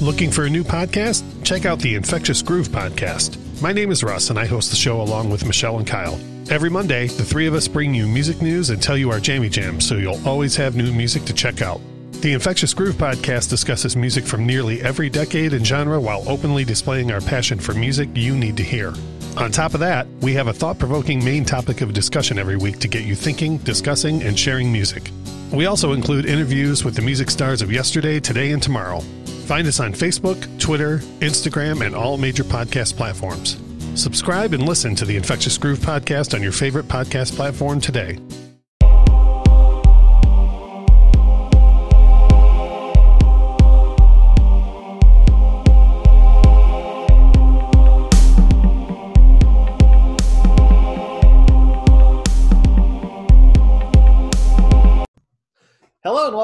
Looking 0.00 0.32
for 0.32 0.44
a 0.44 0.50
new 0.50 0.64
podcast? 0.64 1.22
Check 1.44 1.64
out 1.64 1.78
the 1.78 1.94
Infectious 1.94 2.42
Groove 2.42 2.68
podcast. 2.68 3.38
My 3.62 3.72
name 3.72 3.92
is 3.92 4.02
Russ, 4.02 4.28
and 4.28 4.38
I 4.38 4.44
host 4.44 4.70
the 4.70 4.76
show 4.76 5.00
along 5.00 5.30
with 5.30 5.46
Michelle 5.46 5.78
and 5.78 5.86
Kyle. 5.86 6.18
Every 6.50 6.68
Monday, 6.68 7.06
the 7.06 7.24
three 7.24 7.46
of 7.46 7.54
us 7.54 7.68
bring 7.68 7.94
you 7.94 8.08
music 8.08 8.42
news 8.42 8.70
and 8.70 8.82
tell 8.82 8.98
you 8.98 9.10
our 9.10 9.20
jammy 9.20 9.48
jams 9.48 9.86
so 9.86 9.94
you'll 9.94 10.20
always 10.28 10.56
have 10.56 10.74
new 10.74 10.92
music 10.92 11.24
to 11.26 11.32
check 11.32 11.62
out. 11.62 11.80
The 12.20 12.32
Infectious 12.32 12.74
Groove 12.74 12.96
podcast 12.96 13.48
discusses 13.48 13.94
music 13.94 14.24
from 14.24 14.44
nearly 14.44 14.82
every 14.82 15.08
decade 15.08 15.52
and 15.54 15.64
genre 15.64 16.00
while 16.00 16.28
openly 16.28 16.64
displaying 16.64 17.12
our 17.12 17.20
passion 17.20 17.60
for 17.60 17.72
music 17.72 18.08
you 18.14 18.36
need 18.36 18.56
to 18.56 18.64
hear. 18.64 18.92
On 19.36 19.52
top 19.52 19.74
of 19.74 19.80
that, 19.80 20.08
we 20.20 20.34
have 20.34 20.48
a 20.48 20.52
thought 20.52 20.78
provoking 20.78 21.24
main 21.24 21.44
topic 21.44 21.82
of 21.82 21.92
discussion 21.92 22.38
every 22.38 22.56
week 22.56 22.80
to 22.80 22.88
get 22.88 23.04
you 23.04 23.14
thinking, 23.14 23.58
discussing, 23.58 24.22
and 24.24 24.38
sharing 24.38 24.72
music. 24.72 25.10
We 25.52 25.66
also 25.66 25.92
include 25.92 26.26
interviews 26.26 26.84
with 26.84 26.96
the 26.96 27.02
music 27.02 27.30
stars 27.30 27.62
of 27.62 27.70
yesterday, 27.70 28.18
today, 28.18 28.50
and 28.50 28.62
tomorrow. 28.62 29.02
Find 29.44 29.66
us 29.66 29.78
on 29.78 29.92
Facebook, 29.92 30.58
Twitter, 30.58 30.98
Instagram, 31.20 31.84
and 31.84 31.94
all 31.94 32.16
major 32.16 32.44
podcast 32.44 32.96
platforms. 32.96 33.60
Subscribe 33.94 34.54
and 34.54 34.66
listen 34.66 34.94
to 34.96 35.04
the 35.04 35.16
Infectious 35.16 35.58
Groove 35.58 35.80
podcast 35.80 36.34
on 36.34 36.42
your 36.42 36.50
favorite 36.50 36.88
podcast 36.88 37.36
platform 37.36 37.78
today. 37.78 38.18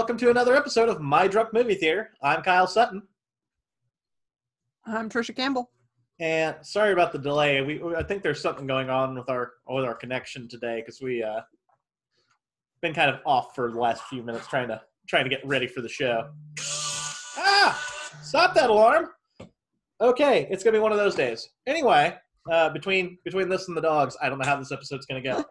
Welcome 0.01 0.17
to 0.17 0.31
another 0.31 0.57
episode 0.57 0.89
of 0.89 0.99
My 0.99 1.29
Drunk 1.29 1.53
Movie 1.53 1.75
Theater. 1.75 2.09
I'm 2.23 2.41
Kyle 2.41 2.67
Sutton, 2.67 3.03
I'm 4.87 5.11
Trisha 5.11 5.37
Campbell. 5.37 5.71
and 6.19 6.57
sorry 6.63 6.95
about 6.95 7.13
the 7.13 7.19
delay. 7.19 7.61
We 7.61 7.83
I 7.95 8.03
think 8.03 8.23
there's 8.23 8.41
something 8.41 8.67
going 8.67 8.89
on 8.89 9.15
with 9.15 9.29
our 9.29 9.53
with 9.69 9.85
our 9.85 9.95
connection 9.95 10.49
today 10.49 10.81
because 10.81 11.03
we 11.03 11.23
uh 11.23 11.43
been 12.81 12.95
kind 12.95 13.11
of 13.11 13.21
off 13.27 13.55
for 13.55 13.71
the 13.71 13.79
last 13.79 14.03
few 14.05 14.23
minutes 14.23 14.47
trying 14.47 14.69
to 14.69 14.81
trying 15.07 15.25
to 15.25 15.29
get 15.29 15.47
ready 15.47 15.67
for 15.67 15.83
the 15.83 15.89
show. 15.91 16.31
Ah! 17.37 17.79
Stop 18.23 18.55
that 18.55 18.71
alarm. 18.71 19.11
Okay, 20.01 20.49
it's 20.51 20.65
gonna 20.65 20.79
be 20.79 20.83
one 20.83 20.93
of 20.93 20.99
those 20.99 21.15
days. 21.15 21.47
Anyway, 21.67 22.17
uh, 22.51 22.71
between 22.71 23.19
between 23.23 23.51
this 23.51 23.69
and 23.69 23.77
the 23.77 23.83
dogs, 23.83 24.17
I 24.23 24.31
don't 24.31 24.39
know 24.39 24.47
how 24.49 24.57
this 24.57 24.73
episode's 24.73 25.05
gonna 25.05 25.21
go. 25.21 25.45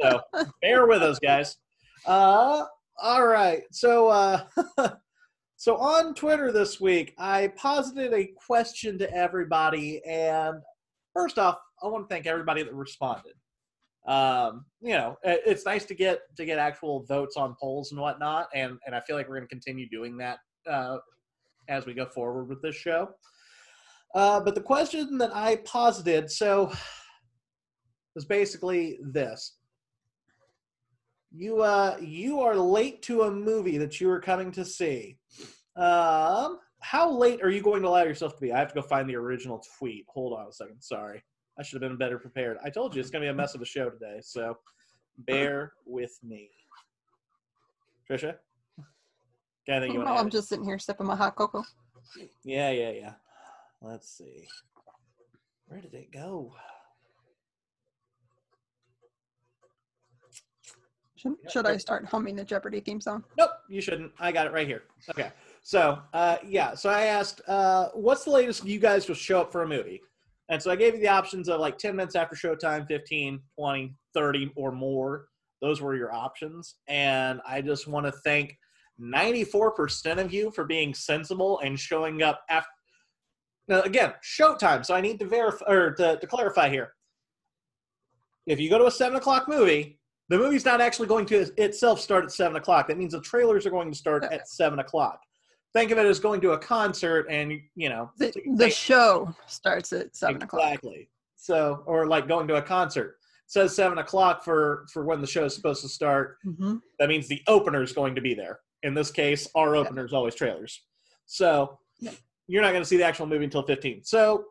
So 0.00 0.20
bear 0.60 0.88
with 0.88 1.04
us, 1.04 1.20
guys. 1.20 1.56
Uh, 2.04 2.64
all 3.02 3.26
right. 3.26 3.64
So, 3.72 4.08
uh, 4.08 4.44
so 5.56 5.76
on 5.76 6.14
Twitter 6.14 6.52
this 6.52 6.80
week, 6.80 7.14
I 7.18 7.48
posited 7.56 8.12
a 8.14 8.30
question 8.46 8.96
to 8.98 9.12
everybody, 9.12 10.00
and 10.06 10.54
first 11.12 11.36
off, 11.38 11.58
I 11.82 11.88
want 11.88 12.08
to 12.08 12.14
thank 12.14 12.26
everybody 12.26 12.62
that 12.62 12.72
responded. 12.72 13.34
Um, 14.06 14.64
you 14.80 14.92
know, 14.94 15.16
it- 15.24 15.42
it's 15.44 15.66
nice 15.66 15.84
to 15.86 15.94
get 15.94 16.20
to 16.36 16.44
get 16.44 16.58
actual 16.58 17.04
votes 17.04 17.36
on 17.36 17.56
polls 17.60 17.90
and 17.92 18.00
whatnot, 18.00 18.48
and 18.54 18.78
and 18.86 18.94
I 18.94 19.00
feel 19.00 19.16
like 19.16 19.28
we're 19.28 19.36
going 19.36 19.48
to 19.48 19.54
continue 19.54 19.88
doing 19.88 20.16
that 20.18 20.38
uh, 20.70 20.98
as 21.68 21.86
we 21.86 21.94
go 21.94 22.06
forward 22.06 22.44
with 22.48 22.62
this 22.62 22.76
show. 22.76 23.10
Uh, 24.14 24.40
but 24.40 24.54
the 24.54 24.60
question 24.60 25.18
that 25.18 25.34
I 25.34 25.56
posited, 25.64 26.30
so 26.30 26.72
was 28.14 28.24
basically 28.26 28.98
this 29.02 29.56
you 31.34 31.62
uh 31.62 31.96
you 32.00 32.40
are 32.40 32.54
late 32.56 33.02
to 33.02 33.22
a 33.22 33.30
movie 33.30 33.78
that 33.78 34.00
you 34.00 34.08
were 34.08 34.20
coming 34.20 34.52
to 34.52 34.64
see. 34.64 35.16
Um 35.76 36.58
how 36.80 37.10
late 37.10 37.42
are 37.42 37.50
you 37.50 37.62
going 37.62 37.80
to 37.82 37.88
allow 37.88 38.02
yourself 38.02 38.34
to 38.34 38.40
be? 38.40 38.52
I 38.52 38.58
have 38.58 38.68
to 38.68 38.74
go 38.74 38.82
find 38.82 39.08
the 39.08 39.14
original 39.14 39.62
tweet. 39.78 40.04
Hold 40.08 40.38
on 40.38 40.48
a 40.48 40.52
second. 40.52 40.80
Sorry. 40.80 41.22
I 41.58 41.62
should 41.62 41.80
have 41.80 41.88
been 41.88 41.96
better 41.98 42.18
prepared. 42.18 42.56
I 42.64 42.70
told 42.70 42.94
you 42.94 43.00
it's 43.00 43.10
going 43.10 43.22
to 43.22 43.26
be 43.26 43.30
a 43.30 43.34
mess 43.34 43.54
of 43.54 43.62
a 43.62 43.66
show 43.66 43.88
today 43.88 44.18
so 44.22 44.56
bear 45.18 45.72
with 45.86 46.18
me. 46.22 46.50
Trisha 48.10 48.34
got 49.66 49.76
anything 49.76 49.92
you 49.92 50.00
want 50.00 50.18
I'm 50.18 50.30
just 50.30 50.48
sitting 50.48 50.64
here 50.64 50.78
sipping 50.78 51.06
my 51.06 51.16
hot 51.16 51.36
cocoa. 51.36 51.62
yeah 52.44 52.70
yeah 52.70 52.90
yeah. 52.90 53.12
Let's 53.80 54.10
see. 54.18 54.46
Where 55.66 55.80
did 55.80 55.94
it 55.94 56.12
go 56.12 56.54
Should, 61.22 61.34
should 61.48 61.66
I 61.66 61.76
start 61.76 62.04
humming 62.04 62.34
the 62.34 62.44
Jeopardy 62.44 62.80
theme 62.80 63.00
song? 63.00 63.22
Nope, 63.38 63.50
you 63.68 63.80
shouldn't. 63.80 64.10
I 64.18 64.32
got 64.32 64.46
it 64.46 64.52
right 64.52 64.66
here. 64.66 64.82
Okay. 65.10 65.30
So, 65.62 66.00
uh, 66.12 66.38
yeah, 66.44 66.74
so 66.74 66.90
I 66.90 67.02
asked, 67.02 67.40
uh, 67.46 67.90
what's 67.94 68.24
the 68.24 68.30
latest 68.30 68.64
you 68.64 68.80
guys 68.80 69.06
will 69.06 69.14
show 69.14 69.40
up 69.40 69.52
for 69.52 69.62
a 69.62 69.68
movie? 69.68 70.00
And 70.48 70.60
so 70.60 70.72
I 70.72 70.76
gave 70.76 70.94
you 70.94 71.00
the 71.00 71.08
options 71.08 71.48
of 71.48 71.60
like 71.60 71.78
10 71.78 71.94
minutes 71.94 72.16
after 72.16 72.34
showtime, 72.34 72.88
15, 72.88 73.40
20, 73.56 73.94
30, 74.14 74.52
or 74.56 74.72
more. 74.72 75.26
Those 75.60 75.80
were 75.80 75.94
your 75.94 76.12
options. 76.12 76.74
And 76.88 77.40
I 77.46 77.60
just 77.60 77.86
want 77.86 78.06
to 78.06 78.12
thank 78.24 78.58
94% 79.00 80.18
of 80.18 80.32
you 80.32 80.50
for 80.50 80.64
being 80.64 80.92
sensible 80.92 81.60
and 81.60 81.78
showing 81.78 82.22
up 82.22 82.42
after. 82.50 82.68
Now, 83.68 83.82
again, 83.82 84.14
showtime. 84.24 84.84
So 84.84 84.92
I 84.92 85.00
need 85.00 85.20
to 85.20 85.26
verify 85.26 85.64
or 85.68 85.92
to, 85.92 86.16
to 86.16 86.26
clarify 86.26 86.68
here. 86.68 86.94
If 88.44 88.58
you 88.58 88.68
go 88.68 88.78
to 88.78 88.86
a 88.86 88.90
7 88.90 89.16
o'clock 89.16 89.48
movie, 89.48 90.00
the 90.28 90.38
movie's 90.38 90.64
not 90.64 90.80
actually 90.80 91.08
going 91.08 91.26
to 91.26 91.40
itself 91.62 92.00
start 92.00 92.24
at 92.24 92.32
seven 92.32 92.56
o'clock. 92.56 92.88
That 92.88 92.98
means 92.98 93.12
the 93.12 93.20
trailers 93.20 93.66
are 93.66 93.70
going 93.70 93.90
to 93.90 93.96
start 93.96 94.24
at 94.24 94.48
seven 94.48 94.78
o'clock. 94.78 95.20
Think 95.74 95.90
of 95.90 95.98
it 95.98 96.06
as 96.06 96.20
going 96.20 96.40
to 96.42 96.52
a 96.52 96.58
concert, 96.58 97.26
and 97.30 97.52
you 97.74 97.88
know 97.88 98.10
The, 98.18 98.32
so 98.32 98.40
you 98.44 98.56
the 98.56 98.70
show 98.70 99.34
starts 99.46 99.92
at 99.92 100.14
seven 100.14 100.42
o'clock. 100.42 100.62
exactly. 100.64 101.08
So, 101.36 101.82
or 101.86 102.06
like 102.06 102.28
going 102.28 102.46
to 102.48 102.54
a 102.56 102.62
concert 102.62 103.16
It 103.46 103.50
says 103.52 103.74
seven 103.74 103.98
o'clock 103.98 104.44
for 104.44 104.86
for 104.92 105.04
when 105.04 105.20
the 105.20 105.26
show 105.26 105.44
is 105.44 105.54
supposed 105.54 105.82
to 105.82 105.88
start. 105.88 106.38
hmm 106.44 106.76
That 106.98 107.08
means 107.08 107.26
the 107.28 107.42
opener 107.48 107.82
is 107.82 107.92
going 107.92 108.14
to 108.14 108.20
be 108.20 108.34
there. 108.34 108.60
In 108.82 108.94
this 108.94 109.10
case, 109.10 109.48
our 109.54 109.76
opener 109.76 110.04
is 110.04 110.12
always 110.12 110.34
trailers. 110.34 110.82
So 111.26 111.78
Yeah. 112.00 112.12
you're 112.48 112.62
not 112.62 112.70
going 112.72 112.82
to 112.82 112.88
see 112.88 112.96
the 112.96 113.04
actual 113.04 113.26
movie 113.26 113.44
until 113.44 113.62
15. 113.62 114.04
So 114.04 114.44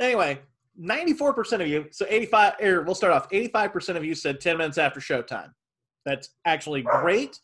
anyway, 0.00 0.40
94% 0.80 1.60
of 1.60 1.68
you, 1.68 1.86
so 1.90 2.04
85, 2.08 2.54
or 2.60 2.82
we'll 2.82 2.94
start 2.94 3.12
off. 3.12 3.28
85% 3.30 3.96
of 3.96 4.04
you 4.04 4.14
said 4.14 4.40
10 4.40 4.58
minutes 4.58 4.78
after 4.78 5.00
showtime. 5.00 5.50
That's 6.04 6.30
actually 6.44 6.82
great. 6.82 7.38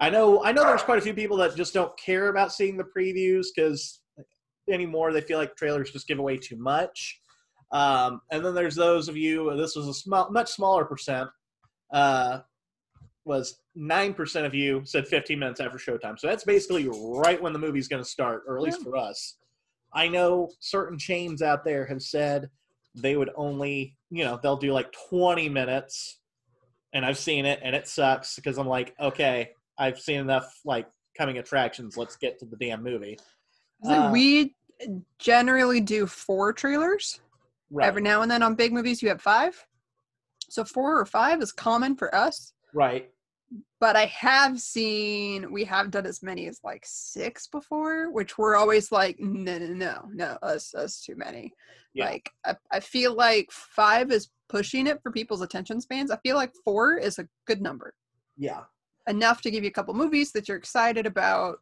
I 0.00 0.10
know. 0.10 0.44
I 0.44 0.52
know 0.52 0.64
there's 0.64 0.82
quite 0.82 0.98
a 0.98 1.02
few 1.02 1.14
people 1.14 1.36
that 1.38 1.56
just 1.56 1.72
don't 1.74 1.96
care 1.98 2.28
about 2.28 2.52
seeing 2.52 2.76
the 2.76 2.84
previews 2.84 3.46
because 3.54 4.00
anymore 4.70 5.12
they 5.12 5.20
feel 5.20 5.38
like 5.38 5.56
trailers 5.56 5.90
just 5.90 6.06
give 6.08 6.18
away 6.18 6.36
too 6.36 6.56
much. 6.56 7.20
Um, 7.72 8.20
and 8.30 8.44
then 8.44 8.54
there's 8.54 8.74
those 8.76 9.08
of 9.08 9.16
you. 9.16 9.54
This 9.56 9.74
was 9.76 9.88
a 9.88 9.94
small, 9.94 10.30
much 10.30 10.50
smaller 10.50 10.84
percent. 10.84 11.28
Uh, 11.92 12.40
was 13.24 13.60
nine 13.74 14.12
percent 14.12 14.44
of 14.46 14.54
you 14.54 14.82
said 14.84 15.08
15 15.08 15.38
minutes 15.38 15.60
after 15.60 15.78
showtime. 15.78 16.18
So 16.18 16.26
that's 16.26 16.44
basically 16.44 16.88
right 16.92 17.40
when 17.40 17.52
the 17.52 17.58
movie's 17.58 17.88
going 17.88 18.02
to 18.02 18.08
start, 18.08 18.42
or 18.46 18.56
at 18.58 18.62
least 18.62 18.78
Yeah. 18.80 18.84
for 18.84 18.96
us. 18.96 19.36
I 19.94 20.08
know 20.08 20.50
certain 20.60 20.98
chains 20.98 21.40
out 21.40 21.64
there 21.64 21.86
have 21.86 22.02
said 22.02 22.50
they 22.94 23.16
would 23.16 23.30
only, 23.36 23.96
you 24.10 24.24
know, 24.24 24.38
they'll 24.42 24.56
do 24.56 24.72
like 24.72 24.94
20 25.08 25.48
minutes, 25.48 26.20
and 26.92 27.04
I've 27.04 27.18
seen 27.18 27.44
it, 27.44 27.60
and 27.62 27.74
it 27.74 27.88
sucks 27.88 28.36
because 28.36 28.58
I'm 28.58 28.68
like, 28.68 28.94
okay, 29.00 29.50
I've 29.78 29.98
seen 29.98 30.20
enough 30.20 30.60
like 30.64 30.86
coming 31.16 31.38
attractions. 31.38 31.96
Let's 31.96 32.16
get 32.16 32.38
to 32.40 32.46
the 32.46 32.56
damn 32.56 32.82
movie. 32.82 33.18
Uh, 33.84 34.10
we 34.12 34.54
generally 35.18 35.80
do 35.80 36.06
four 36.06 36.52
trailers. 36.52 37.20
Right, 37.70 37.86
Every 37.86 38.02
now 38.02 38.22
and 38.22 38.30
then 38.30 38.42
on 38.42 38.54
big 38.54 38.72
movies, 38.72 39.02
you 39.02 39.08
have 39.08 39.20
five. 39.20 39.66
So 40.48 40.64
four 40.64 40.98
or 40.98 41.06
five 41.06 41.42
is 41.42 41.50
common 41.50 41.96
for 41.96 42.14
us. 42.14 42.52
right, 42.72 43.10
But 43.84 43.96
I 43.96 44.06
have 44.06 44.58
seen 44.58 45.52
we 45.52 45.62
have 45.64 45.90
done 45.90 46.06
as 46.06 46.22
many 46.22 46.46
as 46.46 46.58
like 46.64 46.84
six 46.86 47.46
before, 47.46 48.10
which 48.10 48.38
we're 48.38 48.56
always 48.56 48.90
like, 48.90 49.20
no, 49.20 49.58
no, 49.58 49.66
no, 49.66 50.08
no, 50.10 50.38
us, 50.42 50.74
us 50.74 51.02
too 51.02 51.14
many. 51.16 51.52
Yeah. 51.92 52.06
Like 52.06 52.30
I, 52.46 52.56
I 52.72 52.80
feel 52.80 53.14
like 53.14 53.50
five 53.52 54.10
is 54.10 54.30
pushing 54.48 54.86
it 54.86 55.02
for 55.02 55.12
people's 55.12 55.42
attention 55.42 55.82
spans. 55.82 56.10
I 56.10 56.16
feel 56.22 56.34
like 56.34 56.54
four 56.64 56.96
is 56.96 57.18
a 57.18 57.28
good 57.46 57.60
number. 57.60 57.92
yeah, 58.38 58.62
enough 59.06 59.42
to 59.42 59.50
give 59.50 59.64
you 59.64 59.68
a 59.68 59.74
couple 59.74 59.92
movies 59.92 60.32
that 60.32 60.48
you're 60.48 60.56
excited 60.56 61.04
about 61.04 61.58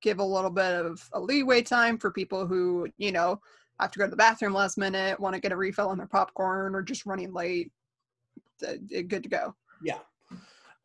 give 0.00 0.20
a 0.20 0.24
little 0.24 0.50
bit 0.50 0.72
of 0.72 1.02
a 1.14 1.20
leeway 1.20 1.62
time 1.62 1.98
for 1.98 2.12
people 2.12 2.46
who 2.46 2.86
you 2.96 3.10
know 3.10 3.40
have 3.80 3.90
to 3.90 3.98
go 3.98 4.04
to 4.04 4.10
the 4.12 4.16
bathroom 4.16 4.54
last 4.54 4.78
minute 4.78 5.18
want 5.18 5.34
to 5.34 5.40
get 5.40 5.50
a 5.50 5.56
refill 5.56 5.88
on 5.88 5.98
their 5.98 6.06
popcorn 6.06 6.76
or 6.76 6.82
just 6.82 7.06
running 7.06 7.32
late 7.32 7.72
uh, 8.64 8.74
good 9.08 9.24
to 9.24 9.28
go 9.28 9.52
yeah. 9.82 9.98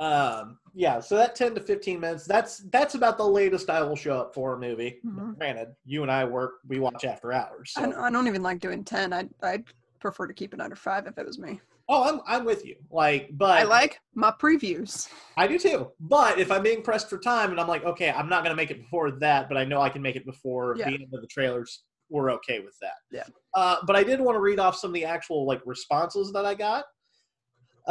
Um, 0.01 0.57
yeah, 0.73 0.99
so 0.99 1.15
that 1.15 1.35
10 1.35 1.53
to 1.55 1.61
15 1.61 1.99
minutes, 1.99 2.25
that's 2.25 2.57
that's 2.71 2.95
about 2.95 3.19
the 3.19 3.25
latest 3.27 3.69
I 3.69 3.83
will 3.83 3.95
show 3.95 4.17
up 4.19 4.33
for 4.33 4.55
a 4.55 4.59
movie. 4.59 4.99
Mhm. 5.05 5.37
Granted, 5.37 5.75
you 5.85 6.01
and 6.01 6.11
I 6.11 6.25
work, 6.25 6.53
we 6.67 6.79
watch 6.79 7.05
after 7.05 7.31
hours. 7.31 7.71
I, 7.77 7.81
So. 7.81 7.91
don't- 7.91 7.99
I 7.99 8.09
don't 8.09 8.27
even 8.27 8.41
like 8.41 8.59
doing 8.59 8.83
10 8.83 9.13
i 9.13 9.29
i 9.43 9.63
prefer 9.99 10.25
to 10.25 10.33
keep 10.33 10.55
it 10.55 10.59
under 10.59 10.75
five 10.75 11.05
if 11.05 11.19
it 11.19 11.25
was 11.27 11.37
me. 11.37 11.61
Oh, 11.87 12.03
I'm 12.09 12.21
I'm 12.25 12.45
with 12.45 12.65
you. 12.65 12.77
Like, 12.89 13.29
but 13.33 13.59
I 13.59 13.63
like 13.63 13.99
my 14.15 14.31
previews. 14.31 15.07
I 15.37 15.45
do 15.45 15.59
too. 15.59 15.91
But 15.99 16.39
if 16.39 16.49
I'm 16.51 16.63
being 16.63 16.81
pressed 16.81 17.07
for 17.07 17.19
time 17.19 17.51
and 17.51 17.59
I'm 17.59 17.67
like, 17.67 17.83
okay, 17.83 18.09
I'm 18.09 18.27
not 18.27 18.43
gonna 18.43 18.55
make 18.55 18.71
it 18.71 18.79
before 18.81 19.11
that, 19.11 19.49
but 19.49 19.57
I 19.57 19.65
know 19.65 19.81
I 19.81 19.89
can 19.89 20.01
make 20.01 20.15
it 20.15 20.25
before 20.25 20.75
Yeah. 20.79 20.89
the 20.89 20.95
end 20.95 21.13
of 21.13 21.21
the 21.21 21.27
trailers, 21.27 21.83
we're 22.09 22.31
okay 22.31 22.59
with 22.61 22.75
that. 22.81 22.95
Yeah. 23.11 23.25
Uh, 23.53 23.77
but 23.85 23.95
I 23.95 24.03
did 24.03 24.19
want 24.19 24.35
to 24.35 24.39
read 24.39 24.57
off 24.57 24.75
some 24.77 24.89
of 24.89 24.93
the 24.95 25.05
actual 25.05 25.45
like 25.45 25.61
responses 25.65 26.31
that 26.33 26.45
I 26.45 26.55
got. 26.55 26.85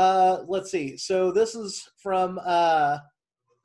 Uh, 0.00 0.44
let's 0.48 0.70
see. 0.70 0.96
So 0.96 1.30
this 1.30 1.54
is 1.54 1.90
from 2.02 2.40
uh, 2.42 2.96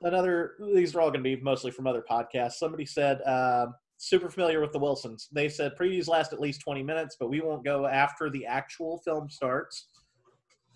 another. 0.02 0.56
These 0.74 0.94
are 0.94 1.00
all 1.00 1.10
going 1.10 1.24
to 1.24 1.36
be 1.36 1.42
mostly 1.42 1.72
from 1.72 1.88
other 1.88 2.04
podcasts. 2.10 2.56
Somebody 2.56 2.86
said, 2.86 3.22
uh, 3.22 3.68
super 3.98 4.30
familiar 4.30 4.60
with 4.60 4.74
the 4.74 4.80
Wilsons. 4.80 5.30
They 5.32 5.48
said 5.48 5.78
previews 5.80 6.10
last 6.10 6.34
at 6.34 6.42
least 6.42 6.60
20 6.60 6.84
minutes, 6.84 7.16
but 7.18 7.30
we 7.30 7.40
won't 7.40 7.64
go 7.64 7.86
after 7.86 8.30
the 8.30 8.46
actual 8.46 8.98
film 9.06 9.30
starts. 9.30 9.88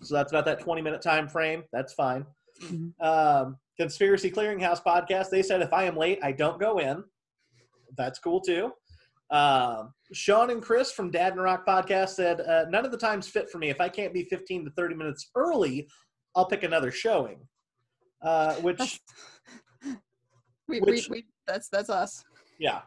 So 0.00 0.14
that's 0.14 0.32
about 0.32 0.46
that 0.46 0.60
20 0.60 0.80
minute 0.80 1.02
time 1.02 1.28
frame. 1.28 1.64
That's 1.74 1.92
fine. 1.92 2.24
Mhm. 2.62 2.92
Um, 3.00 3.58
Conspiracy 3.78 4.30
Clearinghouse 4.30 4.82
podcast. 4.82 5.28
They 5.28 5.42
said 5.42 5.60
if 5.60 5.74
I 5.74 5.84
am 5.84 5.94
late, 5.94 6.20
I 6.22 6.32
don't 6.32 6.58
go 6.58 6.78
in. 6.78 7.04
That's 7.98 8.18
cool 8.18 8.40
too. 8.40 8.72
Um, 9.30 9.92
Sean 10.12 10.50
and 10.50 10.60
Chris 10.60 10.90
from 10.90 11.10
Dad 11.10 11.32
and 11.34 11.42
Rock 11.42 11.66
podcast 11.66 12.10
said 12.10 12.40
uh, 12.40 12.64
none 12.68 12.84
of 12.84 12.90
the 12.90 12.98
times 12.98 13.28
fit 13.28 13.48
for 13.48 13.58
me. 13.58 13.70
If 13.70 13.80
I 13.80 13.88
can't 13.88 14.12
be 14.12 14.24
15 14.24 14.64
to 14.64 14.70
30 14.72 14.94
minutes 14.96 15.30
early, 15.36 15.88
I'll 16.34 16.46
pick 16.46 16.62
another 16.62 16.90
showing. 16.90 17.40
Uh, 18.22 18.54
which 18.56 18.78
That's, 18.78 19.00
we, 20.68 20.80
Which- 20.80 21.08
we, 21.08 21.18
we, 21.18 21.24
that's 21.46 21.68
that's 21.68 21.90
us. 21.90 22.22
Yeah. 22.58 22.80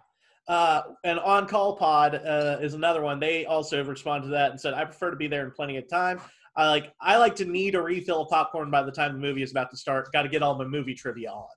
Uh, 0.48 0.82
and 1.06 1.20
on 1.20 1.48
call 1.48 1.78
pod 1.78 2.16
uh, 2.16 2.58
is 2.62 2.74
another 2.74 3.02
one. 3.02 3.20
They 3.20 3.46
also 3.46 3.84
responded 3.84 4.28
to 4.28 4.32
that 4.32 4.52
and 4.52 4.60
said, 4.60 4.74
"I 4.74 4.84
prefer 4.84 5.10
to 5.10 5.16
be 5.16 5.28
there 5.28 5.46
in 5.46 5.52
plenty 5.52 5.78
of 5.78 5.88
time. 5.88 6.20
I 6.56 6.70
like 6.70 6.94
I 7.02 7.18
like 7.18 7.36
to 7.38 7.46
need 7.46 7.76
a 7.76 7.82
refill 7.82 8.24
of 8.24 8.30
popcorn 8.30 8.70
by 8.70 8.84
the 8.84 8.92
time 8.92 9.14
the 9.14 9.20
movie 9.20 9.42
is 9.42 9.52
about 9.52 9.72
to 9.72 9.78
start. 9.78 10.12
Got 10.12 10.24
to 10.24 10.30
get 10.30 10.44
all 10.44 10.56
my 10.56 10.66
movie 10.66 10.94
trivia 10.94 11.32
on. 11.32 11.48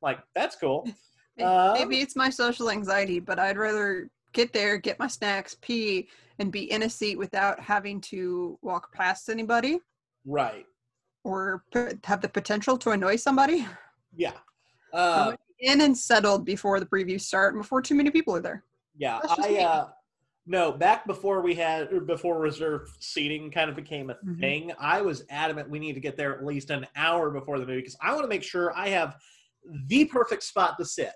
Like 0.00 0.20
that's 0.34 0.56
cool. 0.56 0.88
Um, 1.40 1.72
Maybe 1.74 2.00
it's 2.00 2.16
my 2.16 2.30
social 2.30 2.70
anxiety, 2.70 3.18
but 3.20 3.38
I'd 3.38 3.56
rather 3.56 4.10
get 4.32 4.52
there, 4.52 4.76
get 4.78 4.98
my 4.98 5.06
snacks, 5.06 5.56
pee, 5.60 6.08
and 6.38 6.50
be 6.52 6.70
in 6.70 6.82
a 6.82 6.90
seat 6.90 7.16
without 7.16 7.60
having 7.60 8.00
to 8.02 8.58
walk 8.62 8.92
past 8.92 9.28
anybody 9.28 9.80
Right. 10.24 10.66
or 11.24 11.64
p- 11.72 11.96
have 12.04 12.20
the 12.20 12.28
potential 12.28 12.76
to 12.78 12.90
annoy 12.90 13.16
somebody. 13.16 13.66
Yeah. 14.14 14.32
Uh, 14.94 15.24
want 15.28 15.40
to 15.40 15.54
be 15.58 15.66
in 15.72 15.80
and 15.80 15.96
settled 15.96 16.44
before 16.44 16.78
the 16.78 16.84
previews 16.84 17.22
start 17.22 17.54
and 17.54 17.62
before 17.62 17.80
too 17.80 17.94
many 17.94 18.10
people 18.10 18.36
are 18.36 18.40
there. 18.42 18.62
yeah. 18.94 19.20
I 19.38 19.56
uh, 19.60 19.88
no 20.44 20.70
back 20.70 21.06
before 21.06 21.40
we 21.40 21.54
had 21.54 22.06
before 22.06 22.38
reserved 22.38 22.90
seating 23.00 23.50
kind 23.50 23.70
of 23.70 23.76
became 23.76 24.10
a 24.10 24.16
Mhm. 24.16 24.38
thing. 24.38 24.72
I 24.78 25.00
was 25.00 25.24
adamant 25.30 25.70
we 25.70 25.78
need 25.78 25.94
to 25.94 26.00
get 26.00 26.18
there 26.18 26.36
at 26.36 26.44
least 26.44 26.68
an 26.68 26.86
hour 26.94 27.30
before 27.30 27.58
the 27.58 27.64
movie 27.64 27.78
because 27.80 27.96
I 28.02 28.10
want 28.12 28.24
to 28.24 28.28
make 28.28 28.42
sure 28.42 28.70
I 28.76 28.88
have 28.90 29.16
the 29.86 30.04
perfect 30.04 30.42
spot 30.42 30.76
to 30.78 30.84
sit. 30.84 31.12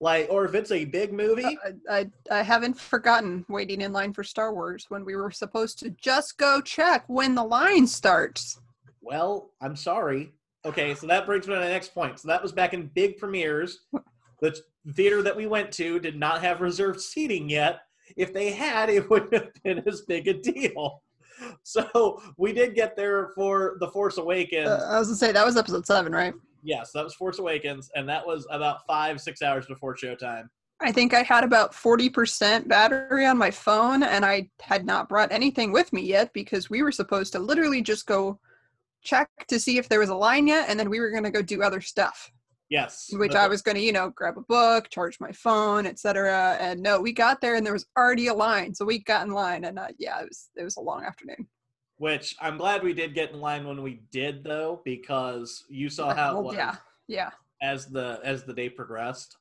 Like, 0.00 0.28
or 0.30 0.44
if 0.44 0.54
it's 0.54 0.72
a 0.72 0.84
big 0.84 1.12
movie, 1.12 1.58
I, 1.88 1.98
I, 2.00 2.10
I 2.30 2.42
haven't 2.42 2.78
forgotten 2.78 3.46
waiting 3.48 3.80
in 3.80 3.92
line 3.92 4.12
for 4.12 4.22
Star 4.22 4.52
Wars 4.52 4.86
when 4.88 5.04
we 5.04 5.16
were 5.16 5.30
supposed 5.30 5.78
to 5.78 5.90
just 5.90 6.36
go 6.36 6.60
check 6.60 7.04
when 7.06 7.34
the 7.34 7.42
line 7.42 7.86
starts. 7.86 8.60
Well, 9.00 9.52
I'm 9.62 9.76
sorry. 9.76 10.32
Okay, 10.66 10.94
so 10.94 11.06
that 11.06 11.24
brings 11.26 11.46
me 11.46 11.54
to 11.54 11.60
the 11.60 11.68
next 11.68 11.94
point. 11.94 12.18
So 12.18 12.28
that 12.28 12.42
was 12.42 12.52
back 12.52 12.74
in 12.74 12.90
big 12.94 13.18
premieres. 13.18 13.80
The 14.42 14.54
theater 14.92 15.22
that 15.22 15.34
we 15.34 15.46
went 15.46 15.72
to 15.72 15.98
did 15.98 16.14
not 16.14 16.42
have 16.42 16.60
reserved 16.60 17.00
seating 17.00 17.48
yet. 17.48 17.80
If 18.18 18.34
they 18.34 18.52
had, 18.52 18.90
it 18.90 19.08
wouldn't 19.10 19.32
have 19.32 19.50
been 19.64 19.82
as 19.86 20.02
big 20.02 20.28
a 20.28 20.34
deal. 20.34 21.02
So 21.62 22.22
we 22.36 22.52
did 22.52 22.74
get 22.74 22.96
there 22.96 23.30
for 23.34 23.76
The 23.80 23.88
Force 23.88 24.18
Awakens. 24.18 24.68
Uh, 24.68 24.88
I 24.90 24.98
was 24.98 25.08
gonna 25.08 25.16
say 25.16 25.32
that 25.32 25.44
was 25.44 25.56
episode 25.56 25.86
seven, 25.86 26.12
right? 26.12 26.34
Yes, 26.66 26.90
that 26.92 27.04
was 27.04 27.14
Force 27.14 27.38
Awakens, 27.38 27.90
and 27.94 28.08
that 28.08 28.26
was 28.26 28.46
about 28.50 28.86
five, 28.86 29.20
six 29.20 29.40
hours 29.40 29.66
before 29.66 29.96
showtime. 29.96 30.48
I 30.80 30.92
think 30.92 31.14
I 31.14 31.22
had 31.22 31.44
about 31.44 31.72
40% 31.72 32.68
battery 32.68 33.24
on 33.24 33.38
my 33.38 33.50
phone 33.50 34.02
and 34.02 34.26
I 34.26 34.50
had 34.60 34.84
not 34.84 35.08
brought 35.08 35.32
anything 35.32 35.72
with 35.72 35.90
me 35.90 36.02
yet 36.02 36.34
because 36.34 36.68
we 36.68 36.82
were 36.82 36.92
supposed 36.92 37.32
to 37.32 37.38
literally 37.38 37.80
just 37.80 38.06
go 38.06 38.38
check 39.02 39.30
to 39.48 39.58
see 39.58 39.78
if 39.78 39.88
there 39.88 40.00
was 40.00 40.10
a 40.10 40.14
line 40.14 40.46
yet 40.46 40.68
and 40.68 40.78
then 40.78 40.90
we 40.90 41.00
were 41.00 41.10
going 41.10 41.24
to 41.24 41.30
go 41.30 41.40
do 41.40 41.62
other 41.62 41.80
stuff 41.80 42.30
Yes. 42.68 43.08
which 43.12 43.34
I 43.34 43.46
was 43.46 43.62
going 43.62 43.76
to, 43.76 43.80
you 43.80 43.92
know, 43.92 44.10
grab 44.10 44.36
a 44.36 44.42
book, 44.42 44.90
charge 44.90 45.20
my 45.20 45.30
phone, 45.32 45.86
etc. 45.86 46.56
And 46.60 46.82
no, 46.82 47.00
we 47.00 47.12
got 47.12 47.40
there 47.40 47.54
and 47.54 47.64
there 47.64 47.72
was 47.72 47.86
already 47.96 48.26
a 48.26 48.34
line. 48.34 48.74
So 48.74 48.84
we 48.84 48.98
got 48.98 49.26
in 49.26 49.32
line 49.32 49.64
and 49.64 49.78
uh, 49.78 49.88
yeah, 49.98 50.20
it 50.20 50.28
was 50.28 50.50
it 50.56 50.64
was 50.64 50.76
a 50.76 50.80
long 50.80 51.04
afternoon. 51.04 51.46
Which 51.98 52.36
I'm 52.40 52.58
glad 52.58 52.82
we 52.82 52.92
did 52.92 53.14
get 53.14 53.32
in 53.32 53.40
line 53.40 53.66
when 53.66 53.82
we 53.82 54.02
did, 54.10 54.44
though, 54.44 54.82
because 54.84 55.64
you 55.68 55.88
saw 55.88 56.14
how 56.14 56.38
it 56.38 56.42
was. 56.42 56.54
yeah. 56.54 56.76
Yeah. 57.08 57.30
as 57.62 57.86
the 57.86 58.20
as 58.24 58.42
the 58.42 58.52
day 58.52 58.68
progressed. 58.68 59.36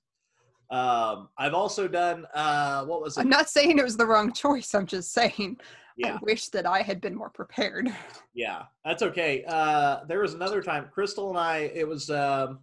Um, 0.72 1.30
I've 1.38 1.54
also 1.54 1.88
done 1.88 2.25
uh, 2.34 2.86
what 2.86 3.02
was 3.02 3.18
it? 3.18 3.22
I'm 3.22 3.30
not 3.30 3.50
saying 3.50 3.78
it 3.78 3.84
was 3.84 3.98
the 3.98 4.06
wrong 4.06 4.31
choice. 4.31 4.74
I'm 4.74 4.86
just 4.86 5.13
saying 5.13 5.60
yeah, 5.98 6.16
I 6.16 6.19
wish 6.22 6.50
that 6.50 6.66
I 6.66 6.81
had 6.81 7.02
been 7.02 7.16
more 7.16 7.30
prepared. 7.30 7.94
yeah, 8.34 8.63
that's 8.84 9.02
okay. 9.02 9.44
Uh, 9.48 10.04
there 10.07 10.19
was 10.19 10.34
another 10.34 10.62
time, 10.62 10.90
Crystal 10.92 11.30
and 11.30 11.38
I. 11.38 11.72
It 11.74 11.88
was 11.88 12.10
um, 12.10 12.60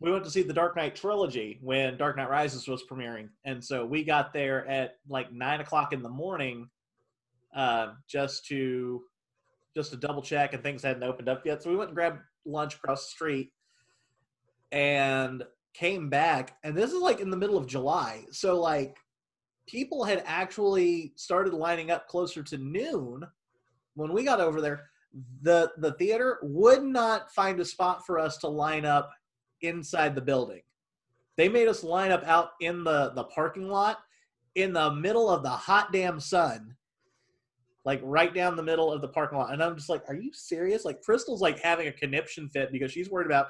we 0.00 0.12
went 0.12 0.24
to 0.24 0.30
see 0.30 0.42
the 0.42 0.52
Dark 0.52 0.76
Knight 0.76 0.94
trilogy 0.94 1.58
when 1.60 1.96
Dark 1.96 2.16
Knight 2.16 2.30
Rises 2.30 2.68
was 2.68 2.84
premiering, 2.84 3.28
and 3.44 3.62
so 3.62 3.84
we 3.84 4.04
got 4.04 4.32
there 4.32 4.66
at 4.68 4.98
like 5.08 5.32
nine 5.32 5.60
o'clock 5.60 5.92
in 5.92 6.02
the 6.02 6.08
morning, 6.08 6.68
uh, 7.54 7.92
just 8.08 8.46
to 8.46 9.02
just 9.76 9.90
to 9.90 9.96
double 9.96 10.22
check, 10.22 10.52
and 10.52 10.62
things 10.62 10.82
hadn't 10.82 11.02
opened 11.02 11.28
up 11.28 11.44
yet. 11.44 11.62
So 11.62 11.70
we 11.70 11.76
went 11.76 11.90
and 11.90 11.96
grabbed 11.96 12.20
lunch 12.46 12.76
across 12.76 13.06
the 13.06 13.10
street, 13.10 13.52
and 14.72 15.42
came 15.74 16.08
back. 16.08 16.56
And 16.62 16.76
this 16.76 16.92
is 16.92 17.00
like 17.00 17.20
in 17.20 17.30
the 17.30 17.36
middle 17.36 17.58
of 17.58 17.66
July, 17.66 18.24
so 18.30 18.60
like 18.60 18.96
people 19.66 20.04
had 20.04 20.22
actually 20.26 21.12
started 21.16 21.54
lining 21.54 21.90
up 21.90 22.08
closer 22.08 22.42
to 22.42 22.58
noon 22.58 23.22
when 23.94 24.12
we 24.12 24.24
got 24.24 24.40
over 24.40 24.60
there. 24.60 24.90
The 25.42 25.72
the 25.78 25.92
theater 25.92 26.38
would 26.42 26.82
not 26.82 27.32
find 27.32 27.60
a 27.60 27.64
spot 27.64 28.04
for 28.04 28.18
us 28.18 28.36
to 28.38 28.48
line 28.48 28.84
up 28.84 29.10
inside 29.62 30.14
the 30.14 30.20
building. 30.20 30.62
They 31.36 31.48
made 31.48 31.68
us 31.68 31.84
line 31.84 32.10
up 32.10 32.24
out 32.24 32.50
in 32.60 32.84
the 32.84 33.12
the 33.14 33.24
parking 33.24 33.68
lot 33.68 33.98
in 34.54 34.72
the 34.72 34.92
middle 34.92 35.28
of 35.28 35.42
the 35.42 35.50
hot 35.50 35.92
damn 35.92 36.20
sun. 36.20 36.76
Like 37.84 38.00
right 38.02 38.32
down 38.32 38.56
the 38.56 38.62
middle 38.62 38.90
of 38.90 39.00
the 39.00 39.08
parking 39.08 39.38
lot. 39.38 39.52
And 39.52 39.62
I'm 39.62 39.76
just 39.76 39.90
like, 39.90 40.02
are 40.08 40.14
you 40.14 40.32
serious? 40.32 40.84
Like 40.84 41.02
Crystal's 41.02 41.42
like 41.42 41.60
having 41.60 41.88
a 41.88 41.92
conniption 41.92 42.48
fit 42.48 42.72
because 42.72 42.90
she's 42.90 43.10
worried 43.10 43.26
about 43.26 43.48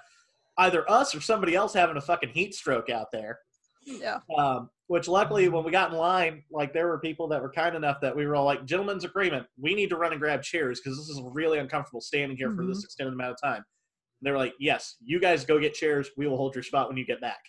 either 0.58 0.88
us 0.90 1.14
or 1.14 1.20
somebody 1.20 1.54
else 1.54 1.72
having 1.72 1.96
a 1.96 2.00
fucking 2.00 2.30
heat 2.30 2.54
stroke 2.54 2.90
out 2.90 3.08
there. 3.12 3.38
yeah. 3.86 4.18
Um, 4.36 4.70
which 4.86 5.08
luckily, 5.08 5.48
when 5.48 5.64
we 5.64 5.70
got 5.70 5.92
in 5.92 5.96
line, 5.96 6.42
like 6.50 6.72
there 6.72 6.86
were 6.88 6.98
people 6.98 7.26
that 7.28 7.40
were 7.40 7.50
kind 7.50 7.74
enough 7.74 8.00
that 8.02 8.14
we 8.14 8.26
were 8.26 8.34
all 8.36 8.44
like, 8.44 8.64
"Gentlemen's 8.66 9.04
agreement. 9.04 9.46
We 9.58 9.74
need 9.74 9.88
to 9.90 9.96
run 9.96 10.12
and 10.12 10.20
grab 10.20 10.42
chairs 10.42 10.80
because 10.80 10.98
this 10.98 11.08
is 11.08 11.22
really 11.32 11.58
uncomfortable 11.58 12.00
standing 12.02 12.36
here 12.36 12.50
for 12.50 12.66
this 12.66 12.84
extended 12.84 13.14
amount 13.14 13.32
of 13.32 13.40
time." 13.42 13.56
And 13.56 14.22
they 14.22 14.30
were 14.30 14.36
like, 14.38 14.54
"Yes, 14.58 14.96
you 15.02 15.18
guys 15.20 15.44
go 15.44 15.58
get 15.58 15.74
chairs. 15.74 16.10
We 16.16 16.26
will 16.26 16.36
hold 16.36 16.54
your 16.54 16.62
spot 16.64 16.88
when 16.88 16.98
you 16.98 17.06
get 17.06 17.20
back." 17.20 17.40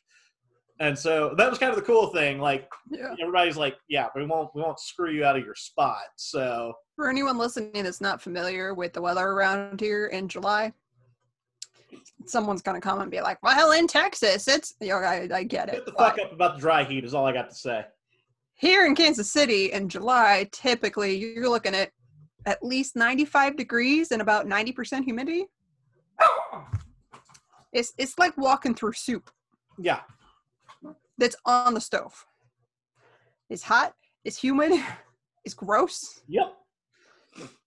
And 0.79 0.98
so 0.98 1.34
that 1.38 1.50
was 1.50 1.58
kind 1.58 1.70
of 1.70 1.77
the 1.77 1.82
cool 1.86 2.08
thing. 2.08 2.39
Like 2.39 2.70
Yeah. 2.89 3.15
everybody's 3.22 3.55
like, 3.58 3.77
"Yeah, 3.88 4.08
we 4.15 4.25
won't 4.25 4.53
we 4.53 4.62
won't 4.62 4.79
screw 4.79 5.10
you 5.12 5.24
out 5.24 5.38
of 5.38 5.46
your 5.46 5.55
spot." 5.55 6.03
So 6.17 6.74
For 6.96 7.10
anyone 7.10 7.38
listening 7.38 7.84
that's 7.84 8.01
not 8.01 8.22
familiar 8.22 8.74
with 8.74 8.94
the 8.94 9.01
weather 9.01 9.25
around 9.25 9.79
here 9.79 10.08
in 10.08 10.27
July, 10.27 10.74
someone's 12.25 12.62
gonna 12.62 12.82
come 12.82 13.00
and 13.00 13.10
be 13.10 13.22
like, 13.22 13.41
"Well, 13.41 13.72
in 13.72 13.88
Texas, 13.88 14.48
it's 14.50 14.74
you 14.82 14.89
know, 14.89 14.98
I, 14.98 15.29
I 15.34 15.44
get 15.44 15.67
get 15.67 15.70
it." 15.75 15.86
the 15.86 15.94
fuck 15.94 16.20
up 16.20 16.34
about 16.34 16.55
the 16.55 16.62
dry 16.62 16.84
heat 16.84 17.05
is 17.05 17.13
all 17.13 17.25
I 17.25 17.32
got 17.32 17.50
to 17.50 17.55
say. 17.55 17.86
Here 18.55 18.86
in 18.86 18.96
Kansas 18.96 19.32
City 19.32 19.72
in 19.72 19.88
July, 19.89 20.50
typically 20.51 21.15
you're 21.15 21.50
looking 21.50 21.75
at 21.75 21.91
at 22.46 22.62
least 22.63 22.96
95 22.96 23.55
degrees 23.58 24.12
and 24.12 24.22
about 24.22 24.46
90% 24.46 25.03
humidity. 25.03 25.46
It's 27.74 27.91
it's 27.98 28.17
like 28.17 28.38
walking 28.38 28.74
through 28.74 28.94
soup 28.94 29.29
Yeah, 29.77 30.00
that's 31.17 31.36
on 31.45 31.74
the 31.74 31.81
stove. 31.81 32.25
It's 33.50 33.63
hot. 33.63 33.93
It's 34.24 34.38
humid. 34.38 34.72
It's 35.45 35.53
gross. 35.53 36.22
yep, 36.27 36.55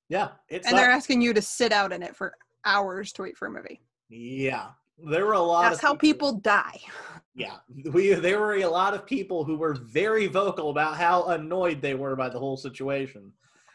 yeah. 0.08 0.30
It's 0.48 0.66
and 0.66 0.76
they're 0.76 0.90
asking 0.90 1.22
you 1.22 1.32
to 1.32 1.40
sit 1.40 1.70
out 1.70 1.92
in 1.92 2.02
it 2.02 2.16
for 2.16 2.34
hours 2.64 3.12
to 3.12 3.22
wait 3.22 3.36
for 3.36 3.46
a 3.46 3.50
movie. 3.52 3.80
yeah. 4.08 4.70
There 5.08 5.26
were 5.26 5.34
a 5.34 5.40
lot. 5.40 5.62
That's 5.62 5.76
of 5.76 5.80
how 5.82 5.94
people 5.94 6.32
die. 6.32 6.80
Yeah, 7.36 7.58
we 7.92 8.14
there 8.14 8.40
were 8.40 8.56
a 8.56 8.66
lot 8.66 8.94
of 8.94 9.06
people 9.06 9.44
who 9.44 9.56
were 9.56 9.74
very 9.74 10.26
vocal 10.26 10.70
about 10.70 10.96
how 10.96 11.22
annoyed 11.26 11.80
they 11.80 11.94
were 11.94 12.16
by 12.16 12.28
the 12.28 12.38
whole 12.40 12.56
situation. 12.56 13.32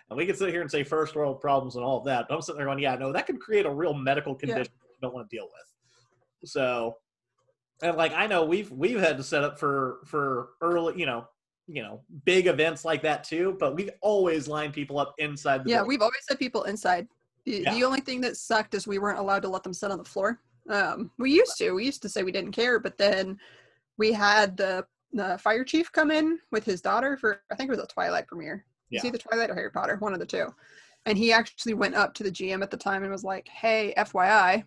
And 0.10 0.18
we 0.18 0.26
can 0.26 0.36
sit 0.36 0.50
here 0.50 0.60
and 0.60 0.70
say 0.70 0.84
first 0.84 1.16
world 1.16 1.40
problems 1.40 1.78
and 1.78 1.86
all 1.86 2.00
of 2.00 2.04
that. 2.04 2.26
But 2.28 2.36
I'm 2.36 2.42
sitting 2.42 2.58
there 2.58 2.68
going, 2.68 2.80
yeah, 2.80 2.96
no, 2.96 3.14
that 3.14 3.26
could 3.26 3.40
create 3.40 3.66
a 3.66 3.74
real 3.74 3.94
medical 3.94 4.34
Yeah. 4.34 4.40
condition 4.48 4.74
you 4.90 4.98
don't 5.02 5.14
want 5.14 5.30
to 5.30 5.34
deal 5.34 5.46
with. 5.46 6.50
So, 6.50 6.98
and 7.84 7.98
like 7.98 8.14
I 8.14 8.26
know 8.28 8.46
we've 8.46 8.72
we've 8.72 9.00
had 9.00 9.18
to 9.18 9.24
set 9.24 9.44
up 9.44 9.60
for 9.60 10.00
for 10.06 10.50
early, 10.62 10.98
you 11.00 11.06
know, 11.06 11.28
you 11.68 11.84
know 11.84 12.02
big 12.26 12.48
events 12.48 12.84
like 12.86 13.02
that 13.04 13.24
too. 13.24 13.56
But 13.60 13.76
we've 13.76 13.92
always 14.02 14.48
line 14.48 14.72
people 14.72 14.98
up 14.98 15.14
inside 15.18 15.64
the 15.64 15.70
Yeah, 15.70 15.78
building. 15.78 15.90
we've 15.90 16.02
always 16.02 16.24
had 16.28 16.40
people 16.40 16.64
inside. 16.64 17.08
The, 17.46 17.62
Yeah. 17.62 17.74
the 17.74 17.84
only 17.84 18.00
thing 18.00 18.22
that 18.22 18.38
sucked 18.38 18.74
is 18.74 18.88
we 18.88 19.00
weren't 19.00 19.20
allowed 19.20 19.42
to 19.44 19.50
let 19.50 19.64
them 19.64 19.74
sit 19.74 19.92
on 19.92 19.98
the 19.98 20.04
floor. 20.06 20.40
Um, 20.70 21.12
we 21.20 21.32
used 21.32 21.58
to. 21.58 21.72
We 21.72 21.84
used 21.86 22.02
to 22.04 22.10
say 22.10 22.24
we 22.24 22.32
didn't 22.32 22.54
care, 22.54 22.80
but 22.80 22.98
then 22.98 23.38
we 23.98 24.14
had 24.14 24.56
the, 24.56 24.86
the 25.12 25.38
fire 25.38 25.66
chief 25.66 25.92
come 25.92 26.10
in 26.10 26.40
with 26.52 26.64
his 26.64 26.82
daughter 26.82 27.18
for 27.18 27.42
I 27.52 27.56
think 27.56 27.68
it 27.68 27.72
was 27.76 27.84
a 27.84 27.88
Twilight 27.88 28.28
premiere. 28.28 28.66
Yeah. 28.90 29.02
See 29.02 29.10
the 29.10 29.18
Twilight 29.18 29.50
or 29.50 29.56
Harry 29.56 29.72
Potter, 29.72 29.98
one 30.00 30.14
of 30.14 30.20
the 30.20 30.26
two. 30.26 30.54
And 31.06 31.18
he 31.18 31.34
actually 31.34 31.74
went 31.74 31.96
up 31.96 32.14
to 32.14 32.24
the 32.24 32.32
GM 32.32 32.64
at 32.64 32.72
the 32.72 32.78
time 32.78 33.04
and 33.04 33.12
was 33.12 33.26
like, 33.26 33.50
"Hey, 33.50 33.94
FYI, 33.98 34.64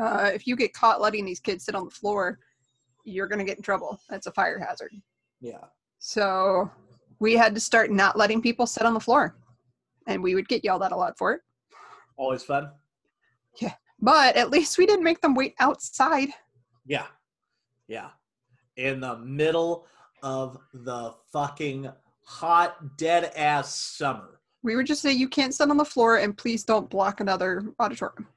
uh, 0.00 0.30
if 0.32 0.46
you 0.46 0.56
get 0.56 0.72
caught 0.72 1.00
letting 1.00 1.24
these 1.24 1.40
kids 1.40 1.64
sit 1.64 1.74
on 1.74 1.84
the 1.84 1.90
floor, 1.90 2.38
you're 3.04 3.28
gonna 3.28 3.44
get 3.44 3.56
in 3.56 3.62
trouble. 3.62 4.00
That's 4.08 4.26
a 4.26 4.32
fire 4.32 4.58
hazard." 4.58 4.92
yeah. 5.40 5.64
So 5.98 6.70
we 7.18 7.34
had 7.34 7.54
to 7.54 7.60
start 7.60 7.90
not 7.90 8.16
letting 8.16 8.42
people 8.42 8.66
sit 8.66 8.84
on 8.84 8.94
the 8.94 9.00
floor. 9.00 9.36
And 10.06 10.22
we 10.22 10.34
would 10.34 10.48
get 10.48 10.64
yelled 10.64 10.82
at 10.82 10.92
a 10.92 10.96
lot 10.96 11.18
for 11.18 11.32
it. 11.32 11.40
Always 12.16 12.42
fun. 12.42 12.70
Yeah, 13.60 13.74
but 14.00 14.36
at 14.36 14.50
least 14.50 14.78
we 14.78 14.86
didn't 14.86 15.04
make 15.04 15.20
them 15.20 15.34
wait 15.34 15.54
outside. 15.58 16.28
Yeah. 16.86 17.06
Yeah. 17.88 18.10
In 18.76 19.00
the 19.00 19.18
middle 19.18 19.86
of 20.22 20.58
the 20.72 21.14
fucking 21.32 21.90
hot, 22.22 22.96
dead 22.96 23.32
ass 23.36 23.74
summer. 23.74 24.40
We 24.62 24.76
would 24.76 24.86
just 24.86 25.02
say, 25.02 25.12
you 25.12 25.28
can't 25.28 25.54
sit 25.54 25.70
on 25.70 25.76
the 25.76 25.84
floor 25.84 26.18
and 26.18 26.36
please 26.36 26.64
don't 26.64 26.90
block 26.90 27.20
another 27.20 27.62
auditorium. 27.78 28.28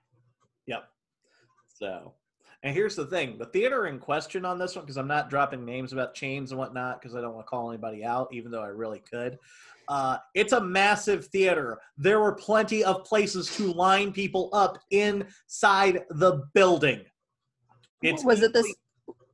So, 1.79 2.13
and 2.61 2.75
here's 2.75 2.95
the 2.95 3.05
thing 3.05 3.37
the 3.37 3.45
theater 3.45 3.87
in 3.87 3.99
question 3.99 4.43
on 4.43 4.59
this 4.59 4.75
one, 4.75 4.83
because 4.83 4.97
I'm 4.97 5.07
not 5.07 5.29
dropping 5.29 5.63
names 5.63 5.93
about 5.93 6.13
chains 6.13 6.51
and 6.51 6.59
whatnot, 6.59 7.01
because 7.01 7.15
I 7.15 7.21
don't 7.21 7.33
want 7.33 7.45
to 7.45 7.49
call 7.49 7.71
anybody 7.71 8.03
out, 8.03 8.27
even 8.33 8.51
though 8.51 8.61
I 8.61 8.67
really 8.67 8.99
could. 8.99 9.39
Uh, 9.87 10.17
it's 10.35 10.53
a 10.53 10.61
massive 10.61 11.27
theater. 11.27 11.79
There 11.97 12.19
were 12.19 12.33
plenty 12.35 12.83
of 12.83 13.05
places 13.05 13.55
to 13.55 13.71
line 13.73 14.11
people 14.11 14.49
up 14.51 14.77
inside 14.91 16.03
the 16.09 16.43
building. 16.53 17.05
It's 18.03 18.23
was 18.23 18.41
it 18.43 18.53
this? 18.53 18.71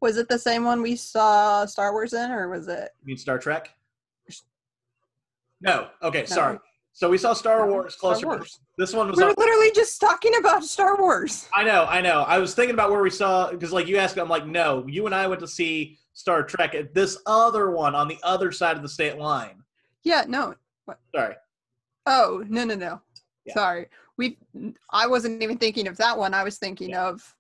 Was 0.02 0.18
it 0.18 0.30
the 0.30 0.40
same 0.40 0.64
one 0.64 0.84
we 0.84 0.96
saw 0.96 1.66
Star 1.66 1.94
Wars 1.94 2.14
in, 2.14 2.30
or 2.32 2.48
was 2.50 2.68
it? 2.68 2.92
You 3.02 3.08
mean 3.08 3.18
Star 3.18 3.40
Trek? 3.40 3.72
No. 5.62 5.88
Okay, 6.04 6.22
No. 6.22 6.26
sorry. 6.26 6.60
So 6.96 7.10
we 7.10 7.18
saw 7.18 7.34
Star 7.34 7.70
Wars 7.70 7.94
Star 7.96 8.12
closer. 8.14 8.22
to- 8.22 8.28
Wars. 8.28 8.60
This 8.78 8.94
one 8.94 9.10
was. 9.10 9.18
We 9.18 9.24
were 9.24 9.30
on- 9.30 9.36
literally 9.38 9.70
just 9.76 10.00
talking 10.00 10.34
about 10.38 10.64
Star 10.64 10.98
Wars. 10.98 11.48
I 11.54 11.66
know, 11.66 11.84
I 11.90 12.00
know. 12.00 12.22
I 12.22 12.40
was 12.40 12.56
thinking 12.56 12.74
about 12.74 12.90
where 12.90 13.02
we 13.02 13.10
saw 13.10 13.52
because, 13.52 13.74
like, 13.74 13.88
you 13.88 13.98
asked, 13.98 14.18
I'm 14.18 14.30
like, 14.30 14.48
no. 14.48 14.86
You 14.88 15.06
and 15.06 15.14
I 15.14 15.28
went 15.28 15.42
to 15.42 15.48
see 15.48 16.00
Star 16.14 16.42
Trek 16.42 16.74
at 16.74 16.94
this 16.94 17.18
other 17.26 17.72
one 17.72 17.96
on 17.96 18.08
the 18.08 18.18
other 18.24 18.50
side 18.54 18.78
of 18.78 18.82
the 18.82 18.88
state 18.88 19.18
line. 19.18 19.62
Yeah, 20.04 20.24
no. 20.26 20.56
Sorry. 21.14 21.36
Oh, 22.06 22.44
no, 22.48 22.64
no, 22.64 22.76
no. 22.76 23.02
Yeah. 23.46 23.54
Sorry. 23.54 23.88
We 24.18 24.38
I 24.90 25.06
wasn't 25.06 25.44
even 25.44 25.58
thinking 25.58 25.88
of 25.90 25.98
that 25.98 26.18
one. 26.18 26.34
I 26.34 26.44
was 26.46 26.58
thinking 26.58 26.96
of 26.96 27.36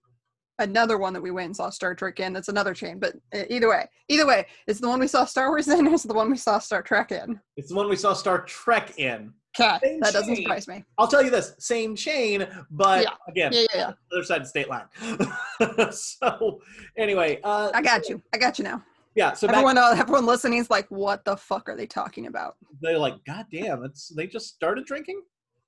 another 0.59 0.97
one 0.97 1.13
that 1.13 1.21
we 1.21 1.31
went 1.31 1.45
and 1.47 1.55
saw 1.55 1.69
Star 1.69 1.95
Trek 1.95 2.19
in. 2.19 2.33
That's 2.33 2.49
another 2.49 2.73
chain. 2.73 2.99
But 2.99 3.15
uh, 3.33 3.43
either 3.49 3.69
way, 3.69 3.87
either 4.09 4.27
way, 4.27 4.47
it's 4.67 4.81
the 4.81 4.89
one 4.89 4.99
we 4.99 5.07
saw 5.07 5.23
Star 5.23 5.49
Wars 5.49 5.67
in, 5.69 5.87
or 5.87 5.93
it's 5.93 6.03
the 6.03 6.13
one 6.13 6.29
we 6.29 6.37
saw 6.37 6.59
Star 6.59 6.81
Trek 6.81 7.11
in. 7.13 7.39
It's 7.55 7.69
the 7.69 7.75
one 7.75 7.87
we 7.87 7.95
saw 7.95 8.11
Star 8.13 8.41
Trek 8.41 8.97
in. 8.97 9.33
Okay, 9.59 9.77
Same 9.81 9.99
that 10.01 10.13
doesn't 10.13 10.35
surprise 10.35 10.67
me. 10.67 10.83
I'll 10.97 11.07
tell 11.07 11.23
you 11.23 11.29
this: 11.29 11.55
same 11.59 11.95
chain, 11.95 12.47
but 12.71 13.03
Yeah. 13.03 13.09
again, 13.27 13.53
Yeah, 13.53 13.59
yeah, 13.73 13.77
yeah. 13.79 13.91
other 14.11 14.23
side 14.23 14.37
of 14.41 14.43
the 14.43 14.49
state 14.49 14.69
line. 14.69 14.85
so, 15.91 16.61
anyway, 16.97 17.39
uh, 17.43 17.71
I 17.73 17.81
got 17.81 18.09
you. 18.09 18.21
I 18.33 18.37
got 18.37 18.57
you 18.59 18.63
now. 18.65 18.83
yeah. 19.15 19.33
So 19.33 19.47
back, 19.47 19.55
Everyone, 19.55 19.77
uh, 19.77 19.95
everyone 19.97 20.25
listening 20.25 20.59
is 20.59 20.69
like, 20.69 20.89
"What 20.89 21.23
the 21.25 21.37
fuck 21.37 21.69
are 21.69 21.75
they 21.75 21.87
talking 21.87 22.27
about?" 22.27 22.57
they're 22.81 22.97
like, 22.99 23.23
"God 23.25 23.45
damn, 23.51 23.83
it's 23.85 24.09
they 24.09 24.27
just 24.27 24.47
started 24.47 24.85
drinking." 24.85 25.21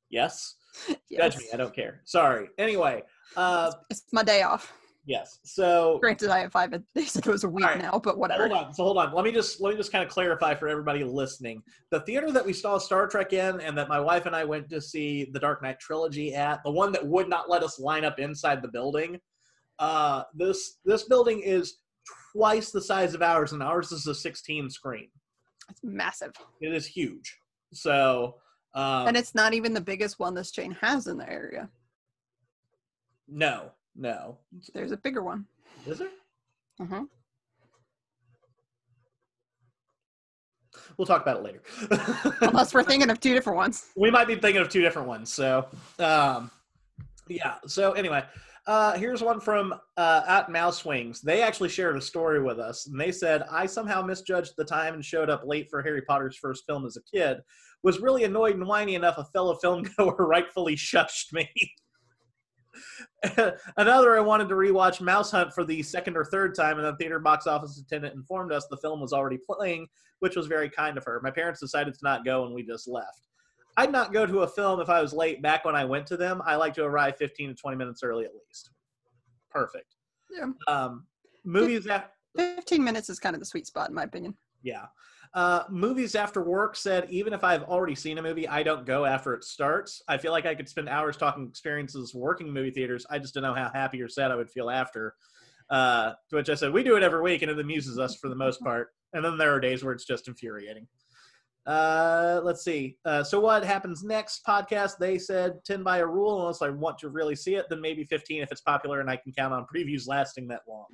Yes. 0.10 0.56
Yes. 0.88 0.98
Judge 1.36 1.38
me. 1.38 1.46
I 1.54 1.58
don't 1.58 1.74
care. 1.76 2.02
Sorry. 2.06 2.50
Anyway, 2.58 3.04
uh, 3.36 3.72
It's 3.90 4.04
my 4.12 4.24
day 4.24 4.42
off. 4.44 4.74
Yes. 5.08 5.40
So 5.44 5.98
Granted, 6.00 6.30
I 6.30 6.40
have 6.40 6.52
five 6.52 6.72
days 6.94 7.16
ago. 7.16 7.32
It's 7.32 7.44
a 7.44 7.50
week 7.50 7.66
Alright. 7.66 7.82
now, 7.82 8.00
but 8.00 8.20
whatever. 8.20 8.48
Hold 8.48 8.66
on. 8.66 8.74
So 8.74 8.84
hold 8.84 8.98
on. 8.98 9.14
Let 9.14 9.26
me 9.26 9.32
just 9.32 9.60
let 9.60 9.72
me 9.72 9.78
just 9.78 9.92
kind 9.92 10.04
of 10.04 10.12
clarify 10.12 10.54
for 10.54 10.68
everybody 10.68 11.04
listening. 11.04 11.64
The 11.90 12.02
theater 12.02 12.32
that 12.32 12.46
we 12.46 12.54
saw 12.54 12.78
Star 12.78 13.08
Trek 13.08 13.34
in, 13.34 13.60
and 13.62 13.76
that 13.78 13.90
my 13.90 14.00
wife 14.00 14.28
and 14.28 14.36
I 14.36 14.44
went 14.44 14.70
to 14.70 14.80
see 14.80 15.30
the 15.34 15.40
Dark 15.40 15.64
Knight 15.64 15.80
trilogy 15.80 16.36
at, 16.36 16.64
the 16.64 16.72
one 16.72 16.92
that 16.92 17.06
would 17.06 17.28
not 17.28 17.50
let 17.50 17.64
us 17.64 17.80
line 17.80 18.06
up 18.06 18.20
inside 18.20 18.62
the 18.62 18.68
building. 18.68 19.20
Uh, 19.80 20.24
this 20.36 20.78
this 20.86 21.04
building 21.04 21.42
is 21.42 21.80
twice 22.34 22.72
the 22.72 22.82
size 22.82 23.16
of 23.16 23.22
ours, 23.24 23.54
and 23.54 23.64
ours 23.64 23.92
is 23.92 24.06
a 24.06 24.14
16 24.14 24.70
screen. 24.70 25.10
It's 25.70 25.82
massive, 25.84 26.32
It 26.62 26.74
is 26.74 26.86
huge. 26.86 27.40
So 27.74 28.36
um, 28.74 29.08
and 29.08 29.18
it's 29.18 29.34
not 29.34 29.54
even 29.54 29.74
the 29.74 29.82
biggest 29.82 30.20
one 30.20 30.34
this 30.36 30.52
chain 30.52 30.72
has 30.82 31.08
in 31.08 31.18
the 31.18 31.30
area. 31.30 31.70
no, 33.28 33.72
no. 33.98 34.38
There's 34.74 34.92
a 34.92 34.98
bigger 34.98 35.24
one. 35.24 35.46
Is 35.86 36.00
there? 36.00 36.10
Uh-huh. 36.80 37.04
We'll 40.98 41.08
talk 41.08 41.22
about 41.22 41.38
it 41.38 41.44
later. 41.44 41.62
Unless 42.42 42.74
we're 42.74 42.84
thinking 42.84 43.10
of 43.10 43.20
two 43.20 43.34
different 43.34 43.58
ones. 43.58 43.88
we 43.96 44.12
might 44.12 44.28
be 44.28 44.36
thinking 44.36 44.62
of 44.62 44.70
two 44.70 44.82
different 44.82 45.08
ones. 45.08 45.34
So, 45.34 45.68
um, 46.00 46.52
yeah. 47.28 47.56
So 47.66 47.94
anyway, 47.94 48.24
uh, 48.68 48.98
here's 48.98 49.22
one 49.22 49.40
from 49.40 49.74
uh, 49.96 50.24
at 50.28 50.50
Mouse 50.50 50.86
Wings. 50.86 51.22
They 51.22 51.42
actually 51.42 51.70
shared 51.70 51.98
a 51.98 52.02
story 52.02 52.42
with 52.42 52.60
us, 52.60 52.88
and 52.88 53.00
they 53.00 53.12
said 53.12 53.44
I 53.50 53.66
somehow 53.66 54.02
misjudged 54.02 54.54
the 54.58 54.66
time 54.66 54.94
and 54.94 55.04
showed 55.04 55.30
up 55.30 55.44
late 55.46 55.68
for 55.70 55.82
Harry 55.82 56.02
Potter's 56.02 56.38
first 56.38 56.64
film 56.68 56.86
as 56.86 56.98
a 56.98 57.18
kid. 57.18 57.38
Was 57.84 58.00
really 58.00 58.24
annoyed 58.24 58.56
and 58.56 58.68
whiny 58.68 58.96
enough 58.96 59.18
a 59.18 59.26
fellow 59.26 59.58
filmgoer 59.64 60.18
rightfully 60.20 60.76
shushed 60.76 61.32
me. 61.32 61.48
Another, 63.78 64.18
I 64.18 64.22
wanted 64.22 64.50
to 64.50 64.56
rewatch 64.56 65.02
Mouse 65.02 65.32
Hunt 65.32 65.54
for 65.54 65.64
the 65.64 65.82
second 65.84 66.18
or 66.18 66.26
third 66.26 66.56
time, 66.56 66.78
and 66.78 66.86
the 66.86 66.96
theater 66.96 67.20
box 67.20 67.48
office 67.48 67.78
attendant 67.78 68.16
informed 68.16 68.52
us 68.52 68.68
the 68.68 68.78
film 68.78 69.00
was 69.00 69.14
already 69.14 69.38
playing, 69.38 69.88
which 70.20 70.36
was 70.36 70.48
very 70.48 70.70
kind 70.70 70.98
of 70.98 71.04
her. 71.06 71.20
My 71.24 71.32
parents 71.32 71.60
decided 71.60 71.94
to 71.94 72.00
not 72.04 72.26
go, 72.26 72.46
and 72.46 72.54
we 72.54 72.64
just 72.64 72.88
left. 72.88 73.28
I'd 73.78 73.92
not 73.92 74.12
go 74.12 74.26
to 74.26 74.40
a 74.40 74.48
film 74.48 74.80
if 74.80 74.90
I 74.90 75.02
was 75.02 75.14
late 75.14 75.42
back 75.42 75.64
when 75.64 75.76
I 75.76 75.86
went 75.86 76.08
to 76.08 76.18
them. 76.18 76.42
I 76.46 76.56
like 76.56 76.74
to 76.76 76.84
arrive 76.84 77.16
15 77.18 77.50
to 77.50 77.56
20 77.56 77.78
minutes 77.78 78.02
early 78.04 78.26
at 78.26 78.32
least. 78.34 78.72
Perfect. 79.52 79.96
Yeah. 80.32 80.48
Um, 80.68 81.06
movies 81.46 81.86
after, 81.86 82.10
15 82.38 82.84
minutes 82.84 83.10
is 83.10 83.20
kind 83.20 83.36
of 83.36 83.40
the 83.40 83.46
sweet 83.46 83.68
spot, 83.68 83.90
in 83.90 83.96
my 83.96 84.04
opinion. 84.04 84.36
yeah. 84.64 84.86
Uh, 85.34 85.64
movies 85.70 86.16
after 86.16 86.42
work 86.42 86.76
said 86.76 87.08
even 87.10 87.34
if 87.34 87.44
I've 87.44 87.64
already 87.64 87.96
seen 87.96 88.18
a 88.18 88.22
movie, 88.22 88.48
I 88.48 88.64
don't 88.64 88.86
go 88.86 89.06
after 89.06 89.34
it 89.34 89.44
starts. 89.44 90.02
I 90.08 90.18
feel 90.18 90.32
like 90.32 90.46
I 90.46 90.56
could 90.56 90.70
spend 90.70 90.90
hours 90.90 91.18
talking 91.18 91.48
experiences 91.48 92.14
working 92.16 92.52
movie 92.52 92.72
theaters. 92.72 93.06
I 93.10 93.20
just 93.20 93.34
don't 93.34 93.44
know 93.44 93.54
how 93.54 93.70
happy 93.74 94.02
or 94.02 94.10
sad 94.10 94.32
I 94.32 94.36
would 94.36 94.50
feel 94.50 94.70
after. 94.70 95.16
Uh, 95.70 96.14
which 96.30 96.50
I 96.50 96.56
said, 96.56 96.72
we 96.72 96.82
do 96.84 96.96
it 96.96 97.04
every 97.04 97.22
week 97.22 97.42
and 97.42 97.52
it 97.52 97.60
amuses 97.60 98.00
us 98.00 98.16
for 98.16 98.30
the 98.30 98.36
most 98.36 98.62
part. 98.62 98.90
And 99.14 99.24
then 99.24 99.38
there 99.38 99.54
are 99.54 99.60
days 99.60 99.84
where 99.84 99.94
it's 99.94 100.06
just 100.06 100.28
infuriating. 100.28 100.88
Uh, 101.66 102.40
let's 102.44 102.64
see. 102.64 102.98
Uh, 103.04 103.22
so 103.22 103.42
what 103.42 103.66
happens 103.66 104.02
next 104.02 104.46
podcast? 104.48 104.98
They 104.98 105.18
said 105.18 105.56
10 105.66 105.84
by 105.84 105.98
a 105.98 106.06
rule, 106.06 106.40
unless 106.40 106.62
I 106.62 106.70
want 106.70 106.98
to 107.00 107.10
really 107.10 107.36
see 107.36 107.56
it, 107.56 107.66
then 107.70 107.82
maybe 107.82 108.06
15 108.06 108.42
if 108.42 108.52
it's 108.52 108.62
popular 108.62 109.02
and 109.02 109.10
I 109.10 109.18
can 109.18 109.34
count 109.34 109.54
on 109.54 109.66
previews 109.66 110.08
lasting 110.08 110.48
that 110.48 110.62
long. 110.68 110.88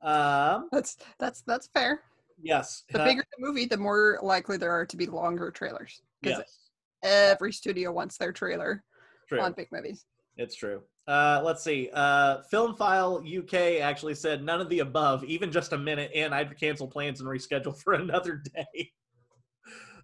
Um, 0.00 0.68
That's 0.70 0.96
that's 1.18 1.42
that's 1.42 1.68
fair. 1.74 2.02
Yes. 2.40 2.84
The 2.90 2.98
bigger 3.00 3.24
the 3.36 3.46
movie, 3.46 3.66
the 3.66 3.76
more 3.76 4.18
likely 4.22 4.56
there 4.56 4.72
are 4.72 4.86
to 4.86 4.96
be 4.96 5.06
longer 5.06 5.50
trailers. 5.50 6.00
Because 6.22 6.38
yes. 6.38 7.32
every 7.32 7.52
studio 7.52 7.92
wants 7.92 8.16
their 8.18 8.32
trailer 8.32 8.84
True. 9.28 9.40
on 9.40 9.52
big 9.52 9.68
movies. 9.72 10.04
It's 10.36 10.54
true. 10.54 10.82
Uh, 11.08 11.40
let's 11.44 11.64
see. 11.64 11.90
Uh, 11.92 12.42
Film 12.50 12.76
File 12.76 13.22
UK 13.26 13.80
actually 13.80 14.14
said 14.14 14.44
none 14.44 14.60
of 14.60 14.68
the 14.68 14.80
above. 14.80 15.24
Even 15.24 15.50
just 15.50 15.72
a 15.72 15.78
minute 15.78 16.12
in, 16.12 16.32
I'd 16.32 16.58
cancel 16.58 16.86
plans 16.86 17.20
and 17.20 17.28
reschedule 17.28 17.76
for 17.82 17.94
another 17.94 18.42
day. 18.54 18.92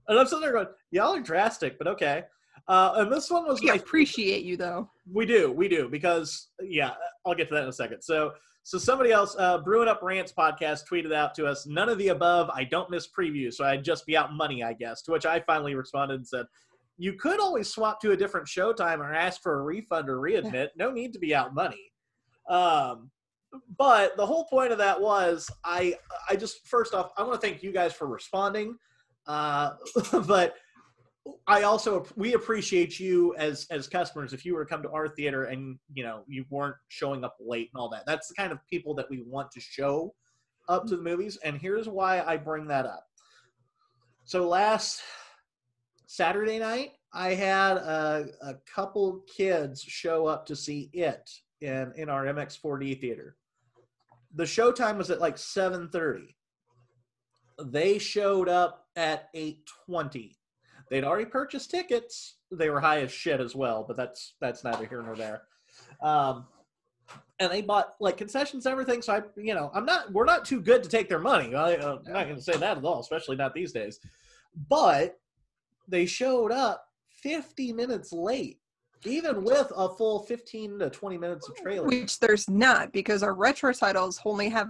and 0.09 0.19
I'm 0.19 0.27
sitting 0.27 0.41
there 0.41 0.53
going, 0.53 0.67
"Y'all 0.91 1.15
are 1.15 1.21
drastic, 1.21 1.79
but 1.79 1.87
okay." 1.89 2.25
Uh, 2.67 2.95
and 2.97 3.13
this 3.13 3.31
one 3.31 3.47
was 3.47 3.61
We 3.61 3.71
appreciate 3.71 4.43
you 4.45 4.57
though. 4.57 4.91
we 5.13 5.27
do, 5.27 5.53
we 5.53 5.69
do, 5.69 5.89
because 5.89 6.49
yeah, 6.63 6.93
I'll 7.27 7.35
get 7.35 7.49
to 7.49 7.55
that 7.55 7.65
in 7.65 7.69
a 7.69 7.73
second. 7.73 8.01
So, 8.01 8.33
so 8.65 8.79
somebody 8.79 9.13
else, 9.13 9.37
uh, 9.39 9.59
Brewing 9.59 9.89
Up 9.89 10.01
Rants 10.03 10.33
podcast 10.33 10.85
tweeted 10.91 11.13
out 11.13 11.35
to 11.35 11.47
us, 11.47 11.67
none 11.67 11.91
of 11.91 11.99
the 11.99 12.09
above. 12.09 12.49
I 12.49 12.65
don't 12.65 12.89
miss 12.89 13.07
previews, 13.07 13.55
so 13.55 13.65
I'd 13.67 13.85
just 13.85 14.07
be 14.07 14.17
out 14.17 14.33
money, 14.33 14.63
I 14.63 14.73
guess. 14.73 15.03
To 15.03 15.13
which 15.13 15.27
I 15.27 15.41
finally 15.41 15.75
responded 15.75 16.15
and 16.15 16.27
said, 16.27 16.47
"You 16.97 17.13
could 17.13 17.41
always 17.41 17.69
swap 17.69 18.01
to 18.01 18.13
a 18.13 18.17
different 18.17 18.47
showtime 18.47 19.01
or 19.01 19.13
ask 19.13 19.43
for 19.43 19.61
a 19.61 19.63
refund 19.63 20.09
or 20.09 20.17
readmit. 20.17 20.69
No 20.77 20.91
need 20.91 21.13
to 21.13 21.19
be 21.19 21.35
out 21.35 21.53
money." 21.53 21.93
Um, 22.49 23.11
but 23.77 24.17
the 24.17 24.25
whole 24.25 24.47
point 24.47 24.73
of 24.73 24.79
that 24.79 24.99
was, 24.99 25.51
I, 25.63 25.97
I 26.31 26.35
just 26.35 26.67
first 26.67 26.95
off, 26.95 27.13
I 27.19 27.23
want 27.23 27.39
to 27.39 27.47
thank 27.47 27.63
you 27.63 27.71
guys 27.71 27.93
for 27.93 28.07
responding, 28.07 28.77
uh, 29.27 29.73
but 30.27 30.55
I 31.47 31.63
also 31.63 32.07
we 32.17 32.35
appreciate 32.35 32.99
you 33.01 33.35
as 33.37 33.67
as 33.71 33.87
customers 33.87 34.33
if 34.33 34.45
you 34.45 34.55
were 34.55 34.65
to 34.65 34.69
come 34.69 34.83
to 34.83 34.91
our 34.91 35.09
theater 35.09 35.45
and 35.45 35.79
you 35.93 36.03
know 36.03 36.23
you 36.27 36.45
weren't 36.51 36.77
showing 36.89 37.25
up 37.25 37.37
late 37.41 37.71
and 37.73 37.81
all 37.81 37.89
that. 37.91 38.05
That's 38.07 38.29
the 38.29 38.35
kind 38.35 38.53
of 38.53 38.59
people 38.69 38.95
that 38.95 39.09
we 39.11 39.23
want 39.23 39.51
to 39.53 39.61
show 39.61 40.15
up 40.69 40.87
to 40.87 40.97
the 40.97 41.03
movies. 41.03 41.39
And 41.45 41.57
here's 41.57 41.89
why 41.89 42.23
I 42.23 42.37
bring 42.37 42.67
that 42.69 42.87
up. 42.87 43.07
So 44.25 44.49
last 44.49 45.03
Saturday 46.07 46.59
night, 46.59 46.93
I 47.13 47.35
had 47.35 47.77
a, 47.77 48.27
a 48.43 48.55
couple 48.75 49.23
kids 49.35 49.83
show 49.83 50.27
up 50.27 50.47
to 50.47 50.57
see 50.57 50.91
it 50.93 51.31
in 51.61 51.93
in 51.97 52.09
our 52.09 52.25
MX4D 52.25 53.01
theater. 53.01 53.37
The 54.35 54.47
show 54.47 54.73
time 54.73 54.99
was 54.99 55.11
at 55.11 55.21
like 55.21 55.37
7:30. 55.37 56.35
They 57.63 57.99
showed 57.99 58.49
up 58.49 58.87
at 58.97 59.33
8:20. 59.35 60.37
They'd 60.91 61.05
already 61.05 61.25
purchased 61.27 61.71
tickets. 61.71 62.37
They 62.51 62.71
were 62.71 62.81
high 62.81 63.01
as 63.01 63.11
shit 63.13 63.41
as 63.41 63.55
well, 63.55 63.85
but 63.87 63.97
that's 63.97 64.35
that's 64.41 64.65
neither 64.65 64.87
here 64.87 65.03
nor 65.03 65.17
there. 65.17 65.43
Um, 66.03 66.47
and 67.41 67.51
they 67.51 67.63
bought 67.63 67.95
like 68.01 68.17
concessions, 68.17 68.67
everything. 68.67 69.03
So 69.03 69.15
I, 69.15 69.23
you 69.37 69.55
know, 69.55 69.71
I'm 69.75 69.85
not. 69.85 70.13
We're 70.13 70.25
not 70.25 70.45
too 70.45 70.61
good 70.61 70.83
to 70.83 70.89
take 70.89 71.09
their 71.09 71.19
money. 71.19 71.55
I, 71.55 71.75
uh, 71.75 71.99
I'm 72.07 72.13
not 72.13 72.25
going 72.25 72.37
to 72.37 72.43
say 72.43 72.57
that 72.57 72.79
at 72.79 72.85
all, 72.85 73.01
especially 73.01 73.37
not 73.37 73.55
these 73.55 73.73
days. 73.73 73.99
But 74.69 75.19
they 75.89 76.07
showed 76.07 76.53
up 76.53 76.87
50 77.09 77.73
minutes 77.73 78.13
late, 78.13 78.61
even 79.05 79.43
with 79.43 79.73
a 79.77 79.89
full 79.89 80.21
15 80.21 80.79
to 80.79 80.91
20 80.91 81.19
minutes 81.19 81.49
of 81.49 81.57
trailer. 81.57 81.87
Which 81.87 82.21
there's 82.21 82.49
not 82.49 82.93
because 82.93 83.23
our 83.23 83.35
retro 83.35 83.73
titles 83.73 84.21
only 84.25 84.49
have 84.51 84.69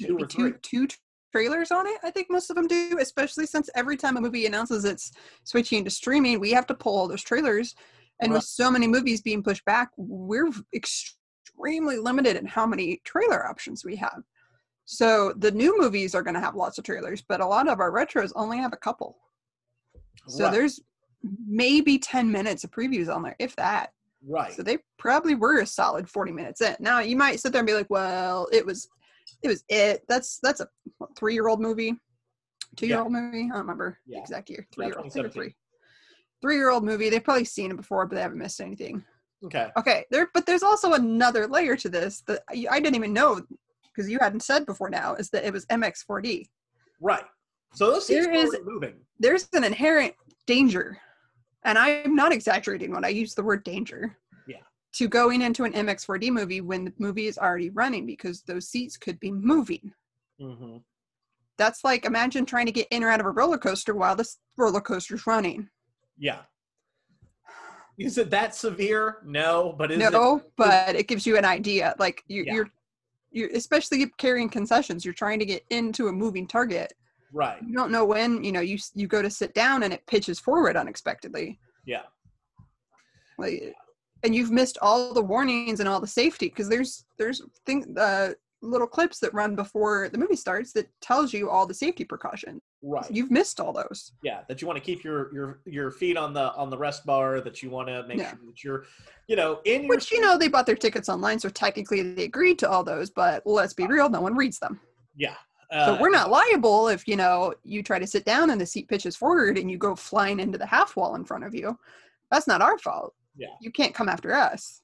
Two 0.00 0.14
maybe 0.14 0.24
or 0.24 0.26
three. 0.28 0.52
two 0.62 0.86
two 0.86 0.96
trailers 1.36 1.70
on 1.70 1.86
it. 1.86 1.98
I 2.02 2.10
think 2.10 2.30
most 2.30 2.48
of 2.48 2.56
them 2.56 2.66
do, 2.66 2.96
especially 2.98 3.44
since 3.46 3.68
every 3.74 3.96
time 3.96 4.16
a 4.16 4.20
movie 4.20 4.46
announces 4.46 4.84
it's 4.86 5.12
switching 5.44 5.84
to 5.84 5.90
streaming, 5.90 6.40
we 6.40 6.50
have 6.52 6.66
to 6.68 6.74
pull 6.74 6.96
all 6.96 7.08
those 7.08 7.22
trailers. 7.22 7.74
And 8.20 8.32
with 8.32 8.44
so 8.44 8.70
many 8.70 8.86
movies 8.86 9.20
being 9.20 9.42
pushed 9.42 9.64
back, 9.66 9.90
we're 9.98 10.50
extremely 10.74 11.98
limited 11.98 12.36
in 12.36 12.46
how 12.46 12.64
many 12.64 13.02
trailer 13.04 13.46
options 13.46 13.84
we 13.84 13.96
have. 13.96 14.22
So 14.86 15.34
the 15.36 15.50
new 15.50 15.78
movies 15.78 16.14
are 16.14 16.22
going 16.22 16.34
to 16.34 16.40
have 16.40 16.54
lots 16.54 16.78
of 16.78 16.84
trailers, 16.84 17.20
but 17.20 17.42
a 17.42 17.46
lot 17.46 17.68
of 17.68 17.80
our 17.80 17.92
retros 17.92 18.32
only 18.34 18.56
have 18.56 18.72
a 18.72 18.78
couple. 18.78 19.18
So 20.28 20.44
Right, 20.44 20.52
there's 20.52 20.80
maybe 21.46 21.98
10 21.98 22.32
minutes 22.32 22.64
of 22.64 22.70
previews 22.70 23.14
on 23.14 23.22
there, 23.22 23.36
if 23.38 23.54
that. 23.56 23.90
right. 24.26 24.54
So 24.54 24.62
they 24.62 24.78
probably 24.98 25.34
were 25.34 25.60
a 25.60 25.66
solid 25.66 26.08
40 26.08 26.32
minutes 26.32 26.62
in. 26.62 26.76
Now 26.80 27.00
you 27.00 27.16
might 27.16 27.40
sit 27.40 27.52
there 27.52 27.60
and 27.60 27.66
be 27.66 27.74
like, 27.74 27.90
well, 27.90 28.48
it 28.52 28.64
was 28.64 28.88
it 29.42 29.48
was 29.48 29.64
it. 29.68 30.02
That's 30.08 30.38
that's 30.42 30.60
a 30.60 30.68
what, 30.98 31.16
three-year-old 31.16 31.60
movie. 31.60 31.94
Two-year-old 32.76 33.12
movie? 33.12 33.44
I 33.44 33.48
don't 33.48 33.58
remember 33.58 33.98
the 34.06 34.14
Yeah. 34.14 34.20
exact 34.20 34.50
year. 34.50 34.66
Three-year-old. 34.72 35.12
Two 35.12 35.24
or 35.24 35.28
three. 35.28 35.54
Three-year-old 36.42 36.84
movie. 36.84 37.08
They've 37.08 37.24
probably 37.24 37.44
seen 37.44 37.70
it 37.70 37.76
before, 37.76 38.06
but 38.06 38.16
they 38.16 38.22
haven't 38.22 38.38
missed 38.38 38.60
anything. 38.60 39.04
Okay. 39.44 39.68
Okay, 39.76 40.04
there 40.10 40.28
but 40.34 40.46
there's 40.46 40.62
also 40.62 40.94
another 40.94 41.46
layer 41.46 41.76
to 41.76 41.88
this 41.88 42.22
that 42.26 42.42
I, 42.50 42.66
I 42.70 42.80
didn't 42.80 42.96
even 42.96 43.12
know 43.12 43.40
because 43.84 44.10
you 44.10 44.18
hadn't 44.20 44.42
said 44.42 44.66
before 44.66 44.90
now 44.90 45.14
is 45.14 45.30
that 45.30 45.44
it 45.44 45.52
was 45.52 45.66
MX4D. 45.66 46.46
Right. 47.00 47.24
So 47.74 47.90
those 47.90 48.06
There 48.06 48.22
were 48.30 48.64
moving. 48.64 48.94
There's 49.18 49.48
an 49.52 49.64
inherent 49.64 50.14
danger, 50.46 50.98
and 51.64 51.76
I'm 51.76 52.14
not 52.14 52.32
exaggerating 52.32 52.92
when 52.92 53.04
I 53.04 53.08
use 53.08 53.34
the 53.34 53.42
word 53.42 53.64
danger. 53.64 54.16
To 54.96 55.08
going 55.08 55.42
into 55.42 55.64
an 55.64 55.72
MX4D 55.74 56.30
movie 56.30 56.60
when 56.62 56.84
the 56.86 56.92
movie 56.98 57.26
is 57.26 57.36
already 57.36 57.68
running 57.70 58.06
because 58.06 58.42
those 58.42 58.68
seats 58.68 58.96
could 58.96 59.20
be 59.20 59.30
moving. 59.30 59.92
hmm 60.40 60.78
That's 61.58 61.84
like 61.84 62.04
imagine 62.06 62.46
trying 62.46 62.66
to 62.66 62.72
get 62.72 62.88
in 62.90 63.04
or 63.04 63.10
out 63.10 63.20
of 63.20 63.26
a 63.26 63.30
roller 63.30 63.58
coaster 63.58 63.94
while 63.94 64.16
this 64.16 64.38
roller 64.56 64.80
coaster's 64.80 65.26
running. 65.26 65.68
Yeah. 66.18 66.40
Is 67.98 68.16
it 68.18 68.30
that 68.30 68.54
severe? 68.54 69.18
No, 69.24 69.74
but 69.76 69.90
is 69.90 69.98
no, 69.98 70.36
it? 70.36 70.52
but 70.56 70.94
it 70.94 71.08
gives 71.08 71.26
you 71.26 71.36
an 71.36 71.44
idea. 71.44 71.94
Like 71.98 72.22
you, 72.28 72.44
Yeah. 72.44 72.54
you're, 72.54 72.70
you're 73.32 73.50
especially 73.54 74.06
carrying 74.18 74.48
concessions. 74.48 75.04
You're 75.04 75.14
trying 75.14 75.38
to 75.40 75.46
get 75.46 75.64
into 75.70 76.08
a 76.08 76.12
moving 76.12 76.46
target. 76.46 76.92
Right. 77.32 77.60
You 77.62 77.74
don't 77.74 77.90
know 77.90 78.04
when. 78.04 78.42
You 78.44 78.52
know, 78.52 78.60
you 78.60 78.78
you 78.94 79.06
go 79.08 79.20
to 79.20 79.28
sit 79.30 79.52
down 79.54 79.82
and 79.82 79.92
it 79.92 80.06
pitches 80.06 80.38
forward 80.38 80.76
unexpectedly. 80.76 81.58
Yeah. 81.84 82.02
Like, 83.38 83.74
and 84.22 84.34
you've 84.34 84.50
missed 84.50 84.78
all 84.82 85.12
the 85.14 85.22
warnings 85.22 85.80
and 85.80 85.88
all 85.88 86.00
the 86.00 86.06
safety 86.06 86.48
because 86.48 86.68
there's 86.68 87.04
there's 87.18 87.42
thing 87.64 87.96
uh, 87.98 88.30
little 88.62 88.86
clips 88.86 89.18
that 89.20 89.32
run 89.34 89.54
before 89.54 90.08
the 90.08 90.18
movie 90.18 90.34
starts 90.34 90.72
that 90.72 90.88
tells 91.00 91.32
you 91.32 91.48
all 91.50 91.66
the 91.66 91.74
safety 91.74 92.04
precautions. 92.04 92.60
Right. 92.82 93.04
You've 93.10 93.30
missed 93.30 93.60
all 93.60 93.72
those. 93.72 94.12
yeah. 94.22 94.40
That 94.48 94.60
you 94.60 94.66
want 94.66 94.78
to 94.78 94.84
keep 94.84 95.04
your 95.04 95.32
your 95.34 95.60
your 95.66 95.90
feet 95.90 96.16
on 96.16 96.32
the 96.32 96.52
on 96.54 96.70
the 96.70 96.78
rest 96.78 97.04
bar. 97.04 97.40
That 97.40 97.62
you 97.62 97.70
want 97.70 97.88
to 97.88 98.06
make 98.06 98.18
Yeah. 98.18 98.30
sure 98.30 98.38
that 98.46 98.64
you're, 98.64 98.84
you 99.28 99.36
know, 99.36 99.60
in 99.64 99.82
your. 99.82 99.90
Which 99.90 100.10
you 100.10 100.20
know 100.20 100.38
they 100.38 100.48
bought 100.48 100.66
their 100.66 100.74
tickets 100.76 101.08
online, 101.08 101.38
so 101.38 101.48
technically 101.48 102.02
they 102.14 102.24
agreed 102.24 102.58
to 102.60 102.70
all 102.70 102.82
those. 102.82 103.10
But 103.10 103.42
let's 103.46 103.74
be 103.74 103.86
real, 103.86 104.08
no 104.08 104.20
one 104.22 104.34
reads 104.34 104.58
them. 104.58 104.80
Yeah. 105.16 105.34
So 105.72 105.78
Uh, 105.94 105.98
we're 106.00 106.10
not 106.10 106.30
liable 106.30 106.88
if 106.88 107.06
you 107.08 107.16
know 107.16 107.52
you 107.64 107.82
try 107.82 107.98
to 107.98 108.06
sit 108.06 108.24
down 108.24 108.50
and 108.50 108.60
the 108.60 108.66
seat 108.66 108.88
pitches 108.88 109.16
forward 109.16 109.58
and 109.58 109.68
you 109.70 109.76
go 109.78 109.94
flying 109.96 110.38
into 110.40 110.58
the 110.58 110.66
half 110.66 110.96
wall 110.96 111.16
in 111.16 111.24
front 111.24 111.44
of 111.44 111.54
you. 111.54 111.76
That's 112.30 112.46
not 112.46 112.62
our 112.62 112.78
fault. 112.78 113.14
Yeah. 113.36 113.48
You 113.60 113.70
can't 113.70 113.94
come 113.94 114.08
after 114.08 114.32
us. 114.34 114.82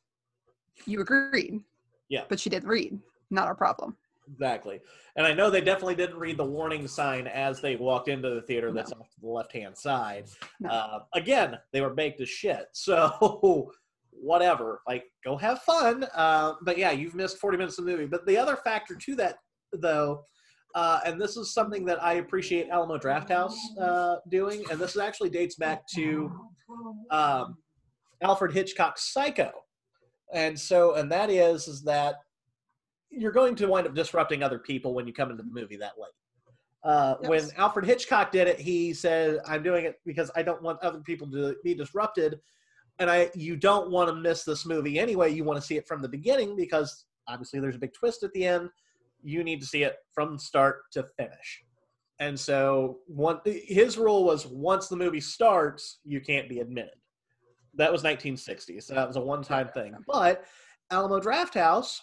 You 0.86 1.00
agreed. 1.00 1.60
Yeah. 2.08 2.24
But 2.28 2.40
she 2.40 2.50
didn't 2.50 2.68
read. 2.68 2.98
Not 3.30 3.46
our 3.46 3.54
problem. 3.54 3.96
Exactly. 4.30 4.80
And 5.16 5.26
I 5.26 5.34
know 5.34 5.50
they 5.50 5.60
definitely 5.60 5.94
didn't 5.96 6.18
read 6.18 6.36
the 6.36 6.44
warning 6.44 6.86
sign 6.86 7.26
as 7.26 7.60
they 7.60 7.76
walked 7.76 8.08
into 8.08 8.30
the 8.30 8.42
theater 8.42 8.68
No. 8.68 8.74
that's 8.74 8.92
off 8.92 9.08
to 9.10 9.20
the 9.20 9.28
left 9.28 9.52
hand 9.52 9.76
side. 9.76 10.26
No. 10.60 10.70
Uh, 10.70 10.98
again, 11.14 11.58
they 11.72 11.80
were 11.80 11.90
baked 11.94 12.20
as 12.20 12.28
shit. 12.28 12.66
So 12.72 13.70
whatever. 14.10 14.82
Like 14.86 15.04
go 15.24 15.36
have 15.36 15.62
fun. 15.62 16.04
Uh, 16.14 16.54
but 16.62 16.78
yeah, 16.78 16.90
you've 16.92 17.14
missed 17.14 17.38
40 17.38 17.58
minutes 17.58 17.78
of 17.78 17.84
the 17.86 17.90
movie. 17.90 18.06
But 18.06 18.26
the 18.26 18.36
other 18.36 18.56
factor 18.56 18.94
to 18.94 19.14
that 19.16 19.36
though, 19.72 20.24
uh, 20.74 21.00
and 21.04 21.20
this 21.20 21.36
is 21.36 21.52
something 21.52 21.84
that 21.86 22.02
I 22.02 22.14
appreciate 22.14 22.68
Alamo 22.70 22.96
Drafthouse 22.98 23.54
uh, 23.80 24.16
doing, 24.30 24.64
and 24.70 24.78
this 24.80 24.96
actually 24.96 25.28
dates 25.30 25.56
back 25.56 25.82
to 25.94 26.30
um, 27.10 27.56
Alfred 28.22 28.52
Hitchcock's 28.52 29.12
Psycho. 29.12 29.50
And 30.32 30.58
so, 30.58 30.94
and 30.94 31.10
that 31.12 31.30
is, 31.30 31.68
is 31.68 31.82
that 31.82 32.16
you're 33.10 33.32
going 33.32 33.54
to 33.56 33.68
wind 33.68 33.86
up 33.86 33.94
disrupting 33.94 34.42
other 34.42 34.58
people 34.58 34.94
when 34.94 35.06
you 35.06 35.12
come 35.12 35.30
into 35.30 35.42
the 35.42 35.50
movie 35.50 35.76
that 35.76 35.92
late. 35.98 36.10
Uh, 36.84 37.14
When 37.26 37.48
Alfred 37.56 37.84
Hitchcock 37.84 38.32
did 38.32 38.48
it, 38.48 38.58
he 38.58 38.92
said, 38.92 39.38
"I'm 39.46 39.62
doing 39.62 39.84
it 39.84 40.00
because 40.04 40.30
I 40.34 40.42
don't 40.42 40.62
want 40.62 40.82
other 40.82 41.00
people 41.00 41.30
to 41.30 41.54
be 41.62 41.74
disrupted, 41.74 42.40
and 42.98 43.08
I 43.08 43.30
you 43.34 43.56
don't 43.56 43.90
want 43.90 44.08
to 44.08 44.16
miss 44.16 44.42
this 44.42 44.66
movie 44.66 44.98
anyway. 44.98 45.32
You 45.32 45.44
want 45.44 45.60
to 45.60 45.66
see 45.66 45.76
it 45.76 45.86
from 45.86 46.02
the 46.02 46.08
beginning 46.08 46.56
because 46.56 47.04
obviously 47.28 47.60
there's 47.60 47.76
a 47.76 47.78
big 47.78 47.92
twist 47.92 48.24
at 48.24 48.32
the 48.32 48.44
end. 48.44 48.68
You 49.22 49.44
need 49.44 49.60
to 49.60 49.66
see 49.66 49.84
it 49.84 49.96
from 50.12 50.38
start 50.38 50.90
to 50.92 51.04
finish." 51.16 51.62
And 52.18 52.38
so, 52.38 52.98
one 53.06 53.40
his 53.44 53.96
rule 53.96 54.24
was 54.24 54.46
once 54.46 54.88
the 54.88 54.96
movie 54.96 55.20
starts, 55.20 56.00
you 56.04 56.20
can't 56.20 56.48
be 56.48 56.58
admitted. 56.60 56.94
That 57.74 57.90
was 57.90 58.02
1960, 58.02 58.80
so 58.80 58.94
that 58.94 59.06
was 59.08 59.16
a 59.16 59.20
one-time 59.20 59.68
thing. 59.68 59.94
But 60.06 60.44
Alamo 60.90 61.20
Drafthouse, 61.20 62.00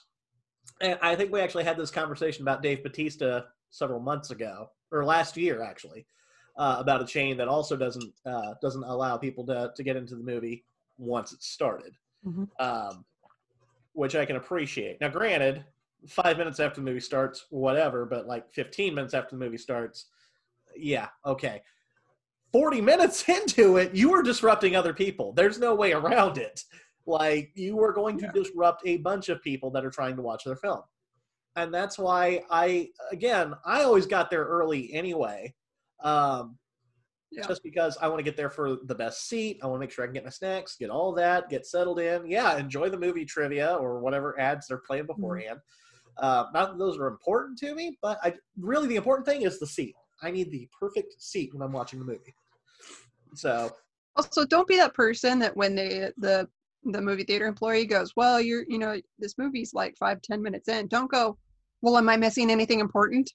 and 0.82 0.98
I 1.02 1.16
think 1.16 1.32
we 1.32 1.42
actually 1.42 1.64
had 1.64 1.78
this 1.78 1.92
conversation 1.92 2.42
about 2.44 2.64
Dave 2.64 2.84
Bautista 2.84 3.48
several 3.70 4.00
months 4.00 4.32
ago, 4.32 4.72
or 4.92 5.06
last 5.06 5.38
year 5.38 5.62
actually, 5.62 6.08
uh, 6.58 6.78
about 6.80 7.02
a 7.02 7.06
chain 7.06 7.38
that 7.38 7.48
also 7.48 7.78
doesn't 7.78 8.14
uh, 8.26 8.56
doesn't 8.62 8.84
allow 8.84 9.18
people 9.18 9.46
to 9.46 9.72
to 9.76 9.84
get 9.84 9.96
into 9.96 10.16
the 10.16 10.24
movie 10.24 10.66
once 10.98 11.32
it's 11.34 11.48
started, 11.48 11.94
Mhm. 12.26 12.50
um, 12.60 13.06
which 13.94 14.16
I 14.16 14.26
can 14.26 14.36
appreciate. 14.38 15.00
Now, 15.00 15.10
granted, 15.10 15.66
five 16.08 16.38
minutes 16.38 16.60
after 16.60 16.82
the 16.82 16.86
movie 16.86 17.00
starts, 17.00 17.46
whatever, 17.52 18.06
but 18.06 18.26
like 18.26 18.50
15 18.52 18.96
minutes 18.96 19.14
after 19.14 19.36
the 19.36 19.40
movie 19.44 19.58
starts, 19.58 20.08
yeah, 20.76 21.10
okay. 21.26 21.62
40 22.52 22.82
minutes 22.82 23.28
into 23.30 23.78
it, 23.78 23.94
you 23.96 24.10
were 24.10 24.24
disrupting 24.24 24.76
other 24.76 24.94
people. 24.94 25.34
There's 25.34 25.60
no 25.60 25.76
way 25.76 25.94
around 25.94 26.38
it. 26.38 26.64
Like, 27.06 27.52
you 27.56 27.80
are 27.84 27.94
going 27.94 28.18
to 28.20 28.26
Yeah. 28.26 28.32
disrupt 28.34 28.84
a 28.86 28.98
bunch 28.98 29.30
of 29.30 29.42
people 29.42 29.72
that 29.72 29.86
are 29.86 29.90
trying 29.90 30.16
to 30.16 30.22
watch 30.22 30.44
their 30.44 30.56
film. 30.56 30.82
And 31.56 31.74
that's 31.74 31.98
why 31.98 32.44
I, 32.52 32.90
again, 33.12 33.54
I 33.66 33.84
always 33.84 34.06
got 34.06 34.30
there 34.30 34.46
early 34.46 34.94
anyway. 34.94 35.54
Um, 36.04 36.58
Yeah. 37.32 37.46
Just 37.48 37.62
because 37.62 37.96
I 38.02 38.08
want 38.08 38.18
to 38.20 38.24
get 38.24 38.36
there 38.36 38.50
for 38.50 38.78
the 38.86 38.96
best 38.96 39.28
seat. 39.30 39.60
I 39.62 39.68
want 39.68 39.76
to 39.76 39.82
make 39.82 39.92
sure 39.92 40.04
I 40.04 40.08
can 40.08 40.16
get 40.16 40.24
my 40.24 40.32
snacks, 40.32 40.76
get 40.78 40.90
all 40.90 41.14
that, 41.14 41.48
get 41.48 41.64
settled 41.68 42.00
in. 42.00 42.26
Yeah, 42.28 42.58
enjoy 42.58 42.90
the 42.90 42.98
movie 42.98 43.24
trivia 43.24 43.76
or 43.76 44.00
whatever 44.00 44.40
ads 44.40 44.68
they're 44.68 44.80
playing 44.80 45.06
beforehand. 45.06 45.60
Uh, 46.18 46.46
not 46.56 46.72
that 46.72 46.78
those 46.80 46.98
are 46.98 47.06
important 47.06 47.60
to 47.60 47.76
me, 47.76 48.00
but 48.02 48.18
I 48.24 48.34
really 48.58 48.88
the 48.88 48.96
important 48.96 49.28
thing 49.28 49.44
is 49.44 49.60
the 49.60 49.68
seat. 49.68 49.94
I 50.22 50.32
need 50.32 50.52
the 50.52 50.68
perfect 50.78 51.22
seat 51.22 51.54
when 51.54 51.62
I'm 51.62 51.72
watching 51.72 52.00
the 52.00 52.06
movie. 52.06 52.34
So 53.36 53.72
Also, 54.16 54.46
don't 54.46 54.68
be 54.68 54.78
that 54.78 54.94
person 54.94 55.40
that 55.40 55.56
when 55.56 55.76
they 55.76 56.12
the 56.18 56.48
the 56.84 57.02
movie 57.02 57.24
theater 57.24 57.46
employee 57.46 57.86
goes, 57.86 58.14
"Well, 58.16 58.40
you're 58.40 58.64
you 58.68 58.80
know 58.80 59.00
this 59.18 59.38
movie's 59.38 59.74
like 59.74 59.96
five 59.98 60.22
ten 60.22 60.42
minutes 60.42 60.68
in." 60.70 60.88
Don't 60.88 61.12
go. 61.12 61.38
Well, 61.82 61.98
am 61.98 62.10
I 62.10 62.18
missing 62.18 62.52
anything 62.52 62.80
important? 62.80 63.32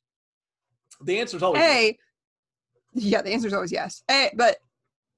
the 1.03 1.18
answer 1.18 1.37
is 1.37 1.42
always 1.42 1.62
A, 1.62 1.99
yeah, 2.94 3.23
the 3.23 3.33
answer 3.33 3.49
is 3.49 3.53
always 3.53 3.73
yes. 3.73 4.03
A, 4.11 4.31
but 4.37 4.57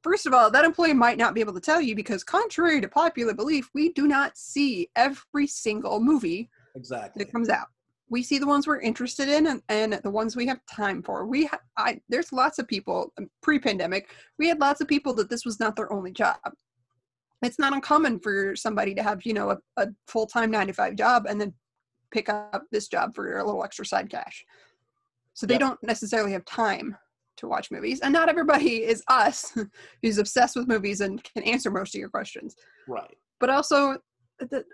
first 0.02 0.26
of 0.26 0.32
all, 0.32 0.50
that 0.50 0.64
employee 0.64 0.94
might 0.94 1.18
not 1.18 1.34
be 1.34 1.40
able 1.40 1.54
to 1.54 1.60
tell 1.60 1.80
you 1.80 1.94
because, 1.94 2.24
contrary 2.24 2.80
to 2.80 2.88
popular 2.88 3.34
belief, 3.34 3.68
we 3.74 3.92
do 3.92 4.06
not 4.06 4.36
see 4.36 4.88
every 4.96 5.46
single 5.46 6.00
movie 6.00 6.48
exactly. 6.74 7.24
that 7.24 7.32
comes 7.32 7.48
out. 7.48 7.66
We 8.08 8.22
see 8.22 8.38
the 8.38 8.46
ones 8.46 8.66
we're 8.66 8.80
interested 8.80 9.28
in 9.28 9.46
and, 9.48 9.62
and 9.68 9.92
the 10.04 10.10
ones 10.10 10.36
we 10.36 10.46
have 10.46 10.60
time 10.70 11.02
for. 11.02 11.26
We 11.26 11.46
ha- 11.46 11.60
I 11.76 12.00
there's 12.08 12.32
lots 12.32 12.58
of 12.58 12.68
people 12.68 13.12
um, 13.18 13.28
pre-pandemic. 13.42 14.08
We 14.38 14.48
had 14.48 14.60
lots 14.60 14.80
of 14.80 14.88
people 14.88 15.12
that 15.14 15.28
this 15.30 15.44
was 15.44 15.58
not 15.58 15.74
their 15.76 15.92
only 15.92 16.12
job. 16.12 16.38
It's 17.42 17.58
not 17.58 17.72
uncommon 17.74 18.20
for 18.20 18.54
somebody 18.56 18.94
to 18.94 19.02
have 19.02 19.24
you 19.24 19.34
know 19.34 19.50
a, 19.50 19.58
a 19.76 19.88
full-time 20.06 20.50
nine 20.50 20.68
to 20.68 20.72
five 20.72 20.94
job 20.96 21.26
and 21.28 21.40
then 21.40 21.52
pick 22.12 22.28
up 22.28 22.62
this 22.70 22.86
job 22.88 23.14
for 23.14 23.38
a 23.38 23.44
little 23.44 23.64
extra 23.64 23.84
side 23.84 24.08
cash. 24.08 24.44
So 25.34 25.46
they 25.46 25.54
Yeah. 25.54 25.58
don't 25.60 25.82
necessarily 25.82 26.32
have 26.32 26.44
time 26.44 26.96
to 27.38 27.48
watch 27.48 27.70
movies, 27.70 28.00
and 28.00 28.12
not 28.12 28.28
everybody 28.28 28.84
is 28.92 29.02
us 29.08 29.52
who's 30.02 30.18
obsessed 30.18 30.56
with 30.56 30.68
movies 30.68 31.00
and 31.00 31.22
can 31.24 31.42
answer 31.42 31.70
most 31.70 31.94
of 31.94 31.98
your 31.98 32.08
questions. 32.08 32.54
Right. 32.88 33.16
But 33.40 33.50
also, 33.50 33.98
the, 34.38 34.64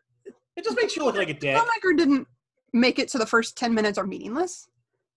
It 0.57 0.64
just 0.64 0.77
makes 0.77 0.95
you 0.97 1.05
look 1.05 1.16
like 1.16 1.31
a 1.31 1.35
dick. 1.35 1.57
filmmaker 1.57 1.97
didn't 1.97 2.29
make 2.72 2.98
it 2.98 3.11
so 3.11 3.18
the 3.18 3.26
first 3.26 3.56
10 3.56 3.74
minutes 3.74 3.98
are 3.98 4.06
meaningless. 4.06 4.68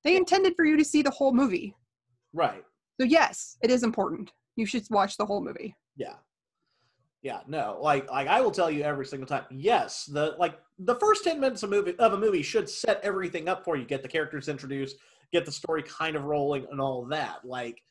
They 0.04 0.16
intended 0.16 0.56
for 0.56 0.66
you 0.66 0.78
to 0.78 0.86
see 0.86 1.02
the 1.02 1.10
whole 1.12 1.34
movie. 1.34 1.76
Right. 2.34 2.64
So, 3.00 3.06
yes, 3.06 3.58
it 3.62 3.72
is 3.72 3.84
important. 3.84 4.32
You 4.56 4.66
should 4.66 4.84
watch 4.90 5.18
the 5.18 5.26
whole 5.26 5.44
movie. 5.44 5.76
Yeah. 5.98 6.16
Yeah, 7.22 7.40
no. 7.48 7.80
Like 7.82 8.10
like 8.12 8.28
I 8.28 8.40
will 8.40 8.52
tell 8.52 8.70
you 8.70 8.84
every 8.84 9.06
single 9.08 9.26
time. 9.26 9.46
Yes, 9.50 10.06
the 10.06 10.36
like 10.38 10.60
the 10.78 10.94
first 10.98 11.24
10 11.24 11.40
minutes 11.40 11.64
of 11.64 11.72
movie 11.72 11.96
of 11.98 12.14
a 12.14 12.18
movie 12.18 12.44
should 12.44 12.70
set 12.70 13.00
everything 13.02 13.50
up 13.50 13.64
for 13.66 13.76
you, 13.76 13.84
get 13.84 14.04
the 14.04 14.08
characters 14.08 14.48
introduced, 14.48 14.98
get 15.34 15.44
the 15.44 15.52
story 15.52 15.82
kind 15.82 16.16
of 16.16 16.26
rolling 16.26 16.68
and 16.72 16.80
all 16.80 17.04
that. 17.06 17.44
Like 17.44 17.82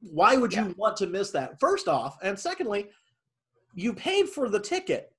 why 0.00 0.36
would 0.36 0.52
you 0.52 0.66
Yeah. 0.66 0.72
want 0.76 0.96
to 0.98 1.06
miss 1.06 1.30
that? 1.32 1.58
First 1.58 1.88
off, 1.88 2.18
and 2.22 2.38
secondly, 2.38 2.90
you 3.74 3.92
paid 3.94 4.28
for 4.28 4.48
the 4.48 4.60
ticket. 4.60 5.12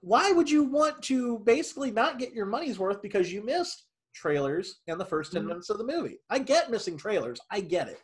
Why 0.00 0.32
would 0.32 0.50
you 0.50 0.64
want 0.64 1.02
to 1.04 1.38
basically 1.40 1.90
not 1.90 2.18
get 2.18 2.32
your 2.32 2.46
money's 2.46 2.78
worth 2.78 3.02
because 3.02 3.32
you 3.32 3.42
missed 3.42 3.84
trailers 4.14 4.80
in 4.86 4.98
the 4.98 5.04
1st 5.04 5.32
10 5.32 5.42
Mhm. 5.42 5.48
minutes 5.48 5.70
of 5.70 5.78
the 5.78 5.84
movie? 5.84 6.18
I 6.30 6.38
get 6.38 6.70
missing 6.70 6.96
trailers. 6.96 7.38
I 7.50 7.60
get 7.60 7.88
it. 7.88 8.00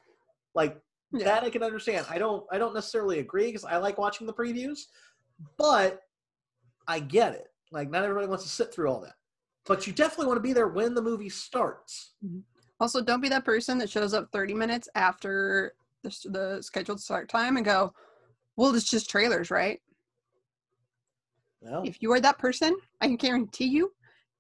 Like 0.55 0.81
Yeah. 1.13 1.25
that 1.25 1.45
I 1.45 1.51
can 1.51 1.63
understand. 1.63 2.07
I 2.11 2.19
don't 2.19 2.47
I 2.51 2.59
don't 2.59 2.75
necessarily 2.75 3.19
agree 3.21 3.47
because 3.47 3.65
I 3.65 3.77
like 3.79 3.97
watching 3.99 4.27
the 4.27 4.35
previews, 4.35 4.81
but 5.57 6.03
I 6.87 7.01
get 7.01 7.35
it. 7.35 7.49
Like 7.73 7.91
not 7.91 8.05
everybody 8.05 8.27
wants 8.27 8.45
to 8.45 8.51
sit 8.51 8.73
through 8.73 8.91
all 8.91 9.01
that. 9.01 9.17
But 9.65 9.87
you 9.87 9.93
definitely 9.93 10.27
want 10.27 10.37
to 10.37 10.43
be 10.43 10.53
there 10.53 10.69
when 10.69 10.95
the 10.95 11.03
movie 11.03 11.29
starts. 11.29 12.15
Also, 12.79 13.01
don't 13.03 13.21
be 13.23 13.29
that 13.31 13.45
person 13.45 13.79
that 13.79 13.91
shows 13.91 14.13
up 14.15 14.31
30 14.33 14.55
minutes 14.55 14.89
after 14.95 15.75
the, 16.03 16.11
the 16.31 16.63
scheduled 16.63 17.01
start 17.01 17.29
time 17.29 17.57
and 17.57 17.65
go, 17.65 17.93
well, 18.57 18.75
it's 18.75 18.89
just 18.91 19.11
trailers, 19.11 19.51
right? 19.51 19.81
Well, 21.66 21.83
If 21.85 22.00
you 22.02 22.12
are 22.12 22.20
that 22.20 22.38
person, 22.38 22.76
I 23.00 23.07
can 23.07 23.16
guarantee 23.16 23.66
you 23.66 23.92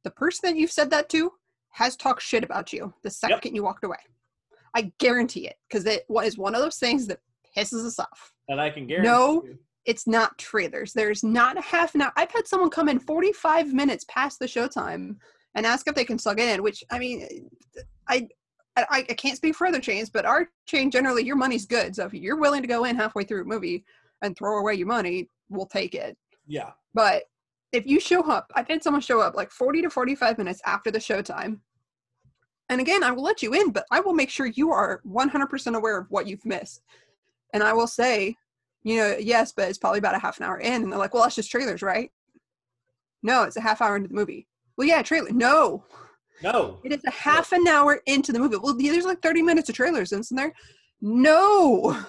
the 0.04 0.10
person 0.10 0.48
that 0.50 0.56
you've 0.58 0.70
said 0.72 0.90
that 0.90 1.08
to 1.10 1.32
has 1.70 1.96
talked 1.96 2.22
shit 2.22 2.44
about 2.44 2.72
you 2.72 2.92
the 3.02 3.10
second 3.10 3.54
you 3.54 3.62
walked 3.62 3.84
away. 3.84 3.96
I 4.74 4.92
guarantee 4.98 5.46
it 5.48 5.56
because 5.68 5.84
it 5.86 6.04
wa- 6.08 6.28
one 6.36 6.54
of 6.54 6.60
those 6.60 6.76
things 6.76 7.06
that 7.08 7.20
pisses 7.56 7.84
us 7.84 7.98
off. 7.98 8.32
and 8.48 8.60
I 8.60 8.70
can 8.70 8.86
guarantee 8.86 9.08
No. 9.10 9.42
you- 9.44 9.58
it's 9.86 10.06
not 10.06 10.36
trailers. 10.38 10.92
There's 10.92 11.22
not 11.24 11.56
a 11.56 11.60
half 11.60 11.94
an 11.94 12.02
hour. 12.02 12.12
I've 12.16 12.30
had 12.32 12.46
someone 12.46 12.70
come 12.70 12.88
in 12.88 12.98
45 12.98 13.72
minutes 13.72 14.04
past 14.08 14.38
the 14.38 14.46
showtime 14.46 15.16
and 15.54 15.64
ask 15.66 15.86
if 15.88 15.94
they 15.94 16.04
can 16.04 16.18
slug 16.18 16.38
it 16.40 16.48
in, 16.48 16.62
which 16.62 16.82
I 16.90 16.98
mean, 16.98 17.48
I, 18.08 18.28
I 18.76 18.84
I 18.98 19.02
can't 19.02 19.36
speak 19.36 19.54
for 19.54 19.66
other 19.66 19.80
chains, 19.80 20.10
but 20.10 20.26
our 20.26 20.48
chain 20.66 20.90
generally 20.90 21.24
your 21.24 21.36
money's 21.36 21.66
good. 21.66 21.94
So 21.96 22.04
if 22.06 22.14
you're 22.14 22.36
willing 22.36 22.62
to 22.62 22.68
go 22.68 22.84
in 22.84 22.96
halfway 22.96 23.24
through 23.24 23.42
a 23.42 23.44
movie 23.44 23.84
and 24.22 24.36
throw 24.36 24.58
away 24.58 24.74
your 24.74 24.86
money, 24.88 25.28
we'll 25.48 25.66
take 25.66 25.94
it. 25.94 26.16
Yeah. 26.46 26.70
But 26.94 27.24
if 27.72 27.86
you 27.86 28.00
show 28.00 28.22
up, 28.30 28.50
I've 28.54 28.68
had 28.68 28.82
someone 28.82 29.00
show 29.02 29.20
up 29.20 29.34
like 29.34 29.50
40 29.50 29.82
to 29.82 29.90
45 29.90 30.38
minutes 30.38 30.60
after 30.64 30.90
the 30.90 30.98
showtime. 30.98 31.60
And 32.68 32.80
again, 32.80 33.04
I 33.04 33.10
will 33.12 33.22
let 33.22 33.42
you 33.42 33.54
in, 33.54 33.70
but 33.70 33.86
I 33.90 34.00
will 34.00 34.12
make 34.14 34.30
sure 34.30 34.46
you 34.46 34.72
are 34.72 35.00
100% 35.06 35.76
aware 35.76 35.98
of 35.98 36.06
what 36.10 36.26
you've 36.26 36.44
missed. 36.44 36.82
And 37.54 37.62
I 37.62 37.72
will 37.72 37.86
say, 37.86 38.34
you 38.82 38.96
know, 38.96 39.16
yes, 39.18 39.52
but 39.52 39.68
it's 39.68 39.78
probably 39.78 39.98
about 39.98 40.14
a 40.16 40.18
half 40.18 40.38
an 40.38 40.44
hour 40.46 40.58
in. 40.58 40.82
And 40.82 40.90
they're 40.92 40.98
like, 40.98 41.14
well, 41.14 41.22
that's 41.22 41.36
just 41.36 41.50
trailers, 41.50 41.82
right? 41.82 42.10
No, 43.22 43.42
it's 43.44 43.56
a 43.56 43.60
half 43.60 43.80
hour 43.82 43.96
into 43.96 44.08
the 44.08 44.14
movie. 44.14 44.46
Well, 44.76 44.86
yeah, 44.86 45.02
trailer. 45.02 45.30
No, 45.30 45.84
No. 46.42 46.80
it 46.84 46.92
is 46.92 47.02
a 47.06 47.10
half 47.10 47.52
an 47.52 47.66
hour 47.68 48.00
into 48.06 48.32
the 48.32 48.38
movie. 48.38 48.56
Well, 48.56 48.74
there's 48.76 49.04
like 49.04 49.22
30 49.22 49.42
minutes 49.42 49.68
of 49.68 49.74
trailers, 49.74 50.12
isn't 50.12 50.36
there? 50.36 50.52
No. 51.00 52.00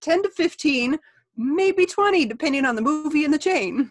10 0.00 0.22
to 0.24 0.30
15, 0.30 0.98
maybe 1.36 1.86
20, 1.86 2.26
depending 2.26 2.64
on 2.64 2.76
the 2.76 2.82
movie 2.82 3.24
and 3.24 3.32
the 3.34 3.38
chain. 3.38 3.90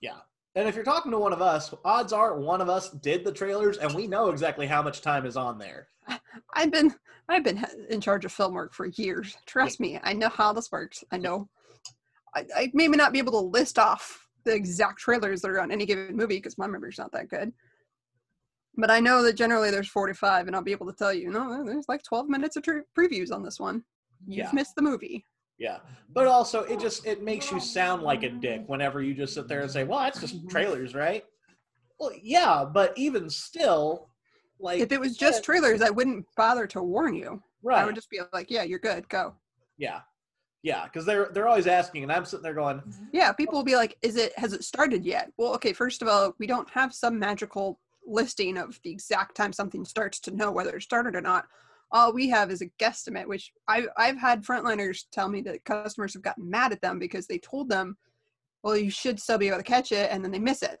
Yeah. 0.00 0.18
And 0.54 0.68
if 0.68 0.74
you're 0.74 0.84
talking 0.84 1.12
to 1.12 1.18
one 1.18 1.32
of 1.32 1.42
us, 1.42 1.72
odds 1.84 2.12
are 2.12 2.38
one 2.38 2.60
of 2.60 2.68
us 2.68 2.90
did 2.90 3.24
the 3.24 3.32
trailers 3.32 3.78
and 3.78 3.94
we 3.94 4.06
know 4.06 4.28
exactly 4.30 4.66
how 4.66 4.82
much 4.82 5.00
time 5.00 5.26
is 5.26 5.36
on 5.36 5.58
there. 5.58 5.88
I've 6.54 6.72
been 6.72 6.94
I've 7.28 7.44
been 7.44 7.64
in 7.88 8.00
charge 8.00 8.24
of 8.24 8.32
film 8.32 8.54
work 8.54 8.74
for 8.74 8.86
years. 8.86 9.36
Trust 9.46 9.78
me, 9.78 10.00
I 10.02 10.12
know 10.12 10.28
how 10.28 10.52
this 10.52 10.72
works. 10.72 11.04
I 11.12 11.18
know. 11.18 11.48
I, 12.34 12.44
I 12.56 12.70
maybe 12.74 12.96
not 12.96 13.12
be 13.12 13.20
able 13.20 13.32
to 13.32 13.38
list 13.48 13.78
off 13.78 14.26
the 14.44 14.52
exact 14.52 14.98
trailers 14.98 15.40
that 15.42 15.50
are 15.50 15.60
on 15.60 15.70
any 15.70 15.86
given 15.86 16.16
movie 16.16 16.36
because 16.38 16.58
my 16.58 16.66
memory's 16.66 16.98
not 16.98 17.12
that 17.12 17.28
good. 17.28 17.52
But 18.76 18.90
I 18.90 18.98
know 18.98 19.22
that 19.22 19.34
generally 19.34 19.70
there's 19.70 19.88
45, 19.88 20.46
and 20.46 20.56
I'll 20.56 20.62
be 20.62 20.72
able 20.72 20.86
to 20.86 20.96
tell 20.96 21.12
you, 21.12 21.30
no, 21.30 21.64
there's 21.64 21.88
like 21.88 22.02
12 22.04 22.28
minutes 22.28 22.56
of 22.56 22.62
tre- 22.62 22.82
previews 22.98 23.32
on 23.32 23.42
this 23.42 23.60
one. 23.60 23.84
You've 24.26 24.46
Yeah. 24.46 24.50
missed 24.52 24.74
the 24.76 24.82
movie. 24.82 25.24
Yeah. 25.60 25.78
But 26.12 26.26
also 26.26 26.62
it 26.62 26.80
just 26.80 27.06
it 27.06 27.22
makes 27.22 27.52
you 27.52 27.60
sound 27.60 28.02
like 28.02 28.24
a 28.24 28.30
dick 28.30 28.64
whenever 28.66 29.00
you 29.02 29.14
just 29.14 29.34
sit 29.34 29.46
there 29.46 29.60
and 29.60 29.70
say, 29.70 29.84
Well, 29.84 30.00
that's 30.00 30.20
just 30.20 30.36
mm-hmm. 30.36 30.48
trailers, 30.48 30.94
right? 30.94 31.24
Well, 32.00 32.10
yeah, 32.20 32.64
but 32.64 32.96
even 32.96 33.30
still, 33.30 34.08
like 34.58 34.80
If 34.80 34.90
it 34.90 34.98
was 34.98 35.16
just 35.16 35.40
yeah, 35.40 35.44
trailers, 35.44 35.82
I 35.82 35.90
wouldn't 35.90 36.26
bother 36.36 36.66
to 36.68 36.82
warn 36.82 37.14
you. 37.14 37.42
Right, 37.62 37.82
I 37.82 37.84
would 37.84 37.94
just 37.94 38.08
be 38.08 38.20
like, 38.32 38.50
yeah, 38.50 38.62
you're 38.62 38.78
good, 38.78 39.06
go. 39.10 39.34
Yeah. 39.76 40.00
Yeah, 40.62 40.84
because 40.84 41.06
they're 41.06 41.30
they're 41.32 41.48
always 41.48 41.66
asking, 41.66 42.02
and 42.02 42.12
I'm 42.12 42.26
sitting 42.26 42.42
there 42.42 42.54
going, 42.54 42.78
mm-hmm. 42.78 43.04
Yeah, 43.12 43.32
people 43.32 43.54
will 43.54 43.64
be 43.64 43.76
like, 43.76 43.96
"Is 44.02 44.16
it 44.16 44.38
has 44.38 44.52
it 44.52 44.62
started 44.62 45.06
yet?" 45.06 45.32
Well, 45.38 45.54
okay, 45.54 45.72
first 45.72 46.02
of 46.02 46.08
all, 46.08 46.34
we 46.38 46.46
don't 46.46 46.68
have 46.68 46.92
some 46.92 47.18
magical 47.18 47.80
listing 48.06 48.58
of 48.58 48.78
the 48.84 48.90
exact 48.90 49.36
time 49.36 49.54
something 49.54 49.86
starts 49.86 50.20
to 50.20 50.32
know 50.32 50.50
whether 50.50 50.76
it 50.76 50.82
started 50.82 51.14
or 51.14 51.22
not. 51.22 51.46
All 51.92 52.12
we 52.12 52.28
have 52.28 52.50
is 52.50 52.62
a 52.62 52.70
guesstimate, 52.78 53.26
which 53.26 53.52
I 53.68 53.86
I've 53.96 54.18
had 54.18 54.44
frontliners 54.44 55.04
tell 55.12 55.28
me 55.28 55.40
that 55.42 55.64
customers 55.64 56.14
have 56.14 56.22
gotten 56.22 56.48
mad 56.48 56.72
at 56.72 56.80
them 56.80 56.98
because 56.98 57.26
they 57.26 57.38
told 57.38 57.68
them, 57.68 57.96
"Well, 58.62 58.76
you 58.76 58.90
should 58.90 59.20
still 59.20 59.38
be 59.38 59.48
able 59.48 59.58
to 59.58 59.64
catch 59.64 59.90
it," 59.92 60.10
and 60.10 60.24
then 60.24 60.30
they 60.30 60.38
miss 60.38 60.62
it. 60.62 60.78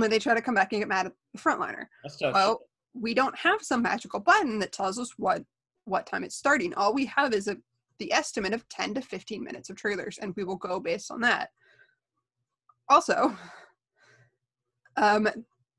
when 0.00 0.10
they 0.10 0.18
try 0.18 0.34
to 0.34 0.40
come 0.40 0.54
back 0.54 0.72
and 0.72 0.80
get 0.80 0.88
mad 0.88 1.06
at 1.06 1.12
the 1.34 1.38
frontliner. 1.38 1.84
Well, 2.32 2.60
we 2.94 3.12
don't 3.12 3.36
have 3.36 3.60
some 3.62 3.82
magical 3.82 4.18
button 4.18 4.58
that 4.60 4.72
tells 4.72 4.98
us 4.98 5.12
what 5.18 5.42
what 5.84 6.06
time 6.06 6.24
it's 6.24 6.36
starting. 6.36 6.74
All 6.74 6.94
we 6.94 7.06
have 7.06 7.32
is 7.34 7.48
a 7.48 7.56
the 7.98 8.12
estimate 8.12 8.54
of 8.54 8.68
10 8.68 8.94
to 8.94 9.00
15 9.02 9.42
minutes 9.42 9.70
of 9.70 9.76
trailers, 9.76 10.18
and 10.18 10.34
we 10.36 10.44
will 10.44 10.56
go 10.56 10.80
based 10.80 11.10
on 11.10 11.20
that. 11.20 11.50
Also, 12.88 13.36
um, 14.96 15.28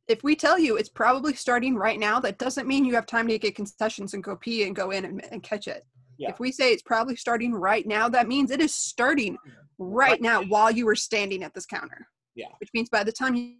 if 0.09 0.23
we 0.23 0.35
tell 0.35 0.59
you 0.59 0.75
it's 0.75 0.89
probably 0.89 1.33
starting 1.33 1.75
right 1.75 1.99
now, 1.99 2.19
that 2.19 2.37
doesn't 2.37 2.67
mean 2.67 2.83
you 2.83 2.95
have 2.95 3.05
time 3.05 3.27
to 3.27 3.39
get 3.39 3.55
concessions 3.55 4.13
and 4.13 4.23
go 4.23 4.35
pee 4.35 4.63
and 4.63 4.75
go 4.75 4.91
in 4.91 5.05
and, 5.05 5.23
and 5.31 5.41
catch 5.43 5.67
it. 5.67 5.85
Yeah. 6.17 6.29
If 6.29 6.39
we 6.39 6.51
say 6.51 6.73
it's 6.73 6.81
probably 6.81 7.15
starting 7.15 7.53
right 7.53 7.87
now, 7.87 8.09
that 8.09 8.27
means 8.27 8.51
it 8.51 8.59
is 8.59 8.75
starting 8.75 9.37
right 9.77 10.09
Right 10.09 10.21
now 10.21 10.43
while 10.43 10.69
you 10.69 10.85
were 10.85 10.95
standing 10.95 11.41
at 11.41 11.53
this 11.53 11.65
counter. 11.65 12.05
Yeah. 12.35 12.49
Which 12.59 12.69
means 12.73 12.89
by 12.89 13.05
the 13.05 13.13
time 13.13 13.33
you 13.33 13.53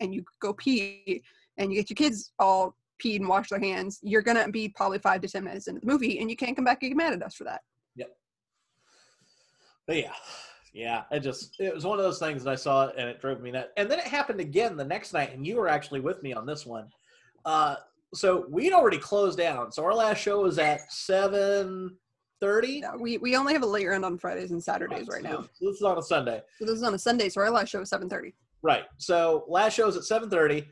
and 0.00 0.14
you 0.14 0.22
go 0.40 0.52
pee 0.52 1.22
and 1.56 1.72
you 1.72 1.80
get 1.80 1.88
your 1.88 1.94
kids 1.94 2.32
all 2.38 2.76
peed 3.02 3.16
and 3.16 3.28
wash 3.28 3.48
their 3.48 3.58
hands, 3.58 3.98
you're 4.02 4.20
gonna 4.20 4.50
be 4.50 4.68
probably 4.68 4.98
five 4.98 5.22
to 5.22 5.28
ten 5.28 5.44
minutes 5.44 5.66
into 5.66 5.80
the 5.80 5.86
movie, 5.86 6.18
and 6.18 6.28
you 6.28 6.36
can't 6.36 6.54
come 6.54 6.66
back 6.66 6.82
and 6.82 6.90
get 6.90 6.96
mad 6.96 7.14
at 7.14 7.22
us 7.22 7.34
for 7.34 7.44
that. 7.44 7.62
Yep. 7.96 8.10
But 9.86 9.96
yeah, 9.96 10.12
yeah, 10.74 11.04
it 11.12 11.20
just 11.20 11.54
it 11.60 11.72
was 11.74 11.86
one 11.86 11.98
of 11.98 12.04
those 12.04 12.18
things 12.18 12.42
that 12.44 12.50
I 12.50 12.56
saw 12.56 12.88
it 12.88 12.96
and 12.98 13.08
it 13.08 13.20
drove 13.20 13.40
me 13.40 13.52
nuts. 13.52 13.68
And 13.76 13.88
then 13.90 13.98
it 14.00 14.04
happened 14.06 14.40
again 14.40 14.76
the 14.76 14.84
next 14.84 15.12
night, 15.14 15.32
and 15.32 15.46
you 15.46 15.56
were 15.56 15.68
actually 15.68 16.00
with 16.00 16.22
me 16.22 16.32
on 16.34 16.44
this 16.44 16.66
one. 16.66 16.88
Uh, 17.44 17.76
so 18.12 18.44
we'd 18.50 18.72
already 18.72 18.98
closed 18.98 19.38
down. 19.38 19.70
So 19.72 19.84
our 19.84 19.94
last 19.94 20.18
show 20.20 20.42
was 20.42 20.58
at 20.58 20.90
seven 20.92 21.96
thirty. 22.40 22.80
Yeah, 22.82 22.96
we 22.98 23.18
we 23.18 23.36
only 23.36 23.52
have 23.52 23.62
a 23.62 23.66
late 23.66 23.86
end 23.86 24.04
on 24.04 24.18
Fridays 24.18 24.50
and 24.50 24.62
Saturdays 24.62 25.06
right 25.08 25.22
now. 25.22 25.42
So 25.54 25.66
this 25.70 25.76
is 25.76 25.82
on 25.82 25.96
a 25.98 26.02
Sunday, 26.02 26.42
So 26.58 26.64
this 26.66 26.74
is 26.76 26.82
on 26.82 26.94
a 26.94 26.98
Sunday, 26.98 27.28
so 27.28 27.40
our 27.40 27.50
last 27.50 27.68
show 27.70 27.80
is 27.80 27.88
seven 27.88 28.08
thirty. 28.10 28.34
right? 28.62 28.84
So 28.98 29.44
last 29.48 29.74
show 29.74 29.86
is 29.88 29.96
at 29.96 30.04
seven 30.04 30.28
thirty. 30.28 30.66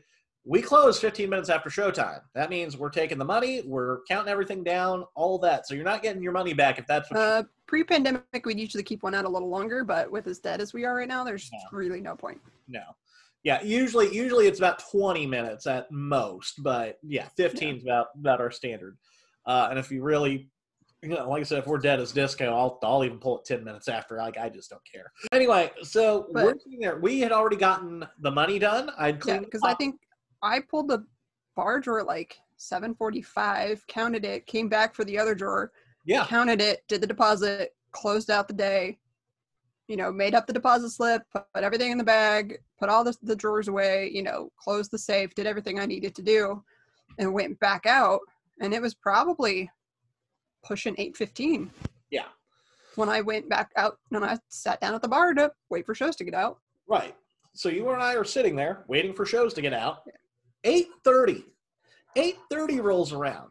We 0.45 0.61
close 0.61 0.99
15 0.99 1.29
minutes 1.29 1.49
after 1.49 1.69
showtime. 1.69 2.19
That 2.35 2.49
means 2.49 2.75
we're 2.75 2.89
taking 2.89 3.17
the 3.17 3.23
money, 3.25 3.61
we're 3.65 3.99
counting 4.09 4.29
everything 4.31 4.63
down, 4.63 5.05
all 5.15 5.37
that. 5.39 5.67
So 5.67 5.73
you're 5.73 5.85
not 5.85 6.01
getting 6.03 6.21
your 6.21 6.33
money 6.33 6.53
back 6.53 6.77
if 6.79 6.85
that's 6.85 7.09
what. 7.09 7.19
Uh, 7.19 7.43
pre-pandemic, 7.67 8.45
we'd 8.45 8.59
usually 8.59 8.83
keep 8.83 9.03
one 9.03 9.15
out 9.15 9.23
a 9.23 9.29
little 9.29 9.49
longer, 9.49 9.85
but 9.85 10.11
with 10.11 10.27
as 10.27 10.39
dead 10.39 10.59
as 10.59 10.73
we 10.73 10.83
are 10.83 10.95
right 10.95 11.07
now, 11.07 11.23
there's 11.23 11.49
Yeah. 11.51 11.59
really 11.71 12.01
no 12.01 12.15
point. 12.15 12.41
No. 12.67 12.81
Yeah, 13.43 13.61
usually 13.61 14.13
usually 14.15 14.47
it's 14.47 14.59
about 14.59 14.79
20 14.91 15.25
minutes 15.27 15.65
at 15.67 15.89
most, 15.91 16.61
but 16.63 16.97
yeah, 17.03 17.27
15 17.35 17.77
is 17.77 17.83
about 17.83 18.07
about 18.17 18.39
our 18.41 18.51
standard. 18.51 18.97
Uh, 19.45 19.67
and 19.69 19.77
if 19.79 19.91
you 19.91 20.01
really 20.01 20.49
you 21.01 21.09
know, 21.09 21.27
like 21.29 21.41
I 21.41 21.43
said, 21.43 21.59
if 21.59 21.67
we're 21.67 21.79
dead 21.79 21.99
as 21.99 22.13
disco, 22.13 22.53
I'll 22.55 22.79
I'll 22.81 23.03
even 23.03 23.19
pull 23.19 23.37
it 23.39 23.43
ten 23.43 23.61
minutes 23.61 23.89
after. 23.89 24.15
Like 24.15 24.37
I 24.37 24.47
just 24.47 24.69
don't 24.69 24.81
care. 24.89 25.11
Anyway, 25.33 25.69
so 25.81 26.29
But- 26.31 26.45
we're 26.45 26.57
sitting 26.59 26.79
there. 26.79 26.97
We 26.99 27.19
had 27.19 27.33
already 27.33 27.57
gotten 27.57 28.05
the 28.19 28.31
money 28.31 28.57
done. 28.57 28.89
I'd 28.97 29.15
Yeah, 29.15 29.19
cleaned 29.19 29.45
because 29.45 29.61
I 29.65 29.73
think 29.73 29.99
I 30.43 30.59
pulled 30.59 30.89
the 30.89 31.05
bar 31.55 31.79
drawer 31.79 32.03
like 32.03 32.37
745, 32.57 33.87
counted 33.87 34.25
it, 34.25 34.45
came 34.45 34.69
back 34.69 34.93
for 34.93 35.03
the 35.03 35.17
other 35.17 35.33
drawer, 35.33 35.71
yeah, 36.05 36.25
counted 36.25 36.61
it, 36.61 36.83
did 36.87 37.01
the 37.01 37.07
deposit, 37.07 37.73
closed 37.91 38.29
out 38.29 38.47
the 38.47 38.53
day, 38.53 38.99
you 39.87 39.97
know, 39.97 40.11
made 40.11 40.35
up 40.35 40.47
the 40.47 40.53
deposit 40.53 40.89
slip, 40.91 41.23
put 41.31 41.45
everything 41.55 41.91
in 41.91 41.97
the 41.97 42.03
bag, 42.03 42.59
put 42.79 42.89
all 42.89 43.03
the, 43.03 43.15
the 43.23 43.35
drawers 43.35 43.67
away, 43.67 44.09
you 44.13 44.23
know, 44.23 44.49
closed 44.57 44.91
the 44.91 44.97
safe, 44.97 45.33
did 45.35 45.47
everything 45.47 45.79
I 45.79 45.85
needed 45.85 46.15
to 46.15 46.21
do, 46.21 46.63
and 47.19 47.33
went 47.33 47.59
back 47.59 47.85
out. 47.85 48.21
And 48.61 48.73
it 48.73 48.81
was 48.81 48.93
probably 48.93 49.69
pushing 50.63 50.93
815. 50.97 51.69
Yeah. 52.11 52.25
When 52.95 53.09
I 53.09 53.21
went 53.21 53.49
back 53.49 53.71
out 53.75 53.97
and 54.11 54.23
I 54.23 54.37
sat 54.49 54.79
down 54.79 54.93
at 54.93 55.01
the 55.01 55.07
bar 55.07 55.33
to 55.33 55.51
wait 55.69 55.85
for 55.85 55.95
shows 55.95 56.15
to 56.17 56.23
get 56.23 56.33
out. 56.33 56.59
Right. 56.87 57.15
So 57.53 57.69
you 57.69 57.89
and 57.89 58.01
I 58.01 58.15
are 58.15 58.23
sitting 58.23 58.55
there 58.55 58.83
waiting 58.87 59.13
for 59.13 59.25
shows 59.25 59.53
to 59.55 59.61
get 59.61 59.73
out. 59.73 60.03
Yeah. 60.05 60.13
8.30. 60.65 61.43
8.30 62.17 62.83
rolls 62.83 63.13
around. 63.13 63.49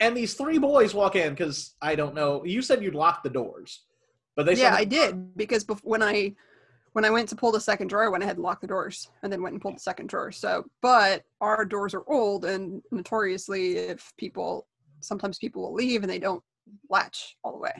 And 0.00 0.16
these 0.16 0.34
three 0.34 0.58
boys 0.58 0.94
walk 0.94 1.14
in 1.14 1.30
because 1.30 1.74
I 1.80 1.94
don't 1.94 2.14
know. 2.14 2.44
You 2.44 2.60
said 2.60 2.82
you'd 2.82 2.94
locked 2.94 3.22
the 3.22 3.30
doors, 3.30 3.84
but 4.34 4.46
they 4.46 4.54
yeah, 4.54 4.74
I 4.74 4.84
did 4.84 5.36
because 5.36 5.64
bef- 5.64 5.84
when 5.84 6.02
I 6.02 6.34
when 6.92 7.04
I 7.04 7.10
went 7.10 7.28
to 7.28 7.36
pull 7.36 7.52
the 7.52 7.60
second 7.60 7.86
drawer, 7.86 8.04
I 8.04 8.08
went 8.08 8.24
ahead 8.24 8.36
and 8.36 8.42
locked 8.42 8.62
the 8.62 8.66
doors 8.66 9.08
and 9.22 9.32
then 9.32 9.42
went 9.42 9.52
and 9.54 9.62
pulled 9.62 9.76
the 9.76 9.80
second 9.80 10.08
drawer. 10.08 10.32
So, 10.32 10.64
but 10.80 11.22
our 11.40 11.64
doors 11.64 11.94
are 11.94 12.02
old 12.08 12.44
and 12.44 12.82
notoriously, 12.90 13.76
if 13.76 14.12
people, 14.18 14.66
sometimes 15.00 15.38
people 15.38 15.62
will 15.62 15.74
leave 15.74 16.02
and 16.02 16.10
they 16.10 16.18
don't 16.18 16.42
latch 16.90 17.36
all 17.44 17.52
the 17.52 17.58
way, 17.58 17.72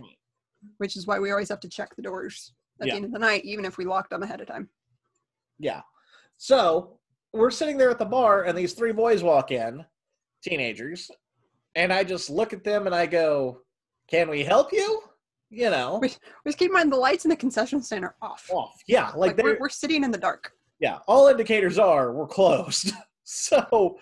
which 0.78 0.96
is 0.96 1.06
why 1.06 1.18
we 1.18 1.30
always 1.30 1.48
have 1.48 1.60
to 1.60 1.68
check 1.68 1.94
the 1.94 2.02
doors 2.02 2.54
at 2.80 2.86
yeah. 2.86 2.92
the 2.92 2.96
end 2.96 3.04
of 3.06 3.12
the 3.12 3.18
night, 3.18 3.44
even 3.44 3.64
if 3.64 3.76
we 3.76 3.84
locked 3.84 4.10
them 4.10 4.22
ahead 4.22 4.40
of 4.40 4.46
time. 4.46 4.68
Yeah. 5.58 5.82
So 6.38 6.98
we're 7.32 7.50
sitting 7.50 7.76
there 7.78 7.90
at 7.90 7.98
the 7.98 8.04
bar, 8.04 8.44
and 8.44 8.56
these 8.56 8.74
three 8.74 8.92
boys 8.92 9.22
walk 9.22 9.50
in, 9.50 9.84
teenagers, 10.42 11.10
and 11.74 11.92
I 11.92 12.04
just 12.04 12.28
look 12.30 12.52
at 12.52 12.64
them 12.64 12.86
and 12.86 12.94
I 12.94 13.06
go, 13.06 13.62
"Can 14.08 14.28
we 14.28 14.42
help 14.44 14.72
you?" 14.72 15.02
You 15.50 15.68
know, 15.70 16.00
Just 16.46 16.58
keep 16.58 16.70
in 16.70 16.72
mind 16.72 16.90
the 16.90 16.96
lights 16.96 17.26
in 17.26 17.28
the 17.28 17.36
concession 17.36 17.82
stand 17.82 18.04
are 18.06 18.16
off. 18.22 18.48
off. 18.50 18.80
Yeah, 18.86 19.08
like, 19.14 19.36
Like, 19.36 19.44
we're, 19.44 19.58
we're 19.60 19.68
sitting 19.68 20.02
in 20.02 20.10
the 20.10 20.16
dark. 20.16 20.52
yeah. 20.80 21.00
All 21.06 21.28
indicators 21.28 21.78
are 21.78 22.12
we're 22.14 22.26
closed. 22.26 22.92
so 23.24 23.98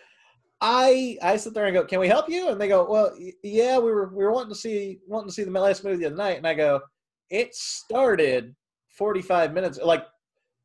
I 0.61 1.19
I 1.23 1.37
sit 1.37 1.55
there 1.55 1.67
and 1.67 1.75
go, 1.75 1.85
"Can 1.85 1.99
we 2.01 2.07
help 2.09 2.29
you?" 2.29 2.49
And 2.51 2.61
they 2.61 2.69
go, 2.69 2.87
"Well, 2.89 3.17
yeah, 3.43 3.79
we 3.79 3.91
were 3.91 4.09
we 4.15 4.25
were 4.25 4.33
wanting 4.33 4.51
to 4.53 4.59
see 4.59 5.01
wanting 5.09 5.29
to 5.29 5.35
see 5.35 5.43
the 5.45 5.51
last 5.51 5.83
movie 5.85 5.97
the 5.97 6.07
other 6.07 6.17
night." 6.17 6.37
And 6.39 6.47
I 6.47 6.55
go, 6.55 6.81
"It 7.31 7.53
started 7.55 8.55
45 8.97 9.53
minutes, 9.53 9.79
like 9.83 10.05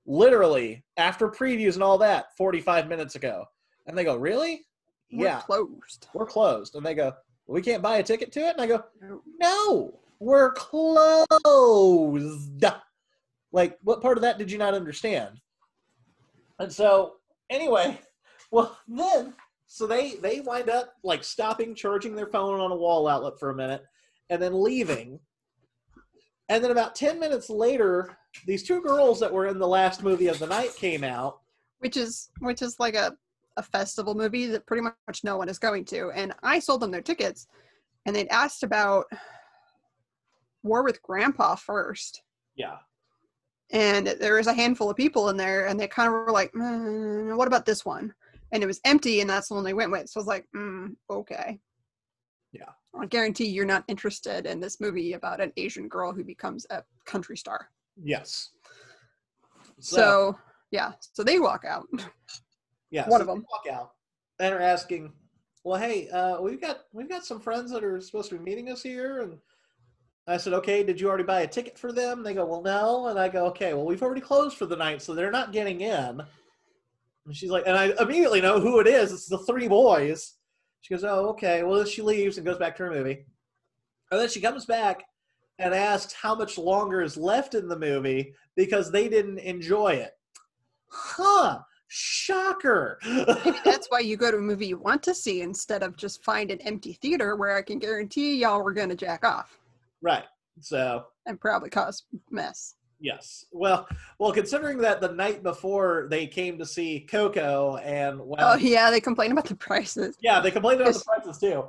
literally 0.05 0.83
after 0.97 1.29
previews 1.29 1.73
and 1.75 1.83
all 1.83 1.97
that, 1.99 2.35
45 2.37 2.87
minutes 2.87 3.15
ago." 3.15 3.45
And 3.87 3.97
they 3.97 4.03
go, 4.03 4.15
"Really?" 4.15 4.65
We're 5.11 5.25
yeah, 5.25 5.41
closed. 5.41 6.07
we're 6.13 6.25
closed. 6.25 6.75
And 6.75 6.85
they 6.85 6.95
go, 6.95 7.13
we 7.47 7.61
can't 7.61 7.83
buy 7.83 7.97
a 7.97 8.03
ticket 8.03 8.31
to 8.33 8.39
it. 8.41 8.57
And 8.57 8.61
I 8.61 8.67
go, 8.67 8.83
No. 9.39 9.99
we're 10.19 10.51
closed. 10.53 11.25
Like, 13.51 13.77
what 13.83 14.01
part 14.01 14.17
of 14.17 14.21
that 14.23 14.37
did 14.37 14.51
you 14.51 14.57
not 14.57 14.73
understand? 14.73 15.39
And 16.59 16.71
so, 16.71 17.15
anyway, 17.49 17.99
well, 18.51 18.77
then, 18.87 19.33
so 19.67 19.87
they 19.87 20.15
they 20.15 20.41
wind 20.41 20.69
up 20.69 20.93
like 21.03 21.23
stopping 21.23 21.75
charging 21.75 22.15
their 22.15 22.27
phone 22.27 22.59
on 22.59 22.71
a 22.71 22.75
wall 22.75 23.07
outlet 23.07 23.39
for 23.39 23.49
a 23.51 23.55
minute, 23.55 23.83
and 24.29 24.41
then 24.41 24.61
leaving. 24.61 25.19
And 26.49 26.63
then 26.63 26.71
about 26.71 26.95
ten 26.95 27.19
minutes 27.19 27.49
later, 27.49 28.17
these 28.45 28.63
two 28.63 28.81
girls 28.81 29.19
that 29.19 29.31
were 29.31 29.47
in 29.47 29.59
the 29.59 29.67
last 29.67 30.03
movie 30.03 30.27
of 30.27 30.39
the 30.39 30.47
night 30.47 30.75
came 30.75 31.03
out. 31.03 31.39
which 31.79 31.97
is 31.97 32.29
which 32.39 32.61
is 32.61 32.79
like 32.79 32.95
a, 32.95 33.15
a 33.57 33.63
festival 33.63 34.15
movie 34.15 34.47
that 34.47 34.65
pretty 34.65 34.81
much 34.81 35.23
no 35.23 35.37
one 35.37 35.49
is 35.49 35.59
going 35.59 35.85
to. 35.85 36.11
And 36.11 36.33
i 36.43 36.59
sold 36.59 36.81
them 36.81 36.91
their 36.91 37.01
tickets 37.01 37.47
and 38.05 38.15
they'd 38.15 38.27
asked 38.29 38.63
about 38.63 39.05
war 40.63 40.83
with 40.83 41.01
grandpa 41.01 41.55
first. 41.55 42.21
Yeah, 42.55 42.77
and 43.71 44.07
there 44.07 44.35
was 44.35 44.47
a 44.47 44.53
handful 44.53 44.89
of 44.89 44.97
people 44.97 45.29
in 45.29 45.37
there 45.37 45.67
and 45.67 45.79
they 45.79 45.87
kind 45.87 46.07
of 46.07 46.13
were 46.13 46.31
like 46.31 46.51
mm, 46.53 47.35
what 47.35 47.47
about 47.47 47.65
this 47.65 47.85
one? 47.85 48.13
And 48.51 48.63
it 48.63 48.67
was 48.67 48.79
empty 48.85 49.21
and 49.21 49.29
that's 49.29 49.49
the 49.49 49.55
one 49.55 49.63
they 49.63 49.73
went 49.73 49.91
with 49.91 50.09
so 50.09 50.19
i 50.19 50.21
was 50.21 50.27
like 50.27 50.45
mm, 50.55 50.95
okay. 51.09 51.59
Yeah. 52.53 52.69
i 52.97 53.05
guarantee 53.05 53.47
you're 53.47 53.65
not 53.65 53.83
interested 53.89 54.45
in 54.45 54.61
this 54.61 54.79
movie 54.79 55.13
about 55.13 55.41
an 55.41 55.51
asian 55.57 55.89
girl 55.89 56.13
who 56.13 56.23
becomes 56.23 56.65
a 56.69 56.83
country 57.05 57.35
star 57.35 57.69
yes. 58.03 58.49
so 59.79 60.37
yeah 60.71 60.93
so 60.99 61.23
they 61.23 61.39
walk 61.39 61.63
out 61.65 61.85
Yeah, 62.91 63.07
One 63.09 63.19
so 63.19 63.23
of 63.23 63.27
they 63.27 63.33
'em. 63.33 63.45
walk 63.51 63.67
out 63.71 63.91
and 64.39 64.53
are 64.53 64.61
asking, 64.61 65.11
"Well, 65.63 65.79
hey, 65.79 66.07
uh, 66.09 66.39
we've 66.41 66.61
got 66.61 66.85
we've 66.93 67.09
got 67.09 67.25
some 67.25 67.39
friends 67.41 67.71
that 67.71 67.83
are 67.83 67.99
supposed 67.99 68.29
to 68.29 68.37
be 68.37 68.43
meeting 68.43 68.69
us 68.69 68.81
here." 68.83 69.21
And 69.21 69.37
I 70.27 70.37
said, 70.37 70.53
"Okay, 70.53 70.83
did 70.83 71.01
you 71.01 71.07
already 71.09 71.23
buy 71.23 71.41
a 71.41 71.47
ticket 71.47 71.77
for 71.77 71.91
them?" 71.91 72.23
They 72.23 72.33
go, 72.33 72.45
"Well, 72.45 72.61
no." 72.61 73.07
And 73.07 73.19
I 73.19 73.27
go, 73.27 73.47
"Okay, 73.47 73.73
well, 73.73 73.85
we've 73.85 74.03
already 74.03 74.21
closed 74.21 74.55
for 74.57 74.65
the 74.65 74.75
night, 74.77 75.01
so 75.01 75.13
they're 75.13 75.31
not 75.31 75.51
getting 75.51 75.81
in." 75.81 76.21
And 77.25 77.35
she's 77.35 77.49
like, 77.49 77.63
and 77.65 77.75
I 77.75 77.91
immediately 78.01 78.39
know 78.39 78.59
who 78.59 78.79
it 78.79 78.87
is. 78.87 79.11
It's 79.11 79.27
the 79.27 79.39
three 79.39 79.67
boys. 79.67 80.33
She 80.81 80.93
goes, 80.93 81.03
"Oh, 81.03 81.29
okay." 81.29 81.63
Well, 81.63 81.77
then 81.79 81.87
she 81.87 82.01
leaves 82.01 82.37
and 82.37 82.45
goes 82.45 82.59
back 82.59 82.75
to 82.77 82.83
her 82.83 82.91
movie, 82.91 83.25
and 84.11 84.19
then 84.21 84.29
she 84.29 84.39
comes 84.41 84.65
back 84.65 85.03
and 85.59 85.73
asked 85.73 86.13
how 86.13 86.35
much 86.35 86.57
longer 86.57 87.01
is 87.01 87.17
left 87.17 87.55
in 87.55 87.67
the 87.67 87.77
movie 87.79 88.33
because 88.55 88.91
they 88.91 89.07
didn't 89.07 89.39
enjoy 89.39 89.89
it. 89.93 90.11
Huh? 90.89 91.59
Shocker. 91.87 92.99
Maybe 93.05 93.57
that's 93.65 93.87
why 93.89 93.99
you 93.99 94.17
go 94.17 94.31
to 94.31 94.37
a 94.37 94.41
movie 94.41 94.67
you 94.67 94.77
want 94.77 95.03
to 95.03 95.13
see 95.13 95.41
instead 95.41 95.83
of 95.83 95.95
just 95.95 96.23
find 96.23 96.51
an 96.51 96.59
empty 96.61 96.93
theater 96.93 97.35
where 97.35 97.55
I 97.55 97.61
can 97.61 97.79
guarantee 97.79 98.35
y'all 98.35 98.63
were 98.63 98.73
going 98.73 98.89
to 98.89 98.95
jack 98.95 99.23
off 99.23 99.57
right. 100.01 100.25
So 100.61 101.05
and 101.25 101.39
probably 101.39 101.69
cause 101.69 102.03
mess. 102.31 102.75
yes. 102.99 103.45
Well, 103.51 103.87
well, 104.19 104.31
considering 104.31 104.77
that 104.79 104.99
the 105.01 105.11
night 105.11 105.43
before 105.43 106.07
they 106.09 106.27
came 106.27 106.57
to 106.59 106.65
see 106.65 107.01
Coco, 107.01 107.77
and 107.77 108.19
well, 108.19 108.53
Oh 108.53 108.57
yeah, 108.57 108.89
they 108.89 108.99
complained 109.01 109.33
about 109.33 109.45
the 109.45 109.55
prices 109.69 110.17
yeah, 110.21 110.39
they 110.39 110.51
complained 110.51 110.81
about 110.81 110.93
the 110.95 111.03
prices 111.05 111.37
too. 111.37 111.65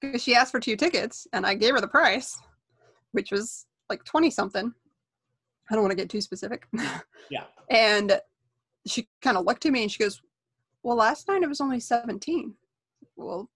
because 0.00 0.22
she 0.22 0.34
asked 0.34 0.50
for 0.52 0.60
two 0.60 0.76
tickets 0.76 1.26
and 1.32 1.46
I 1.46 1.54
gave 1.54 1.74
her 1.74 1.80
the 1.80 1.88
price, 1.88 2.38
which 3.12 3.30
was 3.30 3.66
like 3.88 4.04
twenty 4.04 4.30
something. 4.30 4.72
I 5.70 5.74
don't 5.74 5.82
want 5.82 5.92
to 5.92 5.96
get 5.96 6.10
too 6.10 6.20
specific. 6.20 6.66
Yeah. 7.30 7.44
And 7.70 8.20
she 8.88 9.06
kind 9.22 9.36
of 9.36 9.44
looked 9.44 9.64
at 9.64 9.70
me 9.70 9.82
and 9.82 9.92
she 9.92 10.02
goes, 10.02 10.20
"Well, 10.82 10.96
last 10.96 11.28
night 11.28 11.44
it 11.44 11.48
was 11.48 11.60
only 11.60 11.78
17. 11.78 12.54
Well, 13.14 13.48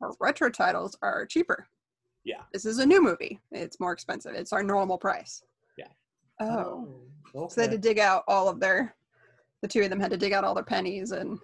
our 0.00 0.12
retro 0.18 0.50
titles 0.50 0.96
are 1.02 1.26
cheaper. 1.26 1.66
Yeah. 2.24 2.42
This 2.52 2.64
is 2.64 2.78
a 2.78 2.86
new 2.86 3.02
movie. 3.02 3.40
It's 3.50 3.80
more 3.80 3.92
expensive. 3.92 4.34
It's 4.34 4.52
our 4.52 4.62
normal 4.62 4.98
price. 4.98 5.42
Yeah. 5.76 5.88
Oh. 6.40 6.88
okay. 7.34 7.48
So 7.50 7.60
they 7.60 7.62
had 7.62 7.70
to 7.72 7.78
dig 7.78 7.98
out 7.98 8.24
all 8.28 8.48
of 8.48 8.60
their, 8.60 8.94
the 9.60 9.68
two 9.68 9.82
of 9.82 9.90
them 9.90 10.00
had 10.00 10.10
to 10.10 10.16
dig 10.16 10.32
out 10.32 10.44
all 10.44 10.54
their 10.54 10.64
pennies 10.64 11.10
and 11.12 11.38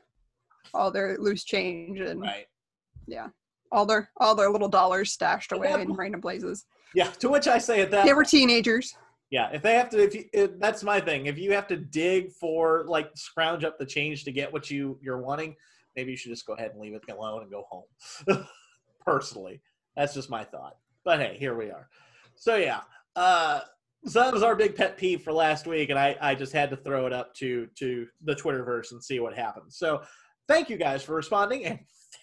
all 0.74 0.90
their 0.90 1.18
loose 1.18 1.44
change 1.44 2.00
and 2.00 2.20
right. 2.20 2.46
All 3.72 3.86
their 3.86 4.10
all 4.18 4.34
their 4.34 4.50
little 4.50 4.68
dollars 4.68 5.12
stashed 5.12 5.52
away 5.52 5.72
in 5.72 5.92
random 5.92 6.20
places. 6.20 6.66
Yeah. 6.94 7.10
To 7.20 7.28
which 7.28 7.48
I 7.48 7.58
say 7.58 7.80
at 7.80 7.90
that. 7.90 8.06
They 8.06 8.14
were 8.14 8.24
teenagers. 8.24 8.94
Yeah, 9.30 9.50
if 9.52 9.60
they 9.60 9.74
have 9.74 9.90
to, 9.90 10.02
if, 10.02 10.14
you, 10.14 10.24
if 10.32 10.58
that's 10.58 10.82
my 10.82 11.00
thing. 11.00 11.26
If 11.26 11.38
you 11.38 11.52
have 11.52 11.66
to 11.68 11.76
dig 11.76 12.32
for 12.32 12.84
like 12.88 13.10
scrounge 13.14 13.62
up 13.62 13.78
the 13.78 13.84
change 13.84 14.24
to 14.24 14.32
get 14.32 14.50
what 14.50 14.70
you 14.70 14.98
you're 15.02 15.20
wanting, 15.20 15.54
maybe 15.96 16.12
you 16.12 16.16
should 16.16 16.30
just 16.30 16.46
go 16.46 16.54
ahead 16.54 16.70
and 16.70 16.80
leave 16.80 16.94
it 16.94 17.02
alone 17.10 17.42
and 17.42 17.50
go 17.50 17.64
home. 17.68 18.46
Personally, 19.04 19.60
that's 19.96 20.14
just 20.14 20.30
my 20.30 20.44
thought. 20.44 20.76
But 21.04 21.20
hey, 21.20 21.36
here 21.38 21.54
we 21.54 21.70
are. 21.70 21.88
So 22.36 22.56
yeah, 22.56 22.80
uh, 23.16 23.60
so 24.06 24.20
that 24.20 24.32
was 24.32 24.42
our 24.42 24.56
big 24.56 24.74
pet 24.74 24.96
peeve 24.96 25.22
for 25.22 25.32
last 25.32 25.66
week, 25.66 25.90
and 25.90 25.98
I 25.98 26.16
I 26.22 26.34
just 26.34 26.54
had 26.54 26.70
to 26.70 26.76
throw 26.76 27.06
it 27.06 27.12
up 27.12 27.34
to 27.34 27.68
to 27.76 28.06
the 28.24 28.34
Twitterverse 28.34 28.92
and 28.92 29.04
see 29.04 29.20
what 29.20 29.36
happens. 29.36 29.76
So 29.76 30.00
thank 30.46 30.70
you 30.70 30.78
guys 30.78 31.02
for 31.02 31.14
responding, 31.14 31.66
and 31.66 31.78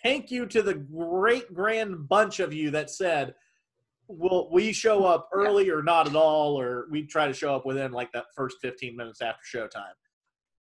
thank 0.05 0.29
you 0.29 0.45
to 0.45 0.61
the 0.61 0.75
great 0.75 1.51
grand 1.51 2.07
bunch 2.07 2.39
of 2.39 2.53
you 2.53 2.69
that 2.69 2.91
said 2.91 3.33
will 4.07 4.51
we 4.51 4.71
show 4.71 5.03
up 5.03 5.27
Yeah. 5.33 5.47
early 5.47 5.69
or 5.71 5.81
not 5.81 6.07
at 6.07 6.15
all, 6.15 6.59
or 6.59 6.87
we 6.91 7.07
try 7.07 7.25
to 7.27 7.33
show 7.33 7.55
up 7.55 7.65
within 7.65 7.91
like 7.91 8.11
that 8.11 8.25
first 8.35 8.57
15 8.61 8.95
minutes 8.95 9.19
after 9.19 9.41
showtime. 9.57 9.93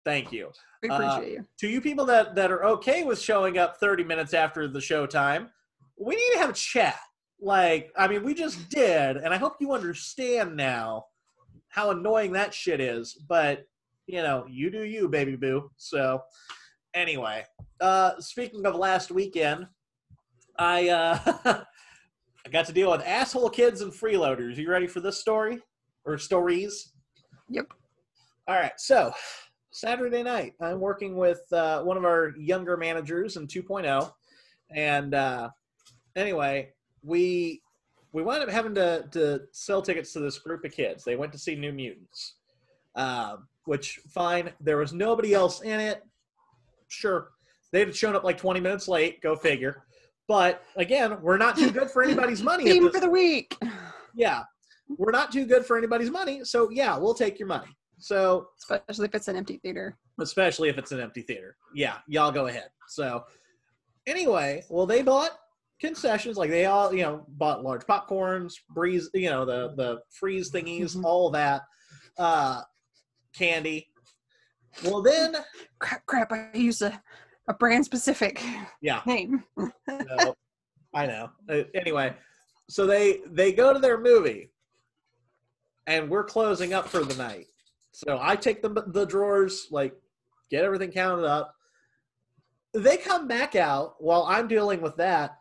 Thank 0.04 0.30
you. 0.32 0.52
We 0.82 0.88
Uh, 0.88 0.94
appreciate 0.94 1.32
you. 1.32 1.46
To 1.58 1.68
you 1.68 1.80
people 1.80 2.04
that, 2.06 2.36
that 2.36 2.52
are 2.52 2.64
okay 2.66 3.02
with 3.02 3.18
showing 3.20 3.58
up 3.58 3.78
30 3.78 4.04
minutes 4.04 4.34
after 4.34 4.68
the 4.68 4.78
showtime, 4.78 5.50
we 5.98 6.14
need 6.14 6.32
to 6.34 6.38
have 6.38 6.50
a 6.50 6.54
chat. 6.54 7.00
Like, 7.40 7.92
I 7.96 8.06
mean, 8.06 8.22
we 8.22 8.34
just 8.34 8.68
did, 8.68 9.16
and 9.16 9.34
I 9.34 9.36
hope 9.36 9.56
you 9.60 9.72
understand 9.72 10.56
now 10.56 11.06
how 11.68 11.90
annoying 11.90 12.30
that 12.32 12.54
shit 12.54 12.80
is. 12.80 13.14
But, 13.14 13.66
you 14.06 14.22
know, 14.22 14.46
you 14.48 14.70
do 14.70 14.84
you, 14.84 15.08
baby 15.08 15.34
boo. 15.34 15.72
So, 15.76 16.22
anyway, 16.94 17.44
uh, 17.80 18.12
speaking 18.20 18.66
of 18.66 18.74
last 18.74 19.10
weekend, 19.10 19.66
I 20.58 20.88
uh, 20.88 21.18
I 22.46 22.50
got 22.50 22.66
to 22.66 22.72
deal 22.72 22.90
with 22.90 23.02
asshole 23.02 23.50
kids 23.50 23.80
and 23.80 23.92
freeloaders. 23.92 24.56
You 24.56 24.70
ready 24.70 24.86
for 24.86 25.00
this 25.00 25.20
story 25.20 25.60
or 26.04 26.16
stories? 26.18 26.92
Yep. 27.48 27.72
All 28.46 28.56
right. 28.56 28.72
So 28.76 29.12
Saturday 29.70 30.22
night, 30.22 30.52
I'm 30.60 30.80
working 30.80 31.16
with 31.16 31.40
uh, 31.52 31.82
one 31.82 31.96
of 31.96 32.04
our 32.04 32.32
younger 32.38 32.76
managers 32.76 33.36
in 33.36 33.46
2.0, 33.46 34.12
and 34.70 35.14
uh, 35.14 35.48
anyway, 36.16 36.70
we 37.02 37.60
we 38.12 38.22
wound 38.22 38.42
up 38.42 38.50
having 38.50 38.74
to 38.76 39.04
to 39.10 39.42
sell 39.52 39.82
tickets 39.82 40.12
to 40.12 40.20
this 40.20 40.38
group 40.38 40.64
of 40.64 40.72
kids. 40.72 41.04
They 41.04 41.16
went 41.16 41.32
to 41.32 41.38
see 41.38 41.56
New 41.56 41.72
Mutants, 41.72 42.34
uh, 42.94 43.36
which 43.64 44.00
fine. 44.08 44.52
There 44.60 44.76
was 44.76 44.92
nobody 44.92 45.34
else 45.34 45.62
in 45.62 45.80
it. 45.80 46.02
Sure, 46.94 47.30
they'd 47.72 47.86
have 47.88 47.96
shown 47.96 48.14
up 48.14 48.24
like 48.24 48.38
20 48.38 48.60
minutes 48.60 48.86
late. 48.88 49.20
Go 49.20 49.34
figure. 49.36 49.82
But 50.28 50.62
again, 50.76 51.20
we're 51.20 51.36
not 51.36 51.56
too 51.56 51.70
good 51.70 51.90
for 51.90 52.02
anybody's 52.02 52.42
money. 52.50 52.64
Theme 52.64 52.90
for 52.90 53.00
the 53.00 53.10
week. 53.10 53.56
yeah, 54.14 54.44
we're 54.96 55.10
not 55.10 55.32
too 55.32 55.44
good 55.44 55.66
for 55.66 55.76
anybody's 55.76 56.10
money. 56.10 56.44
So 56.44 56.70
yeah, 56.70 56.96
we'll 56.96 57.14
take 57.14 57.38
your 57.38 57.48
money. 57.48 57.66
So 57.98 58.48
Especially 58.58 59.06
if 59.06 59.14
it's 59.14 59.28
an 59.28 59.36
empty 59.36 59.58
theater. 59.58 59.96
especially 60.20 60.68
if 60.68 60.78
it's 60.78 60.92
an 60.92 61.00
empty 61.00 61.22
theater, 61.22 61.56
yeah, 61.74 61.98
y'all 62.06 62.30
go 62.32 62.46
ahead. 62.46 62.68
So 62.88 63.24
anyway, 64.06 64.64
well 64.70 64.86
they 64.86 65.02
bought 65.02 65.30
concessions 65.80 66.36
like 66.36 66.50
they 66.50 66.66
all 66.66 66.94
you 66.94 67.02
know 67.02 67.24
bought 67.28 67.62
large 67.64 67.82
popcorns, 67.82 68.54
breeze, 68.70 69.10
you 69.14 69.28
know 69.30 69.44
the 69.44 69.74
the 69.76 70.00
freeze 70.10 70.50
thingies, 70.50 70.96
Mhm. 70.96 71.04
all 71.04 71.30
that, 71.30 71.62
uh, 72.18 72.62
candy. 73.34 73.88
Well 74.82 75.02
then, 75.02 75.36
Crap, 75.78 76.06
crap. 76.06 76.32
I 76.32 76.48
used 76.54 76.82
a, 76.82 77.00
a 77.48 77.54
brand 77.54 77.84
specific 77.84 78.42
yeah, 78.80 79.02
name. 79.06 79.44
I 80.94 81.06
know. 81.06 81.30
Uh, 81.48 81.62
anyway, 81.74 82.14
so 82.70 82.86
they 82.86 83.20
they 83.26 83.52
go 83.52 83.72
to 83.72 83.78
their 83.78 84.00
movie, 84.00 84.50
and 85.86 86.08
we're 86.08 86.24
closing 86.24 86.72
up 86.72 86.88
for 86.88 87.04
the 87.04 87.16
night. 87.16 87.46
So 87.92 88.18
I 88.20 88.36
take 88.36 88.62
the 88.62 88.84
the 88.88 89.04
drawers, 89.04 89.68
like 89.70 89.94
get 90.50 90.64
everything 90.64 90.90
counted 90.90 91.26
up. 91.26 91.54
They 92.72 92.96
come 92.96 93.28
back 93.28 93.54
out 93.54 93.96
while 93.98 94.24
I'm 94.24 94.48
dealing 94.48 94.80
with 94.80 94.96
that, 94.96 95.36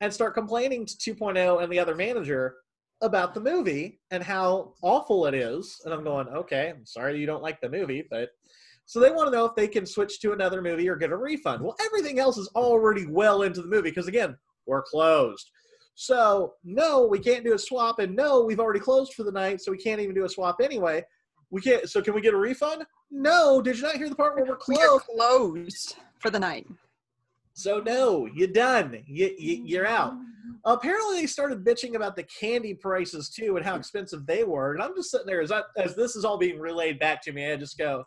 and 0.00 0.12
start 0.12 0.34
complaining 0.34 0.86
to 0.86 1.14
2.0 1.14 1.62
and 1.62 1.72
the 1.72 1.78
other 1.78 1.94
manager 1.94 2.56
about 3.00 3.34
the 3.34 3.40
movie 3.40 4.00
and 4.10 4.22
how 4.22 4.74
awful 4.82 5.26
it 5.26 5.34
is. 5.34 5.80
And 5.84 5.94
I'm 5.94 6.04
going, 6.04 6.28
okay, 6.28 6.70
I'm 6.70 6.86
sorry 6.86 7.18
you 7.18 7.26
don't 7.26 7.42
like 7.42 7.60
the 7.60 7.68
movie, 7.68 8.06
but 8.10 8.30
so 8.86 9.00
they 9.00 9.10
want 9.10 9.26
to 9.30 9.36
know 9.36 9.44
if 9.46 9.54
they 9.54 9.68
can 9.68 9.86
switch 9.86 10.20
to 10.20 10.32
another 10.32 10.60
movie 10.60 10.88
or 10.88 10.96
get 10.96 11.10
a 11.10 11.16
refund. 11.16 11.62
Well, 11.62 11.76
everything 11.84 12.18
else 12.18 12.36
is 12.36 12.48
already 12.54 13.06
well 13.06 13.42
into 13.42 13.62
the 13.62 13.68
movie 13.68 13.90
because 13.90 14.08
again, 14.08 14.36
we're 14.66 14.82
closed. 14.82 15.50
So 15.94 16.54
no, 16.64 17.06
we 17.06 17.18
can't 17.18 17.44
do 17.44 17.54
a 17.54 17.58
swap, 17.58 17.98
and 18.00 18.16
no, 18.16 18.42
we've 18.44 18.60
already 18.60 18.80
closed 18.80 19.14
for 19.14 19.22
the 19.22 19.32
night, 19.32 19.60
so 19.60 19.70
we 19.70 19.78
can't 19.78 20.00
even 20.00 20.14
do 20.14 20.24
a 20.24 20.28
swap 20.28 20.56
anyway. 20.62 21.04
We 21.50 21.60
can't. 21.60 21.88
So 21.88 22.02
can 22.02 22.14
we 22.14 22.20
get 22.20 22.34
a 22.34 22.36
refund? 22.36 22.84
No. 23.10 23.62
Did 23.62 23.76
you 23.76 23.82
not 23.82 23.96
hear 23.96 24.08
the 24.08 24.16
part 24.16 24.34
where 24.34 24.44
we're 24.44 24.58
We 24.66 24.76
closed? 24.76 25.04
closed 25.04 25.96
for 26.18 26.30
the 26.30 26.38
night. 26.40 26.66
So 27.52 27.78
no, 27.78 28.26
you're 28.34 28.48
done. 28.48 29.04
You, 29.06 29.32
you, 29.38 29.62
you're 29.64 29.86
out. 29.86 30.14
Apparently, 30.64 31.20
they 31.20 31.26
started 31.26 31.64
bitching 31.64 31.94
about 31.94 32.16
the 32.16 32.24
candy 32.24 32.74
prices 32.74 33.28
too 33.28 33.56
and 33.56 33.64
how 33.64 33.76
expensive 33.76 34.26
they 34.26 34.42
were. 34.42 34.72
And 34.72 34.82
I'm 34.82 34.96
just 34.96 35.10
sitting 35.12 35.26
there 35.26 35.40
as 35.42 35.52
I, 35.52 35.62
as 35.76 35.94
this 35.94 36.16
is 36.16 36.24
all 36.24 36.38
being 36.38 36.58
relayed 36.58 36.98
back 36.98 37.22
to 37.22 37.32
me. 37.32 37.52
I 37.52 37.56
just 37.56 37.78
go, 37.78 38.02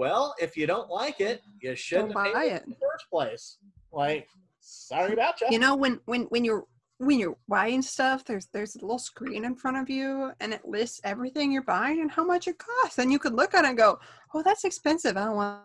"Well, 0.00 0.34
if 0.40 0.56
you 0.56 0.66
don't 0.66 0.88
like 0.88 1.20
it, 1.20 1.42
you 1.60 1.76
shouldn't 1.76 2.14
buy 2.14 2.32
paid 2.32 2.52
it. 2.52 2.64
in 2.64 2.70
the 2.70 2.76
first 2.76 3.04
place." 3.10 3.58
Like, 3.92 4.28
sorry 4.60 5.12
about 5.12 5.40
you. 5.40 5.48
You 5.50 5.58
know 5.58 5.76
when 5.76 6.00
when 6.06 6.22
when 6.32 6.42
you're 6.44 6.64
when 6.98 7.18
you're 7.18 7.36
buying 7.48 7.82
stuff, 7.82 8.24
there's 8.24 8.46
there's 8.46 8.76
a 8.76 8.80
little 8.80 8.98
screen 8.98 9.44
in 9.44 9.54
front 9.54 9.76
of 9.76 9.90
you, 9.90 10.32
and 10.40 10.54
it 10.54 10.66
lists 10.66 11.00
everything 11.04 11.52
you're 11.52 11.62
buying 11.62 12.00
and 12.00 12.10
how 12.10 12.24
much 12.24 12.48
it 12.48 12.56
costs. 12.58 12.98
And 12.98 13.12
you 13.12 13.18
could 13.18 13.34
look 13.34 13.54
at 13.54 13.64
it 13.64 13.68
and 13.68 13.78
go, 13.78 13.98
"Oh, 14.32 14.42
that's 14.42 14.64
expensive. 14.64 15.16
I 15.18 15.26
don't 15.26 15.36
want. 15.36 15.62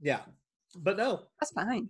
Yeah, 0.00 0.20
but 0.76 0.96
no, 0.96 1.26
That's 1.40 1.52
fine." 1.52 1.88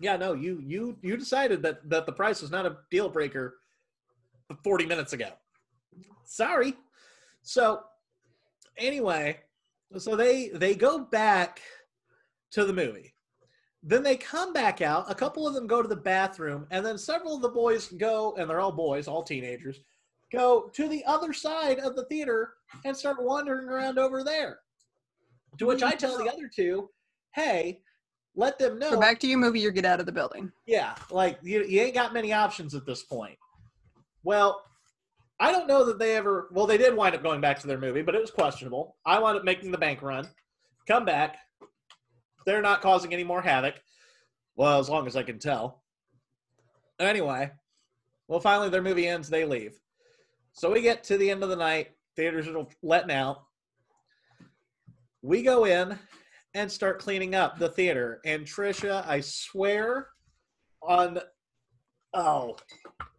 yeah, 0.00 0.16
no. 0.16 0.32
You 0.32 0.60
you 0.64 0.96
you 1.02 1.16
decided 1.16 1.62
that 1.62 1.88
that 1.90 2.06
the 2.06 2.12
price 2.12 2.40
was 2.40 2.50
not 2.50 2.64
a 2.64 2.78
deal 2.90 3.08
breaker 3.08 3.58
40 4.64 4.86
minutes 4.86 5.12
ago. 5.12 5.30
Sorry. 6.24 6.74
So 7.42 7.82
anyway, 8.76 9.40
so 9.98 10.16
they 10.16 10.48
they 10.48 10.74
go 10.74 10.98
back 10.98 11.60
to 12.52 12.64
the 12.64 12.72
movie. 12.72 13.14
Then 13.82 14.02
they 14.02 14.16
come 14.16 14.52
back 14.52 14.80
out. 14.80 15.10
A 15.10 15.14
couple 15.14 15.46
of 15.46 15.54
them 15.54 15.66
go 15.66 15.82
to 15.82 15.88
the 15.88 15.96
bathroom, 15.96 16.66
and 16.70 16.86
then 16.86 16.96
several 16.96 17.36
of 17.36 17.42
the 17.42 17.48
boys 17.48 17.88
go, 17.88 18.34
and 18.36 18.48
they're 18.48 18.60
all 18.60 18.72
boys, 18.72 19.08
all 19.08 19.24
teenagers, 19.24 19.80
go 20.32 20.70
to 20.74 20.88
the 20.88 21.04
other 21.04 21.32
side 21.32 21.80
of 21.80 21.96
the 21.96 22.04
theater 22.04 22.52
and 22.84 22.96
start 22.96 23.16
wandering 23.20 23.68
around 23.68 23.98
over 23.98 24.22
there. 24.22 24.60
To 25.58 25.66
which 25.66 25.82
I 25.82 25.92
tell 25.92 26.16
the 26.16 26.32
other 26.32 26.48
two, 26.48 26.88
"Hey, 27.34 27.82
let 28.36 28.58
them 28.58 28.78
know." 28.78 28.92
Go 28.92 29.00
back 29.00 29.18
to 29.20 29.26
your 29.26 29.38
movie 29.38 29.66
or 29.66 29.70
get 29.70 29.84
out 29.84 30.00
of 30.00 30.06
the 30.06 30.12
building. 30.12 30.52
Yeah, 30.66 30.94
like 31.10 31.38
you, 31.42 31.64
you 31.64 31.80
ain't 31.82 31.94
got 31.94 32.14
many 32.14 32.32
options 32.32 32.74
at 32.74 32.86
this 32.86 33.02
point. 33.02 33.36
Well, 34.22 34.62
I 35.42 35.50
don't 35.50 35.66
know 35.66 35.84
that 35.86 35.98
they 35.98 36.14
ever. 36.14 36.46
Well, 36.52 36.68
they 36.68 36.78
did 36.78 36.94
wind 36.94 37.16
up 37.16 37.22
going 37.24 37.40
back 37.40 37.58
to 37.58 37.66
their 37.66 37.76
movie, 37.76 38.02
but 38.02 38.14
it 38.14 38.20
was 38.20 38.30
questionable. 38.30 38.96
I 39.04 39.18
wound 39.18 39.36
up 39.36 39.44
making 39.44 39.72
the 39.72 39.78
bank 39.78 40.00
run, 40.00 40.28
come 40.86 41.04
back. 41.04 41.36
They're 42.46 42.62
not 42.62 42.80
causing 42.80 43.12
any 43.12 43.24
more 43.24 43.42
havoc. 43.42 43.74
Well, 44.54 44.78
as 44.78 44.88
long 44.88 45.08
as 45.08 45.16
I 45.16 45.24
can 45.24 45.40
tell. 45.40 45.82
Anyway, 47.00 47.50
well, 48.28 48.38
finally 48.38 48.68
their 48.68 48.82
movie 48.82 49.08
ends. 49.08 49.28
They 49.28 49.44
leave. 49.44 49.76
So 50.52 50.70
we 50.70 50.80
get 50.80 51.02
to 51.04 51.18
the 51.18 51.28
end 51.28 51.42
of 51.42 51.48
the 51.48 51.56
night. 51.56 51.88
Theaters 52.14 52.46
are 52.46 52.64
letting 52.84 53.10
out. 53.10 53.42
We 55.22 55.42
go 55.42 55.64
in 55.64 55.98
and 56.54 56.70
start 56.70 57.00
cleaning 57.00 57.34
up 57.34 57.58
the 57.58 57.68
theater. 57.68 58.20
And 58.24 58.46
Trisha, 58.46 59.04
I 59.08 59.20
swear 59.20 60.06
on 60.84 61.18
oh 62.14 62.56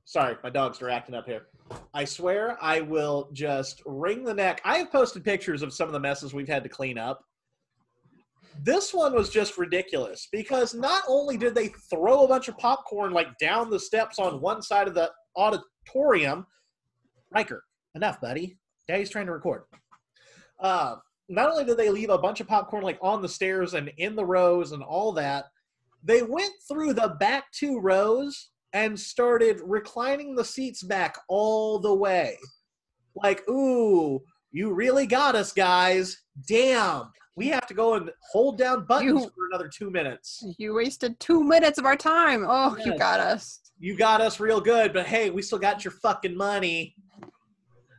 sorry, 0.06 0.38
my 0.42 0.50
dogs 0.50 0.82
are 0.82 0.90
acting 0.90 1.16
up 1.16 1.26
here. 1.26 1.48
I 1.94 2.06
swear 2.06 2.58
I 2.62 2.82
will 2.82 3.30
just 3.34 3.82
wring 3.86 4.24
the 4.24 4.34
neck. 4.34 4.62
I 4.66 4.78
have 4.78 4.92
posted 4.92 5.24
pictures 5.24 5.62
of 5.62 5.74
some 5.74 5.88
of 5.88 5.94
the 5.94 6.00
messes 6.00 6.34
we've 6.34 6.48
had 6.48 6.64
to 6.64 6.70
clean 6.70 6.98
up. 6.98 7.24
This 8.62 8.94
one 8.94 9.14
was 9.16 9.30
just 9.30 9.58
ridiculous 9.58 10.28
because 10.32 10.74
not 10.74 11.04
only 11.08 11.38
did 11.38 11.56
they 11.56 11.70
throw 11.90 12.24
a 12.24 12.28
bunch 12.28 12.48
of 12.48 12.58
popcorn 12.58 13.12
like 13.12 13.38
down 13.40 13.70
the 13.70 13.80
steps 13.80 14.20
on 14.20 14.42
one 14.42 14.62
side 14.62 14.88
of 14.88 14.94
the 14.94 15.12
auditorium, 15.36 16.46
Riker, 17.34 17.64
enough, 17.96 18.22
buddy. 18.22 18.58
Daddy's 18.88 19.10
trying 19.10 19.26
to 19.26 19.32
record. 19.32 19.64
Uh, 20.60 20.96
not 21.30 21.50
only 21.50 21.66
did 21.66 21.78
they 21.78 21.90
leave 21.90 22.10
a 22.10 22.18
bunch 22.18 22.42
of 22.42 22.48
popcorn 22.48 22.84
like 22.84 23.00
on 23.02 23.22
the 23.22 23.30
stairs 23.30 23.74
and 23.74 23.92
in 23.98 24.16
the 24.16 24.26
rows 24.26 24.72
and 24.72 24.84
all 24.84 25.12
that, 25.14 25.46
they 26.04 26.22
went 26.22 26.52
through 26.68 26.94
the 26.94 27.16
back 27.20 27.46
two 27.52 27.80
rows 27.80 28.50
and 28.74 29.00
started 29.00 29.62
reclining 29.64 30.36
the 30.36 30.44
seats 30.44 30.82
back 30.84 31.18
all 31.28 31.80
the 31.80 31.94
way. 31.94 32.38
Like, 33.16 33.48
ooh, 33.50 34.22
you 34.52 34.74
really 34.74 35.06
got 35.06 35.36
us, 35.36 35.54
guys. 35.54 36.24
Damn. 36.48 37.12
We 37.36 37.48
have 37.48 37.66
to 37.68 37.74
go 37.74 37.96
and 37.96 38.12
hold 38.32 38.58
down 38.58 38.86
buttons 38.86 39.24
You- 39.24 39.32
for 39.36 39.48
another 39.52 39.68
two 39.68 39.90
minutes. 39.90 40.44
You 40.58 40.74
wasted 40.74 41.20
two 41.20 41.44
minutes 41.44 41.78
of 41.78 41.86
our 41.86 41.96
time. 41.96 42.46
Oh, 42.48 42.76
you 42.84 42.98
got 42.98 43.20
us. 43.20 43.60
You 43.80 43.96
got 43.98 44.22
us 44.22 44.40
real 44.40 44.62
good, 44.62 44.94
but 44.94 45.06
hey, 45.08 45.30
we 45.30 45.42
still 45.42 45.60
got 45.60 45.84
your 45.84 45.92
fucking 45.92 46.36
money. 46.36 46.96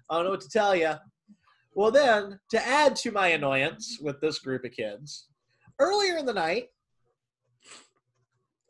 I 0.08 0.16
don't 0.16 0.24
know 0.24 0.30
what 0.30 0.40
to 0.42 0.48
tell 0.48 0.74
you. 0.74 0.92
Well, 1.74 1.90
then, 1.90 2.38
to 2.50 2.66
add 2.66 2.94
to 2.96 3.10
my 3.10 3.28
annoyance 3.28 3.98
with 4.00 4.20
this 4.20 4.38
group 4.38 4.64
of 4.64 4.70
kids, 4.70 5.26
earlier 5.80 6.16
in 6.16 6.26
the 6.26 6.32
night, 6.32 6.68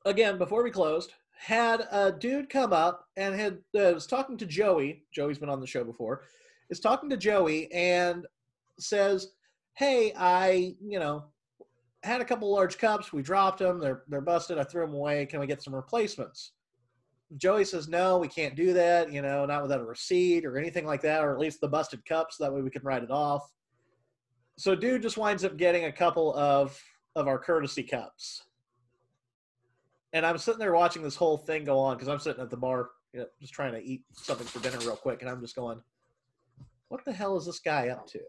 again, 0.07 0.39
before 0.39 0.63
we 0.63 0.71
closed, 0.71 1.13
had 1.37 1.87
a 1.91 2.13
dude 2.13 2.49
come 2.49 2.73
up 2.73 3.07
and 3.17 3.35
had 3.35 3.55
uh, 3.79 3.93
was 3.93 4.07
talking 4.07 4.37
to 4.39 4.47
Joey. 4.47 5.05
Joey's 5.13 5.39
been 5.39 5.49
on 5.49 5.61
the 5.61 5.67
show 5.67 5.85
before. 5.85 6.23
Is 6.71 6.81
talking 6.81 7.11
to 7.11 7.17
Joey 7.17 7.71
and 7.73 8.27
says, 8.79 9.29
"Hey, 9.75 10.13
I, 10.17 10.75
you 10.81 10.99
know, 10.99 11.25
had 12.03 12.21
a 12.21 12.25
couple 12.25 12.51
large 12.53 12.79
cups. 12.79 13.13
We 13.13 13.23
dropped 13.23 13.59
them. 13.59 13.81
They're 13.81 14.05
they're 14.09 14.21
busted. 14.21 14.59
I 14.59 14.65
threw 14.65 14.87
them 14.87 14.95
away. 14.95 15.27
Can 15.27 15.41
we 15.41 15.47
get 15.47 15.63
some 15.63 15.75
replacements?" 15.75 16.53
Joey 17.37 17.65
says, 17.65 17.89
"No, 17.89 18.19
we 18.19 18.29
can't 18.29 18.55
do 18.55 18.73
that. 18.73 19.13
You 19.13 19.23
know, 19.23 19.45
not 19.45 19.63
without 19.63 19.81
a 19.81 19.85
receipt 19.85 20.45
or 20.45 20.57
anything 20.57 20.87
like 20.87 21.03
that, 21.03 21.23
or 21.23 21.33
at 21.33 21.41
least 21.41 21.61
the 21.61 21.69
busted 21.69 22.05
cups. 22.07 22.37
That 22.39 22.53
way 22.53 22.63
we 22.63 22.71
can 22.71 22.83
write 22.83 23.03
it 23.03 23.11
off." 23.11 23.51
So, 24.57 24.75
dude 24.75 25.03
just 25.03 25.19
winds 25.19 25.45
up 25.45 25.57
getting 25.57 25.87
a 25.87 25.93
couple 25.93 26.35
of 26.37 26.81
of 27.17 27.29
our 27.29 27.39
courtesy 27.39 27.83
cups, 27.83 28.43
and 30.15 30.25
I'm 30.25 30.39
sitting 30.39 30.61
there 30.61 30.73
watching 30.73 31.03
this 31.03 31.17
whole 31.17 31.37
thing 31.37 31.65
go 31.65 31.79
on 31.79 31.97
because 31.97 32.09
I'm 32.09 32.21
sitting 32.21 32.43
at 32.43 32.49
the 32.49 32.57
bar, 32.57 32.91
you 33.13 33.21
know, 33.21 33.27
just 33.41 33.53
trying 33.53 33.73
to 33.73 33.83
eat 33.85 34.03
something 34.13 34.47
for 34.47 34.61
dinner 34.61 34.79
real 34.79 34.97
quick, 34.97 35.21
and 35.21 35.29
I'm 35.31 35.41
just 35.41 35.57
going, 35.57 35.83
"What 36.89 37.05
the 37.05 37.13
hell 37.13 37.37
is 37.37 37.45
this 37.45 37.59
guy 37.59 37.89
up 37.89 38.07
to?" 38.09 38.21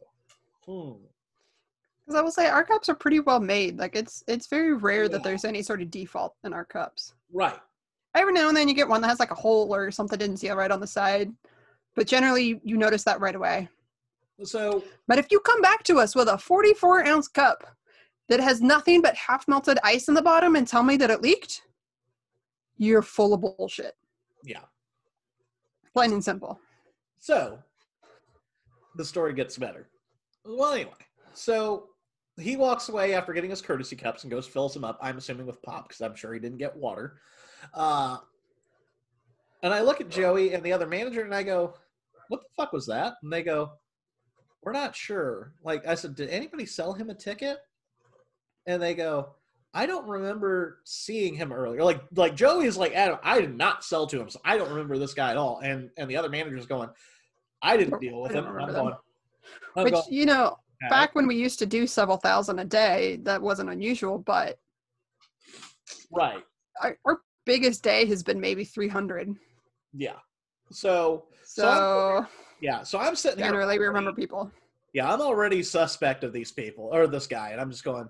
Hmm. 0.66 1.04
Because 2.06 2.20
I 2.20 2.22
will 2.22 2.32
say 2.32 2.48
our 2.48 2.64
cups 2.64 2.90
are 2.90 2.96
pretty 2.96 3.20
well 3.20 3.40
made. 3.40 3.78
Like 3.80 3.96
it's 3.96 4.24
it's 4.28 4.48
very 4.48 4.74
rare 4.74 5.04
Yeah. 5.04 5.10
that 5.10 5.24
there's 5.24 5.46
any 5.46 5.62
sort 5.62 5.82
of 5.82 5.90
default 5.92 6.36
in 6.44 6.54
our 6.54 6.66
cups. 6.66 7.14
Right. 7.32 7.60
Every 8.16 8.34
now 8.34 8.48
and 8.48 8.58
then 8.58 8.68
you 8.68 8.74
get 8.74 8.88
one 8.88 9.02
that 9.02 9.08
has 9.10 9.20
like 9.20 9.32
a 9.32 9.36
hole 9.36 9.74
or 9.74 9.92
something 9.92 10.18
didn't 10.18 10.38
seal 10.38 10.56
right 10.56 10.72
on 10.72 10.80
the 10.80 10.88
side. 10.88 11.32
But 11.96 12.08
generally 12.08 12.60
you 12.64 12.78
notice 12.78 13.04
that 13.04 13.20
right 13.20 13.36
away. 13.36 13.70
So 14.44 14.84
But 15.08 15.18
if 15.20 15.28
you 15.32 15.40
come 15.40 15.62
back 15.62 15.84
to 15.84 16.00
us 16.00 16.16
with 16.16 16.28
a 16.30 16.38
44 16.38 17.06
ounce 17.06 17.28
cup 17.28 17.64
that 18.30 18.40
has 18.40 18.62
nothing 18.62 19.02
but 19.02 19.16
half 19.16 19.48
melted 19.48 19.78
ice 19.84 20.08
in 20.08 20.14
the 20.14 20.22
bottom 20.22 20.56
and 20.56 20.68
tell 20.68 20.84
me 20.84 20.98
that 20.98 21.12
it 21.12 21.22
leaked, 21.22 21.62
you're 22.78 23.02
full 23.02 23.34
of 23.34 23.42
bullshit. 23.42 23.96
yeah. 24.44 24.62
Plain 25.94 26.12
and 26.12 26.24
simple. 26.24 26.60
So 27.20 27.58
the 28.96 29.06
story 29.06 29.34
gets 29.34 29.58
better. 29.58 29.88
Well, 30.44 30.74
anyway, 30.74 30.92
so 31.34 31.88
he 32.38 32.58
walks 32.58 32.90
away 32.90 33.14
after 33.14 33.32
getting 33.34 33.50
his 33.50 33.62
courtesy 33.62 33.96
cups 33.96 34.24
and 34.24 34.32
goes 34.32 34.46
fills 34.46 34.74
them 34.74 34.84
up. 34.84 35.00
I'm 35.02 35.18
assuming 35.18 35.46
with 35.46 35.62
pop 35.64 35.88
because 35.88 36.02
I'm 36.02 36.16
sure 36.16 36.34
he 36.34 36.40
didn't 36.40 36.58
get 36.58 36.76
water. 36.76 37.20
Uh, 37.74 38.18
and 39.64 39.74
I 39.74 39.82
look 39.82 40.02
at 40.02 40.10
Joey 40.10 40.54
and 40.54 40.62
the 40.64 40.74
other 40.74 40.86
manager 40.86 41.24
and 41.24 41.34
I 41.34 41.44
go, 41.44 41.76
"What 42.28 42.42
the 42.42 42.50
fuck 42.58 42.74
was 42.74 42.86
that?" 42.88 43.16
And 43.24 43.32
they 43.32 43.42
go, 43.42 43.72
"We're 44.62 44.74
not 44.74 44.96
sure." 44.96 45.54
Like 45.64 45.88
I 45.88 45.96
said, 45.96 46.14
"Did 46.14 46.30
anybody 46.30 46.66
sell 46.66 46.94
him 46.94 47.10
a 47.10 47.16
ticket?" 47.16 47.60
And 48.68 48.82
they 48.82 48.94
go, 48.96 49.36
"I 49.76 49.86
don't 49.86 50.08
remember 50.08 50.80
seeing 50.86 51.36
him 51.36 51.52
earlier." 51.52 51.84
Like 51.84 52.02
like 52.16 52.36
Joey 52.36 52.66
is 52.66 52.78
like, 52.78 52.94
"Adam, 52.96 53.20
I 53.24 53.40
did 53.40 53.56
not 53.56 53.84
sell 53.84 54.08
to 54.08 54.20
him, 54.20 54.30
so 54.30 54.40
I 54.44 54.58
don't 54.58 54.70
remember 54.70 54.98
this 54.98 55.14
guy 55.14 55.30
at 55.32 55.38
all." 55.38 55.60
And 55.60 55.92
and 55.98 56.10
the 56.10 56.18
other 56.18 56.30
manager's 56.30 56.66
going, 56.66 56.90
"I 57.62 57.78
didn't 57.78 58.00
deal 58.00 58.22
with 58.22 58.32
him." 58.32 58.46
I'm 58.46 58.74
going, 58.74 58.96
I'm 59.76 59.84
Which, 59.84 59.94
going, 59.94 60.06
you 60.10 60.26
know, 60.26 60.58
"Okay." 60.84 60.90
back 60.90 61.14
when 61.14 61.28
we 61.28 61.36
used 61.36 61.60
to 61.60 61.66
do 61.66 61.86
several 61.86 62.18
thousand 62.18 62.58
a 62.60 62.66
day, 62.66 63.20
that 63.24 63.42
wasn't 63.42 63.70
unusual, 63.70 64.18
but 64.18 64.58
right. 66.12 66.44
our, 66.82 66.98
our 67.06 67.22
biggest 67.46 67.84
day 67.84 68.06
has 68.06 68.24
been 68.24 68.40
maybe 68.40 68.64
300. 68.64 69.36
Yeah. 69.94 70.14
So 70.72 71.26
So 71.44 71.64
So, 71.64 72.28
yeah, 72.62 72.84
so 72.84 73.00
I'm 73.00 73.16
sitting 73.16 73.40
here. 73.40 73.48
generally, 73.48 73.78
we 73.78 73.86
remember 73.86 74.14
people. 74.14 74.52
Yeah, 74.94 75.12
I'm 75.12 75.22
already 75.22 75.62
suspect 75.62 76.24
of 76.24 76.34
these 76.34 76.52
people 76.52 76.90
or 76.92 77.06
this 77.08 77.28
guy, 77.28 77.50
and 77.50 77.62
I'm 77.62 77.70
just 77.70 77.84
going. 77.84 78.10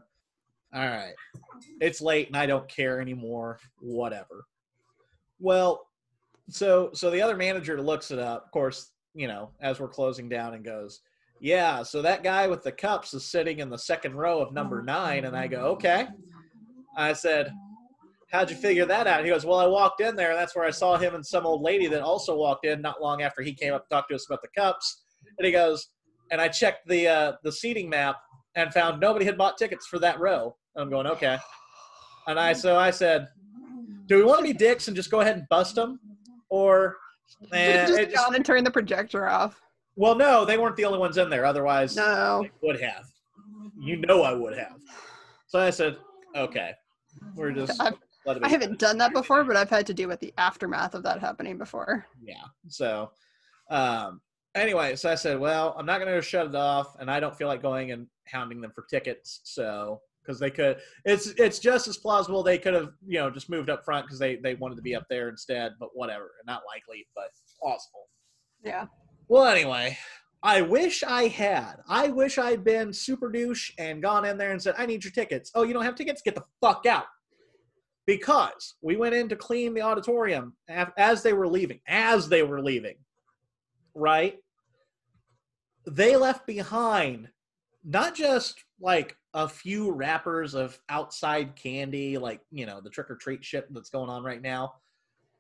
All 0.76 0.88
right, 0.88 1.14
it's 1.80 2.02
late 2.02 2.28
and 2.28 2.36
I 2.36 2.46
don't 2.46 2.68
care 2.68 3.00
anymore. 3.00 3.60
Whatever. 3.80 4.46
Well, 5.40 5.88
so 6.50 6.90
so 6.94 7.10
the 7.10 7.22
other 7.22 7.38
manager 7.38 7.82
looks 7.82 8.12
it 8.12 8.20
up. 8.20 8.46
Of 8.46 8.52
course, 8.52 8.92
you 9.14 9.28
know, 9.28 9.52
as 9.62 9.80
we're 9.80 9.88
closing 9.88 10.28
down, 10.28 10.54
and 10.54 10.66
goes, 10.66 11.02
"Yeah, 11.40 11.82
so 11.84 12.02
that 12.02 12.24
guy 12.24 12.48
with 12.48 12.64
the 12.64 12.72
cups 12.72 13.14
is 13.14 13.26
sitting 13.26 13.60
in 13.60 13.70
the 13.70 13.78
second 13.78 14.16
row 14.16 14.42
of 14.42 14.54
number 14.54 14.82
nine. 14.82 15.26
And 15.26 15.36
I 15.36 15.48
go, 15.48 15.68
"Okay." 15.68 16.08
I 16.98 17.14
said, 17.14 17.52
how'd 18.32 18.50
you 18.50 18.56
figure 18.56 18.86
that 18.86 19.08
out? 19.08 19.24
He 19.24 19.30
goes, 19.30 19.46
well, 19.46 19.60
I 19.60 19.66
walked 19.66 20.02
in 20.02 20.16
there, 20.16 20.32
and 20.32 20.40
that's 20.40 20.56
where 20.56 20.66
I 20.66 20.72
saw 20.72 20.98
him 20.98 21.16
and 21.16 21.26
some 21.26 21.46
old 21.46 21.62
lady 21.62 21.88
that 21.88 22.02
also 22.02 22.36
walked 22.36 22.66
in 22.66 22.82
not 22.82 23.02
long 23.02 23.22
after 23.22 23.42
he 23.42 23.54
came 23.54 23.74
up 23.74 23.84
to 23.84 23.96
talk 23.96 24.08
to 24.10 24.16
us 24.16 24.26
about 24.28 24.42
the 24.42 24.50
cups. 24.56 25.04
And 25.38 25.46
he 25.46 25.52
goes, 25.52 25.90
and 26.32 26.42
I 26.42 26.48
checked 26.48 26.88
the 26.88 27.08
uh, 27.08 27.34
the 27.44 27.52
seating 27.52 27.90
map 27.90 28.18
and 28.56 28.74
found 28.74 29.00
nobody 29.00 29.26
had 29.26 29.38
bought 29.38 29.58
tickets 29.58 29.86
for 29.86 30.00
that 30.00 30.20
row. 30.20 30.56
And 30.76 30.84
I'm 30.84 30.90
going, 30.90 31.08
okay. 31.08 31.38
And 32.28 32.40
I 32.40 32.54
so 32.64 32.78
I 32.78 32.92
said, 32.92 33.28
do 34.08 34.18
we 34.18 34.24
want 34.24 34.40
to 34.40 34.44
be 34.44 34.54
dicks 34.54 34.88
and 34.88 34.96
just 34.96 35.10
go 35.12 35.22
ahead 35.22 35.38
and 35.38 35.48
bust 35.50 35.76
them, 35.76 36.00
or 36.50 36.98
eh, 37.52 37.88
just 37.88 38.00
it 38.00 38.12
just- 38.12 38.16
gone 38.26 38.36
and 38.36 38.46
turn 38.46 38.64
the 38.64 38.72
projector 38.72 39.28
off. 39.28 39.62
well, 39.96 40.16
no, 40.16 40.46
they 40.46 40.58
weren't 40.58 40.76
the 40.76 40.86
only 40.86 41.00
ones 41.00 41.18
in 41.18 41.30
there. 41.30 41.46
Otherwise, 41.46 41.96
No. 41.96 42.44
I 42.46 42.52
would 42.62 42.80
have. 42.82 43.06
You 43.80 43.98
know, 43.98 44.24
I 44.24 44.34
would 44.34 44.58
have. 44.58 44.80
So 45.48 45.60
I 45.60 45.70
said, 45.70 45.98
okay, 46.36 46.72
we're 47.36 47.52
just. 47.52 47.82
I've, 47.82 47.96
let 48.26 48.38
it 48.38 48.44
I 48.44 48.48
be. 48.48 48.52
haven't 48.54 48.80
done 48.80 48.98
that 49.00 49.14
before, 49.14 49.44
but 49.44 49.56
I've 49.56 49.70
had 49.70 49.86
to 49.88 49.94
deal 49.94 50.10
with 50.10 50.20
the 50.20 50.34
aftermath 50.38 50.96
of 50.96 51.04
that 51.04 51.20
happening 51.20 51.58
before. 51.60 52.06
yeah 52.24 52.44
so 52.68 53.12
um 53.72 54.20
anyway 54.56 54.96
so 54.96 55.10
i 55.12 55.16
said 55.16 55.40
well 55.40 55.76
i'm 55.78 55.86
not 55.88 56.00
going 56.00 56.12
to 56.14 56.22
shut 56.22 56.46
it 56.48 56.54
off 56.56 56.96
and 57.00 57.10
i 57.10 57.20
don't 57.20 57.36
feel 57.36 57.48
like 57.48 57.62
going 57.64 57.92
and 57.92 58.06
hounding 58.28 58.62
them 58.62 58.72
for 58.76 58.84
tickets 58.90 59.42
so 59.44 60.00
because 60.26 60.40
they 60.40 60.50
could 60.50 60.78
it's 61.06 61.28
it's 61.38 61.60
just 61.60 61.88
as 61.88 61.98
plausible 61.98 62.44
they 62.44 62.58
could 62.58 62.74
have 62.74 62.90
you 63.06 63.20
know 63.20 63.30
just 63.30 63.50
moved 63.50 63.70
up 63.70 63.84
front 63.84 64.06
because 64.06 64.20
they 64.20 64.36
they 64.38 64.56
wanted 64.56 64.76
to 64.76 64.82
be 64.82 64.96
up 64.96 65.06
there 65.10 65.30
instead 65.30 65.74
but 65.80 65.90
whatever 65.94 66.32
not 66.46 66.62
likely 66.68 67.06
but 67.16 67.30
possible. 67.62 68.08
Yeah. 68.64 68.86
well 69.28 69.46
anyway 69.46 69.98
i 70.44 70.62
wish 70.62 71.04
i 71.04 71.28
had. 71.28 71.76
I 71.88 72.08
wish 72.08 72.38
i'd 72.38 72.64
been 72.64 72.92
super 72.94 73.32
douche 73.32 73.72
and 73.78 74.02
gone 74.02 74.26
in 74.26 74.38
there 74.38 74.52
and 74.52 74.62
said 74.62 74.76
i 74.78 74.86
need 74.86 75.04
your 75.04 75.12
tickets. 75.12 75.52
Oh 75.56 75.64
you 75.64 75.74
don't 75.74 75.86
have 75.86 75.96
tickets? 75.96 76.22
Get 76.24 76.36
the 76.36 76.46
fuck 76.62 76.86
out. 76.86 77.06
Because 78.08 78.76
we 78.84 78.98
went 78.98 79.16
in 79.16 79.28
to 79.30 79.36
clean 79.36 79.74
the 79.74 79.82
auditorium 79.82 80.56
as 80.70 81.24
they 81.24 81.34
were 81.34 81.48
leaving 81.48 81.80
as 81.88 82.30
they 82.30 82.44
were 82.44 82.62
leaving 82.62 82.96
right? 83.96 84.36
They 85.88 86.16
left 86.16 86.46
behind 86.46 87.30
not 87.84 88.16
just 88.16 88.64
like 88.80 89.16
a 89.36 89.48
few 89.48 89.92
wrappers 89.92 90.56
of 90.56 90.80
outside 90.90 91.56
candy 91.58 92.18
like 92.18 92.40
you 92.52 92.66
know 92.66 92.80
the 92.82 92.90
trick 92.90 93.12
or 93.12 93.16
treat 93.18 93.44
shit 93.44 93.72
that's 93.74 93.90
going 93.90 94.10
on 94.10 94.24
right 94.24 94.42
now. 94.42 94.74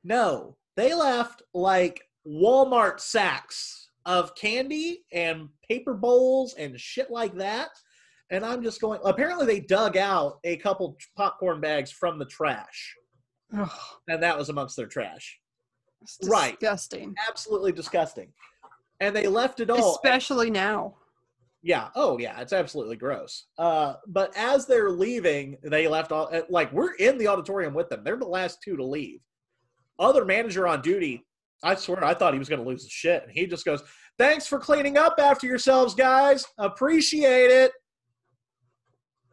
No 0.04 0.58
they 0.76 0.93
left 0.93 1.41
like 1.54 2.04
walmart 2.28 3.00
sacks 3.00 3.89
of 4.06 4.36
candy 4.36 5.04
and 5.14 5.48
paper 5.68 5.93
bowls 5.93 6.54
and 6.56 6.80
shit 6.80 7.10
like 7.10 7.34
that. 7.36 7.70
And 8.32 8.43
i'm 8.46 8.62
just 8.62 8.82
going 8.82 9.00
apparently 9.06 9.46
they 9.46 9.60
dug 9.62 9.96
out 9.98 10.39
a 10.43 10.58
couple 10.58 10.98
popcorn 11.16 11.62
bags 11.62 11.91
from 11.91 12.20
the 12.20 12.26
trash. 12.26 12.96
Ugh, 13.58 13.70
and 14.10 14.22
that 14.22 14.38
was 14.38 14.50
amongst 14.50 14.76
their 14.76 14.88
trash. 14.88 15.39
It's 16.02 16.20
Right. 16.28 16.60
disgusting. 16.60 17.16
absolutely 17.30 17.72
disgusting. 17.72 18.34
And 19.00 19.16
they 19.16 19.28
left 19.28 19.60
it 19.60 19.70
all. 19.70 19.96
Especially 19.96 20.50
now. 20.52 20.96
Yeah. 21.66 21.88
Oh 21.95 22.20
yeah. 22.20 22.39
It's 22.41 22.53
absolutely 22.53 22.95
gross. 22.95 23.47
Uh 23.57 23.95
but 24.07 24.32
as 24.38 24.68
they're 24.68 24.91
leaving 24.91 25.57
they 25.63 25.88
left 25.88 26.11
all 26.11 26.30
uh, 26.32 26.41
like 26.47 26.72
we're 26.72 26.93
in 26.93 27.18
the 27.18 27.28
auditorium 27.28 27.74
with 27.74 27.89
them. 27.89 28.03
They're 28.03 28.18
the 28.18 28.26
last 28.26 28.59
two 28.63 28.78
to 28.78 28.86
leave. 28.86 29.20
Other 29.99 30.24
manager 30.24 30.68
on 30.68 30.82
duty 30.82 31.26
i 31.63 31.74
swear 31.74 32.03
i 32.03 32.13
thought 32.13 32.34
he 32.34 32.39
was 32.39 32.49
going 32.49 32.61
to 32.61 32.68
lose 32.68 32.84
his 32.84 32.91
shit. 32.91 33.24
And 33.24 33.32
he 33.32 33.47
just 33.47 33.66
goes 33.66 33.82
thanks 34.20 34.45
for 34.45 34.59
cleaning 34.59 34.95
up 34.95 35.16
after 35.18 35.47
yourselves 35.47 35.95
guys. 35.95 36.45
Appreciate 36.59 37.49
it. 37.49 37.72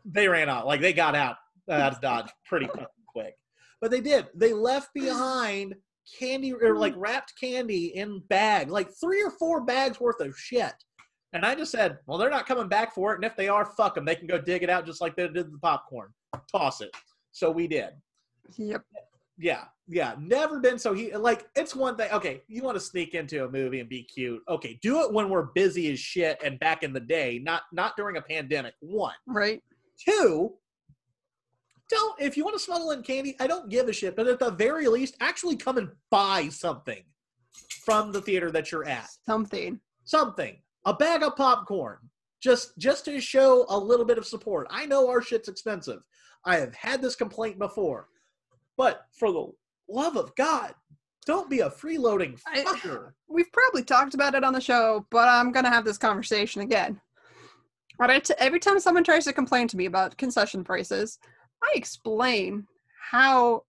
They 0.06 0.26
ran 0.26 0.48
out. 0.48 0.66
Like 0.66 0.80
they 0.80 0.94
got 0.94 1.14
out 1.14 1.36
uh, 1.68 1.74
out 1.74 1.92
of 1.92 2.00
dodge 2.00 2.30
pretty 2.46 2.68
quick. 3.06 3.34
But 3.82 3.90
they 3.90 4.00
did. 4.00 4.28
They 4.34 4.54
left 4.54 4.88
behind 4.94 5.74
candy 6.18 6.54
or 6.54 6.76
like 6.76 6.94
wrapped 6.96 7.34
candy 7.38 7.94
in 7.94 8.20
bag 8.28 8.70
like 8.70 8.88
three 9.00 9.22
or 9.22 9.30
four 9.30 9.64
bags 9.64 10.00
worth 10.00 10.20
of 10.20 10.36
shit 10.36 10.72
and 11.32 11.44
I 11.46 11.54
just 11.54 11.72
said, 11.72 11.98
well, 12.06 12.18
they're 12.18 12.30
not 12.30 12.46
coming 12.46 12.68
back 12.68 12.94
for 12.94 13.12
it. 13.12 13.16
And 13.16 13.24
if 13.24 13.36
they 13.36 13.48
are, 13.48 13.64
fuck 13.64 13.94
them. 13.94 14.04
They 14.04 14.14
can 14.16 14.26
go 14.26 14.38
dig 14.38 14.62
it 14.62 14.70
out 14.70 14.84
just 14.84 15.00
like 15.00 15.16
they 15.16 15.28
did 15.28 15.52
the 15.52 15.58
popcorn. 15.62 16.10
Toss 16.50 16.80
it. 16.80 16.94
So 17.32 17.50
we 17.50 17.66
did. 17.66 17.90
Yep. 18.58 18.82
Yeah. 19.38 19.64
Yeah. 19.88 20.14
Never 20.20 20.60
been 20.60 20.78
so 20.78 20.92
he 20.92 21.14
like 21.14 21.46
it's 21.56 21.74
one 21.74 21.96
thing. 21.96 22.10
Okay, 22.12 22.42
you 22.48 22.62
want 22.62 22.76
to 22.76 22.80
sneak 22.80 23.14
into 23.14 23.44
a 23.44 23.50
movie 23.50 23.80
and 23.80 23.88
be 23.88 24.02
cute. 24.02 24.42
Okay, 24.48 24.78
do 24.82 25.02
it 25.02 25.12
when 25.12 25.30
we're 25.30 25.46
busy 25.54 25.90
as 25.90 25.98
shit 25.98 26.38
and 26.44 26.58
back 26.60 26.82
in 26.82 26.92
the 26.92 27.00
day, 27.00 27.40
not 27.42 27.62
not 27.72 27.96
during 27.96 28.16
a 28.18 28.22
pandemic. 28.22 28.74
One. 28.80 29.14
Right. 29.26 29.62
Two, 29.98 30.54
don't 31.88 32.20
if 32.20 32.36
you 32.36 32.44
want 32.44 32.56
to 32.56 32.62
smuggle 32.62 32.90
in 32.90 33.02
candy, 33.02 33.36
I 33.40 33.46
don't 33.46 33.70
give 33.70 33.88
a 33.88 33.92
shit. 33.92 34.16
But 34.16 34.28
at 34.28 34.38
the 34.38 34.50
very 34.50 34.86
least, 34.86 35.16
actually 35.20 35.56
come 35.56 35.78
and 35.78 35.88
buy 36.10 36.48
something 36.50 37.02
from 37.84 38.12
the 38.12 38.20
theater 38.20 38.50
that 38.50 38.70
you're 38.70 38.86
at 38.86 39.08
Something. 39.26 39.80
something 40.04 40.58
a 40.84 40.94
bag 40.94 41.22
of 41.22 41.36
popcorn 41.36 41.98
just 42.42 42.76
just 42.78 43.04
to 43.04 43.20
show 43.20 43.66
a 43.68 43.78
little 43.78 44.06
bit 44.06 44.18
of 44.18 44.26
support. 44.26 44.66
I 44.70 44.86
know 44.86 45.08
our 45.08 45.22
shit's 45.22 45.48
expensive. 45.48 46.02
I 46.44 46.56
have 46.56 46.74
had 46.74 47.00
this 47.00 47.14
complaint 47.14 47.58
before 47.58 48.08
but 48.76 49.06
for 49.12 49.32
the 49.32 49.46
love 49.88 50.16
of 50.16 50.34
god 50.34 50.74
don't 51.24 51.48
be 51.50 51.60
a 51.60 51.70
freeloading 51.70 52.40
I- 52.46 52.64
fucker. 52.64 53.12
We've 53.28 53.52
probably 53.52 53.84
talked 53.84 54.14
about 54.14 54.34
it 54.34 54.42
on 54.42 54.52
the 54.52 54.60
show, 54.60 55.06
but 55.10 55.28
I'm 55.28 55.52
going 55.52 55.64
to 55.64 55.70
have 55.70 55.84
this 55.84 55.96
conversation 55.98 56.62
again. 56.62 57.00
T- 58.24 58.34
every 58.38 58.58
time 58.58 58.80
someone 58.80 59.04
tries 59.04 59.24
to 59.26 59.32
complain 59.32 59.68
to 59.68 59.76
me 59.76 59.86
about 59.86 60.16
concession 60.16 60.64
prices, 60.64 61.20
I 61.62 61.70
explain 61.76 62.66
how 63.12 63.62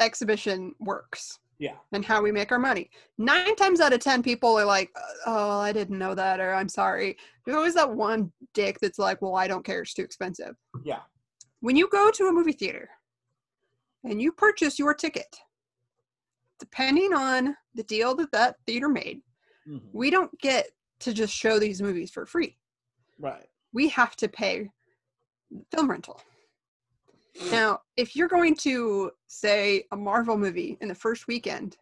exhibition 0.00 0.74
works 0.80 1.38
yeah 1.58 1.76
and 1.92 2.04
how 2.04 2.22
we 2.22 2.30
make 2.32 2.52
our 2.52 2.58
money. 2.58 2.90
Nine 3.18 3.56
times 3.56 3.80
out 3.80 3.92
of 3.92 4.00
ten, 4.00 4.22
people 4.22 4.58
are 4.58 4.64
like, 4.64 4.90
"Oh, 5.26 5.58
I 5.58 5.72
didn't 5.72 5.98
know 5.98 6.14
that," 6.14 6.40
or 6.40 6.54
"I'm 6.54 6.68
sorry." 6.68 7.16
There's 7.44 7.56
always 7.56 7.74
that 7.74 7.90
one 7.94 8.32
dick 8.54 8.78
that's 8.80 8.98
like, 8.98 9.20
"Well, 9.22 9.34
I 9.36 9.46
don't 9.48 9.64
care; 9.64 9.82
it's 9.82 9.94
too 9.94 10.02
expensive." 10.02 10.54
yeah 10.84 11.02
When 11.60 11.76
you 11.76 11.88
go 11.88 12.10
to 12.10 12.26
a 12.28 12.32
movie 12.32 12.52
theater 12.52 12.88
and 14.04 14.22
you 14.22 14.30
purchase 14.32 14.78
your 14.78 14.94
ticket, 14.94 15.36
depending 16.60 17.12
on 17.12 17.56
the 17.74 17.82
deal 17.84 18.14
that 18.16 18.30
that 18.32 18.56
theater 18.66 18.88
made, 18.88 19.20
Mhm. 19.66 19.90
we 19.92 20.10
don't 20.10 20.36
get 20.40 20.70
to 21.00 21.12
just 21.12 21.32
show 21.34 21.58
these 21.58 21.80
movies 21.82 22.10
for 22.10 22.26
free. 22.26 22.56
right 23.18 23.48
We 23.72 23.88
have 23.88 24.14
to 24.16 24.28
pay 24.28 24.70
film 25.72 25.90
rental. 25.90 26.20
Now, 27.50 27.80
if 27.96 28.16
you're 28.16 28.28
going 28.28 28.56
to 28.56 29.12
say 29.28 29.84
a 29.92 29.96
Marvel 29.96 30.36
movie 30.36 30.76
in 30.80 30.88
the 30.88 30.94
first 30.94 31.28
weekend, 31.28 31.76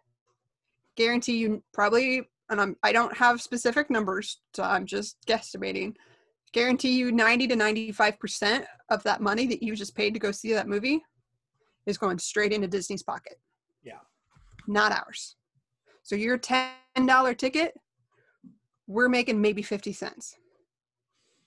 guarantee 0.96 1.38
you 1.38 1.62
probably, 1.72 2.28
and 2.50 2.60
I'm 2.60 2.76
I 2.82 2.92
don't 2.92 3.16
have 3.16 3.40
specific 3.40 3.90
numbers, 3.90 4.40
so 4.54 4.62
I'm 4.62 4.86
just 4.86 5.16
guesstimating. 5.26 5.94
Guarantee 6.52 6.96
you 6.96 7.10
90 7.10 7.48
to 7.48 7.56
95 7.56 8.18
percent 8.18 8.64
of 8.90 9.02
that 9.02 9.20
money 9.20 9.46
that 9.46 9.62
you 9.62 9.74
just 9.74 9.96
paid 9.96 10.14
to 10.14 10.20
go 10.20 10.30
see 10.30 10.52
that 10.52 10.68
movie 10.68 11.02
is 11.86 11.98
going 11.98 12.18
straight 12.18 12.52
into 12.52 12.68
Disney's 12.68 13.02
pocket. 13.02 13.38
Yeah. 13.82 14.00
Not 14.66 14.92
ours. 14.92 15.36
So 16.02 16.14
your 16.14 16.38
ten 16.38 16.70
dollar 17.06 17.34
ticket, 17.34 17.74
we're 18.86 19.08
making 19.08 19.40
maybe 19.40 19.62
50 19.62 19.92
cents. 19.92 20.36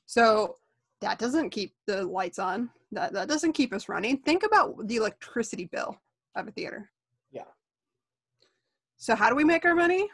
So 0.05 0.55
that 1.01 1.19
doesn't 1.19 1.49
keep 1.49 1.73
the 1.87 2.03
lights 2.03 2.39
on. 2.39 2.69
That 2.91 3.13
that 3.13 3.27
doesn't 3.27 3.53
keep 3.53 3.73
us 3.73 3.87
running. 3.89 4.17
Think 4.17 4.43
about 4.43 4.87
the 4.87 4.95
electricity 4.97 5.65
bill 5.65 5.97
of 6.35 6.47
a 6.47 6.51
theater. 6.51 6.89
Yeah. 7.31 7.43
So 8.97 9.15
how 9.15 9.29
do 9.29 9.35
we 9.35 9.43
make 9.43 9.65
our 9.65 9.75
money? 9.75 10.09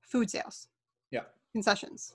Food 0.00 0.30
sales. 0.30 0.68
Yeah. 1.10 1.22
Concessions. 1.52 2.14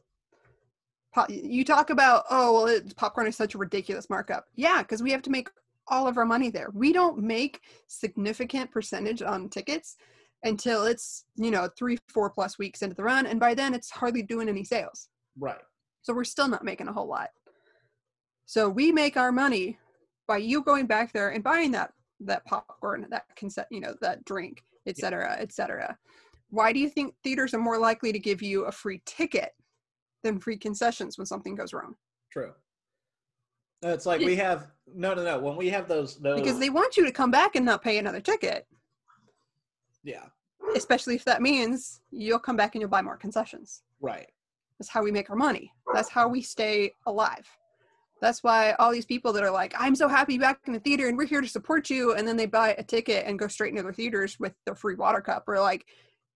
Po- 1.14 1.26
You 1.30 1.66
talk 1.66 1.90
about 1.90 2.26
oh 2.30 2.54
well, 2.54 2.68
it, 2.68 2.96
popcorn 2.96 3.28
is 3.28 3.36
such 3.36 3.56
a 3.56 3.58
ridiculous 3.58 4.10
markup. 4.10 4.46
Yeah, 4.56 4.82
because 4.82 5.04
we 5.04 5.12
have 5.12 5.22
to 5.24 5.30
make 5.30 5.50
all 5.88 6.08
of 6.08 6.18
our 6.18 6.26
money 6.26 6.50
there. 6.50 6.70
We 6.74 6.94
don't 6.94 7.18
make 7.18 7.60
significant 7.88 8.72
percentage 8.72 9.22
on 9.22 9.50
tickets 9.50 9.98
until 10.44 10.86
it's 10.86 11.26
you 11.36 11.52
know 11.52 11.68
three 11.78 11.98
four 12.08 12.30
plus 12.30 12.58
weeks 12.58 12.82
into 12.82 12.96
the 12.96 13.04
run, 13.04 13.26
and 13.26 13.40
by 13.40 13.54
then 13.54 13.74
it's 13.74 13.90
hardly 13.90 14.22
doing 14.22 14.48
any 14.48 14.64
sales. 14.64 15.10
Right. 15.38 15.58
So 16.04 16.14
we're 16.14 16.24
still 16.24 16.48
not 16.48 16.64
making 16.64 16.88
a 16.88 16.94
whole 16.94 17.08
lot. 17.08 17.30
So 18.52 18.68
we 18.68 18.92
make 18.92 19.16
our 19.16 19.32
money 19.32 19.80
by 20.28 20.36
you 20.36 20.62
going 20.62 20.86
back 20.86 21.14
there 21.14 21.30
and 21.30 21.42
buying 21.42 21.72
that 21.72 21.94
that 22.20 22.46
popcorn, 22.46 23.08
that 23.10 23.24
consent, 23.38 23.66
you 23.72 23.80
know, 23.80 23.96
that 24.02 24.26
drink, 24.26 24.66
et 24.86 24.98
Yeah. 24.98 25.06
cetera, 25.06 25.38
et 25.40 25.54
cetera. 25.54 25.98
Why 26.50 26.74
do 26.74 26.80
you 26.80 26.90
think 26.90 27.16
theaters 27.24 27.54
are 27.54 27.60
more 27.60 27.78
likely 27.78 28.12
to 28.12 28.20
give 28.20 28.42
you 28.42 28.66
a 28.66 28.72
free 28.74 29.02
ticket 29.06 29.54
than 30.22 30.38
free 30.38 30.58
concessions 30.58 31.18
when 31.18 31.26
something 31.26 31.56
goes 31.56 31.72
wrong? 31.72 31.96
True. 32.30 32.52
It's 33.84 34.06
like 34.06 34.20
we 34.20 34.36
have 34.46 34.68
no, 34.86 35.14
no, 35.14 35.24
no. 35.24 35.40
When 35.40 35.56
we 35.56 35.70
have 35.70 35.88
those, 35.88 36.20
those 36.20 36.42
Because 36.42 36.60
they 36.60 36.70
want 36.70 36.98
you 36.98 37.06
to 37.06 37.12
come 37.14 37.32
back 37.32 37.56
and 37.56 37.66
not 37.66 37.82
pay 37.82 38.00
another 38.00 38.20
ticket, 38.20 38.68
yeah, 40.04 40.26
especially 40.76 41.16
if 41.16 41.24
that 41.24 41.42
means 41.42 42.02
you'll 42.12 42.38
come 42.38 42.58
back 42.58 42.76
and 42.76 42.82
you'll 42.82 42.90
buy 42.90 43.02
more 43.02 43.16
concessions. 43.16 43.84
right, 44.02 44.30
That's 44.78 44.90
how 44.90 45.02
we 45.02 45.12
make 45.14 45.30
our 45.30 45.38
money. 45.38 45.72
That's 45.94 46.10
how 46.10 46.28
we 46.28 46.42
stay 46.42 46.92
alive. 47.06 47.48
That's 48.22 48.44
why 48.44 48.74
all 48.74 48.92
these 48.92 49.06
people 49.06 49.34
that 49.34 49.44
are 49.44 49.50
like, 49.52 49.74
I'm 49.78 49.96
so 49.96 50.08
happy 50.08 50.38
back 50.38 50.60
in 50.68 50.74
the 50.74 50.80
theater 50.80 51.08
and 51.10 51.18
we're 51.18 51.26
here 51.26 51.42
to 51.42 51.48
support 51.48 51.90
you. 51.90 52.14
And 52.14 52.28
then 52.28 52.38
they 52.38 52.46
buy 52.46 52.76
a 52.78 52.84
ticket 52.84 53.26
and 53.26 53.40
go 53.40 53.48
straight 53.48 53.72
into 53.72 53.82
their 53.82 53.94
theaters 53.94 54.40
with 54.40 54.54
their 54.66 54.76
free 54.76 54.94
water 54.96 55.22
cup. 55.22 55.46
We're 55.48 55.60
like, 55.60 55.86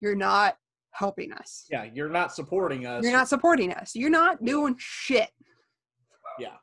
you're 0.01 0.15
not 0.15 0.57
helping 0.91 1.31
us. 1.31 1.65
yeah. 1.69 1.83
You're 1.93 2.09
not 2.09 2.33
supporting 2.33 2.87
us. 2.87 3.03
You're 3.03 3.13
not 3.13 3.29
supporting 3.29 3.71
us. 3.73 3.95
You're 3.95 4.09
not 4.09 4.43
doing 4.43 4.75
shit. 4.79 5.29
Yeah. 6.39 6.55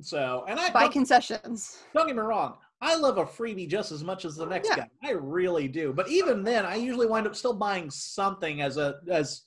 So, 0.00 0.44
and 0.48 0.58
I 0.60 0.70
Buy 0.70 0.88
concessions. 0.88 1.78
don't 1.94 2.06
get 2.06 2.14
me 2.16 2.22
wrong. 2.22 2.54
I 2.80 2.96
love 2.96 3.18
a 3.18 3.24
freebie 3.24 3.68
just 3.68 3.92
as 3.92 4.02
much 4.04 4.24
as 4.24 4.36
the 4.36 4.46
next 4.46 4.68
Yeah. 4.70 4.76
guy. 4.76 4.88
I 5.02 5.10
really 5.12 5.66
do. 5.68 5.92
But 5.92 6.08
even 6.08 6.42
then, 6.44 6.64
I 6.64 6.76
usually 6.76 7.06
wind 7.06 7.26
up 7.26 7.34
still 7.36 7.52
buying 7.54 7.90
something 7.90 8.62
as 8.62 8.76
a 8.78 9.00
as 9.10 9.42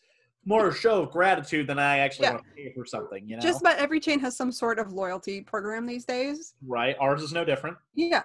more 0.45 0.67
a 0.67 0.73
show 0.73 1.01
of 1.03 1.11
gratitude 1.11 1.67
than 1.67 1.79
I 1.79 1.99
actually 1.99 2.23
Yeah. 2.25 2.31
want 2.33 2.43
to 2.45 2.51
pay 2.51 2.73
for 2.73 2.85
something. 2.85 3.27
You 3.27 3.37
know, 3.37 3.41
Just 3.41 3.61
about 3.61 3.77
every 3.77 3.99
chain 3.99 4.19
has 4.19 4.35
some 4.35 4.51
sort 4.51 4.77
of 4.79 4.91
loyalty 4.93 5.41
program 5.41 5.85
these 5.85 6.05
days. 6.05 6.53
right? 6.65 6.95
Ours 6.99 7.21
is 7.21 7.31
no 7.31 7.45
different. 7.45 7.77
Yeah. 7.95 8.23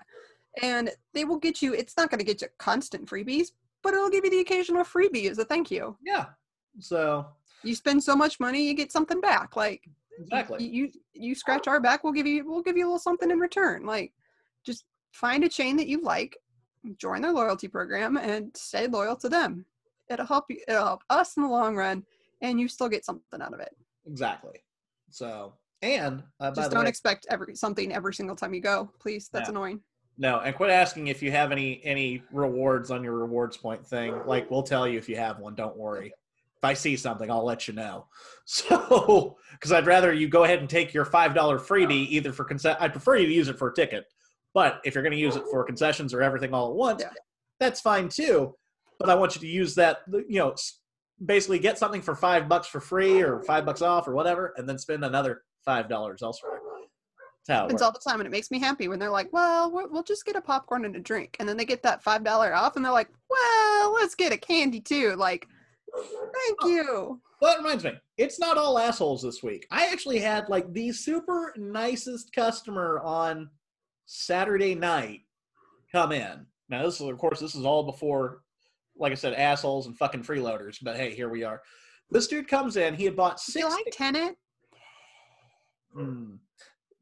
And 0.63 0.91
they 1.13 1.25
will 1.25 1.39
get 1.39 1.63
you, 1.63 1.75
it's 1.75 1.97
not 1.97 2.11
going 2.11 2.19
to 2.19 2.25
get 2.25 2.43
you 2.43 2.49
constant 2.59 3.09
freebies, 3.09 3.53
but 3.83 3.95
it'll 3.95 4.11
give 4.11 4.25
you 4.25 4.31
the 4.31 4.41
occasional 4.41 4.83
freebie 4.83 5.31
as 5.31 5.39
a 5.39 5.45
thank 5.45 5.71
you. 5.71 5.97
Yeah. 6.03 6.27
So 6.81 7.27
You 7.63 7.75
spend 7.75 8.03
so 8.03 8.17
much 8.17 8.41
money, 8.41 8.67
you 8.67 8.75
get 8.75 8.91
something 8.93 9.21
back. 9.21 9.55
Like 9.57 9.89
exactly. 10.19 10.65
you 10.65 10.87
you, 10.87 10.93
you 11.29 11.35
scratch 11.35 11.69
our 11.69 11.81
back, 11.81 12.03
we'll 12.03 12.13
give 12.13 12.27
you 12.27 12.45
we'll 12.49 12.63
give 12.63 12.77
you 12.77 12.85
a 12.85 12.89
little 12.89 12.99
something 12.99 13.31
in 13.31 13.39
return. 13.39 13.85
Like 13.87 14.13
just 14.65 14.85
find 15.13 15.45
a 15.45 15.49
chain 15.49 15.77
that 15.77 15.87
you 15.89 16.01
like, 16.03 16.37
join 16.97 17.23
their 17.23 17.33
loyalty 17.33 17.69
program 17.69 18.17
and 18.17 18.57
stay 18.57 18.87
loyal 18.89 19.17
to 19.17 19.29
them. 19.29 19.65
It'll 20.11 20.27
help 20.27 20.47
you 20.49 20.59
it'll 20.67 20.85
help 20.85 21.03
us 21.11 21.37
in 21.37 21.43
the 21.43 21.49
long 21.49 21.77
run 21.77 22.05
and 22.41 22.61
you 22.61 22.69
still 22.69 22.89
get 22.89 23.05
something 23.05 23.41
out 23.43 23.53
of 23.55 23.61
it. 23.61 23.75
Exactly. 24.07 24.59
So, 25.11 25.55
and 25.83 26.23
uh, 26.41 26.51
Just 26.53 26.71
don't 26.71 26.85
way, 26.85 26.89
expect 26.89 27.27
every 27.31 27.55
something 27.55 27.93
every 27.95 28.15
single 28.15 28.37
time 28.37 28.55
you 28.55 28.61
go. 28.61 28.91
Please. 28.99 29.29
That's 29.33 29.47
Yeah. 29.49 29.51
annoying. 29.53 29.81
no, 30.17 30.41
and 30.41 30.55
quit 30.57 30.71
asking 30.71 31.09
if 31.09 31.23
you 31.23 31.31
have 31.31 31.53
any 31.53 31.81
any 31.85 32.23
rewards 32.33 32.91
on 32.91 33.03
your 33.05 33.15
rewards 33.15 33.57
point 33.57 33.87
thing. 33.87 34.15
Like 34.27 34.51
we'll 34.51 34.63
tell 34.63 34.87
you 34.89 34.99
if 34.99 35.09
you 35.09 35.17
have 35.17 35.39
one. 35.39 35.55
Don't 35.55 35.77
worry. 35.77 36.13
If 36.57 36.65
I 36.65 36.75
see 36.75 36.97
something, 36.97 37.31
I'll 37.31 37.45
let 37.45 37.69
you 37.69 37.75
know. 37.75 38.07
So, 38.51 39.37
because 39.53 39.73
I'd 39.73 39.87
rather 39.87 40.11
you 40.13 40.27
go 40.27 40.45
ahead 40.45 40.61
and 40.61 40.71
take 40.71 40.95
your 40.95 41.05
five 41.05 41.35
dollar 41.35 41.59
freebie 41.59 42.09
either 42.09 42.33
for 42.33 42.45
consent 42.45 42.79
I 42.81 42.89
prefer 42.89 43.17
you 43.17 43.27
to 43.27 43.33
use 43.33 43.49
it 43.49 43.59
for 43.59 43.69
a 43.69 43.75
ticket, 43.75 44.07
but 44.55 44.81
if 44.87 44.95
you're 44.95 45.03
going 45.03 45.13
to 45.13 45.19
use 45.19 45.37
it 45.37 45.45
for 45.51 45.63
concessions 45.65 46.15
or 46.15 46.23
everything 46.23 46.55
all 46.55 46.71
at 46.71 46.75
once, 46.75 47.03
Yeah. 47.03 47.11
that's 47.61 47.81
fine 47.83 48.09
too. 48.09 48.57
But 48.99 49.11
I 49.11 49.15
want 49.15 49.35
you 49.35 49.41
to 49.41 49.47
use 49.47 49.75
that. 49.77 49.99
You 50.11 50.39
know, 50.41 50.55
basically 51.25 51.59
get 51.59 51.79
something 51.79 52.03
for 52.03 52.15
five 52.15 52.49
bucks 52.49 52.67
for 52.69 52.81
free 52.81 53.21
or 53.23 53.43
five 53.45 53.65
bucks 53.65 53.83
off 53.83 54.09
or 54.09 54.15
whatever, 54.15 54.55
and 54.57 54.69
then 54.69 54.79
spend 54.79 55.05
another 55.05 55.43
five 55.65 55.89
dollars 55.89 56.23
elsewhere. 56.23 56.53
That's 57.47 57.49
it 57.49 57.53
happens 57.53 57.73
works. 57.75 57.83
all 57.83 57.93
the 57.93 57.99
time 58.11 58.21
and 58.21 58.27
it 58.27 58.31
makes 58.31 58.51
me 58.51 58.59
happy 58.59 58.89
when 58.89 58.99
they're 58.99 59.09
like 59.11 59.33
well 59.33 59.71
we'll 59.73 59.89
we'll 59.91 60.03
just 60.03 60.27
get 60.27 60.37
a 60.37 60.41
popcorn 60.41 60.85
and 60.85 60.95
a 60.97 61.01
drink 61.01 61.35
and 61.41 61.49
then 61.49 61.57
they 61.57 61.65
get 61.65 61.83
that 61.83 62.03
five 62.03 62.23
dollar 62.23 62.55
off 62.55 62.77
and 62.77 62.85
they're 62.85 62.93
like 62.93 63.09
well 63.31 63.95
let's 63.95 64.15
get 64.15 64.33
a 64.33 64.37
candy 64.37 64.81
too 64.81 65.15
like 65.17 65.49
thank 65.95 66.59
Oh. 66.63 66.69
you 66.69 67.21
Well, 67.41 67.53
that 67.53 67.63
reminds 67.63 67.85
me, 67.85 67.93
it's 68.19 68.39
not 68.39 68.59
all 68.59 68.79
assholes 68.79 69.23
this 69.23 69.43
week. 69.43 69.67
I 69.71 69.87
actually 69.87 70.19
had 70.19 70.49
like 70.51 70.71
the 70.75 70.93
super 70.93 71.55
nicest 71.57 72.33
customer 72.35 73.01
on 73.01 73.49
Saturday 74.07 74.75
night 74.75 75.21
come 75.93 76.13
in. 76.13 76.45
Now, 76.69 76.85
this 76.85 77.01
is, 77.01 77.09
of 77.09 77.17
course, 77.19 77.41
this 77.41 77.55
is 77.55 77.65
all 77.65 77.85
before, 77.85 78.43
like 78.99 79.13
I 79.13 79.17
said, 79.17 79.35
assholes 79.35 79.87
and 79.87 79.97
fucking 79.97 80.23
freeloaders. 80.23 80.77
But 80.83 80.97
hey, 80.97 81.15
here 81.15 81.29
we 81.29 81.45
are. 81.45 81.61
This 82.11 82.27
dude 82.27 82.49
comes 82.49 82.77
in. 82.77 82.95
He 82.95 83.05
had 83.05 83.17
bought 83.17 83.39
six. 83.41 83.57
you 83.65 83.69
like 83.71 83.87
tenant 83.93 84.37
Hmm. 85.95 86.35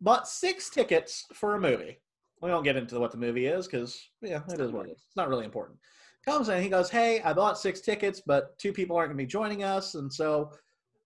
bought 0.00 0.28
six 0.28 0.70
tickets 0.70 1.26
for 1.32 1.54
a 1.54 1.60
movie. 1.60 2.00
We 2.40 2.48
don't 2.50 2.62
get 2.62 2.76
into 2.76 2.98
what 3.00 3.10
the 3.12 3.18
movie 3.18 3.46
is 3.46 3.66
because 3.66 4.00
yeah, 4.22 4.42
it 4.52 4.60
is 4.60 4.70
what 4.70 4.86
it 4.86 4.92
is. 4.92 5.02
It's 5.06 5.16
not 5.16 5.28
really 5.28 5.44
important. 5.44 5.78
Comes 6.24 6.48
in, 6.48 6.62
he 6.62 6.68
goes, 6.68 6.90
"Hey, 6.90 7.20
I 7.22 7.32
bought 7.32 7.58
six 7.58 7.80
tickets, 7.80 8.20
but 8.24 8.58
two 8.58 8.72
people 8.72 8.96
aren't 8.96 9.08
going 9.10 9.18
to 9.18 9.22
be 9.24 9.28
joining 9.28 9.62
us, 9.62 9.94
and 9.94 10.12
so." 10.12 10.52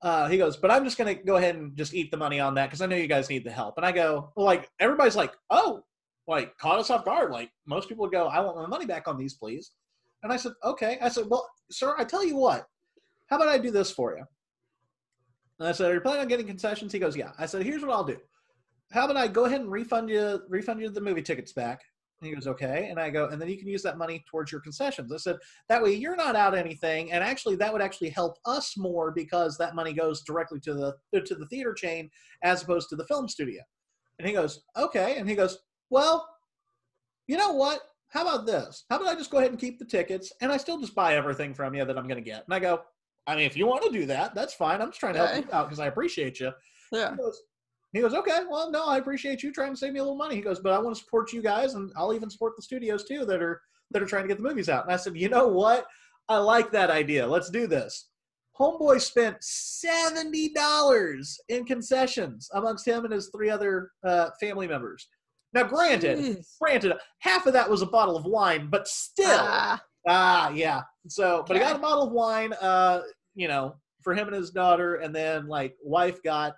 Uh, 0.02 0.26
he 0.30 0.38
goes, 0.38 0.56
but 0.56 0.70
I'm 0.70 0.82
just 0.82 0.96
gonna 0.96 1.12
go 1.14 1.36
ahead 1.36 1.56
and 1.56 1.76
just 1.76 1.92
eat 1.92 2.10
the 2.10 2.16
money 2.16 2.40
on 2.40 2.54
that 2.54 2.68
because 2.68 2.80
I 2.80 2.86
know 2.86 2.96
you 2.96 3.06
guys 3.06 3.28
need 3.28 3.44
the 3.44 3.50
help. 3.50 3.74
And 3.76 3.84
I 3.84 3.92
go, 3.92 4.32
well, 4.34 4.46
like 4.46 4.70
everybody's 4.80 5.14
like, 5.14 5.34
oh, 5.50 5.84
like 6.26 6.56
caught 6.56 6.78
us 6.78 6.88
off 6.88 7.04
guard. 7.04 7.30
Like 7.30 7.50
most 7.66 7.86
people 7.86 8.06
would 8.06 8.12
go, 8.12 8.26
I 8.26 8.40
want 8.40 8.56
my 8.56 8.66
money 8.66 8.86
back 8.86 9.08
on 9.08 9.18
these, 9.18 9.34
please. 9.34 9.72
And 10.22 10.32
I 10.32 10.36
said, 10.36 10.52
okay. 10.64 10.98
I 11.00 11.08
said, 11.08 11.24
well, 11.28 11.48
sir, 11.70 11.94
I 11.98 12.04
tell 12.04 12.24
you 12.24 12.36
what, 12.36 12.66
how 13.28 13.36
about 13.36 13.48
I 13.48 13.58
do 13.58 13.70
this 13.70 13.90
for 13.90 14.16
you? 14.16 14.24
And 15.60 15.68
I 15.68 15.72
said, 15.72 15.90
Are 15.90 15.94
you 15.94 16.00
planning 16.00 16.22
on 16.22 16.28
getting 16.28 16.46
concessions? 16.46 16.92
He 16.92 16.98
goes, 16.98 17.16
Yeah. 17.16 17.30
I 17.38 17.46
said, 17.46 17.62
Here's 17.62 17.82
what 17.82 17.92
I'll 17.92 18.04
do. 18.04 18.16
How 18.90 19.04
about 19.04 19.16
I 19.16 19.28
go 19.28 19.44
ahead 19.44 19.60
and 19.60 19.70
refund 19.70 20.10
you 20.10 20.40
refund 20.48 20.80
you 20.80 20.88
the 20.88 21.00
movie 21.00 21.22
tickets 21.22 21.52
back? 21.52 21.82
And 22.20 22.28
he 22.28 22.34
goes, 22.34 22.46
Okay. 22.46 22.88
And 22.90 22.98
I 22.98 23.10
go, 23.10 23.28
and 23.28 23.40
then 23.40 23.48
you 23.48 23.58
can 23.58 23.68
use 23.68 23.82
that 23.82 23.98
money 23.98 24.24
towards 24.28 24.50
your 24.50 24.62
concessions. 24.62 25.12
I 25.12 25.18
said, 25.18 25.36
that 25.68 25.82
way 25.82 25.92
you're 25.92 26.16
not 26.16 26.34
out 26.34 26.56
anything. 26.56 27.12
And 27.12 27.22
actually 27.22 27.56
that 27.56 27.72
would 27.72 27.82
actually 27.82 28.08
help 28.08 28.38
us 28.46 28.76
more 28.76 29.12
because 29.12 29.56
that 29.58 29.74
money 29.74 29.92
goes 29.92 30.22
directly 30.22 30.60
to 30.60 30.74
the 30.74 31.20
to 31.20 31.34
the 31.34 31.46
theater 31.46 31.74
chain 31.74 32.10
as 32.42 32.62
opposed 32.62 32.88
to 32.88 32.96
the 32.96 33.06
film 33.06 33.28
studio. 33.28 33.62
And 34.18 34.26
he 34.26 34.34
goes, 34.34 34.62
Okay. 34.76 35.18
And 35.18 35.28
he 35.28 35.36
goes, 35.36 35.58
Well, 35.90 36.26
you 37.26 37.36
know 37.36 37.52
what? 37.52 37.80
How 38.10 38.22
about 38.22 38.46
this? 38.46 38.84
How 38.90 38.96
about 38.96 39.08
I 39.08 39.14
just 39.14 39.30
go 39.30 39.38
ahead 39.38 39.50
and 39.50 39.60
keep 39.60 39.78
the 39.78 39.84
tickets 39.84 40.32
and 40.40 40.50
I 40.52 40.56
still 40.56 40.78
just 40.80 40.94
buy 40.94 41.16
everything 41.16 41.54
from 41.54 41.74
you 41.74 41.84
that 41.84 41.96
I'm 41.96 42.08
gonna 42.08 42.20
get? 42.20 42.44
And 42.44 42.54
I 42.54 42.58
go, 42.58 42.82
I 43.26 43.36
mean, 43.36 43.46
if 43.46 43.56
you 43.56 43.66
want 43.66 43.84
to 43.84 43.90
do 43.90 44.06
that, 44.06 44.34
that's 44.34 44.54
fine. 44.54 44.80
I'm 44.82 44.88
just 44.88 45.00
trying 45.00 45.14
to 45.14 45.26
help 45.26 45.44
you 45.44 45.52
out 45.52 45.68
because 45.68 45.78
I 45.80 45.86
appreciate 45.86 46.40
you. 46.40 46.52
yeah 46.92 47.12
He 47.12 47.16
goes, 47.16 47.42
he 47.92 48.00
goes, 48.00 48.14
okay, 48.14 48.40
well, 48.48 48.70
no, 48.70 48.86
I 48.86 48.98
appreciate 48.98 49.42
you 49.42 49.52
trying 49.52 49.72
to 49.72 49.76
save 49.76 49.92
me 49.92 50.00
a 50.00 50.02
little 50.02 50.16
money. 50.16 50.36
He 50.36 50.40
goes, 50.40 50.60
but 50.60 50.72
I 50.72 50.78
want 50.78 50.96
to 50.96 51.02
support 51.02 51.32
you 51.32 51.42
guys, 51.42 51.74
and 51.74 51.92
I'll 51.96 52.14
even 52.14 52.30
support 52.30 52.54
the 52.56 52.62
studios 52.62 53.04
too 53.04 53.24
that 53.26 53.42
are 53.42 53.60
that 53.92 54.02
are 54.02 54.06
trying 54.06 54.22
to 54.22 54.28
get 54.28 54.36
the 54.36 54.48
movies 54.48 54.68
out. 54.68 54.84
And 54.84 54.92
I 54.92 54.96
said, 54.96 55.16
you 55.16 55.28
know 55.28 55.48
what? 55.48 55.86
I 56.28 56.36
like 56.38 56.70
that 56.72 56.90
idea. 56.90 57.26
Let's 57.26 57.50
do 57.50 57.66
this. 57.66 58.08
Homeboy 58.58 59.00
spent 59.00 59.36
seventy 59.40 60.52
dollars 60.52 61.38
in 61.48 61.64
concessions 61.64 62.48
amongst 62.54 62.86
him 62.86 63.04
and 63.04 63.12
his 63.12 63.30
three 63.34 63.50
other 63.50 63.90
uh, 64.04 64.30
family 64.40 64.68
members. 64.68 65.08
Now, 65.52 65.64
granted, 65.64 66.18
Jeez. 66.18 66.46
granted, 66.60 66.92
half 67.18 67.46
of 67.46 67.52
that 67.54 67.68
was 67.68 67.82
a 67.82 67.86
bottle 67.86 68.16
of 68.16 68.24
wine, 68.24 68.68
but 68.70 68.86
still, 68.86 69.26
Ah, 69.40 69.82
Ah, 70.06 70.50
yeah. 70.50 70.82
So, 71.08 71.44
but 71.46 71.56
he 71.56 71.60
got 71.62 71.76
a 71.76 71.78
bottle 71.78 72.04
of 72.04 72.12
wine, 72.12 72.52
uh, 72.54 73.02
you 73.34 73.48
know, 73.48 73.74
for 74.02 74.14
him 74.14 74.28
and 74.28 74.36
his 74.36 74.50
daughter, 74.50 74.96
and 74.96 75.14
then 75.14 75.46
like 75.48 75.76
wife 75.82 76.22
got 76.22 76.54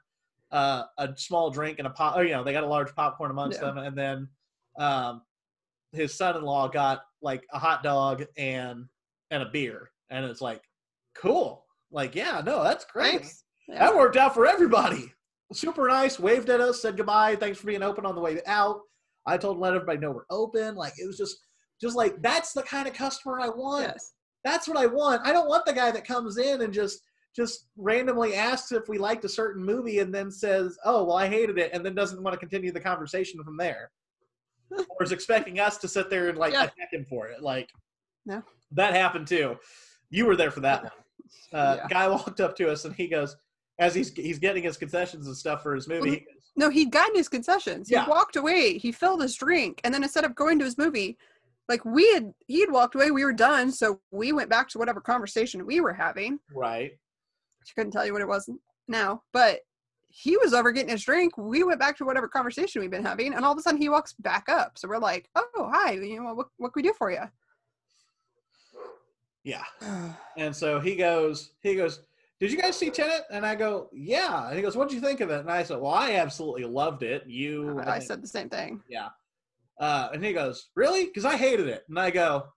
uh, 0.52 0.84
a 0.98 1.08
small 1.16 1.50
drink 1.50 1.78
and 1.78 1.86
a 1.86 1.90
pop. 1.90 2.16
Or, 2.16 2.22
you 2.24 2.32
know, 2.32 2.44
they 2.44 2.52
got 2.52 2.62
a 2.64 2.68
large 2.68 2.94
popcorn 2.94 3.30
amongst 3.30 3.60
Yeah. 3.60 3.66
them, 3.68 3.78
and 3.78 3.96
then 3.98 4.28
um, 4.78 5.22
his 5.92 6.14
son-in-law 6.14 6.68
got 6.68 7.00
like 7.22 7.44
a 7.52 7.58
hot 7.58 7.82
dog 7.82 8.24
and 8.36 8.84
and 9.30 9.42
a 9.42 9.46
beer, 9.46 9.90
and 10.10 10.24
it's 10.26 10.40
like, 10.42 10.62
cool. 11.14 11.64
Like, 11.90 12.14
yeah, 12.14 12.42
no, 12.44 12.62
that's 12.62 12.84
great. 12.84 13.20
Thanks. 13.22 13.44
That 13.68 13.94
worked 13.96 14.16
out 14.16 14.34
for 14.34 14.46
everybody. 14.46 15.12
Super 15.52 15.88
nice. 15.88 16.18
Waved 16.18 16.50
at 16.50 16.60
us, 16.60 16.80
said 16.82 16.96
goodbye. 16.96 17.36
Thanks 17.36 17.58
for 17.58 17.66
being 17.66 17.82
open 17.82 18.06
on 18.06 18.14
the 18.14 18.20
way 18.20 18.40
out. 18.46 18.80
I 19.26 19.36
told 19.36 19.56
him 19.56 19.60
let 19.62 19.74
everybody 19.74 19.98
know 19.98 20.10
we're 20.10 20.24
open. 20.30 20.74
Like 20.74 20.94
it 20.98 21.06
was 21.06 21.16
just, 21.16 21.36
just 21.80 21.96
like 21.96 22.20
that's 22.22 22.52
the 22.52 22.62
kind 22.62 22.88
of 22.88 22.94
customer 22.94 23.40
I 23.40 23.48
want. 23.48 23.84
Yes. 23.84 24.12
That's 24.44 24.66
what 24.66 24.76
I 24.76 24.86
want. 24.86 25.22
I 25.24 25.32
don't 25.32 25.48
want 25.48 25.66
the 25.66 25.72
guy 25.72 25.90
that 25.92 26.06
comes 26.06 26.38
in 26.38 26.62
and 26.62 26.72
just 26.72 27.00
just 27.34 27.68
randomly 27.76 28.34
asks 28.34 28.72
if 28.72 28.88
we 28.88 28.98
liked 28.98 29.24
a 29.24 29.28
certain 29.28 29.64
movie 29.64 30.00
and 30.00 30.12
then 30.14 30.30
says, 30.30 30.76
"Oh, 30.84 31.04
well, 31.04 31.16
I 31.16 31.28
hated 31.28 31.58
it," 31.58 31.70
and 31.72 31.84
then 31.86 31.94
doesn't 31.94 32.22
want 32.22 32.34
to 32.34 32.38
continue 32.38 32.72
the 32.72 32.80
conversation 32.80 33.42
from 33.42 33.56
there, 33.56 33.90
or 34.70 35.02
is 35.02 35.12
expecting 35.12 35.58
us 35.60 35.78
to 35.78 35.88
sit 35.88 36.10
there 36.10 36.28
and 36.28 36.36
like 36.36 36.52
Yeah. 36.52 36.64
attack 36.64 36.92
him 36.92 37.06
for 37.08 37.28
it. 37.28 37.40
Like, 37.40 37.70
No. 38.26 38.42
that 38.72 38.92
happened 38.94 39.28
too. 39.28 39.56
You 40.10 40.26
were 40.26 40.36
there 40.36 40.50
for 40.50 40.60
that 40.60 40.82
one. 40.82 40.92
Uh, 41.52 41.76
Yeah. 41.80 41.88
Guy 41.88 42.08
walked 42.08 42.40
up 42.40 42.54
to 42.56 42.70
us 42.70 42.84
and 42.84 42.94
he 42.94 43.06
goes, 43.08 43.34
as 43.78 43.94
he's 43.94 44.12
he's 44.12 44.38
getting 44.38 44.62
his 44.62 44.76
concessions 44.76 45.26
and 45.26 45.36
stuff 45.36 45.62
for 45.62 45.74
his 45.74 45.88
movie. 45.88 46.10
he 46.10 46.26
No, 46.56 46.70
he'd 46.70 46.90
gotten 46.90 47.16
his 47.16 47.28
concessions. 47.28 47.88
He 47.88 47.96
walked 47.96 48.36
away. 48.36 48.78
He 48.78 48.92
filled 48.92 49.22
his 49.22 49.34
drink, 49.34 49.80
and 49.84 49.92
then 49.92 50.02
instead 50.02 50.24
of 50.24 50.34
going 50.34 50.58
to 50.58 50.64
his 50.64 50.78
movie, 50.78 51.16
like 51.68 51.84
we 51.84 52.12
had, 52.12 52.32
he 52.46 52.60
had 52.60 52.70
walked 52.70 52.94
away. 52.94 53.10
We 53.10 53.24
were 53.24 53.32
done, 53.32 53.72
so 53.72 54.00
we 54.10 54.32
went 54.32 54.50
back 54.50 54.68
to 54.70 54.78
whatever 54.78 55.00
conversation 55.00 55.66
we 55.66 55.80
were 55.80 55.94
having. 55.94 56.38
right. 56.54 56.92
She 57.64 57.74
couldn't 57.74 57.92
tell 57.92 58.04
you 58.04 58.12
what 58.12 58.22
it 58.22 58.28
was 58.28 58.50
now, 58.88 59.22
but 59.32 59.60
he 60.08 60.36
was 60.36 60.52
over 60.52 60.72
getting 60.72 60.90
his 60.90 61.04
drink. 61.04 61.38
We 61.38 61.62
went 61.62 61.78
back 61.78 61.96
to 61.98 62.04
whatever 62.04 62.26
conversation 62.26 62.82
we've 62.82 62.90
been 62.90 63.04
having, 63.04 63.34
and 63.34 63.44
all 63.44 63.52
of 63.52 63.58
a 63.58 63.62
sudden 63.62 63.80
he 63.80 63.88
walks 63.88 64.14
back 64.14 64.48
up. 64.48 64.76
So 64.76 64.88
we're 64.88 64.98
like, 64.98 65.28
"Oh, 65.36 65.70
hi. 65.72 65.92
You 65.92 66.20
know 66.20 66.34
what? 66.34 66.48
What 66.56 66.72
can 66.72 66.82
we 66.82 66.88
do 66.88 66.94
for 66.98 67.10
you?" 67.10 67.22
Yeah. 69.44 69.64
And 70.38 70.56
so 70.56 70.80
he 70.80 70.96
goes, 70.96 71.50
he 71.60 71.74
goes, 71.74 72.00
Did 72.42 72.50
you 72.50 72.58
guys 72.60 72.76
see 72.76 72.90
Tenet? 72.90 73.22
And 73.30 73.46
I 73.46 73.54
go, 73.54 73.88
Yeah. 73.92 74.48
And 74.48 74.56
he 74.56 74.62
goes, 74.62 74.74
What 74.74 74.88
did 74.88 74.96
you 74.96 75.00
think 75.00 75.20
of 75.20 75.30
it? 75.30 75.38
And 75.38 75.48
I 75.50 75.62
said, 75.62 75.80
Well, 75.80 75.92
I 75.94 76.14
absolutely 76.16 76.64
loved 76.64 77.04
it. 77.04 77.24
You 77.24 77.80
I 77.86 78.00
said 78.00 78.20
the 78.20 78.26
same 78.26 78.48
thing. 78.48 78.82
Yeah. 78.88 79.10
Uh, 79.78 80.08
and 80.12 80.24
he 80.24 80.32
goes, 80.32 80.70
Really? 80.74 81.04
Because 81.06 81.24
I 81.24 81.36
hated 81.36 81.68
it. 81.68 81.84
And 81.88 82.00
I 82.00 82.10
go, 82.10 82.48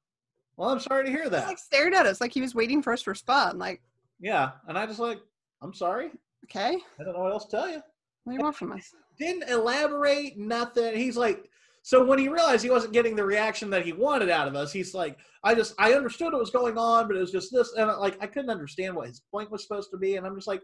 Well, 0.58 0.70
I'm 0.70 0.80
sorry 0.80 1.04
to 1.06 1.12
hear 1.12 1.26
He 1.26 1.30
that. 1.30 1.46
like 1.48 1.60
stared 1.60 1.94
at 1.94 2.08
us 2.08 2.20
like 2.20 2.34
he 2.34 2.42
was 2.42 2.56
waiting 2.56 2.82
for 2.82 2.94
us 2.94 3.04
to 3.04 3.12
respond. 3.12 3.60
Like, 3.60 3.84
yeah. 4.20 4.54
And 4.68 4.76
I 4.76 4.88
just 4.88 5.00
like, 5.00 5.20
I'm 5.62 5.72
sorry. 5.76 6.10
okay, 6.46 6.80
I 7.00 7.04
don't 7.04 7.14
know 7.14 7.20
what 7.22 7.32
else 7.34 7.46
to 7.46 7.52
tell 7.52 7.70
you. 7.70 7.82
what 8.24 8.34
do 8.34 8.38
you 8.40 8.44
want 8.44 8.56
from 8.56 8.72
us? 8.72 8.92
Didn't 9.20 9.48
elaborate, 9.52 10.36
nothing. 10.36 10.96
He's 10.98 11.16
like, 11.16 11.48
so 11.86 12.04
when 12.04 12.18
he 12.18 12.30
realized 12.30 12.64
he 12.64 12.72
wasn't 12.72 12.94
getting 12.94 13.16
the 13.16 13.24
reaction 13.24 13.70
that 13.70 13.86
he 13.86 13.94
wanted 13.94 14.32
out 14.32 14.48
of 14.48 14.56
us, 14.56 14.74
he's 14.74 14.96
like, 14.96 15.20
I 15.44 15.54
just, 15.54 15.76
I 15.78 15.94
understood 15.94 16.34
what 16.34 16.40
was 16.40 16.50
going 16.50 16.80
on, 16.80 17.08
but 17.08 17.16
it 17.16 17.20
was 17.20 17.32
just 17.32 17.54
this. 17.54 17.74
And 17.78 17.88
like, 18.00 18.18
I 18.20 18.26
couldn't 18.26 18.50
understand 18.50 18.96
what 18.96 19.08
his 19.08 19.22
point 19.32 19.52
was 19.52 19.62
supposed 19.62 19.92
to 19.92 19.98
be. 19.98 20.16
And 20.16 20.26
I'm 20.26 20.34
just 20.34 20.48
like, 20.48 20.64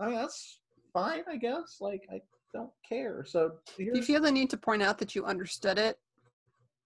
I 0.00 0.06
mean, 0.06 0.16
that's 0.16 0.58
fine, 0.92 1.22
I 1.30 1.36
guess. 1.36 1.76
Like, 1.80 2.08
I 2.12 2.20
don't 2.52 2.72
care. 2.86 3.24
So 3.24 3.52
Do 3.76 3.84
you 3.84 4.02
feel 4.02 4.20
the 4.20 4.32
need 4.32 4.50
to 4.50 4.56
point 4.56 4.82
out 4.82 4.98
that 4.98 5.14
you 5.14 5.24
understood 5.24 5.78
it 5.78 5.96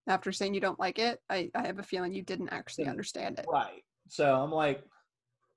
after 0.06 0.32
saying 0.32 0.52
you 0.52 0.60
don't 0.60 0.78
like 0.78 0.98
it? 0.98 1.22
I, 1.30 1.50
I 1.54 1.66
have 1.66 1.78
a 1.78 1.82
feeling 1.82 2.12
you 2.12 2.22
didn't 2.22 2.50
actually 2.50 2.88
understand 2.88 3.38
it. 3.38 3.46
right. 3.50 3.82
So 4.06 4.34
I'm 4.38 4.52
like, 4.52 4.84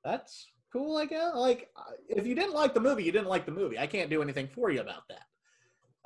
that's 0.05 0.47
cool, 0.72 0.95
I 0.95 1.05
guess. 1.05 1.36
Like, 1.36 1.70
if 2.07 2.26
you 2.26 2.34
didn't 2.34 2.53
like 2.53 2.74
the 2.74 2.80
movie, 2.80 3.03
you 3.03 3.11
didn't 3.11 3.28
like 3.28 3.45
the 3.45 3.51
movie. 3.51 3.78
I 3.78 3.88
can't 3.88 4.09
do 4.09 4.22
anything 4.22 4.47
for 4.47 4.72
you 4.72 4.80
about 4.80 5.03
that. 5.09 5.24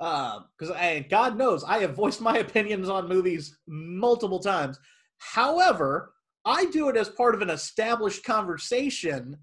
Because 0.00 0.70
I 0.74 1.06
God 1.10 1.36
knows 1.36 1.62
I 1.62 1.78
have 1.80 1.94
voiced 1.94 2.22
my 2.22 2.38
opinions 2.38 2.88
on 2.88 3.06
movies 3.08 3.58
multiple 3.68 4.38
times. 4.40 4.78
However, 5.18 6.14
I 6.46 6.64
do 6.66 6.88
it 6.88 6.96
as 6.96 7.10
part 7.10 7.34
of 7.34 7.42
an 7.42 7.50
established 7.50 8.24
conversation 8.24 9.36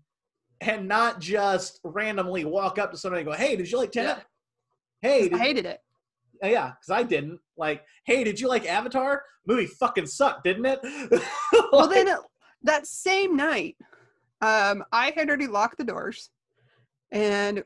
and 0.61 0.87
not 0.87 1.19
just 1.21 1.79
randomly 1.83 2.43
walk 2.43 2.79
up 2.79 2.89
to 2.91 2.97
somebody 2.97 3.21
and 3.21 3.29
go, 3.29 3.37
"Hey, 3.37 3.55
did 3.55 3.69
you 3.71 3.77
like 3.77 3.91
Tenet?" 3.91 4.25
Hey, 5.01 5.19
'Cause 5.19 5.29
did 5.29 5.33
I 5.39 5.43
hated 5.43 5.65
it. 5.67 5.81
Uh, 6.43 6.47
yeah, 6.47 6.71
because 6.71 6.89
I 6.89 7.03
didn't. 7.03 7.39
Like, 7.55 7.83
hey, 8.05 8.23
did 8.23 8.39
you 8.39 8.47
like 8.47 8.65
Avatar? 8.65 9.23
Movie 9.45 9.67
fucking 9.67 10.07
sucked, 10.07 10.43
didn't 10.43 10.65
it? 10.65 10.79
Well, 11.71 11.87
then 11.87 12.07
uh, 12.07 12.17
that 12.63 12.87
same 12.87 13.35
night, 13.35 13.75
um, 14.41 14.83
I 14.91 15.11
had 15.15 15.27
already 15.27 15.45
locked 15.47 15.77
the 15.77 15.83
doors, 15.83 16.31
and 17.11 17.63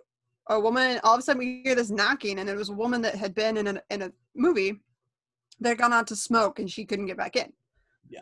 a 0.47 0.59
woman. 0.59 0.99
All 1.03 1.13
of 1.13 1.19
a 1.19 1.21
sudden, 1.21 1.39
we 1.39 1.61
hear 1.63 1.75
this 1.75 1.89
knocking, 1.89 2.39
and 2.39 2.49
it 2.49 2.57
was 2.57 2.69
a 2.69 2.73
woman 2.73 3.01
that 3.01 3.15
had 3.15 3.33
been 3.33 3.57
in 3.57 3.67
a 3.67 3.81
in 3.89 4.01
a 4.03 4.11
movie 4.35 4.79
that 5.59 5.69
had 5.69 5.77
gone 5.77 5.93
out 5.93 6.07
to 6.07 6.15
smoke, 6.15 6.59
and 6.59 6.69
she 6.69 6.85
couldn't 6.85 7.05
get 7.05 7.17
back 7.17 7.35
in. 7.35 7.51
Yeah. 8.09 8.21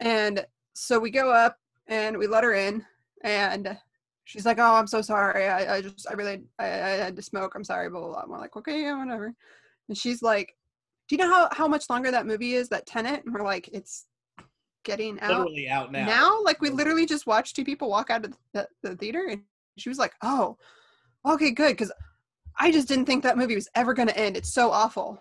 And 0.00 0.46
so 0.74 0.98
we 0.98 1.10
go 1.10 1.30
up 1.32 1.58
and 1.88 2.16
we 2.16 2.26
let 2.26 2.44
her 2.44 2.54
in, 2.54 2.84
and 3.24 3.76
she's 4.24 4.46
like, 4.46 4.58
"Oh, 4.58 4.74
I'm 4.74 4.86
so 4.86 5.02
sorry. 5.02 5.48
I, 5.48 5.76
I 5.76 5.82
just, 5.82 6.06
I 6.08 6.14
really, 6.14 6.42
I, 6.58 6.66
I 6.66 6.68
had 6.68 7.16
to 7.16 7.22
smoke. 7.22 7.54
I'm 7.54 7.64
sorry." 7.64 7.90
Blah 7.90 8.00
blah. 8.00 8.10
blah. 8.10 8.22
And 8.22 8.30
we're 8.30 8.38
like, 8.38 8.56
"Okay, 8.56 8.82
yeah, 8.82 8.98
whatever." 8.98 9.34
And 9.88 9.98
she's 9.98 10.22
like, 10.22 10.54
"Do 11.08 11.16
you 11.16 11.22
know 11.22 11.32
how 11.32 11.48
how 11.52 11.68
much 11.68 11.90
longer 11.90 12.10
that 12.10 12.26
movie 12.26 12.54
is? 12.54 12.68
That 12.68 12.86
Tenet?" 12.86 13.24
And 13.24 13.34
we're 13.34 13.44
like, 13.44 13.68
"It's 13.72 14.06
getting 14.84 15.20
out 15.20 15.40
literally 15.40 15.68
out 15.68 15.92
now. 15.92 16.06
now. 16.06 16.42
Like 16.42 16.60
we 16.60 16.70
literally 16.70 17.06
just 17.06 17.26
watched 17.26 17.56
two 17.56 17.64
people 17.64 17.90
walk 17.90 18.10
out 18.10 18.24
of 18.24 18.34
the, 18.54 18.68
the 18.82 18.96
theater, 18.96 19.26
and 19.30 19.42
she 19.76 19.88
was 19.88 19.98
like, 19.98 20.12
"Oh, 20.22 20.56
okay, 21.26 21.50
good," 21.50 21.70
because 21.72 21.92
I 22.58 22.70
just 22.72 22.88
didn't 22.88 23.06
think 23.06 23.22
that 23.22 23.38
movie 23.38 23.54
was 23.54 23.68
ever 23.74 23.94
going 23.94 24.08
to 24.08 24.18
end. 24.18 24.36
It's 24.36 24.52
so 24.52 24.70
awful. 24.70 25.18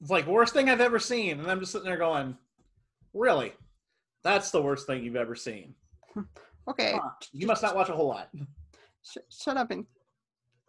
It's 0.00 0.10
like 0.10 0.26
worst 0.26 0.54
thing 0.54 0.68
I've 0.70 0.80
ever 0.80 0.98
seen, 0.98 1.40
and 1.40 1.50
I'm 1.50 1.60
just 1.60 1.72
sitting 1.72 1.86
there 1.86 1.96
going, 1.96 2.36
"Really? 3.14 3.52
That's 4.22 4.50
the 4.50 4.62
worst 4.62 4.86
thing 4.86 5.04
you've 5.04 5.16
ever 5.16 5.34
seen? 5.34 5.74
Okay, 6.68 6.92
Huh. 7.02 7.08
You 7.32 7.46
must 7.46 7.62
not 7.62 7.74
watch 7.74 7.88
a 7.88 7.94
whole 7.94 8.08
lot." 8.08 8.28
sh- 9.02 9.16
shut 9.30 9.56
up 9.56 9.70
and 9.70 9.86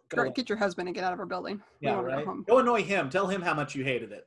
Go 0.08 0.28
get 0.30 0.48
your 0.48 0.58
husband 0.58 0.88
and 0.88 0.94
get 0.94 1.04
out 1.04 1.12
of 1.12 1.20
our 1.20 1.26
building. 1.26 1.62
Yeah, 1.80 1.96
wanna 1.96 2.24
go 2.24 2.32
right. 2.32 2.46
Go 2.46 2.58
annoy 2.58 2.82
him. 2.82 3.10
Tell 3.10 3.28
him 3.28 3.42
how 3.42 3.54
much 3.54 3.74
you 3.76 3.84
hated 3.84 4.10
it. 4.10 4.26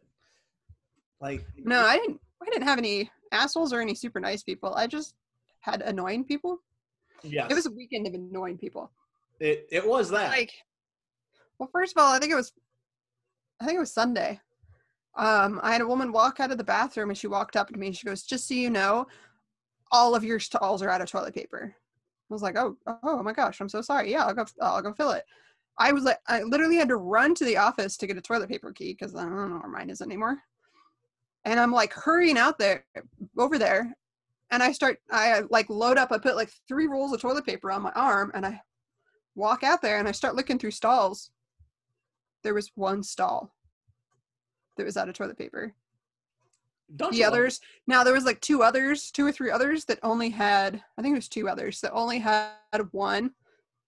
Like, 1.20 1.46
No, 1.58 1.80
I 1.80 1.98
didn't. 1.98 2.22
I 2.42 2.46
didn't 2.46 2.64
have 2.68 2.78
any 2.78 3.10
assholes 3.32 3.74
or 3.74 3.82
any 3.82 3.96
super 3.96 4.20
nice 4.20 4.44
people. 4.44 4.74
I 4.76 4.88
just 4.88 5.16
had 5.62 5.82
annoying 5.82 6.24
people. 6.26 6.60
yes, 7.24 7.50
It 7.52 7.56
was 7.56 7.66
a 7.66 7.72
weekend 7.72 8.06
of 8.08 8.14
annoying 8.14 8.58
people. 8.58 8.92
It, 9.44 9.68
it 9.70 9.86
was 9.86 10.10
that. 10.10 10.30
like 10.30 10.54
well 11.60 11.70
first 11.72 11.96
of 11.96 12.02
all 12.02 12.14
i 12.14 12.20
think 12.20 12.32
it 12.32 12.36
was 12.36 12.54
i 13.60 13.66
think 13.66 13.76
it 13.76 13.82
was 13.82 13.94
sunday. 13.94 14.40
Um 15.16 15.60
i 15.62 15.72
had 15.72 15.82
a 15.82 15.88
woman 15.88 16.12
walk 16.12 16.40
out 16.40 16.52
of 16.52 16.58
the 16.58 16.64
bathroom 16.64 17.10
and 17.10 17.18
she 17.18 17.28
walked 17.28 17.56
up 17.56 17.68
to 17.68 17.78
me 17.78 17.88
and 17.88 17.96
she 17.96 18.08
goes 18.08 18.24
just 18.24 18.48
so 18.48 18.54
you 18.54 18.70
know 18.70 19.06
all 19.92 20.16
of 20.16 20.24
your 20.24 20.40
stalls 20.40 20.82
are 20.82 20.90
out 20.90 21.02
of 21.02 21.12
toilet 21.12 21.36
paper. 21.36 21.76
I 21.76 22.34
was 22.34 22.42
like 22.42 22.58
oh 22.58 22.78
oh 23.04 23.22
my 23.22 23.34
gosh 23.34 23.60
i'm 23.60 23.70
so 23.70 23.82
sorry. 23.82 24.12
Yeah 24.12 24.26
i'll 24.26 24.34
go 24.34 24.46
i'll 24.62 24.82
go 24.82 24.94
fill 24.94 25.12
it. 25.12 25.26
I 25.78 25.92
was 25.92 26.04
like 26.06 26.20
i 26.28 26.42
literally 26.42 26.78
had 26.78 26.88
to 26.88 26.96
run 26.98 27.36
to 27.36 27.46
the 27.46 27.58
office 27.58 27.98
to 27.98 28.08
get 28.08 28.18
a 28.18 28.22
toilet 28.22 28.50
paper 28.50 28.72
key 28.72 28.94
because 28.94 29.14
i 29.14 29.24
don't 29.24 29.36
know 29.36 29.60
where 29.60 29.70
mine 29.70 29.90
is 29.90 30.02
anymore. 30.02 30.38
And 31.46 31.60
i'm 31.60 31.72
like 31.72 31.94
hurrying 31.94 32.38
out 32.38 32.58
there 32.58 32.86
over 33.38 33.60
there 33.60 33.94
and 34.52 34.64
i 34.64 34.72
start 34.72 35.00
i 35.12 35.42
like 35.50 35.70
load 35.70 35.98
up 35.98 36.12
i 36.12 36.18
put 36.18 36.38
like 36.38 36.52
three 36.68 36.88
rolls 36.88 37.12
of 37.12 37.20
toilet 37.20 37.46
paper 37.46 37.72
on 37.72 37.82
my 37.82 37.92
arm 37.92 38.32
and 38.34 38.46
i 38.46 38.62
walk 39.36 39.64
out 39.64 39.82
there 39.82 39.98
and 40.00 40.08
I 40.08 40.12
start 40.12 40.36
looking 40.36 40.60
through 40.60 40.72
stalls. 40.72 41.32
There 42.44 42.54
was 42.54 42.72
one 42.76 43.04
stall 43.04 43.54
that 44.78 44.86
was 44.86 44.98
out 44.98 45.10
of 45.10 45.16
toilet 45.16 45.38
paper. 45.38 45.74
Don't 46.96 47.14
The 47.14 47.24
others, 47.24 47.60
now 47.88 48.04
there 48.04 48.14
was 48.14 48.26
like 48.26 48.42
two 48.42 48.62
others, 48.62 49.10
two 49.12 49.26
or 49.26 49.32
three 49.32 49.50
others 49.50 49.86
that 49.86 50.00
only 50.04 50.30
had, 50.30 50.84
I 50.98 51.02
think 51.02 51.14
it 51.14 51.18
was 51.18 51.30
two 51.30 51.48
others 51.50 51.82
that 51.82 51.92
only 51.94 52.20
had 52.20 52.52
one 52.92 53.34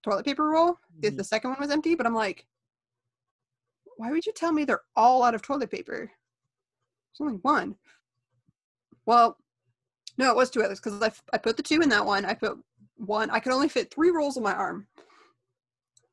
toilet 0.03 0.25
paper 0.25 0.45
roll. 0.49 0.79
The- 1.01 1.11
Mhm. 1.11 1.17
The 1.17 1.23
second 1.23 1.51
one 1.51 1.59
was 1.59 1.71
empty, 1.71 1.93
but 1.95 2.05
I'm 2.07 2.15
like, 2.15 2.47
why 3.97 4.11
would 4.11 4.25
you 4.25 4.33
tell 4.33 4.51
me 4.51 4.65
they're 4.65 4.83
all 4.95 5.23
out 5.23 5.35
of 5.35 5.41
toilet 5.41 5.69
paper? 5.71 6.11
There's 7.17 7.21
only 7.21 7.39
one. 7.41 7.77
Well, 9.05 9.37
no, 10.17 10.31
it 10.31 10.35
was 10.35 10.49
two 10.49 10.63
others 10.63 10.79
because 10.79 11.01
I, 11.01 11.07
f- 11.07 11.23
I 11.33 11.37
put 11.37 11.57
the 11.57 11.63
two 11.63 11.81
in 11.81 11.89
that 11.89 12.05
one. 12.05 12.25
I 12.25 12.33
put 12.33 12.57
one, 12.97 13.29
I 13.29 13.39
could 13.39 13.51
only 13.53 13.69
fit 13.69 13.93
three 13.93 14.09
rolls 14.09 14.37
on 14.37 14.43
my 14.43 14.53
arm, 14.53 14.87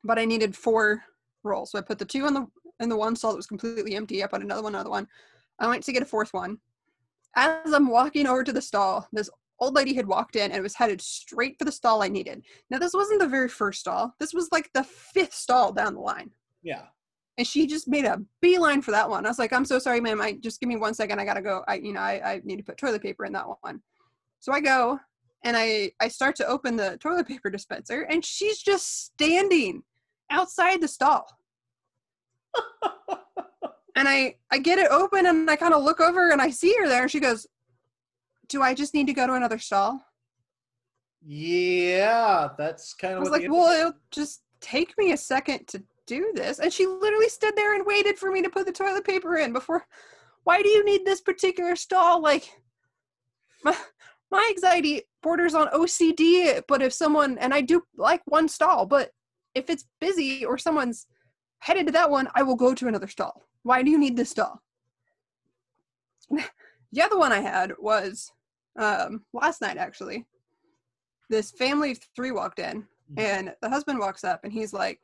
but 0.03 0.19
I 0.19 0.25
needed 0.25 0.55
four 0.55 1.03
rolls. 1.43 1.71
So 1.71 1.77
I 1.77 1.81
put 1.81 1.99
the 1.99 2.05
two 2.05 2.27
in 2.27 2.33
the 2.33 2.47
in 2.79 2.89
the 2.89 2.97
one 2.97 3.15
stall 3.15 3.31
that 3.31 3.37
was 3.37 3.47
completely 3.47 3.95
empty. 3.95 4.23
I 4.23 4.27
put 4.27 4.41
another 4.41 4.63
one, 4.63 4.75
another 4.75 4.89
one. 4.89 5.07
I 5.59 5.67
went 5.67 5.83
to 5.83 5.91
get 5.91 6.03
a 6.03 6.05
fourth 6.05 6.33
one. 6.33 6.57
As 7.35 7.71
I'm 7.71 7.87
walking 7.87 8.27
over 8.27 8.43
to 8.43 8.53
the 8.53 8.61
stall, 8.61 9.07
this 9.11 9.29
old 9.59 9.75
lady 9.75 9.93
had 9.93 10.07
walked 10.07 10.35
in 10.35 10.51
and 10.51 10.61
was 10.61 10.75
headed 10.75 11.01
straight 11.01 11.57
for 11.57 11.65
the 11.65 11.71
stall 11.71 12.03
I 12.03 12.07
needed. 12.07 12.43
Now 12.69 12.79
this 12.79 12.93
wasn't 12.93 13.21
the 13.21 13.27
very 13.27 13.49
first 13.49 13.79
stall. 13.79 14.13
This 14.19 14.33
was 14.33 14.49
like 14.51 14.69
the 14.73 14.83
fifth 14.83 15.33
stall 15.33 15.71
down 15.71 15.93
the 15.93 16.01
line. 16.01 16.31
Yeah. 16.61 16.83
And 17.37 17.47
she 17.47 17.65
just 17.65 17.87
made 17.87 18.05
a 18.05 18.21
beeline 18.41 18.81
for 18.81 18.91
that 18.91 19.09
one. 19.09 19.25
I 19.25 19.29
was 19.29 19.39
like, 19.39 19.53
I'm 19.53 19.65
so 19.65 19.79
sorry, 19.79 19.99
ma'am. 19.99 20.21
I 20.21 20.33
just 20.33 20.59
give 20.59 20.69
me 20.69 20.75
one 20.75 20.93
second. 20.93 21.19
I 21.19 21.25
gotta 21.25 21.41
go. 21.41 21.63
I, 21.67 21.75
you 21.75 21.93
know, 21.93 22.01
I, 22.01 22.33
I 22.33 22.41
need 22.43 22.57
to 22.57 22.63
put 22.63 22.77
toilet 22.77 23.01
paper 23.01 23.25
in 23.25 23.33
that 23.33 23.47
one. 23.61 23.81
So 24.39 24.51
I 24.51 24.59
go 24.59 24.99
and 25.43 25.57
I 25.57 25.91
I 25.99 26.07
start 26.09 26.35
to 26.37 26.47
open 26.47 26.75
the 26.75 26.97
toilet 26.97 27.27
paper 27.27 27.49
dispenser, 27.49 28.01
and 28.03 28.23
she's 28.23 28.59
just 28.59 29.05
standing 29.05 29.83
outside 30.33 30.81
the 30.81 30.87
stall. 30.87 31.25
And 33.95 34.09
I 34.09 34.37
I 34.51 34.57
get 34.57 34.79
it 34.79 34.89
open 34.89 35.27
and 35.27 35.49
I 35.49 35.55
kind 35.55 35.73
of 35.73 35.83
look 35.83 36.01
over 36.01 36.31
and 36.31 36.41
I 36.41 36.49
see 36.49 36.75
her 36.79 36.87
there. 36.87 37.03
And 37.03 37.11
she 37.11 37.19
goes, 37.19 37.45
"Do 38.47 38.61
I 38.61 38.73
just 38.73 38.93
need 38.93 39.05
to 39.07 39.13
go 39.13 39.27
to 39.27 39.33
another 39.33 39.59
stall?" 39.59 40.03
Yeah, 41.21 42.49
that's 42.57 42.93
kind 42.95 43.13
of. 43.13 43.19
I 43.19 43.21
was 43.21 43.29
like, 43.29 43.49
"Well, 43.49 43.71
it'll 43.71 43.99
just 44.09 44.41
take 44.61 44.97
me 44.97 45.11
a 45.11 45.17
second 45.17 45.67
to 45.67 45.83
do 46.07 46.31
this." 46.33 46.57
And 46.57 46.73
she 46.73 46.87
literally 46.87 47.29
stood 47.29 47.55
there 47.55 47.75
and 47.75 47.85
waited 47.85 48.17
for 48.17 48.31
me 48.31 48.41
to 48.41 48.49
put 48.49 48.65
the 48.65 48.71
toilet 48.71 49.05
paper 49.05 49.37
in 49.37 49.53
before. 49.53 49.85
Why 50.43 50.63
do 50.63 50.69
you 50.69 50.83
need 50.83 51.05
this 51.05 51.21
particular 51.21 51.75
stall? 51.75 52.19
Like, 52.19 52.49
my 53.63 53.77
my 54.31 54.47
anxiety 54.49 55.03
borders 55.21 55.53
on 55.53 55.67
OCD. 55.67 56.63
But 56.67 56.81
if 56.81 56.93
someone 56.93 57.37
and 57.37 57.53
I 57.53 57.61
do 57.61 57.83
like 57.95 58.23
one 58.25 58.49
stall, 58.49 58.87
but 58.87 59.11
if 59.55 59.69
it's 59.69 59.85
busy 59.99 60.45
or 60.45 60.57
someone's 60.57 61.07
headed 61.59 61.87
to 61.87 61.93
that 61.93 62.09
one, 62.09 62.27
I 62.35 62.43
will 62.43 62.55
go 62.55 62.73
to 62.73 62.87
another 62.87 63.07
stall. 63.07 63.43
Why 63.63 63.81
do 63.83 63.91
you 63.91 63.97
need 63.97 64.17
this 64.17 64.29
stall? 64.29 64.61
the 66.91 67.01
other 67.01 67.17
one 67.17 67.31
I 67.31 67.39
had 67.39 67.73
was 67.79 68.31
um, 68.77 69.25
last 69.33 69.61
night 69.61 69.77
actually. 69.77 70.25
This 71.29 71.51
family 71.51 71.91
of 71.91 71.99
three 72.15 72.31
walked 72.31 72.59
in, 72.59 72.87
Mhm. 73.11 73.17
and 73.17 73.55
the 73.61 73.69
husband 73.69 73.99
walks 73.99 74.23
up 74.23 74.43
and 74.43 74.53
he's 74.53 74.73
like, 74.73 74.99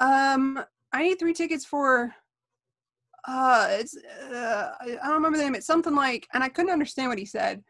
um, 0.00 0.64
I 0.92 1.02
need 1.02 1.18
three 1.18 1.32
tickets 1.34 1.64
for 1.64 2.14
uh 3.28 3.68
it's 3.70 3.96
uh 3.96 4.72
I 4.80 4.86
don't 4.86 5.12
remember 5.14 5.38
the 5.38 5.44
name. 5.44 5.54
It's 5.54 5.66
something 5.66 5.94
like 5.94 6.26
and 6.34 6.42
I 6.42 6.48
couldn't 6.48 6.72
understand 6.72 7.08
what 7.08 7.18
he 7.18 7.24
said. 7.24 7.62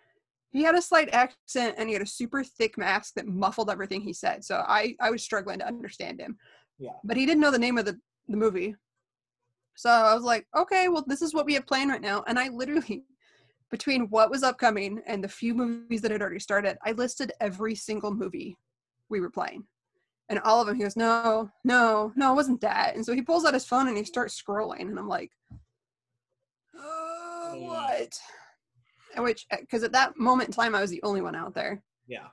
He 0.53 0.63
had 0.63 0.75
a 0.75 0.83
slight 0.83 1.09
accent 1.13 1.77
and 1.79 1.89
he 1.89 1.95
had 1.95 2.03
a 2.03 2.07
super 2.07 2.45
thick 2.45 2.77
mask 2.77 3.15
that 3.15 3.27
muffled 3.27 3.71
everything 3.71 4.03
he 4.03 4.13
said. 4.13 4.45
So 4.45 4.65
I 4.67 4.95
I 5.01 5.11
was 5.11 5.23
struggling 5.23 5.59
to 5.61 5.67
understand 5.67 6.21
him. 6.21 6.37
Yeah. 6.79 6.93
But 7.05 7.17
he 7.17 7.27
didn't 7.27 7.41
know 7.41 7.51
the 7.51 7.59
name 7.59 7.79
of 7.79 7.87
the 7.87 7.99
the 8.29 8.37
movie. 8.37 8.75
So 9.75 9.89
I 9.91 10.15
was 10.15 10.23
like, 10.23 10.47
okay, 10.57 10.89
well 10.89 11.05
this 11.07 11.23
is 11.23 11.33
what 11.35 11.47
we 11.47 11.55
have 11.55 11.67
playing 11.67 11.89
right 11.89 12.01
now 12.01 12.23
and 12.27 12.39
I 12.39 12.49
literally 12.49 13.05
between 13.71 14.03
what 14.11 14.31
was 14.31 14.43
upcoming 14.43 15.01
and 15.07 15.25
the 15.25 15.29
few 15.29 15.55
movies 15.55 16.03
that 16.03 16.11
had 16.11 16.21
already 16.21 16.39
started, 16.39 16.77
I 16.85 16.93
listed 16.93 17.33
every 17.41 17.75
single 17.75 18.13
movie 18.13 18.59
we 19.09 19.19
were 19.21 19.31
playing. 19.31 19.65
And 20.29 20.39
all 20.41 20.61
of 20.61 20.67
them, 20.67 20.77
he 20.77 20.83
goes, 20.83 20.95
no, 20.97 21.51
no, 21.65 22.13
no, 22.15 22.33
it 22.33 22.37
wasn't 22.37 22.61
that. 22.61 22.95
And 22.95 23.05
so 23.05 23.15
he 23.15 23.23
pulls 23.23 23.47
out 23.47 23.55
his 23.55 23.65
phone 23.65 23.89
and 23.89 23.97
he 23.97 24.05
starts 24.05 24.41
scrolling. 24.41 24.83
And 24.83 24.99
I'm 24.99 25.09
like, 25.09 25.31
uh, 26.79 27.55
Yeah. 27.55 27.67
what? 27.67 28.19
Which, 29.17 29.47
uh, 29.51 29.57
because 29.61 29.83
at 29.83 29.93
that 29.93 30.17
moment 30.19 30.49
in 30.49 30.53
time, 30.55 30.75
I 30.75 30.81
was 30.81 30.91
the 30.91 31.03
only 31.03 31.21
one 31.21 31.35
out 31.35 31.55
there. 31.55 31.83
yeah. 32.07 32.29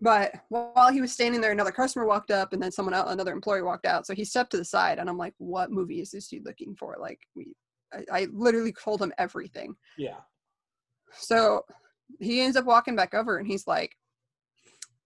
But 0.00 0.32
while 0.48 0.92
he 0.92 1.00
was 1.00 1.12
standing 1.12 1.40
there, 1.40 1.52
another 1.52 1.72
customer 1.72 2.04
walked 2.04 2.30
up, 2.30 2.52
and 2.52 2.62
then 2.62 2.70
someone 2.72 2.94
else, 2.94 3.10
another 3.10 3.32
employee 3.32 3.62
walked 3.62 3.86
out. 3.86 4.06
So 4.06 4.14
he 4.14 4.24
stepped 4.24 4.50
to 4.50 4.58
the 4.58 4.64
side, 4.64 4.98
and 4.98 5.08
I'm 5.08 5.16
like, 5.16 5.32
"What 5.38 5.70
movie 5.70 6.00
is 6.00 6.10
this 6.10 6.28
dude 6.28 6.44
looking 6.44 6.74
for?" 6.76 6.96
Like, 7.00 7.20
we, 7.34 7.54
I, 7.92 8.02
I 8.12 8.26
literally 8.32 8.72
told 8.72 9.00
him 9.00 9.14
everything. 9.18 9.74
Yeah. 9.96 10.18
So 11.12 11.64
he 12.20 12.42
ends 12.42 12.56
up 12.56 12.66
walking 12.66 12.96
back 12.96 13.14
over, 13.14 13.38
and 13.38 13.46
he's 13.46 13.66
like, 13.66 13.96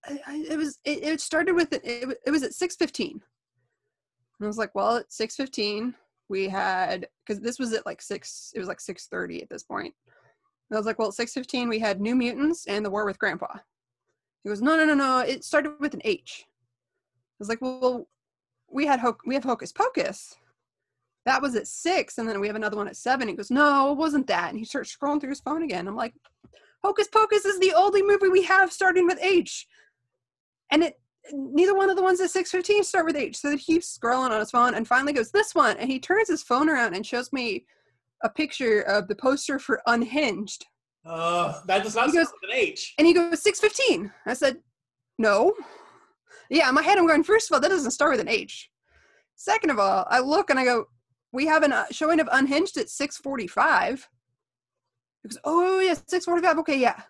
I, 0.04 0.18
I, 0.26 0.46
"It 0.50 0.56
was. 0.56 0.78
It, 0.84 1.04
it 1.04 1.20
started 1.20 1.52
with 1.54 1.72
it. 1.72 1.82
It, 1.84 2.18
it 2.26 2.30
was 2.30 2.42
at 2.42 2.54
six 2.54 2.74
fifteen. 2.74 3.12
And 3.12 4.46
I 4.46 4.46
was 4.46 4.58
like, 4.58 4.74
"Well, 4.74 4.96
at 4.96 5.12
six 5.12 5.36
fifteen, 5.36 5.94
we 6.28 6.48
had 6.48 7.06
because 7.24 7.40
this 7.40 7.58
was 7.58 7.72
at 7.72 7.86
like 7.86 8.02
six. 8.02 8.50
It 8.54 8.58
was 8.58 8.68
like 8.68 8.80
six 8.80 9.06
thirty 9.06 9.42
at 9.42 9.50
this 9.50 9.62
point. 9.62 9.94
And 10.70 10.76
I 10.76 10.78
was 10.78 10.86
like, 10.86 10.98
"Well, 10.98 11.08
at 11.08 11.14
six 11.14 11.32
fifteen, 11.32 11.68
we 11.68 11.78
had 11.78 12.00
New 12.00 12.14
Mutants 12.14 12.66
and 12.66 12.84
The 12.84 12.90
War 12.90 13.04
with 13.06 13.18
Grandpa." 13.18 13.58
He 14.42 14.48
goes, 14.48 14.62
"No, 14.62 14.76
no, 14.76 14.84
no, 14.84 14.94
no. 14.94 15.20
It 15.20 15.44
started 15.44 15.80
with 15.80 15.94
an 15.94 16.02
H." 16.04 16.46
I 16.46 17.36
was 17.38 17.48
like, 17.48 17.60
"Well, 17.60 18.08
we 18.70 18.86
had 18.86 19.00
Ho- 19.00 19.16
we 19.26 19.34
have 19.34 19.44
Hocus 19.44 19.72
Pocus." 19.72 20.36
That 21.24 21.42
was 21.42 21.54
at 21.56 21.66
six, 21.66 22.18
and 22.18 22.28
then 22.28 22.40
we 22.40 22.46
have 22.46 22.56
another 22.56 22.76
one 22.76 22.88
at 22.88 22.96
seven. 22.96 23.28
He 23.28 23.34
goes, 23.34 23.50
"No, 23.50 23.92
it 23.92 23.98
wasn't 23.98 24.26
that." 24.28 24.50
And 24.50 24.58
he 24.58 24.64
starts 24.64 24.94
scrolling 24.94 25.20
through 25.20 25.30
his 25.30 25.40
phone 25.40 25.62
again. 25.62 25.88
I'm 25.88 25.96
like, 25.96 26.14
"Hocus 26.84 27.08
Pocus 27.08 27.44
is 27.44 27.58
the 27.58 27.74
only 27.74 28.02
movie 28.02 28.28
we 28.28 28.42
have 28.42 28.72
starting 28.72 29.06
with 29.06 29.18
H," 29.20 29.66
and 30.70 30.84
it 30.84 31.00
neither 31.32 31.74
one 31.74 31.90
of 31.90 31.96
the 31.96 32.02
ones 32.02 32.20
at 32.20 32.30
six 32.30 32.50
fifteen 32.50 32.82
start 32.84 33.04
with 33.04 33.16
H. 33.16 33.36
So 33.36 33.50
he 33.50 33.58
keeps 33.58 33.98
scrolling 33.98 34.30
on 34.30 34.40
his 34.40 34.50
phone, 34.50 34.74
and 34.74 34.88
finally 34.88 35.12
goes, 35.12 35.30
"This 35.30 35.54
one," 35.54 35.76
and 35.76 35.90
he 35.90 35.98
turns 35.98 36.28
his 36.28 36.42
phone 36.42 36.68
around 36.68 36.94
and 36.94 37.06
shows 37.06 37.32
me 37.32 37.66
a 38.22 38.28
picture 38.28 38.80
of 38.82 39.08
the 39.08 39.14
poster 39.14 39.58
for 39.58 39.80
Unhinged. 39.86 40.66
Uh, 41.04 41.60
that 41.66 41.82
does 41.84 41.94
not 41.94 42.06
He 42.06 42.12
start 42.12 42.26
goes- 42.26 42.34
with 42.42 42.50
an 42.50 42.56
H. 42.56 42.94
And 42.98 43.06
he 43.06 43.14
goes, 43.14 43.42
615. 43.42 44.12
I 44.26 44.34
said, 44.34 44.58
no. 45.18 45.54
Yeah, 46.50 46.68
in 46.68 46.74
my 46.74 46.82
head, 46.82 46.98
I'm 46.98 47.06
going, 47.06 47.24
first 47.24 47.50
of 47.50 47.54
all, 47.54 47.60
that 47.60 47.68
doesn't 47.68 47.90
start 47.92 48.12
with 48.12 48.20
an 48.20 48.28
H. 48.28 48.70
Second 49.36 49.70
of 49.70 49.78
all, 49.78 50.06
I 50.10 50.20
look 50.20 50.50
and 50.50 50.58
I 50.58 50.64
go, 50.64 50.86
we 51.32 51.46
have 51.46 51.62
a 51.62 51.74
uh, 51.74 51.84
showing 51.90 52.20
of 52.20 52.28
Unhinged 52.32 52.76
at 52.78 52.88
645. 52.90 54.08
He 55.22 55.28
goes, 55.28 55.38
oh, 55.44 55.78
yeah, 55.80 55.94
645. 55.94 56.58
Okay, 56.60 56.78
yeah. 56.78 57.02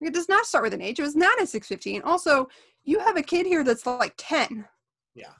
It 0.00 0.14
does 0.14 0.28
not 0.28 0.46
start 0.46 0.64
with 0.64 0.74
an 0.74 0.82
H. 0.82 0.98
It 0.98 1.02
was 1.02 1.16
not 1.16 1.40
at 1.40 1.48
615. 1.48 2.02
Also, 2.02 2.48
you 2.84 2.98
have 3.00 3.16
a 3.16 3.22
kid 3.22 3.46
here 3.46 3.64
that's 3.64 3.86
like 3.86 4.14
10. 4.16 4.66
Yeah. 5.14 5.32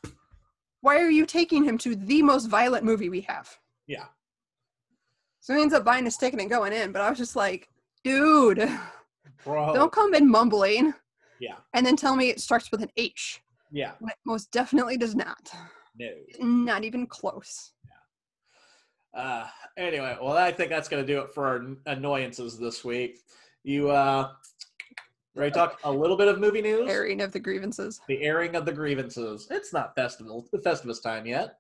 Why 0.83 0.97
are 0.99 1.11
you 1.11 1.27
taking 1.27 1.65
him 1.65 1.79
to 1.79 1.95
the 1.95 2.23
most 2.23 2.47
violent 2.47 2.85
movie 2.85 3.09
we 3.09 3.23
have? 3.23 3.57
Yeah. 3.91 4.05
So 5.41 5.53
he 5.57 5.63
ends 5.63 5.75
up 5.75 5.85
buying 5.85 6.05
his 6.05 6.17
ticket 6.17 6.41
and 6.41 6.49
going 6.49 6.73
in, 6.73 6.93
but 6.93 7.03
I 7.03 7.11
was 7.11 7.19
just 7.19 7.35
like, 7.35 7.69
dude. 8.05 8.69
Bro. 9.45 9.75
Don't 9.75 9.91
come 9.91 10.15
in 10.15 10.31
mumbling 10.31 10.95
Yeah. 11.41 11.57
and 11.75 11.85
then 11.85 11.97
tell 11.97 12.15
me 12.15 12.29
it 12.29 12.41
starts 12.41 12.71
with 12.71 12.83
an 12.83 12.91
H. 12.97 13.43
Yeah. 13.73 13.93
It 14.03 14.15
most 14.25 14.53
definitely 14.53 14.97
does 14.97 15.17
not. 15.17 15.51
No. 15.99 16.09
Not 16.41 16.85
even 16.85 17.05
close. 17.09 17.73
Yeah. 19.15 19.21
Uh, 19.21 19.47
anyway, 19.77 20.17
well, 20.23 20.37
I 20.37 20.53
think 20.53 20.71
that's 20.71 20.89
going 20.89 21.05
to 21.05 21.13
do 21.13 21.21
it 21.23 21.35
for 21.35 21.47
our 21.49 21.67
annoyances 21.87 22.57
this 22.59 22.85
week. 22.85 23.19
You 23.65 23.91
uh, 23.91 24.31
ready 25.35 25.51
to 25.51 25.57
talk 25.59 25.81
a 25.83 25.91
little 25.91 26.17
bit 26.17 26.29
of 26.29 26.39
movie 26.39 26.63
news? 26.63 26.89
Airing 26.89 27.23
of 27.23 27.33
the 27.33 27.41
grievances. 27.41 28.01
The 28.07 28.23
airing 28.23 28.55
of 28.55 28.67
the 28.67 28.73
grievances. 28.73 29.49
It's 29.51 29.73
not 29.73 29.97
festival, 29.97 30.47
the 30.53 30.59
Festivus 30.59 31.03
time 31.03 31.27
yet. 31.27 31.57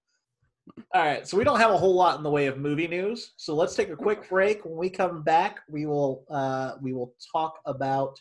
All 0.93 1.03
right, 1.03 1.27
so 1.27 1.37
we 1.37 1.45
don't 1.45 1.61
have 1.61 1.71
a 1.71 1.77
whole 1.77 1.95
lot 1.95 2.16
in 2.16 2.23
the 2.23 2.31
way 2.31 2.47
of 2.47 2.59
movie 2.59 2.89
news. 2.89 3.33
So 3.37 3.55
let's 3.55 3.75
take 3.75 3.91
a 3.91 3.97
quick 3.97 4.29
break. 4.29 4.64
When 4.64 4.77
we 4.77 4.91
come 4.91 5.23
back, 5.23 5.61
we 5.68 5.87
will 5.87 6.25
uh, 6.31 6.73
we 6.81 6.93
will 6.93 7.14
talk 7.33 7.61
about 7.64 8.21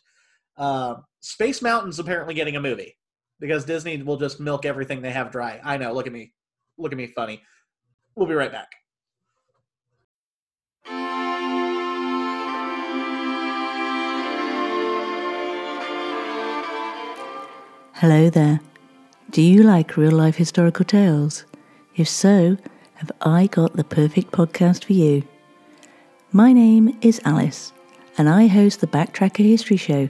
uh, 0.58 0.96
Space 1.20 1.62
Mountain's 1.62 2.00
apparently 2.00 2.34
getting 2.34 2.56
a 2.56 2.62
movie 2.62 2.96
because 3.40 3.66
Disney 3.66 4.02
will 4.04 4.18
just 4.18 4.40
milk 4.40 4.66
everything 4.66 5.02
they 5.02 5.12
have 5.12 5.32
dry. 5.32 5.60
I 5.64 5.78
know. 5.78 5.94
Look 5.94 6.08
at 6.08 6.14
me. 6.14 6.34
Look 6.78 6.92
at 6.92 6.98
me 6.98 7.08
funny. 7.08 7.42
We'll 8.16 8.28
be 8.28 8.36
right 8.36 8.52
back. 8.52 8.70
Hello 17.96 18.30
there. 18.30 18.62
Do 19.30 19.42
you 19.42 19.64
like 19.64 19.98
real 19.98 20.14
life 20.14 20.38
historical 20.38 20.86
tales? 20.86 21.44
If 22.00 22.08
so, 22.08 22.56
have 22.94 23.12
I 23.20 23.48
got 23.48 23.74
the 23.74 23.84
perfect 23.84 24.32
podcast 24.32 24.86
for 24.86 24.94
you? 24.94 25.22
My 26.32 26.54
name 26.54 26.98
is 27.02 27.20
Alice, 27.26 27.74
and 28.18 28.30
I 28.30 28.48
host 28.48 28.80
the 28.80 28.88
Backtracker 28.88 29.44
History 29.44 29.76
Show. 29.76 30.08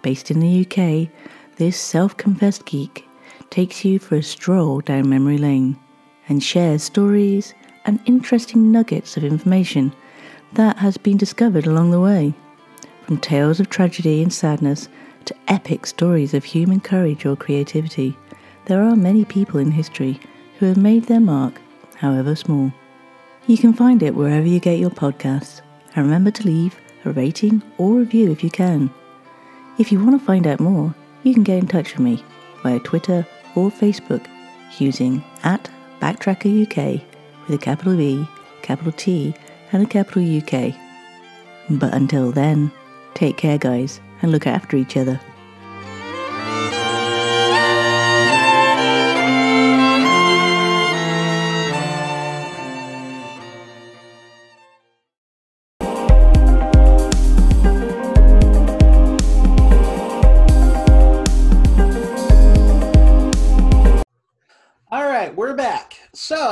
Based 0.00 0.30
in 0.30 0.40
the 0.40 0.64
UK, 0.64 1.10
this 1.56 1.76
self 1.76 2.16
confessed 2.16 2.64
geek 2.64 3.06
takes 3.50 3.84
you 3.84 3.98
for 3.98 4.16
a 4.16 4.22
stroll 4.22 4.80
down 4.80 5.10
memory 5.10 5.36
lane 5.36 5.78
and 6.30 6.42
shares 6.42 6.82
stories 6.82 7.52
and 7.84 8.00
interesting 8.06 8.72
nuggets 8.72 9.18
of 9.18 9.22
information 9.22 9.94
that 10.54 10.78
has 10.78 10.96
been 10.96 11.18
discovered 11.18 11.66
along 11.66 11.90
the 11.90 12.00
way. 12.00 12.32
From 13.02 13.18
tales 13.18 13.60
of 13.60 13.68
tragedy 13.68 14.22
and 14.22 14.32
sadness 14.32 14.88
to 15.26 15.36
epic 15.46 15.84
stories 15.84 16.32
of 16.32 16.44
human 16.44 16.80
courage 16.80 17.26
or 17.26 17.36
creativity, 17.36 18.16
there 18.64 18.82
are 18.82 18.96
many 18.96 19.26
people 19.26 19.60
in 19.60 19.72
history 19.72 20.18
who 20.58 20.66
have 20.66 20.76
made 20.76 21.04
their 21.04 21.20
mark, 21.20 21.60
however 21.96 22.34
small. 22.34 22.72
You 23.46 23.56
can 23.56 23.72
find 23.72 24.02
it 24.02 24.14
wherever 24.14 24.46
you 24.46 24.60
get 24.60 24.78
your 24.78 24.90
podcasts, 24.90 25.60
and 25.94 26.04
remember 26.04 26.30
to 26.32 26.46
leave 26.46 26.76
a 27.04 27.12
rating 27.12 27.62
or 27.78 27.94
review 27.94 28.30
if 28.30 28.44
you 28.44 28.50
can. 28.50 28.90
If 29.78 29.92
you 29.92 30.04
want 30.04 30.18
to 30.18 30.26
find 30.26 30.46
out 30.46 30.60
more, 30.60 30.94
you 31.22 31.32
can 31.32 31.44
get 31.44 31.58
in 31.58 31.68
touch 31.68 31.92
with 31.92 32.00
me 32.00 32.24
via 32.62 32.80
Twitter 32.80 33.26
or 33.54 33.70
Facebook 33.70 34.26
using 34.78 35.24
at 35.44 35.70
Backtracker 36.00 36.62
UK 36.62 37.02
with 37.46 37.60
a 37.60 37.64
capital 37.64 37.96
V, 37.96 38.26
capital 38.62 38.92
T, 38.92 39.34
and 39.72 39.82
a 39.82 39.86
capital 39.86 40.22
UK. 40.22 40.74
But 41.70 41.94
until 41.94 42.32
then, 42.32 42.70
take 43.14 43.36
care, 43.36 43.58
guys, 43.58 44.00
and 44.22 44.32
look 44.32 44.46
after 44.46 44.76
each 44.76 44.96
other. 44.96 45.20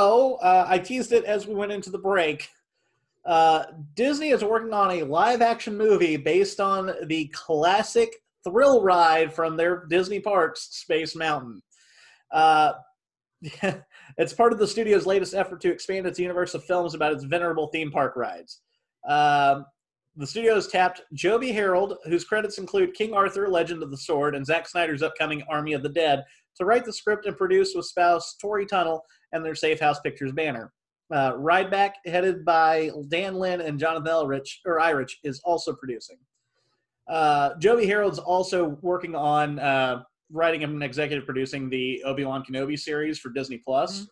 So 0.07 0.35
uh, 0.35 0.65
I 0.65 0.79
teased 0.79 1.11
it 1.11 1.25
as 1.25 1.47
we 1.47 1.53
went 1.53 1.73
into 1.73 1.89
the 1.89 1.97
break. 1.97 2.47
Uh, 3.25 3.65
Disney 3.93 4.29
is 4.29 4.41
working 4.41 4.71
on 4.71 4.89
a 4.91 5.03
live 5.03 5.41
action 5.41 5.77
movie 5.77 6.15
based 6.15 6.61
on 6.61 6.93
the 7.07 7.27
classic 7.33 8.15
thrill 8.45 8.81
ride 8.81 9.33
from 9.33 9.57
their 9.57 9.85
Disney 9.87 10.21
parks, 10.21 10.69
Space 10.71 11.13
Mountain. 11.13 11.61
Uh, 12.31 12.73
it's 14.17 14.31
part 14.31 14.53
of 14.53 14.59
the 14.59 14.67
studio's 14.67 15.05
latest 15.05 15.33
effort 15.33 15.59
to 15.59 15.71
expand 15.73 16.07
its 16.07 16.19
universe 16.19 16.53
of 16.53 16.63
films 16.63 16.93
about 16.93 17.11
its 17.11 17.25
venerable 17.25 17.67
theme 17.67 17.91
park 17.91 18.15
rides. 18.15 18.61
Um, 19.09 19.65
the 20.15 20.25
studio 20.25 20.55
has 20.55 20.69
tapped 20.69 21.01
Joby 21.11 21.51
Harold, 21.51 21.97
whose 22.05 22.23
credits 22.23 22.59
include 22.59 22.93
King 22.93 23.13
Arthur, 23.13 23.49
Legend 23.49 23.83
of 23.83 23.91
the 23.91 23.97
Sword, 23.97 24.35
and 24.35 24.45
Zack 24.45 24.69
Snyder's 24.69 25.03
upcoming 25.03 25.43
Army 25.49 25.73
of 25.73 25.83
the 25.83 25.89
Dead, 25.89 26.23
to 26.55 26.63
write 26.63 26.85
the 26.85 26.93
script 26.93 27.25
and 27.25 27.35
produce 27.35 27.75
with 27.75 27.85
spouse 27.85 28.37
Tori 28.41 28.65
Tunnell 28.65 29.01
and 29.31 29.43
their 29.45 29.55
Safe 29.55 29.79
House 29.79 29.99
Pictures 29.99 30.31
banner. 30.31 30.71
Uh, 31.13 31.33
Rideback, 31.33 31.91
headed 32.05 32.43
by 32.43 32.91
Dan 33.07 33.35
Lin 33.35 33.61
and 33.61 33.79
Jonathan 33.79 34.07
Elrich, 34.11 34.57
or 34.65 34.79
Irich, 34.79 35.13
is 35.23 35.39
also 35.45 35.73
producing. 35.73 36.17
Uh, 37.07 37.51
Joby 37.59 37.85
Harold's 37.85 38.19
also 38.19 38.77
working 38.81 39.15
on 39.15 39.59
uh, 39.59 40.03
writing 40.31 40.63
and 40.65 40.83
executive 40.83 41.25
producing 41.25 41.69
the 41.69 42.03
Obi 42.03 42.25
Wan 42.25 42.43
Kenobi 42.43 42.77
series 42.77 43.19
for 43.19 43.29
Disney 43.29 43.57
Plus, 43.57 44.07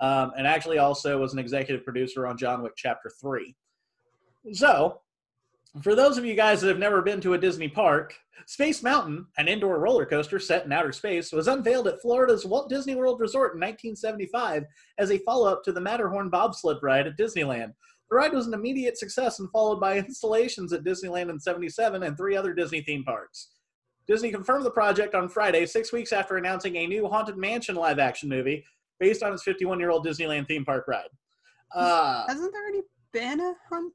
Mm-hmm. 0.00 0.06
um, 0.06 0.32
and 0.38 0.46
actually 0.46 0.78
also 0.78 1.18
was 1.18 1.32
an 1.32 1.38
executive 1.38 1.84
producer 1.84 2.26
on 2.26 2.38
John 2.38 2.62
Wick 2.62 2.72
Chapter 2.76 3.10
Three. 3.20 3.54
So, 4.52 5.00
for 5.82 5.94
those 5.94 6.18
of 6.18 6.24
you 6.24 6.34
guys 6.34 6.60
that 6.60 6.68
have 6.68 6.78
never 6.78 7.02
been 7.02 7.20
to 7.20 7.34
a 7.34 7.38
Disney 7.38 7.68
park, 7.68 8.14
Space 8.46 8.82
Mountain, 8.82 9.26
an 9.36 9.48
indoor 9.48 9.78
roller 9.78 10.06
coaster 10.06 10.38
set 10.38 10.64
in 10.64 10.72
outer 10.72 10.92
space, 10.92 11.32
was 11.32 11.48
unveiled 11.48 11.86
at 11.88 12.00
Florida's 12.00 12.46
Walt 12.46 12.68
Disney 12.70 12.94
World 12.94 13.20
Resort 13.20 13.54
in 13.54 13.60
1975 13.60 14.64
as 14.98 15.10
a 15.10 15.18
follow 15.18 15.50
up 15.50 15.62
to 15.64 15.72
the 15.72 15.80
Matterhorn 15.80 16.30
bobsled 16.30 16.78
ride 16.82 17.06
at 17.06 17.18
Disneyland. 17.18 17.72
The 18.10 18.16
ride 18.16 18.32
was 18.32 18.46
an 18.46 18.54
immediate 18.54 18.96
success 18.96 19.38
and 19.38 19.50
followed 19.50 19.80
by 19.80 19.98
installations 19.98 20.72
at 20.72 20.84
Disneyland 20.84 21.30
in 21.30 21.38
77 21.38 22.02
and 22.02 22.16
three 22.16 22.36
other 22.36 22.54
Disney 22.54 22.80
theme 22.80 23.04
parks. 23.04 23.50
Disney 24.06 24.30
confirmed 24.30 24.64
the 24.64 24.70
project 24.70 25.14
on 25.14 25.28
Friday, 25.28 25.66
six 25.66 25.92
weeks 25.92 26.14
after 26.14 26.38
announcing 26.38 26.76
a 26.76 26.86
new 26.86 27.06
Haunted 27.06 27.36
Mansion 27.36 27.74
live 27.74 27.98
action 27.98 28.30
movie 28.30 28.64
based 28.98 29.22
on 29.22 29.34
its 29.34 29.42
51 29.42 29.78
year 29.78 29.90
old 29.90 30.06
Disneyland 30.06 30.48
theme 30.48 30.64
park 30.64 30.88
ride. 30.88 31.08
Uh, 31.74 32.24
Hasn't 32.26 32.50
there 32.50 32.62
already 32.62 32.80
been 33.12 33.40
a 33.40 33.54
haunt- 33.68 33.92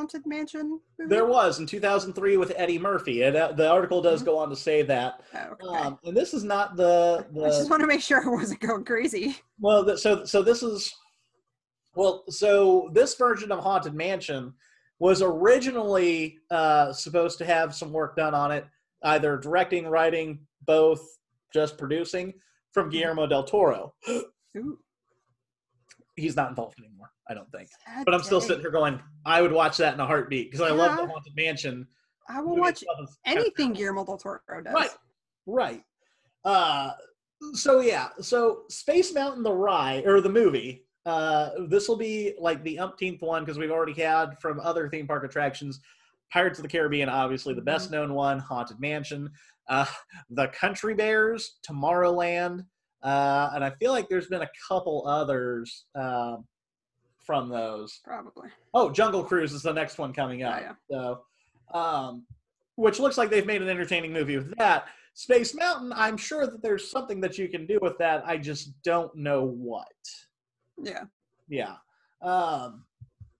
haunted 0.00 0.26
mansion 0.26 0.80
movie? 0.98 1.08
there 1.08 1.26
was 1.26 1.58
in 1.58 1.66
2003 1.66 2.36
with 2.38 2.52
Eddie 2.56 2.78
Murphy. 2.78 3.22
And, 3.22 3.36
uh, 3.36 3.52
the 3.52 3.68
article 3.70 4.00
does 4.00 4.22
Mhm. 4.22 4.26
go 4.26 4.38
on 4.38 4.48
to 4.50 4.56
say 4.56 4.80
that. 4.82 5.20
Oh, 5.34 5.38
okay. 5.66 5.78
Um, 5.78 5.98
and 6.04 6.16
this 6.16 6.32
is 6.32 6.42
not 6.42 6.76
the, 6.76 7.26
I 7.36 7.48
just 7.48 7.64
the 7.64 7.68
want 7.70 7.80
to 7.82 7.86
make 7.86 8.00
sure 8.00 8.24
I 8.24 8.28
wasn't 8.30 8.60
going 8.60 8.84
crazy. 8.84 9.36
well, 9.60 9.84
th- 9.84 9.98
so 9.98 10.24
so 10.24 10.42
this 10.42 10.62
is 10.62 10.92
well, 11.94 12.24
so 12.30 12.88
this 12.94 13.14
version 13.16 13.50
of 13.52 13.58
Haunted 13.60 13.94
Mansion 13.94 14.54
was 15.00 15.22
originally 15.22 16.38
uh, 16.50 16.92
supposed 16.92 17.36
to 17.38 17.44
have 17.44 17.74
some 17.74 17.92
work 17.92 18.16
done 18.16 18.34
on 18.34 18.52
it, 18.52 18.64
either 19.02 19.36
directing, 19.36 19.86
writing, 19.88 20.46
both, 20.66 21.00
just 21.52 21.76
producing 21.78 22.32
from 22.72 22.88
Guillermo 22.90 23.26
del 23.26 23.42
Toro. 23.44 23.92
Ooh, 24.56 24.78
He's 26.20 26.36
not 26.36 26.50
involved 26.50 26.78
anymore, 26.78 27.10
I 27.28 27.34
don't 27.34 27.50
think. 27.50 27.68
sad 27.84 28.04
But 28.04 28.14
I'm 28.14 28.22
still 28.22 28.40
day. 28.40 28.48
sitting 28.48 28.62
here 28.62 28.70
going, 28.70 29.00
I 29.24 29.42
would 29.42 29.52
watch 29.52 29.76
that 29.78 29.94
in 29.94 30.00
a 30.00 30.06
heartbeat 30.06 30.50
because 30.50 30.66
I 30.66 30.72
love 30.72 30.96
the 30.96 31.06
Haunted 31.06 31.34
Mansion. 31.36 31.86
I 32.28 32.40
will 32.40 32.56
watch 32.56 32.82
itself 32.82 32.98
is 33.02 33.18
kind 33.26 33.38
of 33.38 33.44
anything 33.44 33.72
Guillermo 33.72 34.04
del 34.04 34.18
Toro 34.18 34.40
does. 34.62 34.72
Right. 34.72 34.90
Right. 35.46 35.82
Uh, 36.44 36.92
so 37.54 37.80
yeah, 37.80 38.08
so 38.20 38.62
Space 38.68 39.14
Mountain 39.14 39.42
the 39.42 39.52
ride 39.52 40.06
or 40.06 40.20
the 40.20 40.28
movie. 40.28 40.86
Uh, 41.06 41.50
this 41.68 41.88
will 41.88 41.96
be 41.96 42.34
like 42.38 42.62
the 42.62 42.78
umpteenth 42.78 43.22
one 43.22 43.42
because 43.42 43.58
we've 43.58 43.70
already 43.70 44.00
had 44.00 44.38
from 44.40 44.60
other 44.60 44.88
theme 44.88 45.06
park 45.06 45.24
attractions. 45.24 45.80
Pirates 46.30 46.58
of 46.58 46.62
the 46.62 46.68
Caribbean, 46.68 47.08
obviously 47.08 47.54
the 47.54 47.62
best 47.62 47.90
known 47.90 48.14
one. 48.14 48.38
Haunted 48.38 48.78
Mansion, 48.78 49.30
uh, 49.68 49.86
the 50.30 50.48
Country 50.48 50.94
Bears, 50.94 51.58
Tomorrowland, 51.68 52.64
uh, 53.02 53.50
and 53.54 53.64
I 53.64 53.70
feel 53.70 53.92
like 53.92 54.08
there's 54.08 54.28
been 54.28 54.42
a 54.42 54.50
couple 54.68 55.06
others 55.06 55.86
um, 55.94 56.44
from 57.24 57.48
those. 57.48 58.00
Probably. 58.04 58.48
Oh, 58.74 58.90
Jungle 58.90 59.24
Cruise 59.24 59.52
is 59.52 59.62
the 59.62 59.72
next 59.72 59.98
one 59.98 60.12
coming 60.12 60.42
Oh, 60.42 60.48
up. 60.48 60.60
yeah. 60.60 60.72
So, 60.90 61.22
um, 61.78 62.26
which 62.76 62.98
looks 62.98 63.18
like 63.18 63.30
they've 63.30 63.46
made 63.46 63.62
an 63.62 63.68
entertaining 63.68 64.12
movie 64.12 64.36
with 64.36 64.56
that. 64.58 64.86
Space 65.14 65.54
Mountain, 65.54 65.92
I'm 65.94 66.16
sure 66.16 66.46
that 66.46 66.62
there's 66.62 66.90
something 66.90 67.20
that 67.20 67.36
you 67.36 67.48
can 67.48 67.66
do 67.66 67.78
with 67.82 67.98
that. 67.98 68.22
I 68.26 68.36
just 68.38 68.80
don't 68.82 69.14
know 69.16 69.44
what. 69.44 69.86
Yeah. 70.82 71.04
Yeah. 71.48 71.74
Um, 72.22 72.84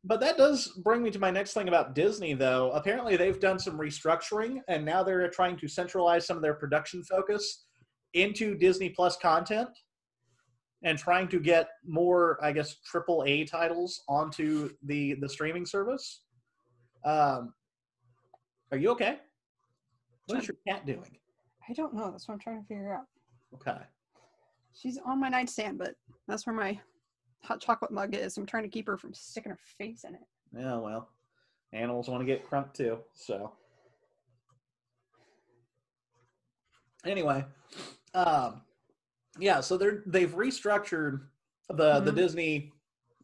but 0.04 0.20
that 0.20 0.36
does 0.36 0.68
bring 0.82 1.02
me 1.02 1.10
to 1.10 1.18
my 1.18 1.30
next 1.30 1.52
thing 1.52 1.68
about 1.68 1.94
Disney, 1.94 2.34
though. 2.34 2.70
Apparently, 2.72 3.16
they've 3.16 3.38
done 3.38 3.58
some 3.58 3.78
restructuring, 3.78 4.58
and 4.68 4.84
now 4.84 5.02
they're 5.02 5.28
trying 5.30 5.56
to 5.58 5.68
centralize 5.68 6.26
some 6.26 6.36
of 6.36 6.42
their 6.42 6.54
production 6.54 7.02
focus 7.04 7.64
into 8.14 8.56
Disney 8.56 8.88
Plus 8.88 9.16
content 9.16 9.68
and 10.82 10.98
trying 10.98 11.28
to 11.28 11.38
get 11.38 11.68
more, 11.86 12.38
I 12.42 12.52
guess, 12.52 12.76
triple 12.84 13.24
A 13.26 13.44
titles 13.44 14.02
onto 14.08 14.70
the 14.84 15.14
the 15.14 15.28
streaming 15.28 15.66
service. 15.66 16.22
Um, 17.04 17.54
are 18.72 18.78
you 18.78 18.90
okay? 18.90 19.18
What 20.26 20.38
is 20.38 20.48
your 20.48 20.56
cat 20.66 20.86
doing? 20.86 21.18
I 21.68 21.72
don't 21.72 21.94
know. 21.94 22.10
That's 22.10 22.28
what 22.28 22.34
I'm 22.34 22.40
trying 22.40 22.62
to 22.62 22.66
figure 22.66 22.94
out. 22.94 23.04
Okay. 23.54 23.80
She's 24.74 24.98
on 25.04 25.20
my 25.20 25.28
nightstand, 25.28 25.78
but 25.78 25.94
that's 26.28 26.46
where 26.46 26.54
my 26.54 26.78
hot 27.42 27.60
chocolate 27.60 27.90
mug 27.90 28.14
is. 28.14 28.36
I'm 28.36 28.46
trying 28.46 28.62
to 28.62 28.68
keep 28.68 28.86
her 28.86 28.96
from 28.96 29.12
sticking 29.12 29.50
her 29.50 29.58
face 29.78 30.04
in 30.04 30.14
it. 30.14 30.20
Yeah, 30.56 30.76
well, 30.76 31.08
animals 31.72 32.08
want 32.08 32.20
to 32.20 32.26
get 32.26 32.48
crunked 32.48 32.76
too. 32.76 32.98
So, 33.14 33.52
anyway, 37.04 37.44
um, 38.14 38.62
yeah. 39.38 39.60
So 39.60 39.76
they're 39.76 40.02
they've 40.06 40.34
restructured 40.34 41.20
the 41.68 42.00
the 42.00 42.10
Mhm. 42.10 42.16
Disney 42.16 42.72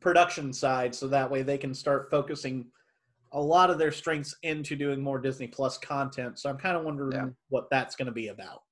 production 0.00 0.52
side 0.52 0.94
so 0.94 1.08
that 1.08 1.30
way 1.30 1.42
they 1.42 1.58
can 1.58 1.74
start 1.74 2.10
focusing 2.10 2.70
a 3.32 3.40
lot 3.40 3.70
of 3.70 3.78
their 3.78 3.90
strengths 3.90 4.34
into 4.42 4.76
doing 4.76 5.00
more 5.00 5.18
Disney 5.18 5.48
Plus 5.48 5.78
content. 5.78 6.38
So 6.38 6.48
I'm 6.48 6.58
kind 6.58 6.76
of 6.76 6.84
wondering 6.84 7.12
Yeah. 7.12 7.28
what 7.48 7.68
that's 7.70 7.96
going 7.96 8.06
to 8.06 8.12
be 8.12 8.28
about 8.28 8.62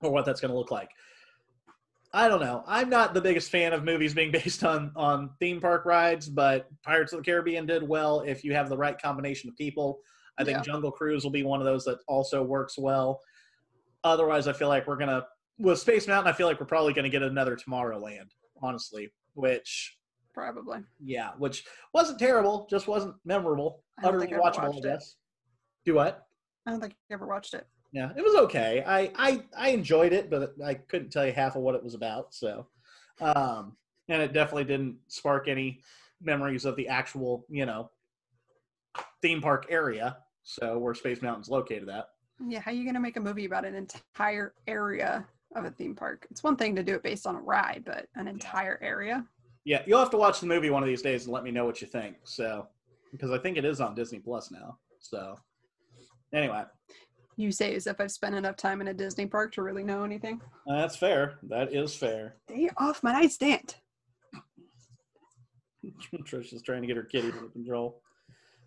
or 0.00 0.10
what 0.10 0.24
that's 0.24 0.40
going 0.40 0.50
to 0.52 0.56
look 0.58 0.70
like. 0.70 0.90
I 2.12 2.28
don't 2.28 2.40
know. 2.40 2.62
I'm 2.66 2.88
not 2.88 3.12
the 3.12 3.20
biggest 3.20 3.50
fan 3.50 3.72
of 3.72 3.84
movies 3.84 4.14
being 4.14 4.30
based 4.44 4.64
on 4.64 4.92
on 4.96 5.30
theme 5.40 5.60
park 5.60 5.84
rides, 5.84 6.28
but 6.28 6.68
Pirates 6.82 7.12
of 7.12 7.18
the 7.18 7.24
Caribbean 7.24 7.66
did 7.66 7.82
well 7.86 8.20
if 8.20 8.42
you 8.44 8.54
have 8.54 8.68
the 8.68 8.76
right 8.76 9.00
combination 9.00 9.50
of 9.50 9.56
people. 9.56 10.00
I 10.38 10.44
think 10.44 10.64
Jungle 10.64 10.90
Cruise 10.90 11.22
will 11.22 11.30
be 11.30 11.42
one 11.44 11.60
of 11.60 11.64
those 11.64 11.84
that 11.84 11.98
also 12.08 12.42
works 12.42 12.76
well. 12.78 13.20
Otherwise, 14.02 14.48
I 14.48 14.52
feel 14.52 14.68
like 14.68 14.86
we're 14.86 14.96
gonna 14.96 15.26
with 15.58 15.78
Space 15.78 16.06
Mountain. 16.06 16.32
I 16.32 16.36
feel 16.36 16.46
like 16.46 16.60
we're 16.60 16.66
probably 16.66 16.92
gonna 16.92 17.08
get 17.08 17.22
another 17.22 17.56
Tomorrowland, 17.56 18.30
honestly. 18.62 19.10
Which, 19.34 19.96
Probably. 20.32 20.80
yeah, 21.02 21.30
which 21.38 21.64
wasn't 21.92 22.20
terrible, 22.20 22.68
just 22.70 22.86
wasn't 22.86 23.16
memorable, 23.24 23.82
I 23.98 24.02
don't 24.02 24.10
utterly 24.10 24.26
think 24.26 24.34
I 24.34 24.36
ever 24.36 24.50
watchable. 24.50 24.64
I 24.64 24.68
watched 24.68 24.84
it. 24.84 25.04
Do 25.84 25.94
what? 25.94 26.26
I 26.66 26.70
don't 26.70 26.80
think 26.80 26.94
I 27.10 27.14
ever 27.14 27.26
watched 27.26 27.54
it. 27.54 27.66
Yeah, 27.92 28.10
it 28.16 28.22
was 28.22 28.34
okay. 28.44 28.82
I, 28.86 29.12
I 29.16 29.44
I 29.56 29.68
enjoyed 29.70 30.12
it, 30.12 30.30
but 30.30 30.54
I 30.64 30.74
couldn't 30.74 31.10
tell 31.10 31.26
you 31.26 31.32
half 31.32 31.56
of 31.56 31.62
what 31.62 31.74
it 31.74 31.82
was 31.82 31.94
about. 31.94 32.34
So, 32.34 32.66
um, 33.20 33.76
and 34.08 34.22
it 34.22 34.32
definitely 34.32 34.64
didn't 34.64 34.96
spark 35.08 35.46
any 35.48 35.80
memories 36.20 36.64
of 36.64 36.74
the 36.76 36.88
actual, 36.88 37.44
you 37.48 37.66
know, 37.66 37.90
theme 39.22 39.40
park 39.40 39.66
area. 39.68 40.16
So 40.42 40.78
where 40.78 40.94
Space 40.94 41.22
Mountain's 41.22 41.48
located 41.48 41.88
at. 41.88 42.08
Yeah, 42.44 42.60
how 42.60 42.70
are 42.70 42.74
you 42.74 42.84
gonna 42.84 43.00
make 43.00 43.16
a 43.16 43.20
movie 43.20 43.44
about 43.44 43.64
an 43.64 43.74
entire 43.74 44.54
area 44.66 45.26
of 45.54 45.64
a 45.64 45.70
theme 45.70 45.94
park? 45.94 46.26
It's 46.30 46.42
one 46.42 46.56
thing 46.56 46.74
to 46.76 46.82
do 46.82 46.94
it 46.94 47.02
based 47.02 47.26
on 47.26 47.36
a 47.36 47.40
ride, 47.40 47.82
but 47.84 48.06
an 48.14 48.28
entire 48.28 48.78
area. 48.82 49.24
Yeah, 49.64 49.82
you'll 49.86 49.98
have 49.98 50.10
to 50.10 50.16
watch 50.16 50.40
the 50.40 50.46
movie 50.46 50.70
one 50.70 50.82
of 50.82 50.88
these 50.88 51.02
days 51.02 51.24
and 51.24 51.32
let 51.32 51.42
me 51.44 51.50
know 51.50 51.64
what 51.64 51.80
you 51.80 51.86
think. 51.86 52.16
So, 52.24 52.68
because 53.12 53.30
I 53.30 53.38
think 53.38 53.56
it 53.56 53.64
is 53.64 53.80
on 53.80 53.94
Disney 53.94 54.18
Plus 54.18 54.50
now. 54.50 54.78
So, 55.00 55.36
anyway, 56.34 56.64
You 57.36 57.50
say 57.50 57.74
as 57.74 57.86
if 57.86 58.00
I've 58.00 58.12
spent 58.12 58.34
enough 58.34 58.56
time 58.56 58.80
in 58.80 58.88
a 58.88 58.94
Disney 58.94 59.26
park 59.26 59.52
to 59.54 59.62
really 59.62 59.84
know 59.84 60.04
anything. 60.04 60.40
that's 60.66 60.96
fair. 60.96 61.38
That 61.44 61.72
is 61.72 61.94
fair. 61.94 62.36
Stay 62.48 62.68
off 62.76 63.02
my 63.02 63.12
nightstand. 63.12 63.76
Trisha's 66.26 66.62
trying 66.62 66.80
to 66.82 66.86
get 66.86 66.96
her 66.96 67.02
kitty 67.02 67.30
under 67.32 67.48
control. 67.48 68.00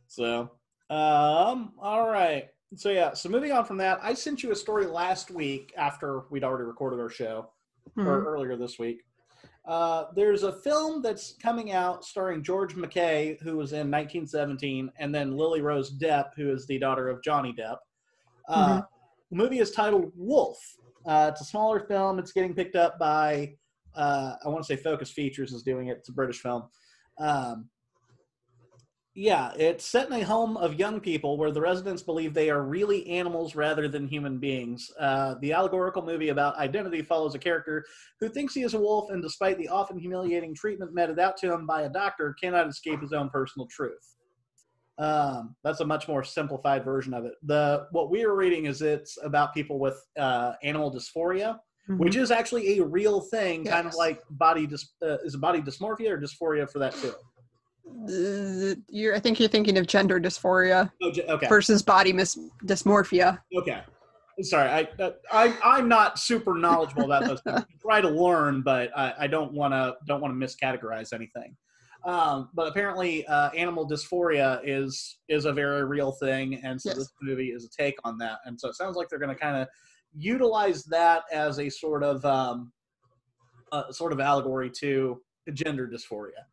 So, 0.07 0.51
um, 0.89 1.73
all 1.81 2.07
right. 2.07 2.49
So 2.75 2.89
yeah. 2.89 3.13
So 3.13 3.29
moving 3.29 3.51
on 3.51 3.65
from 3.65 3.77
that, 3.77 3.99
I 4.01 4.13
sent 4.13 4.43
you 4.43 4.51
a 4.51 4.55
story 4.55 4.85
last 4.85 5.31
week 5.31 5.73
after 5.77 6.23
we'd 6.29 6.43
already 6.43 6.65
recorded 6.65 6.99
our 6.99 7.09
show, 7.09 7.49
or 7.97 8.03
Mhm. 8.03 8.25
earlier 8.25 8.57
this 8.57 8.77
week. 8.77 9.03
Uh, 9.65 10.05
there's 10.15 10.43
a 10.43 10.51
film 10.51 11.01
that's 11.01 11.33
coming 11.41 11.71
out 11.71 12.03
starring 12.05 12.41
George 12.43 12.75
MacKay, 12.75 13.37
who 13.41 13.57
was 13.57 13.73
in 13.73 13.89
1917, 13.89 14.91
and 14.97 15.13
then 15.13 15.35
Lily 15.35 15.61
Rose 15.61 15.97
Depp, 15.97 16.33
who 16.35 16.49
is 16.49 16.65
the 16.67 16.77
daughter 16.79 17.09
of 17.09 17.21
Johnny 17.23 17.53
Depp. 17.53 17.77
Uh, 18.47 18.81
The 19.29 19.35
movie 19.35 19.59
is 19.59 19.71
titled 19.71 20.13
Wolf. 20.15 20.57
Uh, 21.05 21.29
it's 21.33 21.41
a 21.41 21.45
smaller 21.45 21.81
film. 21.81 22.17
It's 22.17 22.31
getting 22.31 22.53
picked 22.53 22.75
up 22.75 22.97
by 22.99 23.55
uh, 23.95 24.35
I 24.45 24.49
want 24.49 24.63
to 24.63 24.67
say 24.67 24.75
Focus 24.81 25.11
Features 25.11 25.51
is 25.53 25.63
doing 25.63 25.87
it. 25.87 25.97
It's 25.97 26.09
a 26.09 26.13
British 26.13 26.39
film. 26.39 26.69
Um, 27.17 27.67
yeah, 29.17 29.51
it's 29.57 29.83
set 29.83 30.05
in 30.05 30.13
a 30.13 30.23
home 30.23 30.57
of 30.57 30.75
young 30.75 30.99
people 30.99 31.39
where 31.39 31.49
the 31.49 31.59
residents 31.59 32.03
believe 32.03 32.35
they 32.35 32.51
are 32.51 32.61
really 32.61 33.07
animals 33.07 33.55
rather 33.55 33.87
than 33.87 34.07
human 34.07 34.37
beings. 34.37 34.91
Uh, 34.99 35.33
the 35.41 35.53
allegorical 35.53 36.03
movie 36.03 36.29
about 36.29 36.55
identity 36.59 37.01
follows 37.01 37.33
a 37.33 37.39
character 37.39 37.83
who 38.19 38.29
thinks 38.29 38.53
he 38.53 38.61
is 38.61 38.75
a 38.75 38.79
wolf 38.79 39.09
and, 39.09 39.23
despite 39.23 39.57
the 39.57 39.69
often 39.69 39.97
humiliating 39.97 40.53
treatment 40.53 40.93
meted 40.93 41.17
out 41.17 41.35
to 41.37 41.51
him 41.51 41.65
by 41.65 41.81
a 41.81 41.89
doctor, 41.89 42.35
cannot 42.39 42.67
escape 42.67 43.01
his 43.01 43.11
own 43.11 43.27
personal 43.31 43.67
truth. 43.71 44.15
Um, 44.99 45.55
that's 45.63 45.79
a 45.79 45.85
much 45.85 46.07
more 46.07 46.23
simplified 46.23 46.85
version 46.85 47.15
of 47.15 47.25
it. 47.25 47.33
The 47.41 47.87
what 47.89 48.11
we 48.11 48.23
are 48.23 48.35
reading 48.35 48.67
is 48.67 48.83
it's 48.83 49.17
about 49.23 49.51
people 49.51 49.79
with 49.79 49.99
uh, 50.19 50.53
animal 50.61 50.93
dysphoria, 50.93 51.57
which 51.97 52.15
is 52.15 52.29
actually 52.29 52.77
a 52.77 52.85
real 52.85 53.21
thing, 53.21 53.65
kind 53.65 53.87
of 53.87 53.95
like 53.95 54.21
body 54.29 54.67
dys- 54.67 54.89
uh, 55.01 55.17
is 55.25 55.33
it 55.33 55.41
body 55.41 55.59
dysmorphia 55.59 56.11
or 56.11 56.21
dysphoria 56.21 56.69
for 56.69 56.77
that 56.77 56.93
too. 56.93 57.13
Uh, 58.09 58.75
you're, 58.89 59.15
I 59.15 59.19
think 59.19 59.39
you're 59.39 59.49
thinking 59.49 59.77
of 59.77 59.87
gender 59.87 60.19
dysphoria 60.19 60.91
Oh, 61.01 61.11
okay. 61.29 61.47
versus 61.47 61.81
body 61.81 62.13
mis- 62.13 62.37
dysmorphia. 62.65 63.39
Okay. 63.57 63.81
Sorry, 64.41 64.69
I, 64.69 65.03
uh, 65.03 65.11
I 65.31 65.57
I'm 65.63 65.87
not 65.87 66.19
super 66.19 66.53
knowledgeable 66.53 67.05
about 67.05 67.25
those 67.25 67.41
things. 67.41 67.61
I 67.61 67.65
try 67.81 68.01
to 68.01 68.09
learn, 68.09 68.61
but 68.61 68.95
I, 68.95 69.13
I 69.21 69.27
don't 69.27 69.51
want 69.51 69.73
to 69.73 69.95
don't 70.05 70.21
want 70.21 70.39
to 70.39 70.45
miscategorize 70.45 71.11
anything. 71.11 71.55
Um, 72.05 72.49
but 72.53 72.67
apparently, 72.67 73.25
uh, 73.25 73.49
animal 73.49 73.89
dysphoria 73.89 74.61
is 74.63 75.17
is 75.27 75.45
a 75.45 75.51
very 75.53 75.83
real 75.85 76.11
thing, 76.11 76.61
and 76.63 76.79
so 76.79 76.89
Yes. 76.89 76.97
this 76.99 77.09
movie 77.21 77.47
is 77.47 77.65
a 77.65 77.69
take 77.81 77.95
on 78.03 78.19
that. 78.19 78.37
And 78.45 78.59
so 78.59 78.69
it 78.69 78.75
sounds 78.75 78.95
like 78.95 79.09
they're 79.09 79.17
going 79.17 79.33
to 79.33 79.41
kind 79.41 79.57
of 79.57 79.67
utilize 80.15 80.83
that 80.85 81.23
as 81.33 81.59
a 81.59 81.67
sort 81.67 82.03
of 82.03 82.23
um, 82.23 82.71
a 83.71 83.91
sort 83.91 84.13
of 84.13 84.19
allegory 84.19 84.69
to 84.81 85.19
gender 85.53 85.87
dysphoria. 85.87 86.45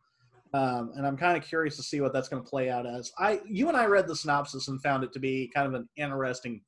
Um, 0.55 0.93
and 0.95 1.05
I'm 1.05 1.17
kind 1.17 1.37
of 1.37 1.43
curious 1.43 1.77
to 1.77 1.83
see 1.83 2.01
what 2.01 2.13
that's 2.13 2.29
going 2.29 2.41
to 2.41 2.49
play 2.49 2.71
out 2.71 2.87
as. 2.87 3.11
I, 3.19 3.41
you 3.45 3.67
and 3.67 3.77
I 3.77 3.87
read 3.87 4.07
the 4.07 4.15
synopsis 4.15 4.69
and 4.69 4.81
found 4.81 5.03
it 5.03 5.13
to 5.15 5.19
be 5.19 5.51
kind 5.53 5.67
of 5.67 5.75
an 5.75 5.89
interesting 5.97 6.63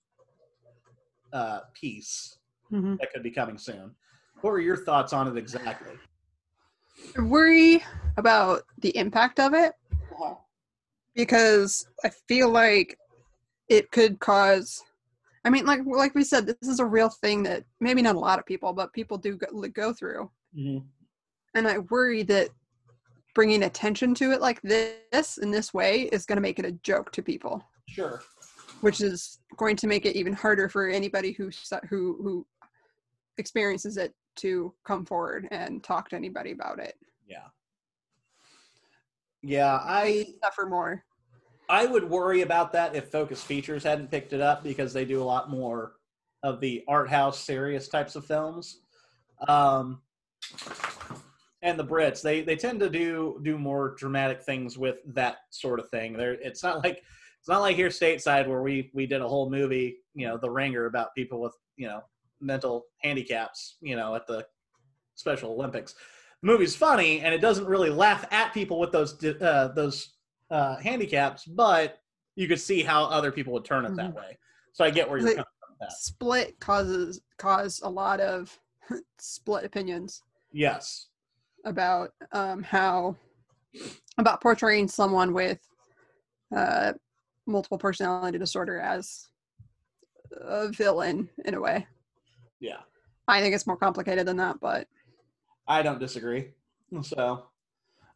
uh, 1.32 1.60
piece 1.72 2.38
Mhm. 2.72 2.98
that 2.98 3.12
could 3.12 3.22
be 3.22 3.30
coming 3.30 3.56
soon. 3.58 3.94
What 4.40 4.50
were 4.50 4.58
your 4.60 4.76
thoughts 4.76 5.12
on 5.12 5.28
it 5.28 5.36
exactly? 5.38 5.96
I 7.16 7.22
worry 7.22 7.84
about 8.16 8.62
the 8.78 8.96
impact 8.96 9.38
of 9.38 9.54
it 9.54 9.72
because 11.14 11.86
I 12.04 12.08
feel 12.26 12.48
like 12.50 12.98
it 13.68 13.92
could 13.92 14.18
cause. 14.18 14.82
I 15.44 15.50
mean, 15.50 15.64
like 15.64 15.80
like 15.86 16.14
we 16.16 16.24
said, 16.24 16.46
this 16.46 16.56
is 16.68 16.80
a 16.80 16.84
real 16.84 17.08
thing 17.08 17.44
that 17.44 17.64
maybe 17.80 18.02
not 18.02 18.16
a 18.16 18.18
lot 18.18 18.40
of 18.40 18.46
people, 18.46 18.72
but 18.72 18.92
people 18.92 19.16
do 19.16 19.36
go, 19.36 19.68
go 19.68 19.92
through, 19.92 20.28
Mm-hmm. 20.58 20.84
and 21.54 21.68
I 21.68 21.78
worry 21.78 22.24
that 22.24 22.48
bringing 23.36 23.64
attention 23.64 24.14
to 24.14 24.32
it 24.32 24.40
like 24.40 24.60
this 24.62 25.36
in 25.42 25.50
this 25.50 25.74
way 25.74 26.04
is 26.04 26.24
going 26.24 26.38
to 26.38 26.42
make 26.42 26.58
it 26.58 26.64
a 26.64 26.72
joke 26.72 27.12
to 27.12 27.22
people, 27.22 27.62
Sure. 27.86 28.22
which 28.80 29.02
is 29.02 29.40
going 29.58 29.76
to 29.76 29.86
make 29.86 30.06
it 30.06 30.16
even 30.16 30.32
harder 30.32 30.70
for 30.70 30.88
anybody 30.88 31.32
who 31.32 31.50
who 31.90 32.16
who 32.22 32.46
experiences 33.36 33.98
it 33.98 34.14
to 34.36 34.72
come 34.86 35.04
forward 35.04 35.48
and 35.50 35.84
talk 35.84 36.08
to 36.08 36.16
anybody 36.16 36.52
about 36.52 36.78
it. 36.78 36.94
Yeah. 37.28 37.48
Yeah, 39.42 39.80
I 39.82 40.28
Suffer 40.42 40.66
more. 40.66 41.04
I 41.68 41.84
would 41.84 42.08
worry 42.08 42.40
about 42.40 42.72
that 42.72 42.96
if 42.96 43.10
Focus 43.10 43.42
Features 43.42 43.84
hadn't 43.84 44.10
picked 44.10 44.32
it 44.32 44.40
up 44.40 44.62
because 44.62 44.94
they 44.94 45.04
do 45.04 45.22
a 45.22 45.24
lot 45.24 45.50
more 45.50 45.96
of 46.42 46.58
the 46.60 46.82
art 46.88 47.10
house 47.10 47.38
serious 47.38 47.88
types 47.88 48.16
of 48.16 48.24
films. 48.24 48.80
Um, 49.46 50.00
and 51.62 51.78
the 51.78 51.84
Brits, 51.84 52.22
they 52.22 52.42
they 52.42 52.56
tend 52.56 52.80
to 52.80 52.90
do 52.90 53.40
do 53.42 53.58
more 53.58 53.94
dramatic 53.96 54.42
things 54.42 54.76
with 54.76 54.96
that 55.14 55.38
sort 55.50 55.80
of 55.80 55.88
thing. 55.88 56.12
There, 56.14 56.34
it's 56.34 56.62
not 56.62 56.84
like 56.84 57.02
it's 57.38 57.48
not 57.48 57.60
like 57.60 57.76
here 57.76 57.88
stateside 57.88 58.46
where 58.46 58.62
we 58.62 58.90
we 58.94 59.06
did 59.06 59.20
a 59.20 59.28
whole 59.28 59.50
movie, 59.50 59.98
you 60.14 60.26
know, 60.26 60.36
The 60.36 60.50
Ringer 60.50 60.86
about 60.86 61.14
people 61.16 61.40
with 61.40 61.54
you 61.76 61.88
know 61.88 62.02
mental 62.40 62.84
handicaps, 63.02 63.76
you 63.80 63.96
know, 63.96 64.14
at 64.14 64.26
the 64.26 64.46
Special 65.14 65.52
Olympics. 65.52 65.94
The 66.42 66.48
movie's 66.48 66.76
funny 66.76 67.20
and 67.20 67.34
it 67.34 67.40
doesn't 67.40 67.66
really 67.66 67.90
laugh 67.90 68.26
at 68.30 68.52
people 68.52 68.78
with 68.78 68.92
those 68.92 69.22
uh, 69.24 69.68
those 69.74 70.14
uh, 70.50 70.76
handicaps, 70.76 71.44
but 71.44 71.98
you 72.34 72.46
could 72.46 72.60
see 72.60 72.82
how 72.82 73.04
other 73.04 73.32
people 73.32 73.54
would 73.54 73.64
turn 73.64 73.86
it 73.86 73.96
that 73.96 74.14
way. 74.14 74.36
So 74.72 74.84
I 74.84 74.90
get 74.90 75.08
where 75.08 75.18
you're 75.18 75.28
coming 75.28 75.36
from. 75.36 75.76
That. 75.80 75.92
split 75.92 76.58
causes 76.60 77.20
cause 77.38 77.80
a 77.82 77.88
lot 77.88 78.20
of 78.20 78.58
split 79.18 79.64
opinions 79.64 80.22
Yes. 80.56 81.08
About 81.66 82.12
um, 82.32 82.62
how 82.62 83.14
about 84.16 84.40
portraying 84.40 84.88
someone 84.88 85.34
with 85.34 85.58
uh, 86.56 86.92
multiple 87.46 87.78
personality 87.78 88.38
disorder 88.38 88.80
as 88.80 89.28
a 90.40 90.68
villain 90.68 91.28
in 91.44 91.54
a 91.54 91.60
way. 91.60 91.86
Yeah. 92.60 92.78
I 93.28 93.40
think 93.40 93.54
it's 93.54 93.66
more 93.66 93.76
complicated 93.76 94.26
than 94.26 94.36
that, 94.38 94.60
but 94.60 94.88
I 95.68 95.82
don't 95.82 95.98
disagree. 95.98 96.48
So, 97.02 97.46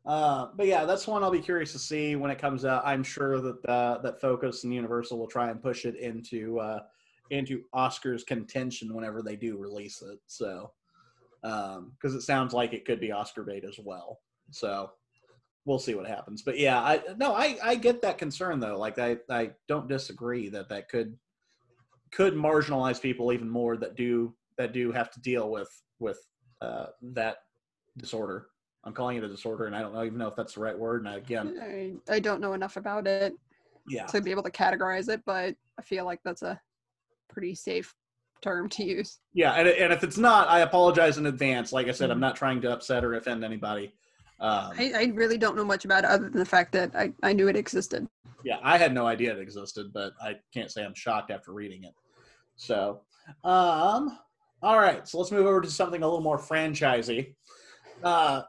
uh, 0.06 0.46
but 0.56 0.66
yeah, 0.66 0.84
that's 0.84 1.06
one 1.08 1.24
I'll 1.24 1.30
be 1.30 1.40
curious 1.40 1.72
to 1.72 1.78
see 1.78 2.14
when 2.14 2.30
it 2.30 2.38
comes 2.38 2.64
out. 2.64 2.82
I'm 2.86 3.02
sure 3.02 3.40
that 3.40 3.64
uh, 3.66 3.98
that 4.02 4.20
Focus 4.20 4.62
and 4.62 4.72
Universal 4.72 5.18
will 5.18 5.26
try 5.26 5.50
and 5.50 5.60
push 5.60 5.84
it 5.84 5.96
into 5.96 6.60
uh, 6.60 6.80
into 7.30 7.64
Oscars 7.74 8.24
contention 8.24 8.94
whenever 8.94 9.22
they 9.22 9.34
do 9.34 9.56
release 9.56 10.02
it. 10.02 10.20
So, 10.26 10.70
because 11.42 12.14
it 12.14 12.22
sounds 12.22 12.52
like 12.52 12.72
it 12.72 12.84
could 12.84 13.00
be 13.00 13.12
Oscar 13.12 13.42
bait 13.42 13.64
as 13.64 13.78
well. 13.78 14.20
So, 14.50 14.90
we'll 15.64 15.78
see 15.78 15.94
what 15.94 16.06
happens. 16.06 16.42
But 16.42 16.58
yeah, 16.58 16.80
I 16.80 17.00
no, 17.16 17.34
I 17.34 17.58
I 17.62 17.74
get 17.74 18.02
that 18.02 18.18
concern 18.18 18.60
though. 18.60 18.78
Like 18.78 18.98
I 18.98 19.18
I 19.28 19.50
don't 19.68 19.88
disagree 19.88 20.48
that 20.50 20.68
that 20.68 20.88
could 20.88 21.16
could 22.10 22.34
marginalize 22.34 23.00
people 23.00 23.32
even 23.32 23.48
more 23.48 23.76
that 23.76 23.96
do 23.96 24.34
that 24.58 24.72
do 24.72 24.92
have 24.92 25.10
to 25.12 25.20
deal 25.20 25.50
with 25.50 25.70
with 25.98 26.18
uh, 26.60 26.86
that 27.02 27.38
disorder. 27.96 28.48
I'm 28.84 28.94
calling 28.94 29.18
it 29.18 29.24
a 29.24 29.28
disorder, 29.28 29.66
and 29.66 29.76
I 29.76 29.80
don't 29.80 29.92
know, 29.92 30.02
even 30.02 30.18
know 30.18 30.28
if 30.28 30.36
that's 30.36 30.54
the 30.54 30.60
right 30.60 30.78
word. 30.78 31.04
And 31.04 31.14
again, 31.14 32.00
I, 32.08 32.14
I 32.14 32.18
don't 32.18 32.40
know 32.40 32.54
enough 32.54 32.76
about 32.76 33.06
it 33.06 33.34
yeah, 33.88 34.06
to 34.06 34.22
be 34.22 34.30
able 34.30 34.42
to 34.42 34.50
categorize 34.50 35.08
it, 35.08 35.22
but 35.26 35.54
I 35.78 35.82
feel 35.82 36.04
like 36.06 36.20
that's 36.24 36.42
a 36.42 36.60
pretty 37.28 37.54
safe 37.54 37.94
term 38.42 38.68
to 38.70 38.84
use. 38.84 39.18
yeah, 39.34 39.52
and, 39.52 39.68
and 39.68 39.92
if 39.92 40.02
it's 40.02 40.18
not, 40.18 40.48
I 40.48 40.60
apologize 40.60 41.18
in 41.18 41.26
advance. 41.26 41.72
Like 41.72 41.88
I 41.88 41.92
said, 41.92 42.10
I'm 42.10 42.18
Mhm. 42.18 42.20
not 42.20 42.36
trying 42.36 42.60
to 42.62 42.72
upset 42.72 43.04
or 43.04 43.14
offend 43.14 43.44
anybody. 43.44 43.94
Um, 44.40 44.72
I, 44.78 44.92
I 44.96 45.04
really 45.14 45.36
don't 45.36 45.56
know 45.56 45.64
much 45.64 45.84
about 45.84 46.04
it 46.04 46.10
other 46.10 46.28
than 46.30 46.38
the 46.38 46.46
fact 46.46 46.72
that 46.72 46.94
I, 46.96 47.12
I 47.22 47.32
knew 47.34 47.48
it 47.48 47.56
existed. 47.56 48.06
yeah, 48.44 48.58
I 48.62 48.78
had 48.78 48.94
no 48.94 49.06
idea 49.06 49.32
it 49.32 49.38
existed, 49.38 49.92
but 49.92 50.12
I 50.22 50.36
can't 50.54 50.70
say 50.70 50.82
I'm 50.82 50.94
shocked 50.94 51.30
after 51.30 51.52
reading 51.52 51.84
it. 51.84 51.92
So, 52.56 53.02
um, 53.44 54.18
all 54.62 54.78
right, 54.78 55.06
so 55.06 55.18
let's 55.18 55.30
move 55.30 55.46
over 55.46 55.60
to 55.60 55.70
something 55.70 56.02
a 56.02 56.06
little 56.06 56.22
more 56.22 56.38
franchisey. 56.38 57.34
Uh, 58.02 58.42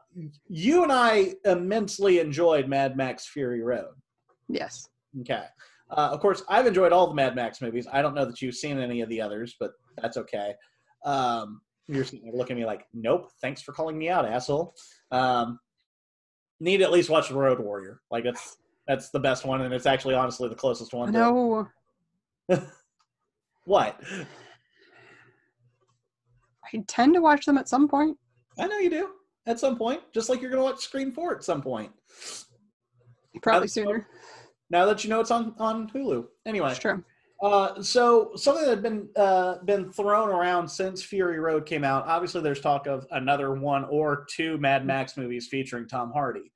you 0.48 0.82
and 0.82 0.90
I 0.92 1.34
immensely 1.44 2.20
enjoyed 2.20 2.68
Mad 2.68 2.96
Max 2.96 3.26
Fury 3.26 3.62
Road. 3.62 3.92
Yes. 4.48 4.88
Okay. 5.20 5.44
Uh, 5.90 6.08
of 6.10 6.20
course, 6.20 6.42
I've 6.48 6.66
enjoyed 6.66 6.90
all 6.92 7.06
the 7.06 7.14
Mad 7.14 7.36
Max 7.36 7.60
movies. 7.60 7.86
I 7.92 8.00
don't 8.00 8.14
know 8.14 8.24
that 8.24 8.40
you've 8.40 8.54
seen 8.54 8.78
any 8.78 9.02
of 9.02 9.10
the 9.10 9.20
others, 9.20 9.56
but 9.60 9.72
that's 10.00 10.16
okay. 10.16 10.54
Um, 11.04 11.60
you're 11.88 12.04
sitting 12.04 12.24
there 12.24 12.34
looking 12.34 12.56
at 12.56 12.60
me 12.60 12.66
like, 12.66 12.86
nope, 12.94 13.30
thanks 13.40 13.60
for 13.60 13.72
calling 13.72 13.98
me 13.98 14.08
out, 14.08 14.24
asshole. 14.24 14.74
Um, 15.10 15.58
need 16.60 16.78
to 16.78 16.84
at 16.84 16.92
least 16.92 17.10
watch 17.10 17.28
The 17.28 17.34
Road 17.34 17.58
Warrior. 17.58 18.00
Like 18.10 18.24
that's 18.24 18.56
that's 18.86 19.10
the 19.10 19.20
best 19.20 19.44
one, 19.44 19.60
and 19.62 19.72
it's 19.74 19.86
actually 19.86 20.14
honestly 20.14 20.48
the 20.48 20.54
closest 20.54 20.92
one. 20.92 21.12
to- 21.12 21.18
No, 21.18 21.68
What? 23.64 24.00
I 26.72 26.82
tend 26.88 27.14
to 27.14 27.20
watch 27.20 27.44
them 27.46 27.58
at 27.58 27.68
some 27.68 27.88
point. 27.88 28.16
I 28.58 28.66
know 28.66 28.78
you 28.78 28.90
do 28.90 29.10
at 29.46 29.60
some 29.60 29.76
point, 29.76 30.00
just 30.12 30.28
like 30.28 30.40
you're 30.40 30.50
going 30.50 30.60
to 30.60 30.64
watch 30.70 30.80
Screen 30.80 31.12
Four 31.12 31.34
at 31.36 31.44
some 31.44 31.62
point. 31.62 31.90
Probably 33.42 33.66
That's- 33.68 33.72
sooner. 33.74 34.06
Now 34.70 34.86
that 34.86 35.04
you 35.04 35.10
know 35.10 35.20
it's 35.20 35.30
on 35.30 35.54
on 35.58 35.90
Hulu. 35.90 36.26
Anyway, 36.46 36.68
That's 36.68 36.78
true. 36.78 37.04
Uh, 37.42 37.82
so 37.82 38.30
something 38.36 38.64
that 38.64 38.70
had 38.70 38.82
been 38.82 39.08
uh, 39.16 39.56
been 39.64 39.90
thrown 39.90 40.28
around 40.28 40.68
since 40.68 41.02
Fury 41.02 41.40
Road 41.40 41.66
came 41.66 41.82
out. 41.82 42.06
Obviously, 42.06 42.40
there's 42.40 42.60
talk 42.60 42.86
of 42.86 43.04
another 43.10 43.52
one 43.52 43.84
or 43.86 44.24
two 44.30 44.58
Mad 44.58 44.86
Max 44.86 45.16
movies 45.16 45.48
featuring 45.48 45.88
Tom 45.88 46.12
Hardy. 46.12 46.52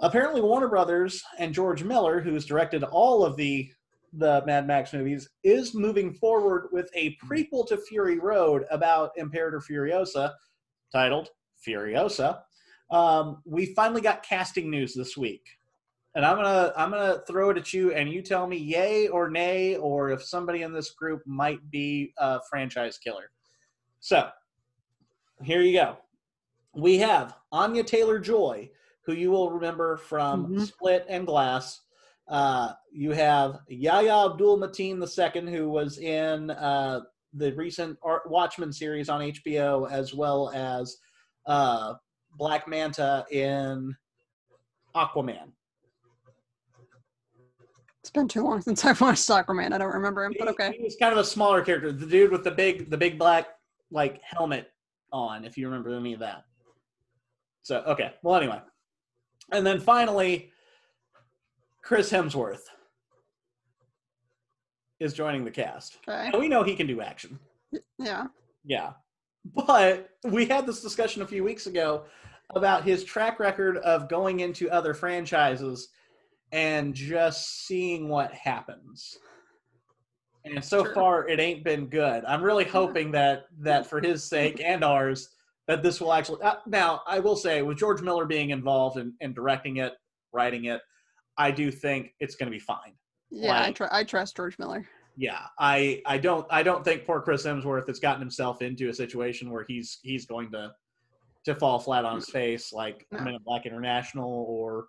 Apparently, 0.00 0.40
Warner 0.40 0.68
Brothers 0.68 1.22
and 1.38 1.52
George 1.52 1.84
Miller, 1.84 2.22
who's 2.22 2.46
directed 2.46 2.82
all 2.82 3.24
of 3.24 3.36
the 3.36 3.70
the 4.14 4.42
Mad 4.46 4.66
Max 4.66 4.94
movies, 4.94 5.28
is 5.44 5.74
moving 5.74 6.14
forward 6.14 6.70
with 6.72 6.90
a 6.94 7.14
prequel 7.22 7.68
to 7.68 7.76
Fury 7.76 8.18
Road 8.18 8.64
about 8.70 9.12
Imperator 9.18 9.60
Furiosa, 9.60 10.32
titled 10.90 11.28
Furiosa. 11.64 12.40
Um, 12.90 13.42
we 13.44 13.74
finally 13.74 14.00
got 14.00 14.22
casting 14.22 14.70
news 14.70 14.94
this 14.94 15.14
week 15.14 15.46
and 16.14 16.24
I'm 16.24 16.36
gonna 16.36 16.72
I'm 16.76 16.90
gonna 16.90 17.22
throw 17.26 17.50
it 17.50 17.56
at 17.58 17.72
you, 17.72 17.92
and 17.92 18.10
you 18.10 18.22
tell 18.22 18.46
me 18.46 18.56
yay 18.56 19.08
or 19.08 19.30
nay, 19.30 19.76
or 19.76 20.10
if 20.10 20.22
somebody 20.22 20.62
in 20.62 20.72
this 20.72 20.90
group 20.90 21.22
might 21.26 21.70
be 21.70 22.12
a 22.18 22.40
franchise 22.50 22.98
killer. 22.98 23.30
So 24.00 24.28
here 25.42 25.62
you 25.62 25.72
go. 25.72 25.96
we 26.74 26.98
have 26.98 27.34
Anya 27.50 27.82
Taylor 27.82 28.18
Joy, 28.20 28.70
who 29.02 29.12
you 29.12 29.30
will 29.32 29.50
remember 29.50 29.96
from 29.96 30.46
Mhm. 30.54 30.66
Split 30.66 31.04
and 31.08 31.26
Glass. 31.26 31.80
Uh, 32.28 32.74
you 32.92 33.10
have 33.10 33.60
Yahya 33.68 34.26
Abdul 34.30 34.58
Mateen 34.58 35.00
II, 35.02 35.50
who 35.52 35.68
was 35.68 35.98
in 35.98 36.50
uh, 36.50 37.00
the 37.32 37.52
recent 37.54 37.98
Art 38.02 38.30
Watchmen 38.30 38.72
series 38.72 39.08
on 39.08 39.20
HBO, 39.20 39.90
as 39.90 40.14
well 40.14 40.50
as 40.50 40.98
uh, 41.46 41.94
Black 42.36 42.68
Manta 42.68 43.26
in 43.32 43.96
Aquaman. 44.94 45.50
It's 48.10 48.18
been 48.18 48.26
too 48.26 48.42
long 48.42 48.60
since 48.66 48.84
I've 48.84 49.00
watched 49.00 49.22
Soccerman. 49.22 49.72
I 49.72 49.78
don't 49.78 49.94
remember 49.94 50.24
him, 50.24 50.34
but 50.36 50.48
He- 50.48 50.50
okay. 50.54 50.72
He 50.76 50.82
was 50.82 50.96
kind 50.96 51.12
of 51.12 51.18
a 51.18 51.24
smaller 51.24 51.62
character, 51.62 51.92
the 51.92 52.06
dude 52.06 52.32
with 52.32 52.42
the 52.42 52.50
big, 52.50 52.90
the 52.90 52.96
big 52.96 53.16
black 53.20 53.46
like 53.92 54.20
helmet 54.22 54.72
on, 55.12 55.44
if 55.44 55.56
you 55.56 55.68
remember 55.68 55.94
any 55.94 56.12
of 56.12 56.18
that. 56.18 56.44
So 57.62 57.84
okay, 57.86 58.14
well 58.22 58.34
anyway, 58.34 58.60
and 59.52 59.64
then 59.64 59.78
finally, 59.78 60.50
Chris 61.82 62.10
Hemsworth 62.10 62.62
is 64.98 65.12
joining 65.14 65.44
the 65.44 65.50
cast. 65.52 65.98
Okay. 66.08 66.30
And 66.32 66.40
we 66.40 66.48
know 66.48 66.64
he 66.64 66.74
can 66.74 66.88
do 66.88 67.00
action. 67.00 67.38
Yeah. 67.98 68.26
Yeah. 68.64 68.92
But 69.54 70.10
we 70.24 70.46
had 70.46 70.66
this 70.66 70.82
discussion 70.82 71.22
a 71.22 71.26
few 71.26 71.44
weeks 71.44 71.66
ago 71.66 72.04
about 72.56 72.82
his 72.82 73.04
track 73.04 73.38
record 73.38 73.76
of 73.78 74.08
going 74.08 74.40
into 74.40 74.68
other 74.70 74.94
franchises 74.94 75.88
and 76.52 76.94
just 76.94 77.66
seeing 77.66 78.08
what 78.08 78.32
happens. 78.34 79.18
And 80.44 80.64
so 80.64 80.84
Sure. 80.84 80.94
far 80.94 81.28
it 81.28 81.38
ain't 81.38 81.64
been 81.64 81.86
good. 81.86 82.24
I'm 82.24 82.42
really 82.42 82.64
hoping 82.64 83.10
that 83.12 83.46
that 83.58 83.86
for 83.86 84.00
his 84.00 84.24
sake 84.28 84.60
and 84.64 84.82
ours 84.82 85.28
that 85.68 85.82
this 85.82 86.00
will 86.00 86.12
actually 86.12 86.42
uh, 86.42 86.56
now 86.66 87.02
I 87.06 87.20
will 87.20 87.36
say 87.36 87.62
with 87.62 87.78
George 87.78 88.00
Miller 88.02 88.24
being 88.26 88.50
involved 88.50 88.96
in, 88.98 89.14
in 89.20 89.32
directing 89.34 89.76
it, 89.76 89.92
writing 90.32 90.64
it, 90.64 90.80
I 91.36 91.50
do 91.50 91.70
think 91.70 92.14
it's 92.20 92.34
going 92.36 92.46
to 92.50 92.56
be 92.56 92.58
fine 92.58 92.94
Yeah, 93.30 93.62
I, 93.66 93.72
tr- 93.72 93.84
I 93.92 94.02
trust 94.04 94.36
George 94.36 94.58
Miller. 94.58 94.86
yeah 95.16 95.42
i 95.58 96.00
i 96.06 96.16
don't 96.16 96.46
i 96.50 96.62
don't 96.62 96.84
think 96.84 97.04
poor 97.04 97.20
chris 97.20 97.44
hemsworth 97.44 97.86
has 97.88 97.98
gotten 97.98 98.20
himself 98.20 98.62
into 98.62 98.88
a 98.88 98.94
situation 98.94 99.50
where 99.50 99.64
he's 99.66 99.98
he's 100.02 100.24
going 100.24 100.50
to 100.52 100.70
to 101.44 101.54
fall 101.56 101.78
flat 101.80 102.04
on 102.04 102.14
his 102.16 102.28
face 102.28 102.72
like 102.72 103.06
No. 103.10 103.20
men 103.20 103.34
in 103.34 103.42
black 103.42 103.66
international 103.66 104.46
or 104.48 104.86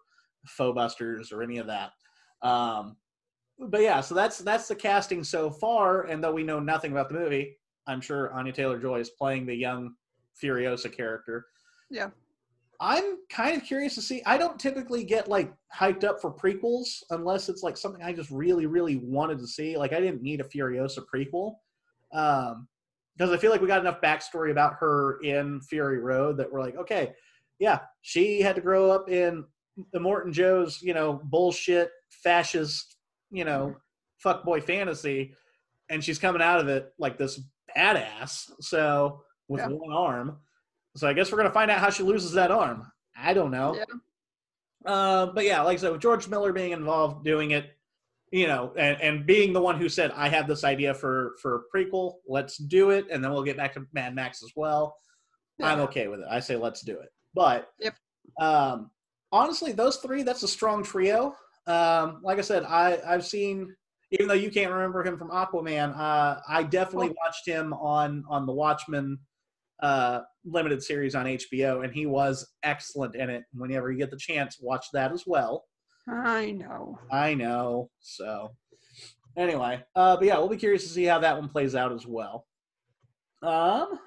ghostbusters 0.48 1.32
or 1.32 1.44
any 1.44 1.58
of 1.58 1.68
that. 1.68 1.92
Um 2.42 2.98
but 3.60 3.82
yeah 3.82 4.02
so 4.02 4.16
that's 4.16 4.40
that's 4.40 4.68
the 4.68 4.76
casting 4.76 5.24
so 5.24 5.52
far. 5.52 6.04
And 6.04 6.24
though 6.24 6.34
we 6.34 6.44
know 6.44 6.60
nothing 6.60 6.92
about 6.92 7.10
the 7.10 7.16
movie 7.16 7.58
i'm 7.88 8.02
sure 8.02 8.32
anya 8.34 8.54
taylor 8.54 8.80
joy 8.80 9.00
is 9.00 9.10
playing 9.10 9.46
the 9.46 9.56
young 9.56 9.94
furiosa 10.42 10.92
character. 10.92 11.46
Yeah. 11.90 12.10
i'm 12.80 13.18
kind 13.30 13.56
of 13.56 13.68
curious 13.68 13.96
to 13.96 14.02
see 14.02 14.22
i 14.26 14.38
don't 14.38 14.60
typically 14.60 15.04
get 15.04 15.28
like 15.28 15.54
hyped 15.76 16.04
up 16.04 16.22
for 16.22 16.34
prequels 16.34 17.04
unless 17.10 17.50
it's 17.50 17.64
like 17.64 17.78
something 17.78 18.02
i 18.04 18.14
just 18.14 18.32
really 18.32 18.66
really 18.66 18.98
wanted 18.98 19.40
to 19.40 19.48
see. 19.48 19.78
Like 19.78 19.94
i 19.94 20.00
didn't 20.00 20.22
need 20.22 20.42
a 20.42 20.46
furiosa 20.46 21.04
prequel. 21.14 21.56
Um 22.14 22.68
because 23.18 23.32
i 23.32 23.38
feel 23.38 23.52
like 23.52 23.62
we 23.62 23.68
got 23.68 23.82
enough 23.82 24.02
backstory 24.02 24.52
about 24.52 24.76
her 24.80 25.20
in 25.22 25.62
fury 25.62 26.00
road 26.00 26.38
that 26.38 26.52
we're 26.52 26.62
like 26.62 26.78
okay 26.78 27.14
yeah 27.60 27.80
she 28.02 28.42
had 28.42 28.56
to 28.56 28.62
grow 28.62 28.90
up 28.90 29.10
in 29.10 29.44
Immortan 29.96 30.32
Joe's 30.34 30.82
you 30.82 30.94
know 30.94 31.22
bullshit 31.24 31.92
fascist 32.24 32.98
you 33.32 33.46
know 33.46 33.76
fuckboy 34.24 34.64
fantasy 34.64 35.34
and 35.90 36.04
she's 36.04 36.20
coming 36.20 36.42
out 36.42 36.60
of 36.60 36.68
it 36.68 36.94
like 37.00 37.18
this 37.18 37.42
badass 37.76 38.52
so 38.60 39.22
with 39.48 39.62
Yeah. 39.62 39.68
one 39.68 39.94
arm 39.94 40.38
so 40.96 41.08
i 41.08 41.14
guess 41.14 41.32
we're 41.32 41.38
gonna 41.38 41.52
find 41.52 41.72
out 41.72 41.80
how 41.80 41.90
she 41.90 42.04
loses 42.04 42.34
that 42.34 42.52
arm 42.52 42.92
i 43.18 43.34
don't 43.34 43.52
know 43.52 43.76
Yeah. 43.76 44.92
uh, 44.92 45.26
but 45.28 45.46
yeah, 45.46 45.62
like 45.62 45.78
I 45.78 45.82
said, 45.82 45.92
with 45.92 46.02
George 46.02 46.28
Miller 46.28 46.52
being 46.54 46.72
involved 46.72 47.24
doing 47.24 47.52
it, 47.52 47.70
you 48.32 48.48
know, 48.48 48.74
and, 48.78 49.00
and 49.02 49.26
being 49.28 49.54
the 49.54 49.62
one 49.62 49.78
who 49.80 49.88
said, 49.90 50.10
I 50.16 50.28
have 50.30 50.48
this 50.48 50.64
idea 50.64 50.94
for 50.94 51.34
for 51.42 51.56
a 51.56 51.62
prequel, 51.78 52.16
let's 52.28 52.58
do 52.58 52.90
it, 52.90 53.06
and 53.12 53.24
then 53.24 53.32
we'll 53.32 53.44
get 53.44 53.58
back 53.58 53.74
to 53.76 53.86
Mad 53.94 54.16
Max 54.16 54.42
as 54.44 54.52
well. 54.56 54.96
I'm 55.62 55.80
okay 55.82 56.08
with 56.08 56.22
it. 56.22 56.26
I 56.32 56.40
say 56.40 56.56
let's 56.56 56.82
do 56.82 56.98
it. 57.00 57.10
But 57.36 57.70
Yep. 57.80 57.96
um, 58.42 58.90
honestly, 59.32 59.72
those 59.72 59.98
three, 59.98 60.24
that's 60.24 60.44
a 60.44 60.48
strong 60.48 60.84
trio. 60.84 61.36
Um, 61.68 62.22
like 62.24 62.38
I 62.38 62.42
said, 62.42 62.64
I, 62.64 63.00
I've 63.06 63.26
seen 63.26 63.76
even 64.14 64.28
though 64.28 64.34
you 64.34 64.52
can't 64.52 64.74
remember 64.74 65.04
him 65.06 65.18
from 65.18 65.30
Aquaman, 65.30 65.98
uh, 65.98 66.42
I 66.50 66.64
definitely 66.64 67.10
Oh. 67.12 67.16
watched 67.26 67.48
him 67.48 67.72
on 67.74 68.26
on 68.30 68.46
the 68.46 68.52
Watchmen 68.52 69.18
uh, 69.82 70.20
limited 70.44 70.84
series 70.84 71.16
on 71.16 71.26
HBO, 71.26 71.84
and 71.84 71.94
he 71.94 72.06
was 72.06 72.46
excellent 72.64 73.16
in 73.16 73.30
it. 73.30 73.44
Whenever 73.54 73.90
you 73.92 73.98
get 73.98 74.12
the 74.12 74.18
chance, 74.18 74.58
watch 74.62 74.86
that 74.94 75.12
as 75.14 75.24
well. 75.26 75.64
I 76.10 76.52
know. 76.52 77.00
I 77.10 77.34
know. 77.36 77.90
So 78.02 78.50
anyway, 79.38 79.82
uh, 79.96 80.18
but 80.18 80.26
yeah, 80.26 80.38
we'll 80.40 80.50
be 80.50 80.58
curious 80.58 80.84
to 80.84 80.90
see 80.90 81.06
how 81.06 81.20
that 81.20 81.38
one 81.40 81.48
plays 81.48 81.74
out 81.74 81.94
as 81.94 82.06
well. 82.06 82.46
Um, 83.42 83.98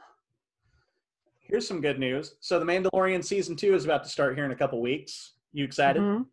here's 1.55 1.69
some 1.69 1.81
good 1.81 2.01
news. 2.01 2.35
So 2.41 2.59
the 2.59 2.65
Mandalorian 2.65 3.25
season 3.25 3.55
two 3.55 3.77
is 3.77 3.85
about 3.85 4.03
to 4.03 4.11
start 4.11 4.35
here 4.35 4.45
in 4.45 4.51
a 4.51 4.57
couple 4.57 4.83
weeks. 4.83 5.35
You 5.53 5.65
excited? 5.65 6.03
Mhm. 6.03 6.27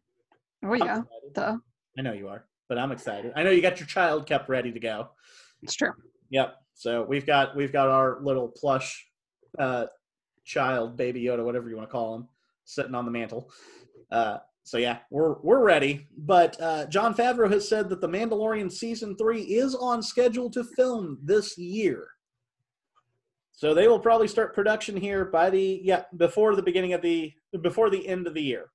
Oh 0.66 0.74
yeah, 0.74 1.02
excited. 1.02 1.34
duh. 1.34 1.58
I 1.96 2.02
know 2.02 2.14
you 2.14 2.28
are, 2.28 2.48
but 2.68 2.80
I'm 2.80 2.92
excited. 2.92 3.32
I 3.36 3.44
know 3.44 3.52
you 3.52 3.62
got 3.62 3.80
your 3.80 3.86
child 3.86 4.26
kept 4.26 4.50
ready 4.50 4.72
to 4.72 4.80
go. 4.80 5.10
It's 5.62 5.76
true. 5.76 5.92
Yep. 6.32 6.56
So 6.74 7.04
we've 7.04 7.28
got 7.28 7.56
we've 7.56 7.72
got 7.72 7.88
our 7.88 8.20
little 8.24 8.48
plush 8.48 9.08
uh, 9.60 9.86
child, 10.44 10.98
baby 10.98 11.22
Yoda, 11.22 11.46
whatever 11.46 11.70
you 11.70 11.76
want 11.78 11.88
to 11.88 11.92
call 11.92 12.16
him, 12.16 12.28
sitting 12.66 12.96
on 12.96 13.06
the 13.06 13.12
mantle. 13.12 13.52
Uh, 14.12 14.40
so 14.64 14.80
yeah, 14.80 15.00
we're 15.12 15.36
we're 15.44 15.64
ready. 15.64 16.08
But 16.18 16.60
uh, 16.60 16.88
Jon 16.88 17.14
Favreau 17.14 17.52
has 17.52 17.70
said 17.70 17.90
that 17.90 18.02
the 18.02 18.10
Mandalorian 18.10 18.72
season 18.72 19.16
three 19.18 19.42
is 19.42 19.76
on 19.76 20.02
schedule 20.02 20.50
to 20.50 20.64
film 20.64 21.20
this 21.22 21.60
year. 21.60 22.08
So 23.54 23.74
they 23.74 23.88
will 23.88 24.00
probably 24.00 24.28
start 24.28 24.56
production 24.56 24.96
here 24.98 25.26
by 25.26 25.50
the 25.50 25.82
yeah 25.84 26.04
before 26.18 26.56
the 26.56 26.64
beginning 26.64 26.94
of 26.94 27.02
the 27.02 27.34
before 27.62 27.90
the 27.90 28.08
end 28.08 28.28
of 28.28 28.34
the 28.34 28.42
year. 28.42 28.72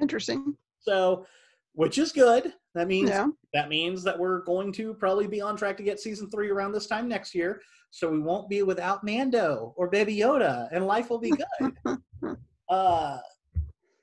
Interesting. 0.00 0.56
So, 0.80 1.26
which 1.74 1.98
is 1.98 2.12
good. 2.12 2.52
That 2.74 2.88
means 2.88 3.10
Yeah. 3.10 3.28
that 3.52 3.68
means 3.68 4.02
that 4.04 4.18
we're 4.18 4.40
going 4.40 4.72
to 4.74 4.94
probably 4.94 5.26
be 5.26 5.40
on 5.40 5.56
track 5.56 5.76
to 5.78 5.82
get 5.82 6.00
season 6.00 6.30
three 6.30 6.50
around 6.50 6.72
this 6.72 6.86
time 6.86 7.08
next 7.08 7.34
year. 7.34 7.60
So 7.90 8.10
we 8.10 8.18
won't 8.18 8.48
be 8.48 8.62
without 8.62 9.02
Mando 9.04 9.72
or 9.76 9.88
Baby 9.88 10.16
Yoda, 10.16 10.68
and 10.72 10.86
life 10.86 11.10
will 11.10 11.18
be 11.18 11.30
good. 11.32 11.98
uh, 12.68 13.18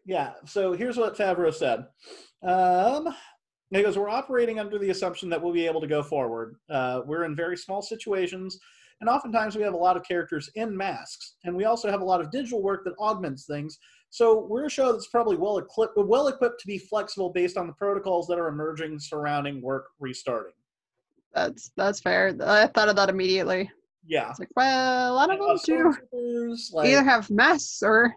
yeah. 0.05 0.33
So 0.45 0.73
here's 0.73 0.97
what 0.97 1.17
Favreau 1.17 1.53
said. 1.53 1.85
Um, 2.41 3.13
he 3.69 3.81
goes, 3.81 3.97
"We're 3.97 4.09
operating 4.09 4.59
under 4.59 4.77
the 4.79 4.89
assumption 4.89 5.29
that 5.29 5.41
we'll 5.41 5.53
be 5.53 5.65
able 5.67 5.81
to 5.81 5.87
go 5.87 6.01
forward. 6.03 6.55
Uh, 6.69 7.01
we're 7.05 7.23
in 7.25 7.35
very 7.35 7.57
small 7.57 7.81
situations." 7.81 8.59
And 9.01 9.09
oftentimes 9.09 9.55
we 9.55 9.61
have 9.63 9.73
a 9.73 9.77
lot 9.77 9.97
of 9.97 10.03
characters 10.03 10.49
in 10.55 10.75
masks, 10.75 11.35
and 11.43 11.55
we 11.55 11.65
also 11.65 11.91
have 11.91 12.01
a 12.01 12.05
lot 12.05 12.21
of 12.21 12.31
digital 12.31 12.61
work 12.63 12.83
that 12.85 12.93
augments 12.99 13.45
things. 13.45 13.77
So 14.09 14.45
we're 14.49 14.65
a 14.65 14.69
show 14.69 14.93
that's 14.93 15.07
probably 15.07 15.35
well 15.35 15.57
equipped, 15.57 15.93
well 15.97 16.27
equipped 16.29 16.61
to 16.61 16.67
be 16.67 16.77
flexible 16.77 17.29
based 17.29 17.57
on 17.57 17.67
the 17.67 17.73
protocols 17.73 18.27
that 18.27 18.39
are 18.39 18.47
emerging 18.47 18.99
surrounding 18.99 19.61
work 19.61 19.87
restarting. 19.99 20.53
That's 21.33 21.71
that's 21.75 21.99
fair. 21.99 22.33
I 22.41 22.67
thought 22.67 22.87
of 22.87 22.95
that 22.95 23.09
immediately. 23.09 23.69
Yeah, 24.07 24.29
It's 24.29 24.39
like, 24.39 24.49
well, 24.55 25.11
a 25.11 25.15
lot 25.15 25.29
of 25.33 25.41
Uh, 25.41 25.57
them 25.65 25.97
do 26.13 26.55
like- 26.73 26.87
either 26.89 27.03
have 27.03 27.29
masks 27.31 27.81
or, 27.81 28.13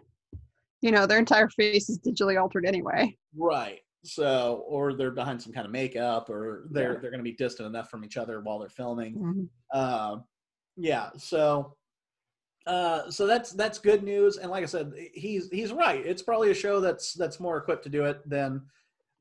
you 0.81 0.91
know, 0.91 1.05
their 1.07 1.17
entire 1.17 1.49
face 1.49 1.89
is 1.89 1.99
digitally 1.99 2.39
altered 2.41 2.65
anyway. 2.65 3.17
right. 3.35 3.79
So, 4.05 4.63
or 4.65 4.93
they're 4.93 5.11
behind 5.11 5.41
some 5.41 5.51
kind 5.51 5.65
of 5.65 5.73
makeup, 5.73 6.29
or 6.29 6.67
they're 6.71 6.93
Yeah. 6.93 6.99
they're 7.01 7.11
going 7.11 7.19
to 7.19 7.29
be 7.29 7.33
distant 7.35 7.67
enough 7.67 7.89
from 7.89 8.05
each 8.05 8.15
other 8.15 8.39
while 8.39 8.57
they're 8.59 8.69
filming. 8.69 9.49
Mhm. 9.73 9.77
Um, 9.77 10.23
yeah. 10.79 11.09
So, 11.17 11.75
uh, 12.65 13.11
so 13.11 13.27
that's 13.27 13.51
that's 13.51 13.77
good 13.77 14.03
news. 14.03 14.37
And 14.37 14.49
like 14.49 14.63
I 14.63 14.67
said, 14.67 14.93
he's 15.13 15.49
he's 15.49 15.71
right. 15.73 16.05
It's 16.05 16.21
probably 16.21 16.51
a 16.51 16.55
show 16.55 16.79
that's 16.79 17.13
that's 17.13 17.39
more 17.39 17.57
equipped 17.57 17.83
to 17.83 17.89
do 17.89 18.05
it 18.05 18.27
than 18.27 18.61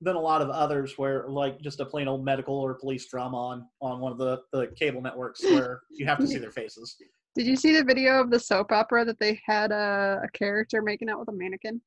than 0.01 0.14
a 0.14 0.20
lot 0.20 0.40
of 0.40 0.48
others 0.51 0.97
where 0.97 1.28
like 1.28 1.60
just 1.60 1.80
a 1.80 1.85
plain 1.85 2.06
old 2.06 2.24
medical 2.24 2.55
or 2.55 2.74
police 2.74 3.06
drama 3.09 3.36
on 3.36 3.66
on 3.80 4.01
one 4.01 4.12
of 4.12 4.18
the 4.18 4.40
the 4.52 4.68
cable 4.78 5.02
networks 5.02 5.43
where 5.43 5.80
you 5.90 6.06
have 6.06 6.18
to 6.18 6.26
see 6.26 6.39
their 6.39 6.52
faces. 6.52 6.97
Did 7.35 7.47
you 7.47 7.56
see 7.56 7.76
the 7.76 7.85
video 7.85 8.20
of 8.20 8.30
the 8.30 8.39
soap 8.39 8.72
opera 8.72 9.05
that 9.05 9.18
they 9.18 9.40
had 9.44 9.70
a, 9.70 10.22
a 10.24 10.28
character 10.36 10.82
making 10.82 11.09
out 11.09 11.20
with 11.20 11.28
a 11.28 11.32
mannequin? 11.32 11.80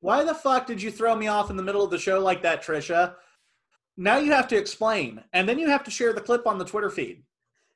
Why 0.00 0.24
the 0.24 0.34
fuck 0.34 0.66
did 0.66 0.80
you 0.80 0.90
throw 0.90 1.16
me 1.16 1.26
off 1.26 1.50
in 1.50 1.56
the 1.56 1.62
middle 1.62 1.82
of 1.82 1.90
the 1.90 1.98
show 1.98 2.20
like 2.20 2.42
that, 2.42 2.62
Trisha? 2.62 3.14
Now 3.96 4.18
you 4.18 4.32
have 4.32 4.48
to 4.48 4.56
explain, 4.56 5.22
and 5.32 5.48
then 5.48 5.58
you 5.58 5.68
have 5.68 5.84
to 5.84 5.90
share 5.90 6.12
the 6.12 6.20
clip 6.20 6.46
on 6.46 6.58
the 6.58 6.64
Twitter 6.64 6.90
feed. 6.90 7.22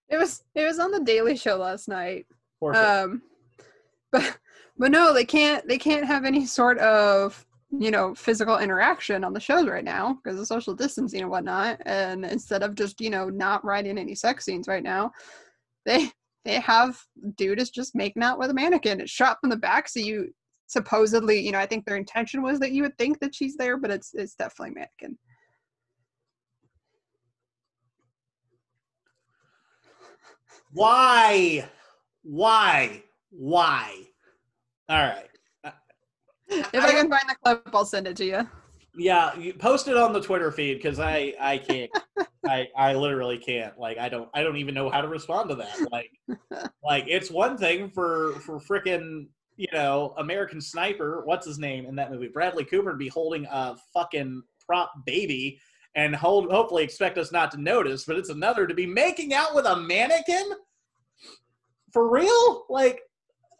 It 0.09 0.19
was 0.19 0.43
it 0.55 0.65
was 0.65 0.79
on 0.79 0.91
the 0.91 1.01
Daily 1.01 1.37
Show 1.37 1.57
last 1.57 1.89
night. 1.89 2.27
Thing. 2.61 2.75
Um, 2.75 3.23
but 4.13 4.39
but 4.79 4.91
no, 4.91 5.15
they 5.15 5.25
can't 5.25 5.67
they 5.67 5.79
can't 5.79 6.07
have 6.07 6.25
any 6.25 6.45
sort 6.47 6.79
of 6.79 7.47
you 7.71 7.91
know 7.91 8.15
physical 8.15 8.59
interaction 8.59 9.25
on 9.25 9.33
the 9.33 9.41
shows 9.41 9.67
right 9.67 9.85
now 9.85 10.19
because 10.23 10.39
of 10.39 10.47
social 10.47 10.75
distancing 10.75 11.23
and 11.23 11.31
whatnot. 11.31 11.81
And 11.87 12.25
instead 12.25 12.63
of 12.63 12.75
just 12.75 13.01
you 13.01 13.11
know 13.11 13.29
not 13.29 13.65
writing 13.65 13.97
any 13.97 14.15
sex 14.15 14.45
scenes 14.45 14.69
right 14.69 14.83
now, 14.83 15.13
they 15.87 16.11
they 16.45 16.61
have 16.61 17.01
dude 17.37 17.61
is 17.61 17.71
just 17.71 17.95
making 17.95 18.23
out 18.23 18.39
with 18.39 18.51
a 18.51 18.55
mannequin. 18.55 19.01
It's 19.01 19.11
shot 19.11 19.39
from 19.41 19.51
the 19.51 19.57
back, 19.57 19.89
so 19.89 20.01
you 20.01 20.35
supposedly, 20.67 21.41
you 21.41 21.51
know, 21.51 21.59
I 21.59 21.67
think 21.67 21.85
their 21.85 21.97
intention 21.97 22.43
was 22.43 22.61
that 22.61 22.73
you 22.73 22.83
would 22.83 22.97
think 22.97 23.19
that 23.21 23.35
she's 23.35 23.57
there, 23.57 23.77
but 23.77 23.91
it's 23.91 24.15
it's 24.15 24.35
definitely 24.35 24.75
mannequin. 24.75 25.19
Why? 30.73 31.69
Why? 32.23 33.03
Why? 33.31 34.07
All 34.89 35.03
right. 35.03 35.27
If 36.49 36.85
I 36.85 36.93
can 36.93 37.09
find 37.09 37.23
the 37.29 37.37
clip, 37.45 37.69
I'll 37.73 37.85
send 37.85 38.09
it 38.09 38.17
to 38.17 38.25
you. 38.25 38.49
Yeah, 38.97 39.37
you 39.37 39.55
post 39.55 39.87
it 39.87 39.97
on 39.97 40.13
the 40.13 40.21
Twitter 40.21 40.51
feed 40.51 40.75
because 40.75 40.99
I 40.99 41.33
I 41.41 41.59
can't 41.59 41.91
I 42.47 42.67
I 42.77 42.95
literally 42.95 43.39
can't 43.39 43.79
like 43.79 43.99
I 43.99 44.09
don't 44.09 44.29
I 44.35 44.43
don't 44.43 44.57
even 44.57 44.75
know 44.75 44.91
how 44.91 45.01
to 45.01 45.09
respond 45.09 45.49
to 45.51 45.55
that 45.57 45.93
like 45.93 46.11
like 46.85 47.05
it's 47.07 47.31
one 47.31 47.57
thing 47.57 47.89
for 47.89 48.33
for 48.41 48.59
frickin' 48.59 49.29
you 49.57 49.69
know 49.73 50.13
American 50.19 50.61
Sniper 50.61 51.23
what's 51.25 51.47
his 51.47 51.59
name 51.59 51.87
in 51.87 51.95
that 51.97 52.11
movie 52.11 52.29
Bradley 52.29 52.65
Cooper 52.65 52.91
to 52.91 52.97
be 52.97 53.09
holding 53.09 53.47
a 53.47 53.77
fucking 53.95 54.43
prop 54.67 54.93
baby 55.07 55.61
and 55.95 56.15
hold 56.15 56.51
hopefully 56.51 56.85
expect 56.85 57.19
us 57.19 57.33
not 57.33 57.51
to 57.51 57.61
notice 57.61 58.05
but 58.05 58.17
it's 58.17 58.29
another 58.31 58.67
to 58.67 58.75
be 58.75 58.87
making 58.87 59.35
out 59.35 59.55
with 59.55 59.67
a 59.67 59.77
mannequin 59.77 60.51
for 61.93 62.09
real 62.11 62.67
like 62.69 63.01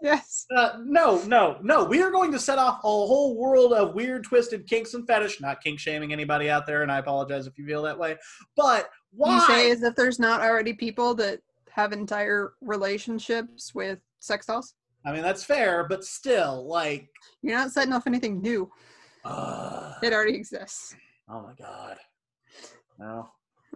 Yes. 0.03 0.47
uh, 0.57 0.79
no, 0.83 1.21
no, 1.25 1.59
no. 1.61 1.85
We 1.85 2.01
are 2.01 2.11
going 2.11 2.33
to 2.33 2.39
set 2.39 2.57
off 2.59 2.79
a 2.79 2.89
whole 2.89 3.37
world 3.37 3.75
of 3.75 3.95
weird, 3.95 4.25
twisted 4.25 4.67
kinks 4.67 4.95
and 4.95 5.07
fetish. 5.07 5.43
Not 5.43 5.63
kink 5.63 5.79
shaming 5.79 6.11
anybody 6.11 6.49
out 6.49 6.67
there, 6.67 6.83
and 6.83 6.91
I 6.91 7.01
apologize 7.01 7.47
if 7.47 7.59
you 7.59 7.67
feel 7.67 7.83
that 7.83 7.99
way. 7.99 8.17
But 8.57 8.89
why? 9.11 9.35
You 9.35 9.41
say 9.43 9.71
as 9.73 9.83
if 9.83 9.95
there's 9.97 10.19
not 10.19 10.41
already 10.41 10.73
people 10.73 11.15
that 11.17 11.41
have 11.69 11.93
entire 11.93 12.55
relationships 12.63 13.75
with 13.75 13.99
sex 14.21 14.47
dolls. 14.47 14.73
I 15.05 15.13
mean, 15.13 15.21
that's 15.21 15.45
fair, 15.45 15.85
but 15.87 16.03
still, 16.03 16.67
like, 16.67 17.11
You're 17.43 17.59
not 17.59 17.71
setting 17.71 17.93
off 17.93 18.07
anything 18.07 18.41
new. 18.41 18.71
uh, 19.27 19.93
It 20.03 20.15
already 20.15 20.35
exists. 20.35 20.97
oh 21.29 21.43
my 21.43 21.53
god. 21.63 21.99
No, 23.01 23.29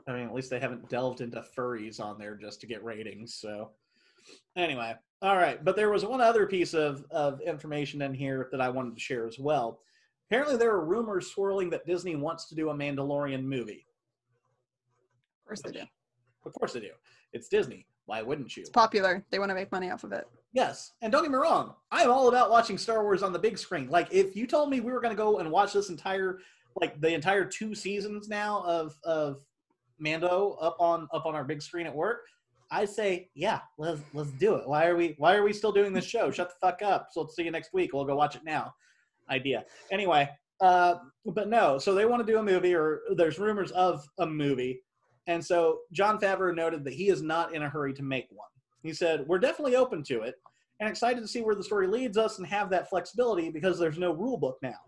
I 0.06 0.12
mean, 0.12 0.26
at 0.26 0.34
least 0.34 0.50
they 0.50 0.60
haven't 0.60 0.88
delved 0.88 1.20
into 1.20 1.42
furries 1.56 1.98
on 1.98 2.18
there 2.18 2.36
just 2.36 2.60
to 2.60 2.66
get 2.66 2.84
ratings. 2.84 3.34
So, 3.34 3.70
anyway, 4.54 4.94
all 5.22 5.36
right. 5.36 5.64
But 5.64 5.76
there 5.76 5.90
was 5.90 6.04
one 6.04 6.20
other 6.20 6.46
piece 6.46 6.74
of 6.74 7.04
of 7.10 7.40
information 7.40 8.02
in 8.02 8.12
here 8.14 8.48
that 8.52 8.60
I 8.60 8.68
wanted 8.68 8.94
to 8.94 9.00
share 9.00 9.26
as 9.26 9.38
well. 9.38 9.80
Apparently, 10.28 10.56
there 10.56 10.72
are 10.72 10.84
rumors 10.84 11.30
swirling 11.30 11.70
that 11.70 11.86
Disney 11.86 12.16
wants 12.16 12.48
to 12.50 12.54
do 12.54 12.70
a 12.70 12.74
Mandalorian 12.74 13.44
movie. 13.44 13.86
Of 15.42 15.48
course 15.48 15.62
they 15.62 15.72
do. 15.72 15.84
Of 16.44 16.52
course 16.52 16.72
they 16.74 16.80
do. 16.80 16.90
It's 17.32 17.48
Disney. 17.48 17.86
Why 18.06 18.22
wouldn't 18.22 18.56
you? 18.56 18.60
It's 18.60 18.70
popular. 18.70 19.24
They 19.30 19.38
want 19.38 19.50
to 19.50 19.54
make 19.54 19.72
money 19.72 19.90
off 19.90 20.04
of 20.04 20.12
it. 20.12 20.28
Yes. 20.52 20.92
And 21.02 21.10
don't 21.10 21.22
get 21.22 21.32
me 21.32 21.38
wrong, 21.38 21.74
I'm 21.90 22.10
all 22.10 22.28
about 22.28 22.50
watching 22.50 22.78
Star 22.78 23.02
Wars 23.02 23.22
on 23.22 23.32
the 23.32 23.38
big 23.38 23.58
screen. 23.58 23.88
Like 23.88 24.12
if 24.12 24.36
you 24.36 24.46
told 24.46 24.70
me 24.70 24.80
we 24.80 24.92
were 24.92 25.00
going 25.00 25.14
to 25.14 25.20
go 25.20 25.38
and 25.38 25.50
watch 25.50 25.72
this 25.72 25.88
entire 25.88 26.38
like 26.80 27.00
the 27.00 27.12
entire 27.12 27.44
two 27.44 27.74
seasons 27.74 28.28
now 28.28 28.62
of 28.66 28.96
of 29.04 29.44
Mando 29.98 30.56
up 30.60 30.76
on 30.80 31.08
up 31.12 31.26
on 31.26 31.34
our 31.34 31.44
big 31.44 31.62
screen 31.62 31.86
at 31.86 31.94
work, 31.94 32.26
I 32.70 32.84
say, 32.84 33.30
yeah, 33.34 33.60
let's 33.78 34.00
let's 34.12 34.30
do 34.32 34.56
it. 34.56 34.68
Why 34.68 34.86
are 34.86 34.96
we 34.96 35.14
why 35.18 35.36
are 35.36 35.44
we 35.44 35.52
still 35.52 35.72
doing 35.72 35.92
this 35.92 36.04
show? 36.04 36.30
Shut 36.30 36.50
the 36.50 36.66
fuck 36.66 36.82
up. 36.82 37.08
So 37.12 37.22
let's 37.22 37.36
see 37.36 37.44
you 37.44 37.50
next 37.50 37.72
week. 37.72 37.92
We'll 37.92 38.04
go 38.04 38.16
watch 38.16 38.36
it 38.36 38.44
now. 38.44 38.74
Idea. 39.30 39.64
Anyway, 39.90 40.28
uh, 40.60 40.96
but 41.24 41.48
no. 41.48 41.78
So 41.78 41.94
they 41.94 42.04
want 42.04 42.26
to 42.26 42.32
do 42.32 42.38
a 42.38 42.42
movie, 42.42 42.74
or 42.74 43.02
there's 43.16 43.38
rumors 43.38 43.70
of 43.72 44.04
a 44.18 44.26
movie, 44.26 44.82
and 45.26 45.44
so 45.44 45.80
Jon 45.92 46.18
Favreau 46.18 46.54
noted 46.54 46.84
that 46.84 46.92
he 46.92 47.08
is 47.08 47.22
not 47.22 47.54
in 47.54 47.62
a 47.62 47.68
hurry 47.68 47.94
to 47.94 48.02
make 48.02 48.26
one. 48.30 48.48
He 48.82 48.92
said, 48.92 49.26
"We're 49.26 49.38
definitely 49.38 49.76
open 49.76 50.02
to 50.04 50.22
it, 50.22 50.34
and 50.80 50.88
excited 50.88 51.20
to 51.20 51.28
see 51.28 51.42
where 51.42 51.54
the 51.54 51.64
story 51.64 51.86
leads 51.86 52.18
us, 52.18 52.38
and 52.38 52.46
have 52.46 52.68
that 52.70 52.90
flexibility 52.90 53.50
because 53.50 53.78
there's 53.78 53.98
no 53.98 54.12
rule 54.12 54.36
book 54.36 54.58
now. 54.62 54.80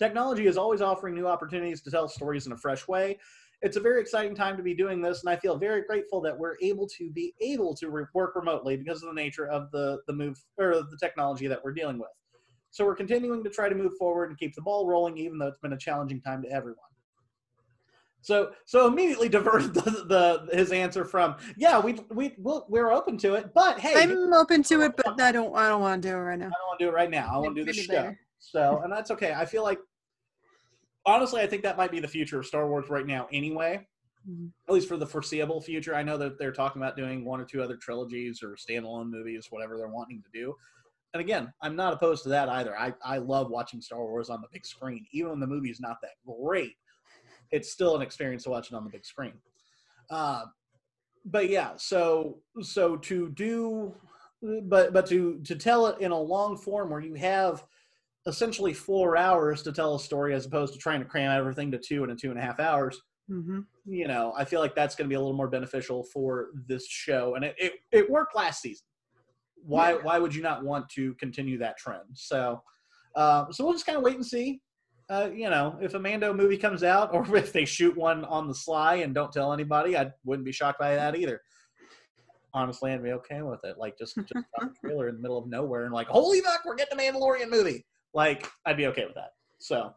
Technology 0.00 0.46
is 0.46 0.56
always 0.56 0.80
offering 0.80 1.14
new 1.14 1.26
opportunities 1.26 1.82
to 1.82 1.90
tell 1.90 2.08
stories 2.08 2.46
in 2.46 2.52
a 2.52 2.56
fresh 2.56 2.88
way." 2.88 3.18
It's 3.62 3.76
a 3.76 3.80
very 3.80 4.00
exciting 4.00 4.34
time 4.34 4.56
to 4.56 4.62
be 4.62 4.72
doing 4.72 5.02
this, 5.02 5.20
and 5.20 5.28
I 5.28 5.36
feel 5.36 5.58
very 5.58 5.82
grateful 5.82 6.22
that 6.22 6.36
we're 6.36 6.56
able 6.62 6.88
to 6.96 7.10
be 7.10 7.34
able 7.42 7.74
to 7.74 7.90
re- 7.90 8.06
work 8.14 8.34
remotely 8.34 8.78
because 8.78 9.02
of 9.02 9.08
the 9.10 9.14
nature 9.14 9.46
of 9.46 9.70
the 9.72 10.00
the 10.06 10.14
move 10.14 10.42
or 10.56 10.76
the 10.76 10.96
technology 10.98 11.46
that 11.46 11.62
we're 11.62 11.74
dealing 11.74 11.98
with. 11.98 12.08
So 12.70 12.86
we're 12.86 12.96
continuing 12.96 13.44
to 13.44 13.50
try 13.50 13.68
to 13.68 13.74
move 13.74 13.92
forward 13.98 14.30
and 14.30 14.38
keep 14.38 14.54
the 14.54 14.62
ball 14.62 14.86
rolling, 14.86 15.18
even 15.18 15.38
though 15.38 15.48
it's 15.48 15.58
been 15.58 15.74
a 15.74 15.78
challenging 15.78 16.20
time 16.22 16.42
to 16.42 16.48
everyone. 16.48 16.78
So, 18.22 18.52
so 18.64 18.86
immediately 18.86 19.28
diverted 19.36 19.74
the, 19.74 20.46
the 20.50 20.56
his 20.56 20.72
answer 20.72 21.04
from, 21.04 21.36
yeah, 21.56 21.78
we 21.78 21.98
we 22.10 22.34
we'll, 22.38 22.66
we're 22.68 22.90
open 22.90 23.18
to 23.18 23.34
it, 23.34 23.52
but 23.54 23.78
hey, 23.80 23.94
I'm 23.96 24.32
open 24.32 24.62
to 24.64 24.82
it, 24.82 24.96
but 24.96 25.20
I 25.20 25.32
don't. 25.32 25.54
I 25.54 25.68
don't 25.68 25.80
want 25.80 26.02
to 26.02 26.08
do 26.08 26.16
it 26.16 26.20
right 26.20 26.38
now. 26.38 26.46
I 26.46 26.50
don't 26.50 26.68
want 26.68 26.78
to 26.78 26.84
do 26.84 26.88
it 26.88 26.94
right 26.94 27.10
now. 27.10 27.30
I 27.32 27.38
want 27.38 27.56
to 27.56 27.64
do 27.64 27.72
the 27.72 27.72
show. 27.72 28.14
So, 28.38 28.80
and 28.82 28.92
that's 28.92 29.10
okay. 29.10 29.34
I 29.34 29.44
feel 29.44 29.62
like, 29.62 29.78
honestly, 31.06 31.40
I 31.40 31.46
think 31.46 31.62
that 31.62 31.76
might 31.76 31.90
be 31.90 32.00
the 32.00 32.08
future 32.08 32.38
of 32.38 32.46
Star 32.46 32.68
Wars 32.68 32.88
right 32.88 33.06
now, 33.06 33.28
anyway. 33.32 33.86
Mhm. 34.28 34.52
At 34.68 34.74
least 34.74 34.88
for 34.88 34.96
the 34.98 35.06
foreseeable 35.06 35.60
future. 35.60 35.94
I 35.94 36.02
know 36.02 36.18
that 36.18 36.38
they're 36.38 36.52
talking 36.52 36.82
about 36.82 36.96
doing 36.96 37.24
one 37.24 37.40
or 37.40 37.44
two 37.44 37.62
other 37.62 37.76
trilogies 37.76 38.42
or 38.42 38.56
standalone 38.56 39.08
movies, 39.08 39.46
whatever 39.50 39.78
they're 39.78 39.88
wanting 39.88 40.22
to 40.22 40.28
do. 40.38 40.54
And 41.14 41.20
again, 41.20 41.52
I'm 41.62 41.74
not 41.74 41.92
opposed 41.94 42.22
to 42.24 42.28
that 42.28 42.48
either. 42.48 42.78
I, 42.78 42.94
I 43.02 43.18
love 43.18 43.50
watching 43.50 43.80
Star 43.80 44.04
Wars 44.04 44.30
on 44.30 44.40
the 44.40 44.48
big 44.52 44.64
screen, 44.66 45.06
even 45.12 45.30
when 45.30 45.40
the 45.40 45.46
movie's 45.46 45.80
not 45.80 45.96
that 46.02 46.12
great. 46.26 46.76
It's 47.50 47.72
still 47.72 47.96
an 47.96 48.02
experience 48.02 48.44
to 48.44 48.50
watch 48.50 48.70
it 48.70 48.74
on 48.74 48.84
the 48.84 48.90
big 48.90 49.04
screen. 49.04 49.32
Uh, 50.10 50.44
but 51.24 51.48
yeah, 51.48 51.72
so 51.76 52.42
so 52.60 52.96
to 52.96 53.30
do 53.30 53.94
but 54.62 54.92
but 54.92 55.06
to 55.06 55.40
to 55.40 55.56
tell 55.56 55.86
it 55.86 56.00
in 56.00 56.12
a 56.12 56.20
long 56.20 56.56
form 56.56 56.90
where 56.90 57.00
you 57.00 57.14
have 57.14 57.64
essentially 58.26 58.72
four 58.74 59.16
hours 59.16 59.62
to 59.62 59.72
tell 59.72 59.94
a 59.94 60.00
story 60.00 60.34
as 60.34 60.46
opposed 60.46 60.72
to 60.74 60.78
trying 60.78 61.00
to 61.00 61.06
cram 61.06 61.30
everything 61.36 61.70
to 61.70 61.78
two 61.78 62.02
and 62.02 62.12
a 62.12 62.14
two 62.16 62.30
and 62.30 62.38
a 62.38 62.42
half 62.42 62.60
hours. 62.60 63.00
Mm-hmm. 63.30 63.60
you 63.86 64.08
know 64.08 64.32
i 64.36 64.44
feel 64.44 64.58
like 64.58 64.74
that's 64.74 64.96
going 64.96 65.04
to 65.04 65.08
be 65.08 65.14
a 65.14 65.20
little 65.20 65.36
more 65.36 65.46
beneficial 65.48 66.02
for 66.12 66.48
this 66.66 66.84
show. 66.88 67.36
And 67.36 67.44
it, 67.44 67.54
it, 67.58 67.72
it 67.92 68.10
worked 68.10 68.34
last 68.34 68.60
season. 68.60 68.84
Why 69.62 69.92
Yeah. 69.92 69.98
why 70.02 70.18
would 70.18 70.34
you 70.34 70.42
not 70.42 70.64
want 70.64 70.88
to 70.96 71.14
continue 71.14 71.56
that 71.58 71.76
trend? 71.78 72.02
So 72.14 72.60
um, 73.14 73.52
so 73.52 73.62
we'll 73.64 73.72
just 73.74 73.86
kind 73.86 73.96
of 73.98 74.02
wait 74.02 74.16
and 74.16 74.26
see. 74.26 74.60
Uh, 75.08 75.30
you 75.32 75.48
know 75.48 75.78
if 75.80 75.94
a 75.94 75.98
mando 75.98 76.34
movie 76.34 76.56
comes 76.56 76.82
out 76.82 77.14
or 77.14 77.36
if 77.44 77.52
they 77.52 77.64
shoot 77.64 77.96
one 77.96 78.24
on 78.24 78.48
the 78.48 78.54
sly 78.54 78.96
and 78.96 79.14
don't 79.14 79.32
tell 79.32 79.52
anybody 79.52 79.96
i 79.96 80.10
wouldn't 80.24 80.44
be 80.46 80.50
shocked 80.52 80.80
by 80.80 80.96
that 80.96 81.14
either. 81.16 81.40
Honestly 82.52 82.90
i'd 82.92 83.02
be 83.04 83.12
okay 83.12 83.42
with 83.42 83.60
it. 83.62 83.78
Like 83.78 83.96
just 83.96 84.16
just 84.16 84.32
a 84.60 84.66
trailer 84.84 85.08
in 85.08 85.14
the 85.14 85.20
middle 85.22 85.38
of 85.38 85.46
nowhere 85.48 85.84
and 85.84 85.94
like 85.94 86.08
holy 86.08 86.40
fuck 86.40 86.62
we're 86.64 86.74
getting 86.74 86.98
a 86.98 87.02
mandalorian 87.02 87.48
movie 87.48 87.86
like 88.14 88.48
i'd 88.66 88.76
be 88.76 88.86
okay 88.86 89.04
with 89.04 89.14
that. 89.14 89.34
So 89.58 89.94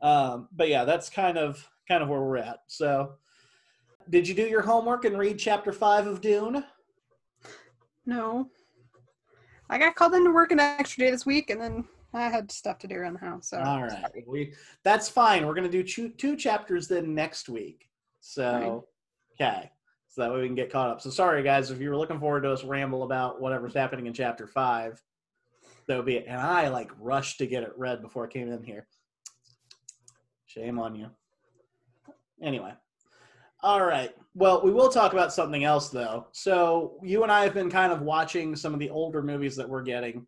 um, 0.00 0.48
but 0.52 0.68
yeah 0.68 0.84
that's 0.84 1.08
kind 1.08 1.38
of 1.38 1.66
kind 1.88 2.02
of 2.02 2.08
where 2.08 2.20
we're 2.20 2.38
at. 2.38 2.60
So 2.66 3.14
did 4.10 4.26
you 4.26 4.34
do 4.34 4.46
your 4.46 4.62
homework 4.62 5.04
and 5.04 5.18
read 5.18 5.38
chapter 5.38 5.72
five 5.72 6.06
of 6.06 6.20
dune? 6.20 6.64
No. 8.06 8.50
I 9.70 9.78
got 9.78 9.94
called 9.94 10.14
into 10.14 10.32
work 10.32 10.50
an 10.52 10.60
extra 10.60 11.04
day 11.04 11.10
this 11.10 11.24
week, 11.24 11.50
and 11.50 11.60
then 11.60 11.84
I 12.12 12.28
had 12.28 12.50
stuff 12.50 12.78
to 12.80 12.86
do 12.86 12.96
around 12.96 13.14
the 13.14 13.20
house. 13.20 13.48
So. 13.48 13.58
All 13.58 13.82
right. 13.82 14.26
We 14.26 14.54
that's 14.84 15.08
fine. 15.08 15.46
We're 15.46 15.54
gonna 15.54 15.68
do 15.68 15.82
two, 15.82 16.10
two 16.10 16.36
chapters 16.36 16.88
then 16.88 17.14
next 17.14 17.48
week. 17.48 17.88
So 18.20 18.86
okay. 19.34 19.70
So 20.08 20.22
that 20.22 20.32
way 20.32 20.42
we 20.42 20.46
can 20.46 20.54
get 20.54 20.70
caught 20.70 20.90
up. 20.90 21.00
So 21.00 21.10
sorry 21.10 21.42
guys 21.42 21.70
if 21.70 21.80
you 21.80 21.88
were 21.88 21.96
looking 21.96 22.20
forward 22.20 22.42
to 22.42 22.52
us 22.52 22.64
ramble 22.64 23.04
about 23.04 23.40
whatever's 23.40 23.74
happening 23.74 24.06
in 24.06 24.12
chapter 24.12 24.46
five 24.46 25.02
would 25.88 26.06
be 26.06 26.16
it 26.16 26.26
and 26.26 26.40
i 26.40 26.68
like 26.68 26.90
rushed 26.98 27.38
to 27.38 27.46
get 27.46 27.62
it 27.62 27.72
read 27.76 28.02
before 28.02 28.24
i 28.24 28.28
came 28.28 28.50
in 28.50 28.62
here 28.62 28.86
shame 30.46 30.78
on 30.78 30.94
you 30.94 31.08
anyway 32.42 32.72
all 33.62 33.84
right 33.84 34.14
well 34.34 34.62
we 34.62 34.70
will 34.70 34.88
talk 34.88 35.12
about 35.12 35.32
something 35.32 35.64
else 35.64 35.88
though 35.88 36.26
so 36.32 36.98
you 37.02 37.22
and 37.22 37.32
i 37.32 37.44
have 37.44 37.54
been 37.54 37.70
kind 37.70 37.92
of 37.92 38.02
watching 38.02 38.56
some 38.56 38.72
of 38.74 38.80
the 38.80 38.90
older 38.90 39.22
movies 39.22 39.56
that 39.56 39.68
we're 39.68 39.82
getting 39.82 40.26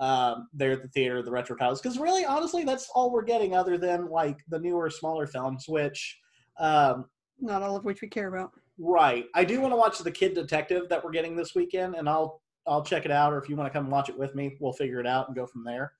um, 0.00 0.48
there 0.54 0.72
at 0.72 0.82
the 0.82 0.88
theater, 0.88 1.22
the 1.22 1.30
retro 1.30 1.54
titles. 1.56 1.80
Because 1.80 1.98
really, 1.98 2.24
honestly, 2.24 2.64
that's 2.64 2.90
all 2.94 3.12
we're 3.12 3.22
getting, 3.22 3.54
other 3.54 3.78
than 3.78 4.08
like 4.08 4.38
the 4.48 4.58
newer, 4.58 4.90
smaller 4.90 5.26
films. 5.26 5.66
Which, 5.68 6.18
um, 6.58 7.04
not 7.38 7.62
all 7.62 7.76
of 7.76 7.84
which 7.84 8.00
we 8.02 8.08
care 8.08 8.28
about. 8.28 8.52
right, 8.78 9.26
I 9.34 9.44
do 9.44 9.60
want 9.60 9.72
to 9.72 9.76
watch 9.76 9.98
the 9.98 10.10
Kid 10.10 10.34
Detective 10.34 10.88
that 10.88 11.04
we're 11.04 11.10
getting 11.10 11.36
this 11.36 11.54
weekend, 11.54 11.94
and 11.94 12.08
I'll 12.08 12.40
I'll 12.66 12.84
check 12.84 13.04
it 13.04 13.10
out. 13.10 13.32
Or 13.32 13.38
if 13.38 13.48
you 13.48 13.56
want 13.56 13.72
to 13.72 13.76
come 13.76 13.84
and 13.84 13.92
watch 13.92 14.08
it 14.08 14.18
with 14.18 14.34
me, 14.34 14.56
we'll 14.60 14.72
figure 14.72 15.00
it 15.00 15.06
out 15.06 15.28
and 15.28 15.36
go 15.36 15.46
from 15.46 15.64
there. 15.64 15.92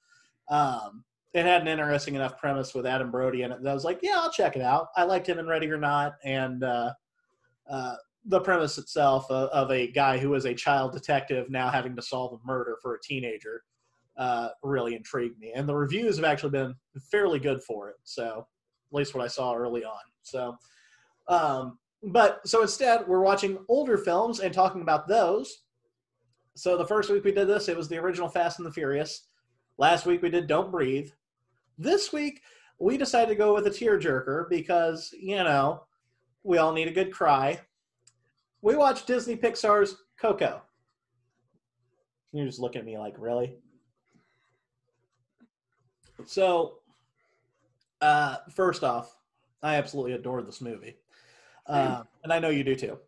Um, 0.48 1.04
it 1.32 1.44
had 1.44 1.62
an 1.62 1.68
interesting 1.68 2.14
enough 2.14 2.38
premise 2.38 2.74
with 2.74 2.86
Adam 2.86 3.10
Brody 3.10 3.42
in 3.42 3.52
it 3.52 3.62
that 3.62 3.70
I 3.70 3.74
was 3.74 3.84
like, 3.84 4.00
yeah, 4.02 4.18
I'll 4.18 4.32
check 4.32 4.56
it 4.56 4.62
out. 4.62 4.88
I 4.96 5.04
liked 5.04 5.28
him 5.28 5.38
in 5.38 5.46
Ready 5.46 5.70
or 5.70 5.78
Not, 5.78 6.14
and 6.24 6.64
uh, 6.64 6.92
uh, 7.68 7.94
the 8.24 8.40
premise 8.40 8.78
itself 8.78 9.30
of, 9.30 9.48
of 9.50 9.70
a 9.70 9.90
guy 9.92 10.18
who 10.18 10.34
is 10.34 10.44
a 10.44 10.54
child 10.54 10.92
detective 10.92 11.48
now 11.48 11.70
having 11.70 11.94
to 11.96 12.02
solve 12.02 12.32
a 12.32 12.46
murder 12.46 12.76
for 12.82 12.94
a 12.94 13.00
teenager 13.00 13.62
uh, 14.16 14.48
really 14.62 14.96
intrigued 14.96 15.38
me. 15.38 15.52
And 15.54 15.68
the 15.68 15.74
reviews 15.74 16.16
have 16.16 16.24
actually 16.24 16.50
been 16.50 16.74
fairly 17.10 17.38
good 17.38 17.62
for 17.62 17.88
it. 17.90 17.96
So, 18.02 18.46
at 18.92 18.96
least 18.96 19.14
what 19.14 19.24
I 19.24 19.28
saw 19.28 19.54
early 19.54 19.84
on. 19.84 20.00
So, 20.22 20.56
um, 21.28 21.78
but 22.02 22.46
so 22.46 22.62
instead, 22.62 23.06
we're 23.06 23.20
watching 23.20 23.58
older 23.68 23.96
films 23.96 24.40
and 24.40 24.52
talking 24.52 24.82
about 24.82 25.06
those. 25.06 25.62
So 26.60 26.76
the 26.76 26.84
first 26.84 27.08
week 27.08 27.24
we 27.24 27.32
did 27.32 27.48
this, 27.48 27.70
it 27.70 27.76
was 27.76 27.88
the 27.88 27.96
original 27.96 28.28
Fast 28.28 28.58
and 28.58 28.66
the 28.66 28.70
Furious. 28.70 29.28
Last 29.78 30.04
week 30.04 30.20
we 30.20 30.28
did 30.28 30.46
Don't 30.46 30.70
Breathe. 30.70 31.08
This 31.78 32.12
week 32.12 32.42
we 32.78 32.98
decided 32.98 33.30
to 33.30 33.34
go 33.34 33.54
with 33.54 33.66
a 33.66 33.70
tearjerker 33.70 34.46
because 34.50 35.14
you 35.18 35.36
know 35.36 35.84
we 36.42 36.58
all 36.58 36.74
need 36.74 36.86
a 36.86 36.92
good 36.92 37.12
cry. 37.12 37.58
We 38.60 38.76
watched 38.76 39.06
Disney 39.06 39.36
Pixar's 39.36 40.02
Coco. 40.20 40.60
You're 42.30 42.44
just 42.44 42.60
looking 42.60 42.80
at 42.80 42.84
me 42.84 42.98
like, 42.98 43.14
really? 43.16 43.56
So, 46.26 46.80
uh, 48.02 48.36
first 48.54 48.84
off, 48.84 49.16
I 49.62 49.76
absolutely 49.76 50.12
adore 50.12 50.42
this 50.42 50.60
movie, 50.60 50.98
uh, 51.66 52.02
and 52.22 52.30
I 52.34 52.38
know 52.38 52.50
you 52.50 52.64
do 52.64 52.76
too. 52.76 52.98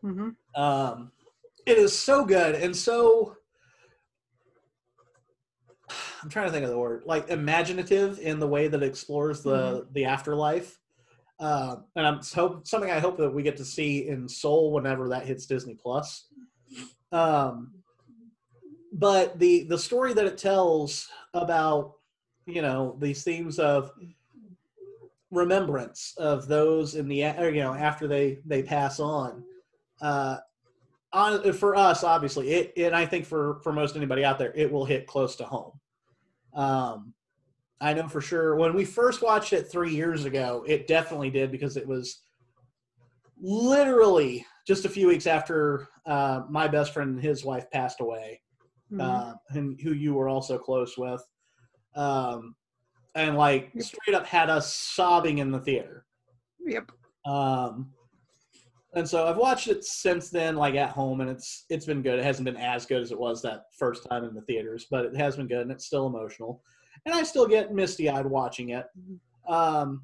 hmm 0.00 0.28
Um, 0.54 1.10
it 1.66 1.78
is 1.78 1.98
so 1.98 2.24
good 2.24 2.54
and 2.54 2.74
so. 2.74 3.36
I'm 6.22 6.28
trying 6.28 6.46
to 6.46 6.52
think 6.52 6.64
of 6.64 6.70
the 6.70 6.78
word, 6.78 7.04
like 7.06 7.30
imaginative 7.30 8.18
in 8.18 8.38
the 8.38 8.46
way 8.46 8.68
that 8.68 8.82
it 8.82 8.86
explores 8.86 9.42
the 9.42 9.86
the 9.92 10.04
afterlife, 10.04 10.78
uh, 11.38 11.76
and 11.96 12.06
I'm 12.06 12.22
so 12.22 12.60
something 12.64 12.90
I 12.90 12.98
hope 12.98 13.16
that 13.16 13.30
we 13.30 13.42
get 13.42 13.56
to 13.56 13.64
see 13.64 14.08
in 14.08 14.28
Soul 14.28 14.72
whenever 14.72 15.08
that 15.08 15.26
hits 15.26 15.46
Disney 15.46 15.74
Plus. 15.74 16.26
Um, 17.10 17.72
but 18.92 19.38
the 19.38 19.64
the 19.64 19.78
story 19.78 20.12
that 20.12 20.26
it 20.26 20.36
tells 20.36 21.08
about 21.34 21.94
you 22.46 22.62
know 22.62 22.96
these 23.00 23.22
themes 23.22 23.58
of 23.58 23.92
remembrance 25.30 26.14
of 26.18 26.48
those 26.48 26.94
in 26.96 27.08
the 27.08 27.24
or, 27.24 27.50
you 27.50 27.62
know 27.62 27.74
after 27.74 28.08
they 28.08 28.38
they 28.44 28.62
pass 28.62 28.98
on 28.98 29.44
uh 30.02 30.38
on 31.12 31.52
for 31.52 31.74
us 31.74 32.04
obviously 32.04 32.50
it 32.50 32.72
and 32.76 32.94
i 32.94 33.04
think 33.04 33.24
for 33.24 33.58
for 33.62 33.72
most 33.72 33.96
anybody 33.96 34.24
out 34.24 34.38
there 34.38 34.52
it 34.54 34.70
will 34.70 34.84
hit 34.84 35.06
close 35.06 35.34
to 35.36 35.44
home 35.44 35.72
um 36.54 37.12
i 37.80 37.92
know 37.92 38.06
for 38.06 38.20
sure 38.20 38.54
when 38.56 38.74
we 38.74 38.84
first 38.84 39.20
watched 39.22 39.52
it 39.52 39.64
three 39.70 39.92
years 39.94 40.24
ago 40.24 40.64
it 40.68 40.86
definitely 40.86 41.30
did 41.30 41.50
because 41.50 41.76
it 41.76 41.86
was 41.86 42.20
literally 43.40 44.44
just 44.66 44.84
a 44.84 44.88
few 44.88 45.08
weeks 45.08 45.26
after 45.26 45.88
uh, 46.06 46.42
my 46.48 46.68
best 46.68 46.92
friend 46.92 47.14
and 47.14 47.22
his 47.22 47.44
wife 47.44 47.70
passed 47.70 48.00
away 48.00 48.40
Mhm. 48.92 49.00
uh, 49.00 49.34
and 49.50 49.80
who 49.80 49.92
you 49.92 50.14
were 50.14 50.28
also 50.28 50.58
close 50.58 50.98
with, 50.98 51.24
um, 51.94 52.56
and 53.14 53.36
like 53.36 53.70
straight 53.78 54.16
up 54.16 54.26
had 54.26 54.50
us 54.50 54.74
sobbing 54.74 55.38
in 55.38 55.52
the 55.52 55.60
theater. 55.60 56.04
yep. 56.66 56.90
Um, 57.24 57.92
and 58.94 59.08
so 59.08 59.26
I've 59.26 59.36
watched 59.36 59.68
it 59.68 59.84
since 59.84 60.30
then, 60.30 60.56
like 60.56 60.74
at 60.74 60.90
home, 60.90 61.20
and 61.20 61.30
it's 61.30 61.64
it's 61.68 61.86
been 61.86 62.02
good. 62.02 62.18
It 62.18 62.24
hasn't 62.24 62.44
been 62.44 62.56
as 62.56 62.86
good 62.86 63.02
as 63.02 63.12
it 63.12 63.18
was 63.18 63.40
that 63.42 63.66
first 63.78 64.04
time 64.08 64.24
in 64.24 64.34
the 64.34 64.42
theaters, 64.42 64.86
but 64.90 65.04
it 65.04 65.16
has 65.16 65.36
been 65.36 65.46
good, 65.46 65.60
and 65.62 65.70
it's 65.70 65.86
still 65.86 66.06
emotional. 66.06 66.62
And 67.06 67.14
I 67.14 67.22
still 67.22 67.46
get 67.46 67.72
misty 67.72 68.10
eyed 68.10 68.26
watching 68.26 68.70
it. 68.70 68.86
Um, 69.48 70.02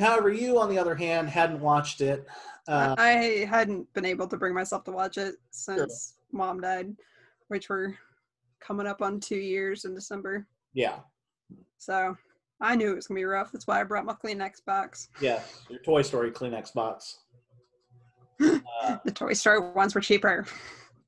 however, 0.00 0.30
you, 0.30 0.58
on 0.58 0.70
the 0.70 0.78
other 0.78 0.94
hand, 0.94 1.28
hadn't 1.28 1.60
watched 1.60 2.00
it. 2.00 2.26
Uh, 2.68 2.94
I 2.96 3.46
hadn't 3.50 3.92
been 3.92 4.04
able 4.06 4.26
to 4.28 4.36
bring 4.36 4.54
myself 4.54 4.84
to 4.84 4.92
watch 4.92 5.18
it 5.18 5.34
since 5.50 6.14
mom 6.30 6.60
died, 6.60 6.94
which 7.48 7.68
were 7.68 7.94
coming 8.60 8.86
up 8.86 9.02
on 9.02 9.18
two 9.20 9.36
years 9.36 9.84
in 9.84 9.94
December. 9.94 10.46
yeah, 10.72 11.00
So 11.78 12.16
I 12.60 12.76
knew 12.76 12.92
it 12.92 12.94
was 12.94 13.08
gonna 13.08 13.18
be 13.18 13.24
rough. 13.24 13.50
That's 13.52 13.66
why 13.66 13.80
I 13.80 13.84
brought 13.84 14.04
my 14.04 14.14
Kleenex 14.14 14.64
box. 14.64 15.08
yeah, 15.20 15.42
your 15.68 15.80
Toy 15.80 16.02
Story 16.02 16.30
Kleenex 16.30 16.72
box. 16.72 17.18
Uh, 18.40 18.96
The 19.04 19.10
Toy 19.10 19.32
Story 19.32 19.72
ones 19.72 19.94
were 19.94 20.00
cheaper. 20.00 20.46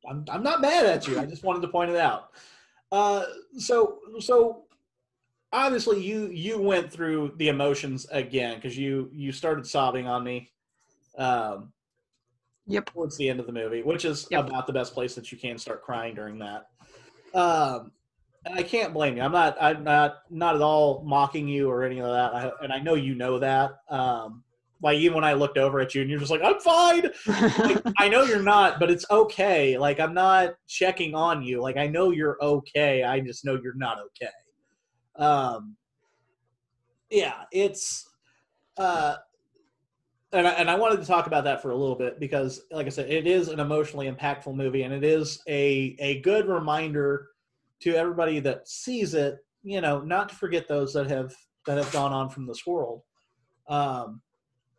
I'm, 0.08 0.24
I'm 0.30 0.42
not 0.42 0.60
mad 0.60 0.86
at 0.86 1.06
you. 1.08 1.18
I 1.18 1.26
just 1.26 1.42
wanted 1.44 1.62
to 1.62 1.68
point 1.68 1.90
it 1.90 1.96
out. 1.96 2.30
Uh, 2.92 3.24
so 3.56 3.98
so 4.20 4.64
obviously 5.52 6.02
you 6.04 6.28
you 6.28 6.60
went 6.60 6.92
through 6.92 7.32
the 7.38 7.48
emotions 7.48 8.06
again 8.10 8.56
because 8.56 8.76
you 8.76 9.08
you 9.12 9.32
started 9.32 9.66
sobbing 9.66 10.06
on 10.06 10.22
me 10.22 10.50
um, 11.18 11.72
Yep. 12.66 12.86
towards 12.86 13.16
the 13.18 13.28
end 13.28 13.40
of 13.40 13.46
the 13.46 13.52
movie, 13.52 13.82
which 13.82 14.04
is 14.04 14.26
Yep. 14.30 14.48
about 14.48 14.66
the 14.66 14.72
best 14.72 14.94
place 14.94 15.14
that 15.14 15.30
you 15.32 15.38
can 15.38 15.58
start 15.58 15.82
crying 15.82 16.14
during 16.14 16.38
that. 16.38 16.68
Um, 17.34 17.90
and 18.46 18.58
I 18.58 18.62
can't 18.62 18.92
blame 18.94 19.16
you. 19.16 19.22
I'm 19.22 19.32
not 19.32 19.56
I'm 19.60 19.82
not 19.84 20.18
not 20.30 20.54
at 20.54 20.62
all 20.62 21.02
mocking 21.04 21.48
you 21.48 21.68
or 21.70 21.82
any 21.82 22.00
of 22.00 22.06
that. 22.06 22.34
I, 22.34 22.52
and 22.62 22.72
I 22.72 22.78
know 22.78 22.94
you 22.94 23.14
know 23.14 23.38
that. 23.38 23.80
Um, 23.88 24.43
like 24.84 24.98
even 24.98 25.14
when 25.14 25.24
I 25.24 25.32
looked 25.32 25.56
over 25.56 25.80
at 25.80 25.94
you 25.94 26.02
and 26.02 26.10
you're 26.10 26.20
just 26.20 26.30
like 26.30 26.42
I'm 26.42 26.60
fine 26.60 27.10
like, 27.26 27.82
I 27.98 28.08
know 28.08 28.24
you're 28.24 28.42
not, 28.42 28.78
but 28.78 28.90
it's 28.90 29.06
okay. 29.10 29.78
Like 29.78 29.98
I'm 29.98 30.12
not 30.12 30.54
checking 30.68 31.14
on 31.14 31.42
you. 31.42 31.62
Like 31.62 31.78
I 31.78 31.86
know 31.86 32.10
you're 32.10 32.36
okay. 32.42 33.02
I 33.02 33.18
just 33.20 33.46
know 33.46 33.58
you're 33.60 33.74
not 33.74 33.98
okay. 33.98 34.30
Um, 35.16 35.76
yeah, 37.10 37.44
it's 37.50 38.10
uh, 38.76 39.16
and 40.32 40.46
I, 40.46 40.50
and 40.50 40.70
I 40.70 40.74
wanted 40.74 41.00
to 41.00 41.06
talk 41.06 41.26
about 41.26 41.44
that 41.44 41.62
for 41.62 41.70
a 41.70 41.76
little 41.76 41.94
bit 41.94 42.20
because, 42.20 42.60
like 42.70 42.86
I 42.86 42.90
said, 42.90 43.10
it 43.10 43.26
is 43.26 43.48
an 43.48 43.60
emotionally 43.60 44.10
impactful 44.10 44.54
movie, 44.54 44.82
and 44.82 44.92
it 44.92 45.04
is 45.04 45.40
a 45.48 45.96
a 45.98 46.20
good 46.20 46.46
reminder 46.46 47.28
to 47.80 47.94
everybody 47.94 48.38
that 48.40 48.68
sees 48.68 49.14
it. 49.14 49.38
You 49.62 49.80
know, 49.80 50.00
not 50.00 50.28
to 50.28 50.34
forget 50.34 50.68
those 50.68 50.92
that 50.92 51.08
have 51.08 51.34
that 51.66 51.78
have 51.78 51.90
gone 51.92 52.12
on 52.12 52.28
from 52.28 52.46
this 52.46 52.66
world. 52.66 53.00
Um, 53.68 54.20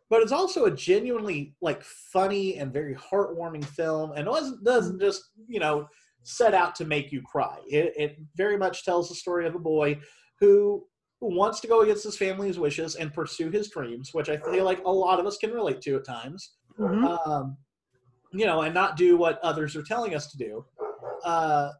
but 0.08 0.22
it's 0.22 0.32
also 0.32 0.64
a 0.64 0.70
genuinely 0.70 1.54
like 1.60 1.82
funny 1.82 2.58
and 2.58 2.72
very 2.72 2.94
heartwarming 2.94 3.64
film 3.64 4.12
and 4.12 4.20
it 4.20 4.24
doesn't, 4.30 4.64
doesn't 4.64 5.00
just 5.00 5.30
you 5.48 5.60
know 5.60 5.86
set 6.22 6.54
out 6.54 6.74
to 6.74 6.84
make 6.84 7.12
you 7.12 7.22
cry 7.22 7.58
it, 7.68 7.92
it 7.96 8.16
very 8.36 8.56
much 8.56 8.84
tells 8.84 9.08
the 9.08 9.14
story 9.14 9.46
of 9.46 9.54
a 9.54 9.58
boy 9.58 9.98
who 10.40 10.84
wants 11.20 11.60
to 11.60 11.66
go 11.68 11.80
against 11.80 12.04
his 12.04 12.16
family's 12.16 12.58
wishes 12.58 12.96
and 12.96 13.12
pursue 13.14 13.50
his 13.50 13.70
dreams 13.70 14.10
which 14.12 14.28
i 14.28 14.36
feel 14.36 14.64
like 14.64 14.82
a 14.84 14.90
lot 14.90 15.20
of 15.20 15.26
us 15.26 15.38
can 15.38 15.50
relate 15.50 15.80
to 15.80 15.96
at 15.96 16.04
times 16.04 16.56
Mhm. 16.78 17.26
um, 17.26 17.56
you 18.32 18.44
know, 18.44 18.62
and 18.62 18.74
not 18.74 18.96
do 18.98 19.16
what 19.16 19.38
others 19.42 19.74
are 19.76 19.82
telling 19.82 20.14
us 20.14 20.30
to 20.30 20.36
do. 20.36 20.64
Uh, 21.24 21.70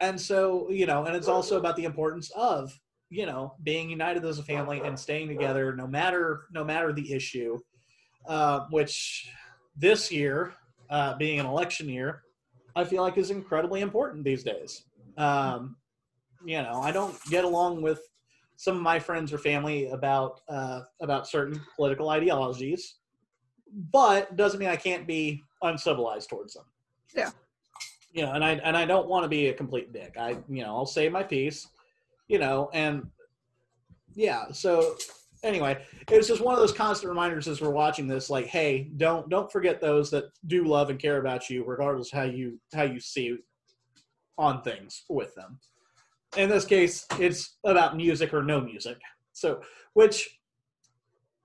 and 0.00 0.20
so, 0.20 0.68
you 0.70 0.84
know, 0.84 1.04
and 1.04 1.16
it's 1.16 1.28
also 1.28 1.56
about 1.56 1.76
the 1.76 1.84
importance 1.84 2.30
of, 2.36 2.78
you 3.10 3.26
know, 3.26 3.54
being 3.62 3.88
united 3.88 4.24
as 4.24 4.38
a 4.38 4.42
family 4.42 4.80
and 4.80 4.98
staying 4.98 5.28
together 5.28 5.74
no 5.74 5.86
matter 5.86 6.46
no 6.52 6.64
matter 6.64 6.92
the 6.92 7.12
issue. 7.12 7.58
Uh, 8.26 8.66
which 8.70 9.30
this 9.76 10.12
year, 10.12 10.52
uh, 10.90 11.16
being 11.16 11.40
an 11.40 11.46
election 11.46 11.88
year, 11.88 12.22
I 12.76 12.84
feel 12.84 13.02
like 13.02 13.16
is 13.16 13.30
incredibly 13.30 13.80
important 13.80 14.24
these 14.24 14.44
days. 14.44 14.84
Um, 15.16 15.76
you 16.44 16.60
know, 16.62 16.80
I 16.82 16.92
don't 16.92 17.16
get 17.30 17.44
along 17.44 17.82
with 17.82 18.00
some 18.56 18.76
of 18.76 18.82
my 18.82 18.98
friends 18.98 19.32
or 19.32 19.38
family 19.38 19.88
about 19.88 20.40
uh, 20.48 20.82
about 21.00 21.26
certain 21.26 21.60
political 21.76 22.10
ideologies, 22.10 22.96
but 23.92 24.36
doesn't 24.36 24.60
mean 24.60 24.68
I 24.68 24.76
can't 24.76 25.06
be 25.06 25.42
uncivilized 25.62 26.28
towards 26.28 26.54
them. 26.54 26.64
Yeah. 27.14 27.30
You 28.12 28.22
know, 28.22 28.32
and 28.32 28.44
I 28.44 28.52
and 28.64 28.76
I 28.76 28.84
don't 28.84 29.08
want 29.08 29.24
to 29.24 29.28
be 29.28 29.48
a 29.48 29.54
complete 29.54 29.92
dick. 29.92 30.16
I 30.18 30.38
you 30.48 30.62
know 30.62 30.76
I'll 30.76 30.86
say 30.86 31.08
my 31.08 31.22
piece, 31.22 31.68
you 32.28 32.38
know, 32.38 32.70
and 32.72 33.08
yeah. 34.14 34.52
So 34.52 34.96
anyway, 35.42 35.82
it 36.10 36.16
was 36.16 36.28
just 36.28 36.40
one 36.40 36.54
of 36.54 36.60
those 36.60 36.72
constant 36.72 37.08
reminders 37.08 37.48
as 37.48 37.60
we're 37.60 37.70
watching 37.70 38.06
this, 38.06 38.30
like, 38.30 38.46
hey, 38.46 38.90
don't 38.96 39.28
don't 39.28 39.50
forget 39.50 39.80
those 39.80 40.10
that 40.10 40.24
do 40.46 40.64
love 40.64 40.90
and 40.90 40.98
care 40.98 41.18
about 41.18 41.50
you, 41.50 41.64
regardless 41.64 42.10
how 42.10 42.22
you 42.22 42.60
how 42.74 42.82
you 42.82 43.00
see 43.00 43.38
on 44.36 44.62
things 44.62 45.04
with 45.08 45.34
them. 45.34 45.58
In 46.36 46.48
this 46.48 46.64
case, 46.64 47.06
it's 47.18 47.56
about 47.64 47.96
music 47.96 48.32
or 48.34 48.42
no 48.42 48.60
music. 48.60 48.98
So, 49.32 49.62
which 49.94 50.38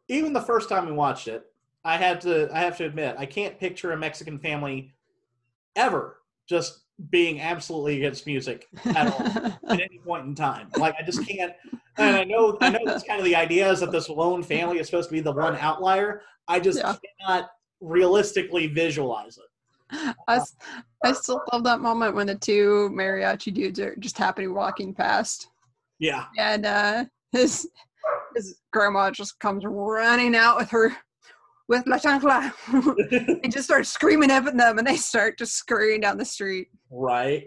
even 0.10 0.34
the 0.34 0.42
first 0.42 0.70
time 0.70 0.86
we 0.86 0.92
watched 0.92 1.28
it, 1.28 1.46
I 1.86 1.98
had 1.98 2.22
to 2.22 2.50
I 2.54 2.60
have 2.60 2.78
to 2.78 2.86
admit 2.86 3.16
I 3.18 3.26
can't 3.26 3.60
picture 3.60 3.92
a 3.92 3.98
Mexican 3.98 4.40
family 4.40 4.94
ever 5.76 6.20
just 6.48 6.83
being 7.10 7.41
absolutely 7.41 7.98
against 7.98 8.26
music 8.28 8.68
at 8.86 9.07
all 9.07 9.22
at 9.70 9.82
any 9.82 9.99
point 10.06 10.26
in 10.26 10.36
time. 10.36 10.70
Like 10.78 10.95
I 10.99 11.03
just 11.03 11.28
can't. 11.28 11.53
And 11.98 12.15
I 12.15 12.24
know 12.24 12.57
I 12.61 12.70
know 12.70 12.80
that's 12.86 13.03
kind 13.03 13.20
of 13.20 13.26
the 13.26 13.36
idea 13.36 13.70
is 13.72 13.80
that 13.80 13.91
this 13.91 14.10
lone 14.10 14.44
family 14.44 14.80
is 14.80 14.88
supposed 14.88 15.10
to 15.10 15.14
be 15.14 15.20
the 15.22 15.32
one 15.32 15.56
outlier. 15.57 16.22
I 16.48 16.60
just 16.60 16.78
Yeah. 16.80 16.95
cannot 17.20 17.49
realistically 17.82 18.68
visualize 18.68 19.38
it. 19.38 20.15
I 21.03 21.14
still 21.14 21.41
love 21.52 21.64
that 21.65 21.82
moment 21.82 22.15
when 22.15 22.28
the 22.28 22.36
two 22.36 22.90
mariachi 22.94 23.53
dudes 23.53 23.80
are 23.80 23.95
just 23.98 24.18
happily 24.18 24.48
walking 24.48 24.94
past, 24.94 25.49
Yeah, 25.99 26.26
and 26.38 26.65
uh, 26.65 27.06
his 27.32 27.68
his 28.36 28.60
grandma 28.72 29.11
just 29.11 29.38
comes 29.40 29.64
running 29.65 30.36
out 30.36 30.57
with 30.57 30.70
her 30.72 30.95
with 31.68 31.85
la 31.88 31.98
chancla. 31.98 32.52
he 33.44 33.49
just 33.49 33.65
start 33.65 33.85
screaming 33.85 34.31
up 34.31 34.45
at 34.45 34.57
them, 34.57 34.77
and 34.77 34.88
they 34.88 34.98
start 34.98 35.38
just 35.38 35.56
scurrying 35.56 36.02
down 36.02 36.18
the 36.18 36.26
street. 36.26 36.68
right. 36.90 37.45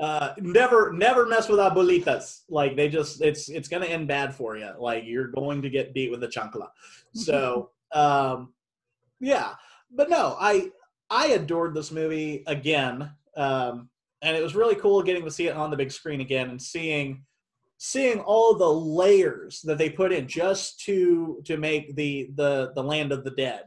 Uh, 0.00 0.32
never, 0.38 0.92
never 0.92 1.26
mess 1.26 1.48
with 1.48 1.58
abuelitas. 1.58 2.42
Like 2.48 2.76
they 2.76 2.88
just, 2.88 3.20
it's 3.20 3.48
it's 3.48 3.66
gonna 3.66 3.86
end 3.86 4.06
bad 4.06 4.32
for 4.32 4.56
you. 4.56 4.70
Like 4.78 5.02
you're 5.04 5.28
going 5.28 5.62
to 5.62 5.70
get 5.70 5.92
beat 5.92 6.12
with 6.12 6.20
the 6.20 6.28
chancla. 6.28 6.68
So, 7.14 7.70
Um, 7.94 8.52
yeah, 9.20 9.54
but 9.90 10.10
no, 10.10 10.36
I 10.38 10.70
I 11.08 11.28
adored 11.28 11.74
this 11.74 11.92
movie 11.92 12.42
again, 12.46 13.10
um, 13.36 13.88
and 14.20 14.36
it 14.36 14.42
was 14.42 14.56
really 14.56 14.74
cool 14.74 15.02
getting 15.02 15.24
to 15.24 15.30
see 15.30 15.46
it 15.46 15.56
on 15.56 15.70
the 15.70 15.76
big 15.76 15.92
screen 15.92 16.20
again 16.20 16.50
and 16.50 16.60
seeing 16.60 17.24
seeing 17.84 18.18
all 18.20 18.54
the 18.54 18.66
layers 18.66 19.60
that 19.60 19.76
they 19.76 19.90
put 19.90 20.10
in 20.10 20.26
just 20.26 20.80
to 20.80 21.42
to 21.44 21.58
make 21.58 21.94
the 21.96 22.30
the 22.34 22.72
the 22.74 22.82
land 22.82 23.12
of 23.12 23.24
the 23.24 23.30
dead 23.32 23.64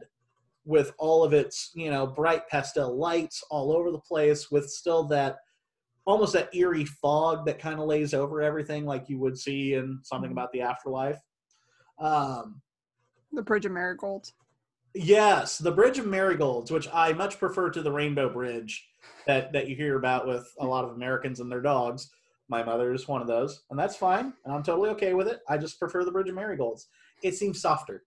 with 0.64 0.92
all 0.98 1.22
of 1.22 1.32
its 1.32 1.70
you 1.76 1.88
know 1.88 2.04
bright 2.04 2.42
pastel 2.48 2.96
lights 2.98 3.44
all 3.48 3.70
over 3.72 3.92
the 3.92 4.00
place 4.00 4.50
with 4.50 4.68
still 4.68 5.04
that 5.04 5.36
almost 6.04 6.32
that 6.32 6.52
eerie 6.52 6.84
fog 6.84 7.46
that 7.46 7.60
kind 7.60 7.78
of 7.78 7.86
lays 7.86 8.12
over 8.12 8.42
everything 8.42 8.84
like 8.84 9.08
you 9.08 9.20
would 9.20 9.38
see 9.38 9.74
in 9.74 10.00
something 10.02 10.32
about 10.32 10.50
the 10.50 10.62
afterlife 10.62 11.20
um 12.00 12.60
The 13.32 13.42
Bridge 13.42 13.66
of 13.66 13.72
Marigolds. 13.72 14.32
yes 14.94 15.58
the 15.58 15.70
bridge 15.70 16.00
of 16.00 16.06
marigolds 16.06 16.72
which 16.72 16.88
i 16.92 17.12
much 17.12 17.38
prefer 17.38 17.70
to 17.70 17.82
the 17.82 17.92
rainbow 17.92 18.28
bridge 18.28 18.84
that 19.28 19.52
that 19.52 19.68
you 19.68 19.76
hear 19.76 19.96
about 19.96 20.26
with 20.26 20.52
a 20.58 20.66
lot 20.66 20.84
of 20.84 20.90
americans 20.90 21.38
and 21.38 21.52
their 21.52 21.62
dogs 21.62 22.10
my 22.48 22.62
mother 22.62 22.92
is 22.92 23.06
one 23.08 23.20
of 23.20 23.28
those 23.28 23.62
and 23.70 23.78
that's 23.78 23.96
fine 23.96 24.32
and 24.44 24.54
i'm 24.54 24.62
totally 24.62 24.90
okay 24.90 25.14
with 25.14 25.28
it 25.28 25.40
i 25.48 25.56
just 25.56 25.78
prefer 25.78 26.04
the 26.04 26.10
bridge 26.10 26.28
of 26.28 26.34
marigolds 26.34 26.88
it 27.22 27.34
seems 27.34 27.60
softer 27.60 28.04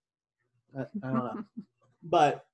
i, 0.78 0.82
I 0.82 1.12
don't 1.12 1.14
know 1.14 1.44
but 2.04 2.46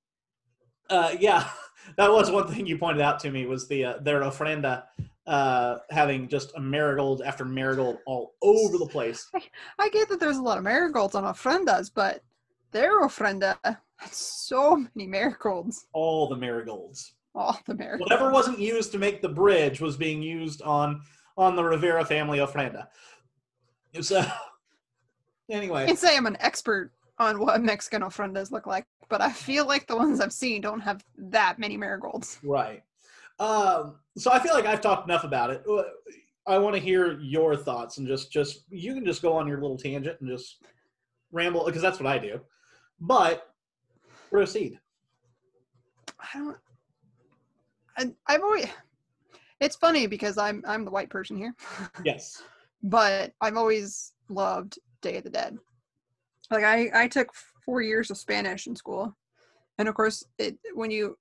uh, 0.89 1.15
yeah, 1.19 1.47
that 1.97 2.11
was 2.11 2.31
one 2.31 2.47
thing 2.47 2.65
you 2.65 2.77
pointed 2.77 3.01
out 3.01 3.19
to 3.21 3.31
me 3.31 3.45
was 3.45 3.67
the 3.67 3.85
uh, 3.85 3.97
their 4.01 4.21
ofrenda 4.21 4.83
uh, 5.25 5.77
having 5.89 6.27
just 6.27 6.51
a 6.55 6.59
marigold 6.59 7.21
after 7.21 7.45
marigold 7.45 7.97
all 8.05 8.35
over 8.41 8.77
the 8.77 8.87
place. 8.87 9.29
I 9.79 9.89
get 9.89 10.09
that 10.09 10.19
there's 10.19 10.37
a 10.37 10.41
lot 10.41 10.57
of 10.57 10.63
marigolds 10.63 11.15
on 11.15 11.23
ofrendas, 11.23 11.91
but 11.93 12.23
their 12.71 13.01
ofrenda 13.01 13.57
had 13.63 14.13
so 14.13 14.77
many 14.77 15.07
marigolds. 15.07 15.87
All 15.93 16.27
the 16.27 16.35
marigolds. 16.35 17.13
All 17.35 17.59
the 17.65 17.75
marigolds. 17.75 18.09
Whatever 18.09 18.31
wasn't 18.31 18.59
used 18.59 18.91
to 18.93 18.99
make 18.99 19.21
the 19.21 19.29
bridge 19.29 19.79
was 19.81 19.97
being 19.97 20.21
used 20.21 20.61
on 20.61 21.01
on 21.37 21.55
the 21.55 21.63
Rivera 21.63 22.03
family 22.03 22.39
ofrenda. 22.39 22.87
So 24.01 24.25
anyway, 25.49 25.83
I 25.83 25.87
can 25.87 25.97
say 25.97 26.17
I'm 26.17 26.25
an 26.25 26.37
expert 26.39 26.91
on 27.19 27.39
what 27.39 27.61
Mexican 27.61 28.01
ofrendas 28.01 28.51
look 28.51 28.67
like, 28.67 28.85
but 29.09 29.21
I 29.21 29.31
feel 29.31 29.65
like 29.65 29.87
the 29.87 29.95
ones 29.95 30.19
I've 30.19 30.33
seen 30.33 30.61
don't 30.61 30.81
have 30.81 31.03
that 31.17 31.59
many 31.59 31.77
marigolds. 31.77 32.39
Right. 32.43 32.83
Um, 33.39 33.95
so 34.17 34.31
I 34.31 34.39
feel 34.39 34.53
like 34.53 34.65
I've 34.65 34.81
talked 34.81 35.07
enough 35.07 35.23
about 35.23 35.51
it. 35.51 35.63
Uh, 35.69 35.83
I 36.47 36.57
want 36.57 36.75
to 36.75 36.81
hear 36.81 37.19
your 37.19 37.55
thoughts 37.55 37.97
and 37.97 38.07
just 38.07 38.31
just 38.31 38.63
you 38.69 38.93
can 38.93 39.05
just 39.05 39.21
go 39.21 39.33
on 39.33 39.47
your 39.47 39.61
little 39.61 39.77
tangent 39.77 40.19
and 40.21 40.29
just 40.29 40.63
ramble 41.31 41.65
because 41.65 41.81
that's 41.81 41.99
what 41.99 42.07
I 42.07 42.17
do. 42.17 42.39
But 42.99 43.53
proceed. 44.31 44.79
I 46.19 46.39
don't. 46.39 46.57
I, 47.97 48.11
I've 48.27 48.41
always. 48.41 48.67
It's 49.59 49.75
funny 49.75 50.07
because 50.07 50.37
I'm 50.37 50.63
I'm 50.67 50.85
the 50.85 50.91
white 50.91 51.09
person 51.09 51.37
here, 51.37 51.53
Yes. 52.05 52.41
but 52.83 53.33
I've 53.41 53.57
always 53.57 54.13
loved 54.29 54.79
Day 55.01 55.17
of 55.17 55.23
the 55.23 55.29
Dead. 55.29 55.57
Like 56.51 56.63
I 56.63 56.89
I 56.93 57.07
took 57.07 57.33
four 57.65 57.81
years 57.81 58.11
of 58.11 58.17
Spanish 58.17 58.67
in 58.67 58.75
school, 58.75 59.15
and 59.77 59.87
of 59.87 59.95
course 59.95 60.23
it 60.37 60.57
when 60.73 60.91
you 60.91 61.17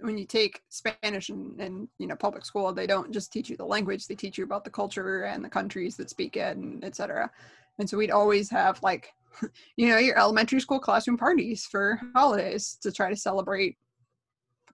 when 0.00 0.16
you 0.16 0.26
take 0.26 0.60
Spanish 0.68 1.30
in, 1.30 1.54
in 1.58 1.88
you 1.98 2.06
know 2.06 2.16
public 2.16 2.44
school, 2.44 2.72
they 2.72 2.86
don't 2.86 3.12
just 3.12 3.32
teach 3.32 3.48
you 3.48 3.56
the 3.56 3.64
language; 3.64 4.06
they 4.06 4.14
teach 4.14 4.38
you 4.38 4.44
about 4.44 4.64
the 4.64 4.70
culture 4.70 5.22
and 5.24 5.44
the 5.44 5.48
countries 5.48 5.96
that 5.96 6.10
speak 6.10 6.36
it, 6.36 6.56
and 6.56 6.84
etc. 6.84 7.30
And 7.78 7.88
so 7.88 7.96
we'd 7.96 8.10
always 8.10 8.50
have 8.50 8.82
like, 8.82 9.08
you 9.76 9.88
know, 9.88 9.98
your 9.98 10.18
elementary 10.18 10.60
school 10.60 10.80
classroom 10.80 11.16
parties 11.16 11.64
for 11.64 12.00
holidays 12.14 12.76
to 12.82 12.90
try 12.90 13.08
to 13.08 13.16
celebrate, 13.16 13.76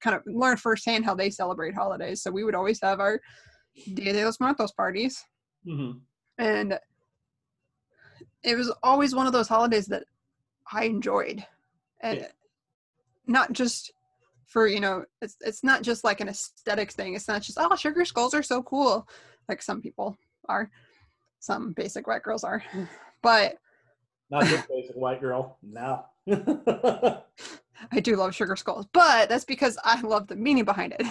kind 0.05 0.15
of 0.15 0.23
learn 0.27 0.59
firsthand 0.59 1.05
how 1.05 1.15
they 1.15 1.31
celebrate 1.31 1.75
holidays. 1.75 2.23
So 2.23 2.31
we 2.31 2.45
would 2.45 2.55
always 2.55 2.79
have 2.83 3.01
our 3.01 3.21
Dia 3.95 4.13
de 4.13 4.25
los 4.25 4.39
Muertos 4.39 4.73
parties, 4.73 5.25
hmm 5.65 5.93
and 6.39 6.79
it 8.43 8.57
was 8.57 8.73
always 8.83 9.15
one 9.15 9.27
of 9.27 9.33
those 9.33 9.49
holidays 9.49 9.87
that 9.87 10.05
I 10.71 10.85
enjoyed, 10.85 11.45
and 12.03 12.19
Yeah. 12.19 12.29
not 13.27 13.53
just 13.53 13.93
for 14.47 14.67
you 14.67 14.81
know 14.81 15.05
it's 15.23 15.37
it's 15.41 15.65
not 15.65 15.83
just 15.83 16.05
like 16.05 16.21
an 16.21 16.29
aesthetic 16.29 16.93
thing. 16.93 17.15
It's 17.15 17.29
not 17.29 17.43
just 17.43 17.59
oh 17.61 17.75
sugar 17.75 18.05
skulls 18.05 18.35
are 18.35 18.43
so 18.43 18.63
cool, 18.63 19.09
like 19.49 19.63
some 19.63 19.81
people 19.81 20.17
are, 20.49 20.71
some 21.41 21.73
basic 21.73 22.07
white 22.07 22.23
girls 22.23 22.45
are, 22.45 22.63
but 23.23 23.57
Not 24.31 24.49
just 24.49 24.69
basic 24.69 24.97
white 24.97 25.21
girl. 25.21 25.59
No. 25.63 26.05
I 27.93 28.01
do 28.01 28.17
love 28.17 28.35
sugar 28.35 28.57
skulls, 28.57 28.87
but 28.93 29.29
that's 29.29 29.45
because 29.45 29.79
I 29.85 30.01
love 30.01 30.27
the 30.27 30.37
meaning 30.37 30.65
behind 30.65 30.95
it. 30.99 31.03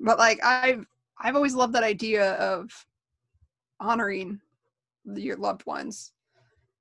But 0.00 0.18
like 0.18 0.42
I've 0.44 0.86
I've 1.18 1.36
always 1.36 1.54
loved 1.54 1.74
that 1.74 1.82
idea 1.84 2.32
of 2.34 2.70
honoring 3.80 4.40
your 5.04 5.36
loved 5.36 5.64
ones 5.66 6.12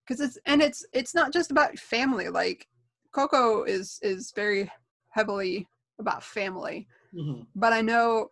because 0.06 0.22
it's 0.22 0.38
and 0.46 0.62
it's 0.62 0.86
it's 0.94 1.14
not 1.16 1.34
just 1.34 1.52
about 1.52 1.78
family. 1.78 2.30
Like 2.30 2.68
Coco 3.12 3.64
is 3.64 4.00
is 4.02 4.32
very 4.36 4.72
heavily 5.10 5.68
about 6.00 6.24
family, 6.24 6.88
Mhm. 7.14 7.46
but 7.56 7.74
I 7.74 7.82
know 7.82 8.32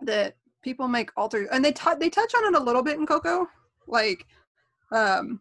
that 0.00 0.36
people 0.62 0.88
make 0.88 1.10
altar 1.16 1.48
and 1.52 1.64
they 1.64 1.72
t- 1.72 1.98
they 1.98 2.10
touch 2.10 2.34
on 2.34 2.54
it 2.54 2.60
a 2.60 2.62
little 2.62 2.82
bit 2.82 2.98
in 2.98 3.06
Coco, 3.06 3.46
like 3.86 4.26
um 4.92 5.40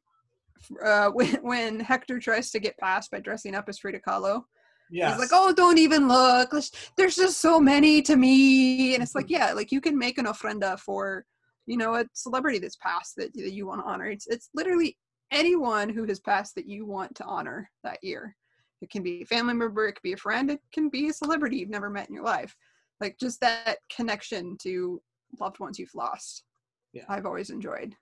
uh, 0.84 1.10
when 1.14 1.36
when 1.42 1.80
Hector 1.80 2.20
tries 2.20 2.52
to 2.52 2.60
get 2.60 2.78
past 2.78 3.12
by 3.12 3.20
dressing 3.20 3.56
up 3.56 3.70
as 3.70 3.80
Frida 3.80 4.00
Kahlo. 4.08 4.44
Yes. 4.92 5.12
He's 5.14 5.20
like, 5.20 5.30
"Oh, 5.34 5.54
don't 5.54 5.80
even 5.80 6.08
look. 6.08 6.52
There's- 6.52 7.16
just 7.16 7.40
so 7.40 7.60
many 7.60 8.02
to 8.04 8.16
me." 8.16 8.94
And 8.94 9.02
it's 9.02 9.16
like, 9.16 9.30
yeah, 9.30 9.54
like 9.54 9.72
you 9.72 9.82
can 9.82 9.98
make 9.98 10.18
an 10.18 10.26
ofrenda 10.26 10.78
for, 10.80 11.26
you 11.66 11.78
know, 11.78 11.96
a 11.96 12.06
celebrity 12.14 12.60
that's 12.60 12.76
passed 12.76 13.16
that, 13.18 13.34
that 13.34 13.54
you 13.54 13.66
want 13.66 13.82
to 13.82 13.86
honor. 13.86 14.08
It's 14.08 14.28
it's 14.28 14.50
literally 14.54 14.98
anyone 15.32 15.90
who 15.90 16.06
has 16.06 16.20
passed 16.20 16.54
that 16.56 16.68
you 16.68 16.86
want 16.86 17.16
to 17.16 17.24
honor 17.26 17.70
that 17.84 18.00
year. 18.04 18.36
It 18.82 18.90
can 18.92 19.02
be 19.02 19.22
a 19.24 19.26
family 19.26 19.54
member, 19.54 19.88
it 19.88 19.94
can 19.94 20.02
be 20.04 20.14
a 20.14 20.18
friend, 20.18 20.52
it 20.52 20.60
can 20.74 20.90
be 20.90 21.10
a 21.10 21.14
celebrity 21.14 21.58
you've 21.58 21.70
never 21.70 21.90
met 21.90 22.10
in 22.10 22.16
your 22.16 22.26
life. 22.26 22.56
Like 23.00 23.18
just 23.20 23.40
that 23.42 23.78
connection 23.96 24.58
to 24.64 25.02
loved 25.40 25.60
ones 25.60 25.80
you've 25.80 25.96
lost. 25.96 26.44
Yeah. 26.92 27.06
I've 27.10 27.26
always 27.26 27.50
enjoyed. 27.50 27.96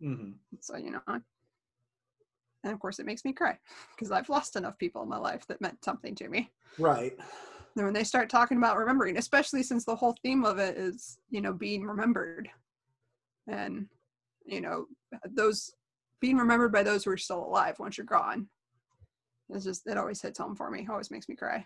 hmm 0.00 0.32
So 0.60 0.76
you 0.76 0.90
know, 0.90 1.00
and 2.66 2.74
of 2.74 2.80
course 2.80 2.98
it 2.98 3.06
makes 3.06 3.24
me 3.24 3.32
cry 3.32 3.56
because 3.94 4.10
I've 4.10 4.28
lost 4.28 4.56
enough 4.56 4.76
people 4.78 5.02
in 5.02 5.08
my 5.08 5.16
life 5.16 5.46
that 5.46 5.60
meant 5.60 5.84
something 5.84 6.14
to 6.16 6.28
me. 6.28 6.50
Right. 6.78 7.16
And 7.76 7.84
when 7.84 7.94
they 7.94 8.04
start 8.04 8.28
talking 8.28 8.56
about 8.58 8.76
remembering, 8.76 9.18
especially 9.18 9.62
since 9.62 9.84
the 9.84 9.94
whole 9.94 10.16
theme 10.22 10.44
of 10.44 10.58
it 10.58 10.76
is, 10.76 11.18
you 11.30 11.40
know, 11.40 11.52
being 11.52 11.84
remembered, 11.84 12.48
and 13.46 13.86
you 14.44 14.60
know, 14.60 14.86
those 15.30 15.70
being 16.20 16.36
remembered 16.38 16.72
by 16.72 16.82
those 16.82 17.04
who 17.04 17.10
are 17.10 17.16
still 17.16 17.44
alive 17.44 17.78
once 17.78 17.98
you're 17.98 18.06
gone. 18.06 18.48
It's 19.50 19.64
just 19.64 19.86
it 19.86 19.98
always 19.98 20.20
hits 20.20 20.38
home 20.38 20.56
for 20.56 20.70
me. 20.70 20.80
It 20.80 20.90
Always 20.90 21.10
makes 21.10 21.28
me 21.28 21.36
cry. 21.36 21.64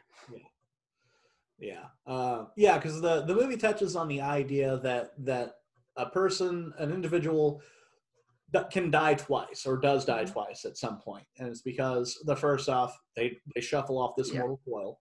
Yeah, 1.59 1.87
uh, 2.07 2.47
yeah, 2.57 2.77
because 2.77 3.01
the 3.01 3.23
the 3.23 3.35
movie 3.35 3.57
touches 3.57 3.97
on 3.97 4.09
the 4.09 4.21
idea 4.21 4.79
that 4.79 5.13
that 5.25 5.57
a 5.97 6.07
person, 6.07 6.73
an 6.79 6.93
individual, 6.93 7.63
can 8.71 8.91
die 8.91 9.15
twice 9.15 9.67
or 9.67 9.77
does 9.77 10.05
die 10.05 10.25
Mhm. 10.25 10.33
twice 10.33 10.65
at 10.65 10.77
some 10.77 10.99
point, 11.01 11.27
and 11.39 11.49
it's 11.49 11.63
because 11.63 12.19
the 12.25 12.37
first 12.37 12.69
off 12.69 12.99
they 13.17 13.41
they 13.55 13.61
shuffle 13.61 13.99
off 13.99 14.17
this 14.17 14.33
Yeah. 14.33 14.41
mortal 14.41 14.61
coil, 14.65 15.01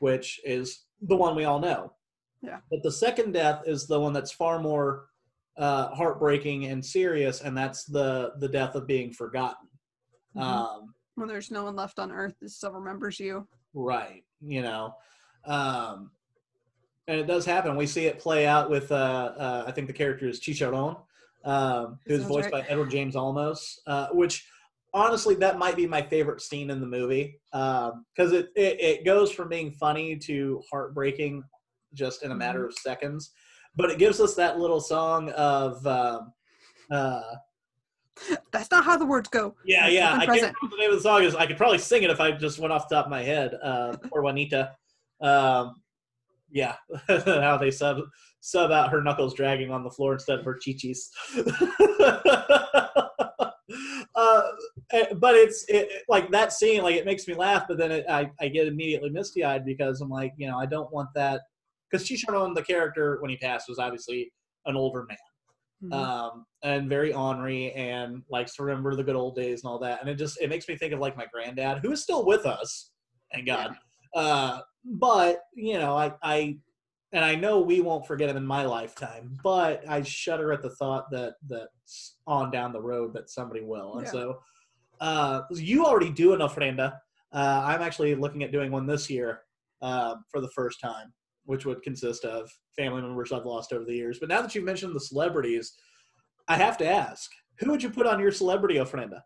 which 0.00 0.40
is 0.44 0.86
the 1.02 1.16
one 1.16 1.34
we 1.34 1.44
all 1.44 1.58
know. 1.60 1.94
Yeah. 2.42 2.60
But 2.70 2.82
the 2.82 2.92
second 2.92 3.32
death 3.32 3.66
is 3.66 3.86
the 3.86 4.00
one 4.00 4.12
that's 4.12 4.32
far 4.32 4.58
more 4.58 5.08
uh, 5.56 5.94
heartbreaking 5.94 6.66
and 6.66 6.84
serious, 6.84 7.42
and 7.42 7.56
that's 7.56 7.84
the 7.84 8.32
the 8.38 8.48
death 8.48 8.74
of 8.76 8.86
being 8.86 9.12
forgotten. 9.12 9.68
Mhm. 10.34 10.40
Um, 10.42 10.94
when 11.16 11.28
there's 11.28 11.50
no 11.50 11.64
one 11.64 11.76
left 11.76 11.98
on 11.98 12.10
earth 12.12 12.34
that 12.40 12.48
still 12.50 12.72
remembers 12.72 13.20
you. 13.20 13.46
Right. 13.74 14.24
You 14.40 14.62
know, 14.62 14.94
um, 15.44 16.12
and 17.08 17.20
it 17.20 17.26
does 17.26 17.44
happen. 17.44 17.76
We 17.76 17.86
see 17.86 18.06
it 18.06 18.18
play 18.20 18.46
out 18.46 18.70
with, 18.70 18.90
uh, 18.90 19.34
uh, 19.36 19.64
I 19.66 19.72
think 19.72 19.86
the 19.86 19.92
character 19.92 20.26
is 20.28 20.40
Chicharron, 20.40 21.04
um, 21.44 21.98
who's 22.06 22.22
voiced 22.24 22.50
right. 22.50 22.64
by 22.64 22.68
Edward 22.68 22.90
James 22.90 23.14
Olmos, 23.14 23.78
uh, 23.86 24.08
which 24.12 24.46
honestly, 24.92 25.34
that 25.36 25.58
might 25.58 25.76
be 25.76 25.86
my 25.86 26.02
favorite 26.02 26.40
scene 26.40 26.70
in 26.70 26.80
the 26.80 26.86
movie 26.86 27.38
because 27.52 28.32
it, 28.32 28.48
it, 28.56 28.80
it 28.80 29.04
goes 29.04 29.30
from 29.32 29.48
being 29.48 29.70
funny 29.72 30.16
to 30.16 30.60
heartbreaking 30.70 31.42
just 31.94 32.22
in 32.22 32.32
a 32.32 32.34
matter 32.34 32.60
Mm-hmm. 32.60 32.68
of 32.68 32.74
seconds. 32.78 33.30
But 33.76 33.90
it 33.90 33.98
gives 33.98 34.20
us 34.20 34.34
that 34.34 34.58
little 34.58 34.80
song 34.80 35.30
of, 35.30 35.86
um, 35.86 36.32
uh, 36.90 37.22
That's 38.50 38.70
not 38.70 38.84
how 38.84 38.96
the 38.96 39.06
words 39.06 39.28
go. 39.28 39.54
yeah, 39.64 39.86
yeah. 39.86 40.12
I 40.14 40.26
can't 40.26 40.36
remember 40.40 40.56
the 40.70 40.76
name 40.76 40.90
of 40.90 40.96
the 40.96 41.02
song 41.02 41.22
is. 41.22 41.34
I 41.36 41.46
could 41.46 41.56
probably 41.56 41.78
sing 41.78 42.02
it 42.02 42.10
if 42.10 42.20
I 42.20 42.32
just 42.32 42.58
went 42.58 42.72
off 42.72 42.88
the 42.88 42.96
top 42.96 43.06
of 43.06 43.10
my 43.10 43.22
head. 43.22 43.54
Uh, 43.62 43.96
or 44.10 44.22
Juanita. 44.22 44.72
Um, 45.20 45.76
yeah, 46.50 46.76
how 47.08 47.56
they 47.56 47.70
sub 47.70 47.98
sub 48.40 48.70
out 48.70 48.90
her 48.90 49.02
knuckles 49.02 49.34
dragging 49.34 49.70
on 49.70 49.84
the 49.84 49.90
floor 49.90 50.14
instead 50.14 50.38
of 50.38 50.44
her 50.44 50.58
chichis. 50.58 50.98
uh, 54.14 54.42
eh, 54.92 55.06
but 55.18 55.34
it's 55.34 55.64
it, 55.68 55.90
like 56.08 56.30
that 56.30 56.52
scene, 56.52 56.82
like 56.82 56.96
it 56.96 57.06
makes 57.06 57.28
me 57.28 57.34
laugh, 57.34 57.64
but 57.68 57.78
then 57.78 57.92
it, 57.92 58.04
I 58.08 58.30
I 58.40 58.48
get 58.48 58.66
immediately 58.66 59.10
misty 59.10 59.44
eyed 59.44 59.64
because 59.64 60.00
I'm 60.00 60.10
like, 60.10 60.32
you 60.36 60.48
know, 60.48 60.58
I 60.58 60.66
don't 60.66 60.92
want 60.92 61.08
that 61.14 61.42
because 61.90 62.08
Chicharron, 62.08 62.54
the 62.54 62.62
character 62.62 63.18
when 63.20 63.30
he 63.30 63.36
passed, 63.36 63.68
was 63.68 63.78
obviously 63.78 64.32
an 64.66 64.76
older 64.76 65.04
man 65.08 65.16
Mhm. 65.82 65.92
um, 65.94 66.46
and 66.62 66.88
very 66.88 67.12
ornery 67.14 67.72
and 67.72 68.22
likes 68.28 68.54
to 68.56 68.62
remember 68.62 68.94
the 68.94 69.04
good 69.04 69.16
old 69.16 69.34
days 69.34 69.62
and 69.64 69.70
all 69.70 69.78
that. 69.78 70.00
And 70.00 70.10
it 70.10 70.16
just 70.16 70.40
it 70.40 70.50
makes 70.50 70.68
me 70.68 70.76
think 70.76 70.92
of 70.92 71.00
like 71.00 71.16
my 71.16 71.26
granddad, 71.32 71.78
who 71.82 71.92
is 71.92 72.02
still 72.02 72.26
with 72.26 72.44
us, 72.46 72.90
thank 73.32 73.46
God. 73.46 73.76
Uh, 74.14 74.60
but 74.84 75.42
you 75.54 75.78
know, 75.78 75.96
I 75.96 76.12
I 76.22 76.58
and 77.12 77.24
I 77.24 77.34
know 77.34 77.60
we 77.60 77.80
won't 77.80 78.06
forget 78.06 78.28
him 78.28 78.36
in 78.36 78.46
my 78.46 78.64
lifetime, 78.64 79.36
but 79.42 79.82
I 79.88 80.02
shudder 80.02 80.52
at 80.52 80.62
the 80.62 80.70
thought 80.70 81.10
that 81.10 81.34
that's 81.48 82.16
on 82.26 82.50
down 82.50 82.72
the 82.72 82.80
road 82.80 83.12
that 83.14 83.30
somebody 83.30 83.62
will. 83.62 83.96
And 83.96 84.06
Yeah. 84.06 84.12
so 84.12 84.40
uh, 85.00 85.42
you 85.52 85.84
already 85.86 86.10
do 86.10 86.34
an 86.34 86.40
ofrenda. 86.40 86.98
Uh, 87.32 87.62
I'm 87.64 87.82
actually 87.82 88.14
looking 88.14 88.42
at 88.44 88.52
doing 88.52 88.70
one 88.70 88.86
this 88.86 89.08
year 89.10 89.42
uh, 89.82 90.16
for 90.30 90.40
the 90.40 90.50
first 90.50 90.80
time, 90.80 91.12
which 91.44 91.64
would 91.64 91.82
consist 91.82 92.24
of 92.24 92.50
family 92.76 93.02
members 93.02 93.32
I've 93.32 93.46
lost 93.46 93.72
over 93.72 93.84
the 93.84 93.94
years. 93.94 94.18
But 94.20 94.28
now 94.28 94.40
that 94.42 94.54
you've 94.54 94.64
mentioned 94.64 94.94
the 94.94 95.00
celebrities, 95.00 95.72
I 96.48 96.56
have 96.56 96.76
to 96.78 96.86
ask, 96.88 97.30
who 97.58 97.70
would 97.70 97.82
you 97.82 97.90
put 97.90 98.06
on 98.06 98.20
your 98.20 98.32
celebrity 98.32 98.76
ofrenda? 98.76 99.20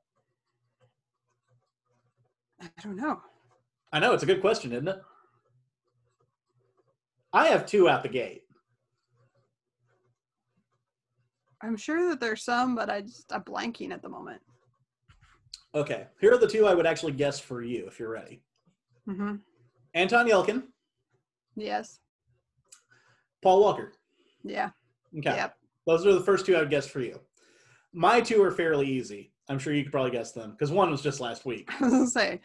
I 2.63 2.69
don't 2.83 2.97
know. 2.97 3.21
I 3.93 3.99
know 4.01 4.15
it's 4.15 4.23
a 4.23 4.27
good 4.27 4.41
question, 4.41 4.73
isn't 4.73 4.89
it? 4.89 5.01
I 7.35 7.49
have 7.49 7.67
two 7.67 7.89
out 7.89 8.05
the 8.05 8.09
gate. 8.09 8.43
I'm 11.63 11.77
sure 11.77 12.09
that 12.11 12.21
there's 12.21 12.45
some, 12.45 12.77
but 12.77 12.89
I 12.89 13.01
just 13.03 13.33
I'm 13.33 13.43
blanking 13.43 13.91
at 13.91 14.03
the 14.03 14.09
moment. 14.09 14.41
Okay, 15.75 16.07
here 16.21 16.33
are 16.33 16.39
the 16.39 16.47
two 16.47 16.67
I 16.67 16.75
would 16.75 16.87
actually 16.87 17.13
guess 17.13 17.41
for 17.41 17.61
you 17.61 17.87
if 17.89 17.99
you're 17.99 18.11
ready. 18.11 18.41
Mm-hmm. 19.09 19.37
Anton 19.95 20.29
Yelchin, 20.29 20.63
Yes. 21.57 21.99
Paul 23.43 23.61
Walker. 23.61 23.93
Yeah. 24.45 24.71
Okay, 25.19 25.35
Yep. 25.35 25.57
those 25.87 26.07
are 26.07 26.13
the 26.15 26.21
first 26.21 26.47
two 26.47 26.55
I 26.57 26.61
would 26.61 26.71
guess 26.71 26.87
for 26.87 27.01
you. 27.01 27.19
My 27.93 28.21
two 28.21 28.43
are 28.43 28.53
fairly 28.53 28.87
easy. 28.87 29.33
I'm 29.49 29.59
sure 29.59 29.73
you 29.75 29.83
could 29.83 29.93
probably 29.93 30.11
guess 30.13 30.31
them 30.33 30.53
because 30.53 30.71
one 30.71 30.91
was 30.91 31.03
just 31.03 31.21
last 31.21 31.45
week. 31.45 31.69
I 31.81 31.85
was 31.85 31.93
gonna 31.93 32.07
say, 32.07 32.41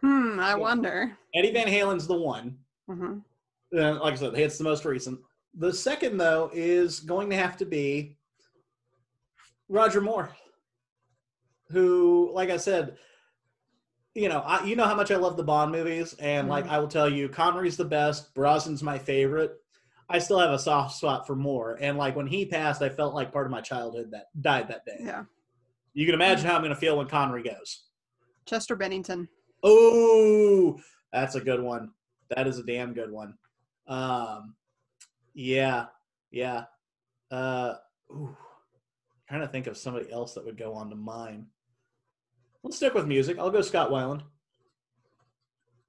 hmm. 0.00 0.40
I 0.40 0.56
wonder. 0.56 1.16
Eddie 1.34 1.52
Van 1.52 1.68
Halen's 1.68 2.08
the 2.08 2.16
one. 2.16 2.56
hmm 2.88 3.18
Uh, 3.76 4.00
like 4.00 4.14
I 4.14 4.16
said, 4.16 4.34
it's 4.34 4.58
the 4.58 4.64
most 4.64 4.84
recent. 4.84 5.18
The 5.54 5.72
second, 5.72 6.18
though, 6.18 6.50
is 6.52 7.00
going 7.00 7.30
to 7.30 7.36
have 7.36 7.56
to 7.58 7.64
be 7.64 8.16
Roger 9.68 10.00
Moore, 10.00 10.30
who, 11.70 12.30
like 12.34 12.50
I 12.50 12.56
said, 12.56 12.96
you 14.14 14.28
know, 14.28 14.40
I, 14.40 14.64
you 14.64 14.76
know 14.76 14.84
how 14.84 14.94
much 14.94 15.10
I 15.10 15.16
love 15.16 15.36
the 15.36 15.42
Bond 15.42 15.72
movies, 15.72 16.14
and 16.18 16.48
like 16.48 16.68
I 16.68 16.78
will 16.78 16.88
tell 16.88 17.08
you, 17.08 17.28
Connery's 17.28 17.78
the 17.78 17.84
best, 17.84 18.34
Brosnan's 18.34 18.82
my 18.82 18.98
favorite. 18.98 19.52
I 20.08 20.18
still 20.18 20.38
have 20.38 20.50
a 20.50 20.58
soft 20.58 20.96
spot 20.96 21.26
for 21.26 21.34
Moore, 21.34 21.78
and 21.80 21.96
like 21.96 22.14
when 22.14 22.26
he 22.26 22.44
passed, 22.44 22.82
I 22.82 22.90
felt 22.90 23.14
like 23.14 23.32
part 23.32 23.46
of 23.46 23.52
my 23.52 23.62
childhood 23.62 24.10
that 24.10 24.26
died 24.42 24.68
that 24.68 24.84
day. 24.84 24.98
Yeah. 25.00 25.24
You 25.94 26.04
can 26.04 26.14
imagine 26.14 26.46
how 26.46 26.56
I'm 26.56 26.62
going 26.62 26.74
to 26.74 26.80
feel 26.80 26.98
when 26.98 27.06
Connery 27.06 27.42
goes. 27.42 27.84
Chester 28.44 28.76
Bennington. 28.76 29.28
Oh, 29.62 30.78
that's 31.12 31.34
a 31.34 31.40
good 31.40 31.62
one. 31.62 31.92
That 32.34 32.46
is 32.46 32.58
a 32.58 32.64
damn 32.64 32.92
good 32.92 33.10
one. 33.10 33.34
Um, 33.86 34.54
yeah, 35.34 35.86
yeah. 36.30 36.64
Uh, 37.30 37.74
ooh, 38.10 38.36
trying 39.28 39.40
to 39.40 39.48
think 39.48 39.66
of 39.66 39.76
somebody 39.76 40.10
else 40.12 40.34
that 40.34 40.44
would 40.44 40.58
go 40.58 40.74
on 40.74 40.90
to 40.90 40.96
mine. 40.96 41.46
Let's 42.62 42.76
stick 42.76 42.94
with 42.94 43.06
music. 43.06 43.38
I'll 43.38 43.50
go 43.50 43.62
Scott 43.62 43.90
Weiland. 43.90 44.22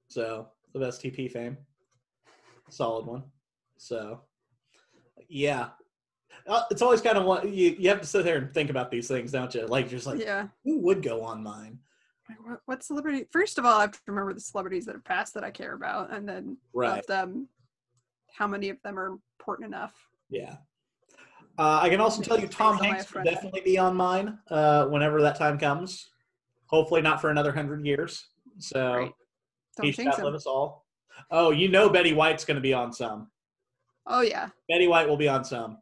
So 0.08 0.48
the 0.72 0.80
best 0.80 1.02
TP 1.02 1.30
fame, 1.30 1.56
solid 2.68 3.06
one. 3.06 3.22
So, 3.76 4.20
yeah. 5.28 5.68
Uh, 6.46 6.62
it's 6.70 6.82
always 6.82 7.00
kind 7.00 7.16
of 7.16 7.24
one 7.24 7.52
you, 7.52 7.76
you 7.78 7.88
have 7.88 8.00
to 8.00 8.06
sit 8.06 8.24
there 8.24 8.36
and 8.36 8.52
think 8.52 8.70
about 8.70 8.90
these 8.90 9.08
things, 9.08 9.32
don't 9.32 9.54
you? 9.54 9.66
Like, 9.66 9.88
just 9.88 10.06
like 10.06 10.20
yeah. 10.20 10.48
who 10.64 10.80
would 10.80 11.02
go 11.02 11.22
on 11.22 11.42
mine? 11.42 11.78
Like, 12.28 12.38
What, 12.46 12.60
what 12.66 12.82
celebrity? 12.82 13.26
First 13.30 13.58
of 13.58 13.64
all, 13.64 13.78
I 13.78 13.82
have 13.82 13.92
to 13.92 14.00
remember 14.06 14.34
the 14.34 14.40
celebrities 14.40 14.84
that 14.86 14.94
have 14.94 15.04
passed 15.04 15.34
that 15.34 15.44
I 15.44 15.50
care 15.50 15.74
about, 15.74 16.12
and 16.12 16.28
then 16.28 16.56
Right. 16.72 16.98
of 16.98 17.06
them, 17.06 17.48
how 18.34 18.46
many 18.46 18.68
of 18.68 18.76
them 18.82 18.98
are 18.98 19.06
important 19.06 19.68
enough. 19.68 19.94
Yeah. 20.28 20.56
Uh, 21.56 21.78
I 21.82 21.88
can 21.88 22.00
also 22.00 22.20
tell 22.20 22.38
you 22.38 22.48
Tom 22.48 22.72
Based 22.72 22.82
on 22.82 22.88
my 22.88 22.94
Hanks 22.96 23.14
will 23.14 23.22
definitely 23.22 23.60
be 23.60 23.78
on 23.78 23.94
mine 23.94 24.38
uh, 24.50 24.86
whenever 24.86 25.22
that 25.22 25.38
time 25.38 25.56
comes. 25.56 26.10
Hopefully 26.66 27.00
not 27.00 27.20
for 27.20 27.30
another 27.30 27.52
hundred 27.52 27.86
years. 27.86 28.26
So 28.58 28.94
Right. 28.94 29.12
He 29.82 29.92
jinx 29.92 30.16
shall 30.16 30.24
live 30.24 30.32
them. 30.32 30.36
us 30.36 30.46
all. 30.46 30.84
Oh, 31.30 31.50
you 31.50 31.68
know 31.68 31.88
Betty 31.88 32.12
White's 32.12 32.44
going 32.44 32.56
to 32.56 32.60
be 32.60 32.74
on 32.74 32.92
some. 32.92 33.28
Oh 34.06 34.20
yeah. 34.20 34.48
Betty 34.68 34.88
White 34.88 35.08
will 35.08 35.16
be 35.16 35.28
on 35.28 35.44
some. 35.44 35.78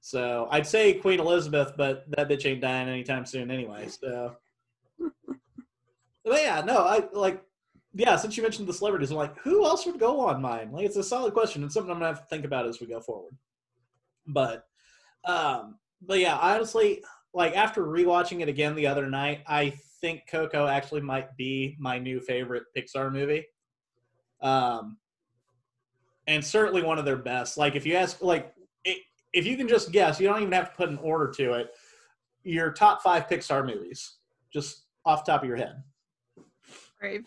So 0.00 0.48
I'd 0.50 0.66
say 0.66 0.94
Queen 0.94 1.20
Elizabeth, 1.20 1.72
but 1.76 2.04
that 2.16 2.28
bitch 2.28 2.46
ain't 2.46 2.60
dying 2.60 2.88
anytime 2.88 3.26
soon 3.26 3.50
anyway. 3.50 3.88
So, 3.88 4.36
but 6.24 6.40
yeah, 6.42 6.62
no, 6.64 6.78
I 6.78 7.02
like. 7.12 7.42
Yeah, 7.92 8.16
since 8.16 8.36
you 8.36 8.42
mentioned 8.42 8.68
the 8.68 8.72
celebrities, 8.72 9.10
I'm 9.10 9.16
like, 9.16 9.36
who 9.38 9.64
else 9.64 9.84
would 9.86 9.98
go 9.98 10.20
on 10.20 10.40
mine? 10.40 10.70
Like, 10.70 10.86
it's 10.86 10.96
a 10.96 11.02
solid 11.02 11.32
question 11.32 11.62
and 11.62 11.72
something 11.72 11.90
I'm 11.90 11.98
gonna 11.98 12.06
have 12.06 12.22
to 12.22 12.28
think 12.28 12.44
about 12.44 12.66
as 12.66 12.80
we 12.80 12.86
go 12.86 13.00
forward. 13.00 13.36
But, 14.26 14.66
um, 15.24 15.78
but 16.00 16.20
yeah, 16.20 16.36
honestly, 16.36 17.02
like 17.34 17.56
after 17.56 17.84
rewatching 17.84 18.40
it 18.40 18.48
again 18.48 18.74
the 18.74 18.86
other 18.86 19.08
night, 19.08 19.42
I 19.46 19.74
think 20.00 20.22
Coco 20.28 20.66
actually 20.66 21.00
might 21.00 21.36
be 21.36 21.76
my 21.78 21.98
new 21.98 22.20
favorite 22.20 22.64
Pixar 22.76 23.12
movie. 23.12 23.46
Um, 24.40 24.96
and 26.26 26.44
certainly 26.44 26.82
one 26.82 26.98
of 26.98 27.04
their 27.04 27.16
best. 27.16 27.58
Like 27.58 27.74
if 27.74 27.84
you 27.84 27.94
ask, 27.94 28.22
like 28.22 28.54
i 28.86 28.96
if 29.32 29.46
you 29.46 29.56
can 29.56 29.68
just 29.68 29.92
guess, 29.92 30.18
you 30.18 30.26
don't 30.26 30.40
even 30.40 30.52
have 30.52 30.70
to 30.70 30.76
put 30.76 30.88
an 30.88 30.98
order 30.98 31.30
to 31.32 31.52
it. 31.52 31.70
Your 32.42 32.72
top 32.72 33.02
five 33.02 33.28
Pixar 33.28 33.64
movies, 33.64 34.16
just 34.52 34.86
off 35.04 35.24
top 35.24 35.42
of 35.42 35.48
your 35.48 35.56
head. 35.56 35.82
Brave. 36.98 37.26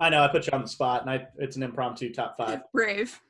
I 0.00 0.10
know 0.10 0.22
I 0.22 0.28
put 0.28 0.46
you 0.46 0.52
on 0.52 0.62
the 0.62 0.68
spot, 0.68 1.02
and 1.02 1.10
I, 1.10 1.26
it's 1.38 1.56
an 1.56 1.62
impromptu 1.62 2.12
top 2.12 2.36
five. 2.36 2.60
Brave. 2.72 3.20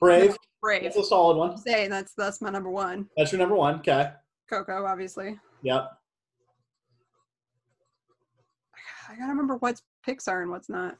Brave, 0.00 0.36
Brave. 0.62 0.82
that's 0.84 0.96
a 0.96 1.04
solid 1.04 1.36
one. 1.36 1.56
Say 1.56 1.88
that's 1.88 2.12
that's 2.16 2.40
my 2.40 2.50
number 2.50 2.70
one. 2.70 3.08
That's 3.16 3.32
your 3.32 3.38
number 3.38 3.54
one. 3.54 3.76
Okay. 3.76 4.10
Coco, 4.48 4.84
obviously. 4.84 5.38
Yep. 5.62 5.90
I 9.08 9.14
gotta 9.14 9.30
remember 9.30 9.56
what's 9.56 9.82
Pixar 10.06 10.42
and 10.42 10.50
what's 10.50 10.68
not. 10.68 10.96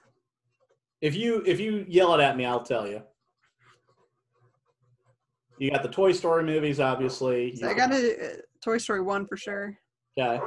If 1.01 1.15
you 1.15 1.43
if 1.47 1.61
you 1.61 1.85
yell 1.89 2.15
it 2.15 2.21
at 2.21 2.37
me, 2.37 2.45
I'll 2.45 2.63
tell 2.63 2.89
you. 2.89 3.03
You 5.59 5.71
got 5.71 5.83
the 5.83 5.89
Toy 5.89 6.13
Story 6.13 6.45
movies, 6.45 6.81
obviously. 6.81 7.57
So 7.57 7.69
I 7.69 7.75
got 7.75 7.93
a 7.93 8.15
uh, 8.15 8.37
Toy 8.63 8.79
Story 8.79 9.01
one 9.03 9.27
for 9.27 9.37
sure. 9.37 9.77
Okay. 10.19 10.41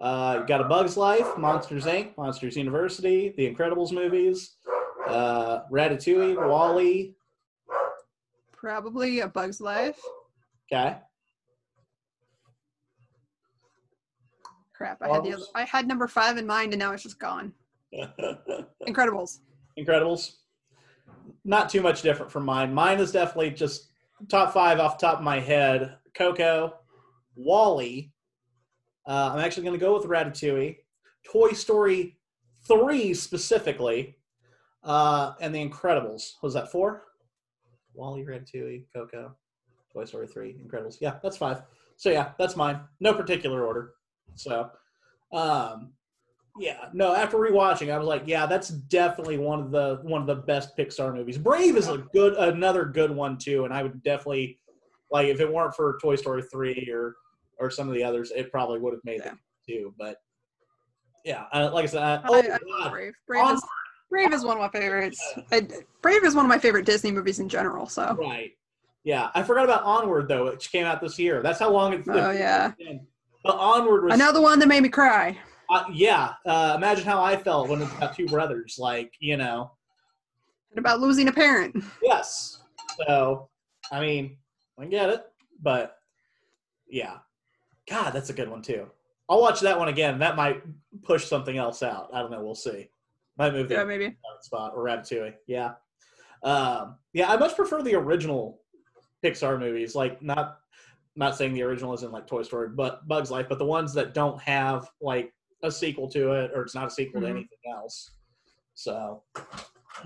Uh, 0.00 0.38
you 0.40 0.46
got 0.46 0.60
a 0.60 0.64
Bug's 0.64 0.96
Life, 0.96 1.36
Monsters 1.36 1.84
Inc., 1.84 2.16
Monsters 2.16 2.56
University, 2.56 3.34
The 3.36 3.52
Incredibles 3.52 3.90
movies, 3.92 4.56
uh, 5.08 5.60
Ratatouille, 5.72 6.36
WALL-E. 6.48 7.14
Probably 8.52 9.20
A 9.20 9.28
Bug's 9.28 9.60
Life. 9.60 10.00
Okay. 10.70 10.96
Crap, 14.74 15.02
I 15.02 15.08
had 15.08 15.24
the 15.24 15.32
other, 15.34 15.44
I 15.56 15.64
had 15.64 15.88
number 15.88 16.06
five 16.06 16.36
in 16.36 16.46
mind 16.46 16.72
and 16.72 16.78
now 16.78 16.92
it's 16.92 17.02
just 17.02 17.18
gone. 17.18 17.52
Incredibles. 18.86 19.40
Incredibles. 19.76 20.34
Not 21.44 21.68
too 21.68 21.80
much 21.80 22.02
different 22.02 22.30
from 22.30 22.44
mine. 22.44 22.72
Mine 22.72 23.00
is 23.00 23.10
definitely 23.10 23.50
just 23.50 23.88
top 24.28 24.52
five 24.52 24.78
off 24.78 24.98
the 24.98 25.06
top 25.06 25.18
of 25.18 25.24
my 25.24 25.40
head. 25.40 25.96
Coco, 26.14 26.74
WALL-E. 27.34 28.12
Uh, 29.08 29.30
I'm 29.32 29.40
actually 29.40 29.62
going 29.62 29.78
to 29.78 29.84
go 29.84 29.96
with 29.96 30.04
Ratatouille. 30.04 30.76
Toy 31.24 31.52
Story 31.52 32.18
3 32.68 33.14
specifically. 33.14 34.16
Uh, 34.84 35.32
and 35.40 35.54
The 35.54 35.66
Incredibles. 35.66 36.34
Was 36.42 36.54
that 36.54 36.70
four? 36.70 37.04
WALL-E, 37.94 38.24
Ratatouille, 38.24 38.84
Coco, 38.94 39.34
Toy 39.92 40.04
Story 40.04 40.26
3, 40.26 40.62
Incredibles. 40.64 40.98
Yeah, 41.00 41.16
that's 41.22 41.38
five. 41.38 41.62
So 41.96 42.10
yeah, 42.10 42.30
that's 42.38 42.54
mine. 42.54 42.80
No 43.00 43.14
particular 43.14 43.66
order. 43.66 43.94
So, 44.36 44.70
um, 45.32 45.92
yeah, 46.60 46.88
no. 46.92 47.14
After 47.14 47.38
rewatching, 47.38 47.92
I 47.92 47.98
was 47.98 48.06
like, 48.06 48.22
yeah, 48.26 48.46
that's 48.46 48.68
definitely 48.68 49.38
one 49.38 49.60
of 49.60 49.70
the 49.70 49.98
one 50.02 50.20
of 50.20 50.26
the 50.26 50.36
best 50.36 50.76
Pixar 50.76 51.14
movies. 51.14 51.38
Brave 51.38 51.76
is 51.76 51.88
a 51.88 51.98
good, 52.12 52.34
another 52.34 52.84
good 52.84 53.10
one 53.10 53.36
too, 53.36 53.64
and 53.64 53.74
I 53.74 53.82
would 53.82 54.02
definitely 54.02 54.58
like 55.10 55.26
if 55.26 55.40
it 55.40 55.52
weren't 55.52 55.74
for 55.74 55.98
Toy 56.00 56.14
Story 56.14 56.42
three 56.42 56.88
or 56.92 57.16
or 57.58 57.70
some 57.70 57.88
of 57.88 57.94
the 57.94 58.02
others, 58.02 58.32
it 58.34 58.50
probably 58.50 58.78
would 58.78 58.92
have 58.94 59.04
made 59.04 59.20
Yeah. 59.24 59.32
it 59.32 59.38
too. 59.66 59.94
But 59.98 60.16
yeah, 61.24 61.44
uh, 61.52 61.70
like 61.72 61.84
I 61.84 61.86
said, 61.86 62.02
I, 62.02 62.14
I, 62.16 62.22
oh 62.28 62.34
I 62.34 62.48
love 62.48 62.60
God, 62.82 62.90
Brave. 62.92 63.12
Brave 63.26 63.50
is, 63.50 63.62
Brave 64.10 64.32
is 64.32 64.44
one 64.44 64.56
of 64.56 64.60
my 64.62 64.80
favorites. 64.80 65.20
I, 65.52 65.66
Brave 66.02 66.24
is 66.24 66.34
one 66.34 66.44
of 66.44 66.48
my 66.48 66.58
favorite 66.58 66.86
Disney 66.86 67.10
movies 67.12 67.38
in 67.40 67.48
general. 67.48 67.86
So, 67.86 68.16
right? 68.20 68.52
Yeah, 69.04 69.30
I 69.34 69.42
forgot 69.42 69.64
about 69.64 69.82
Onward 69.84 70.28
though, 70.28 70.46
which 70.46 70.70
came 70.72 70.86
out 70.86 71.00
this 71.00 71.18
year. 71.18 71.42
That's 71.42 71.58
how 71.58 71.70
long 71.70 71.92
it's. 71.92 72.08
oh 72.08 72.30
yeah, 72.30 72.72
been. 72.78 73.06
But 73.44 73.56
Onward 73.56 74.04
was 74.04 74.14
Another 74.14 74.40
one 74.40 74.58
that 74.58 74.66
made 74.68 74.82
me 74.82 74.88
cry. 74.88 75.38
uh, 75.70 75.84
yeah. 75.92 76.34
Uh, 76.46 76.74
imagine 76.76 77.04
how 77.04 77.22
I 77.22 77.36
felt 77.36 77.68
when 77.68 77.80
it's 77.82 77.92
about 77.96 78.14
two 78.16 78.26
brothers. 78.26 78.76
Like 78.78 79.12
you 79.20 79.36
know, 79.36 79.70
And 80.70 80.78
about 80.78 81.00
losing 81.00 81.28
a 81.28 81.32
parent. 81.32 81.82
yes. 82.02 82.62
So 83.06 83.48
I 83.92 84.00
mean, 84.00 84.36
I 84.78 84.86
get 84.86 85.08
it, 85.10 85.22
but 85.62 85.96
yeah. 86.90 87.18
God, 87.88 88.10
that's 88.10 88.30
a 88.30 88.34
good 88.34 88.48
one 88.48 88.62
too. 88.62 88.90
I'll 89.28 89.40
watch 89.40 89.60
that 89.60 89.78
one 89.78 89.88
again. 89.88 90.18
That 90.18 90.36
might 90.36 90.62
push 91.02 91.24
something 91.26 91.56
else 91.58 91.82
out. 91.82 92.08
I 92.12 92.20
don't 92.20 92.30
know. 92.30 92.42
We'll 92.42 92.54
see. 92.54 92.88
Might 93.36 93.52
move 93.52 93.70
Yeah, 93.70 93.80
the 93.80 93.86
maybe. 93.86 94.16
spot 94.40 94.72
or 94.74 94.84
Ratatouille. 94.84 95.34
Yeah. 95.46 95.72
Um, 96.42 96.96
yeah, 97.12 97.30
I 97.30 97.36
much 97.36 97.54
prefer 97.56 97.82
the 97.82 97.94
original 97.94 98.60
Pixar 99.24 99.58
movies. 99.58 99.94
Like 99.94 100.22
not 100.22 100.58
not 101.16 101.36
saying 101.36 101.52
the 101.52 101.62
original 101.62 101.92
isn't 101.94 102.12
like 102.12 102.26
Toy 102.28 102.42
Story, 102.42 102.68
but 102.68 103.06
Bugs 103.08 103.30
Life, 103.30 103.46
but 103.48 103.58
the 103.58 103.64
ones 103.64 103.92
that 103.94 104.14
don't 104.14 104.40
have 104.40 104.88
like 105.00 105.32
a 105.64 105.70
sequel 105.70 106.08
to 106.10 106.32
it 106.32 106.52
or 106.54 106.62
it's 106.62 106.74
not 106.76 106.86
a 106.86 106.90
sequel 106.90 107.20
Mhm. 107.20 107.24
to 107.24 107.30
anything 107.30 107.58
else. 107.72 108.12
So, 108.74 109.24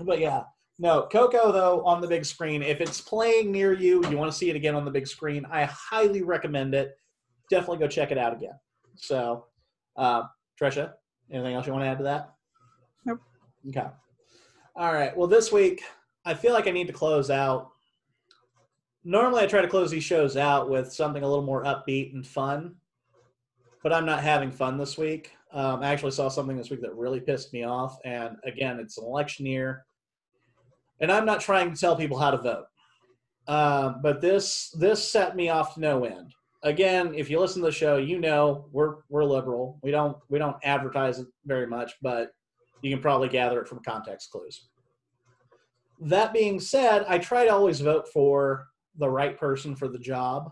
but 0.01 0.19
yeah. 0.19 0.43
No, 0.79 1.03
Coco 1.03 1.51
though 1.51 1.85
on 1.85 2.01
the 2.01 2.07
big 2.07 2.25
screen. 2.25 2.63
If 2.63 2.81
it's 2.81 2.99
playing 2.99 3.51
near 3.51 3.73
you, 3.73 4.03
you 4.09 4.17
want 4.17 4.31
to 4.31 4.37
see 4.37 4.49
it 4.49 4.55
again 4.55 4.73
on 4.73 4.85
the 4.85 4.91
big 4.91 5.05
screen. 5.07 5.45
I 5.51 5.65
highly 5.65 6.23
recommend 6.23 6.73
it. 6.73 6.97
Definitely 7.53 7.77
go 7.77 7.87
check 7.87 8.11
it 8.11 8.17
out 8.17 8.33
again. 8.33 8.55
So, 8.95 9.45
uh, 9.95 10.23
Trisha, 10.59 10.93
anything 11.31 11.53
else 11.53 11.67
you 11.67 11.71
want 11.71 11.85
to 11.85 11.87
add 11.87 11.99
to 11.99 12.03
that? 12.05 12.33
Nope. 13.05 13.19
Okay. 13.69 13.85
All 14.75 14.91
right. 14.91 15.15
Well, 15.15 15.27
this 15.27 15.51
week 15.51 15.83
I 16.25 16.33
feel 16.33 16.51
like 16.53 16.65
I 16.65 16.71
need 16.71 16.87
to 16.87 16.93
close 16.93 17.29
out. 17.29 17.69
Normally, 19.03 19.43
I 19.43 19.45
try 19.45 19.61
to 19.61 19.67
close 19.67 19.91
these 19.91 20.03
shows 20.03 20.35
out 20.35 20.67
with 20.67 20.91
something 20.91 21.21
a 21.21 21.27
little 21.27 21.45
more 21.45 21.63
upbeat 21.63 22.15
and 22.15 22.25
fun, 22.25 22.73
but 23.83 23.93
I'm 23.93 24.07
not 24.07 24.23
having 24.23 24.49
fun 24.49 24.79
this 24.79 24.97
week. 24.97 25.29
Um, 25.51 25.83
I 25.83 25.91
actually 25.91 26.09
saw 26.09 26.29
something 26.29 26.57
this 26.57 26.71
week 26.71 26.81
that 26.81 26.95
really 26.95 27.19
pissed 27.19 27.53
me 27.53 27.65
off, 27.65 27.99
and 28.03 28.37
again, 28.45 28.79
it's 28.79 28.97
an 28.97 29.03
election 29.03 29.45
year, 29.45 29.85
and 31.01 31.11
I'm 31.11 31.25
not 31.25 31.41
trying 31.41 31.71
to 31.71 31.79
tell 31.79 31.95
people 31.95 32.17
how 32.17 32.31
to 32.31 32.37
vote. 32.37 32.65
Um, 33.47 33.99
but 34.01 34.21
this 34.21 34.71
this 34.71 35.07
set 35.07 35.35
me 35.35 35.49
off 35.49 35.75
to 35.75 35.81
no 35.81 36.05
end. 36.05 36.33
Again, 36.63 37.13
if 37.13 37.29
you 37.29 37.39
listen 37.39 37.61
to 37.61 37.67
the 37.67 37.73
show, 37.73 37.97
you 37.97 38.19
know 38.19 38.67
we're 38.71 38.97
we're 39.09 39.25
liberal. 39.25 39.79
We 39.83 39.91
don't 39.91 40.17
we 40.29 40.39
don't 40.39 40.55
advertise 40.63 41.19
it 41.19 41.27
very 41.45 41.67
much, 41.67 41.93
but 42.01 42.31
you 42.81 42.89
can 42.89 43.01
probably 43.01 43.29
gather 43.29 43.61
it 43.61 43.67
from 43.67 43.79
context 43.83 44.31
clues. 44.31 44.69
That 45.99 46.33
being 46.33 46.59
said, 46.59 47.05
I 47.07 47.17
try 47.17 47.45
to 47.45 47.51
always 47.51 47.81
vote 47.81 48.07
for 48.13 48.67
the 48.97 49.09
right 49.09 49.37
person 49.37 49.75
for 49.75 49.87
the 49.87 49.99
job, 49.99 50.51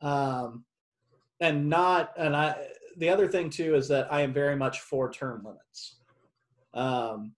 um, 0.00 0.64
and 1.40 1.68
not. 1.68 2.12
And 2.16 2.34
I 2.34 2.56
the 2.96 3.10
other 3.10 3.28
thing 3.28 3.50
too 3.50 3.74
is 3.74 3.88
that 3.88 4.10
I 4.12 4.22
am 4.22 4.32
very 4.32 4.56
much 4.56 4.80
for 4.80 5.10
term 5.10 5.44
limits. 5.44 5.98
Um, 6.74 7.34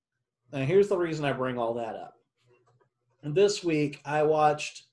and 0.52 0.64
here's 0.64 0.88
the 0.88 0.98
reason 0.98 1.24
I 1.24 1.32
bring 1.32 1.58
all 1.58 1.74
that 1.74 1.96
up. 1.96 2.14
And 3.22 3.34
This 3.34 3.64
week 3.64 4.00
I 4.04 4.22
watched 4.22 4.84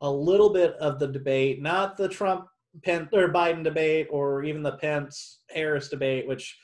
a 0.00 0.10
little 0.10 0.50
bit 0.50 0.74
of 0.74 0.98
the 0.98 1.08
debate, 1.08 1.60
not 1.60 1.96
the 1.96 2.08
Trump 2.08 2.46
Pence 2.84 3.08
or 3.12 3.32
Biden 3.32 3.62
debate 3.62 4.08
or 4.10 4.44
even 4.44 4.62
the 4.62 4.72
Pence 4.72 5.40
Harris 5.50 5.88
debate, 5.88 6.26
which 6.26 6.58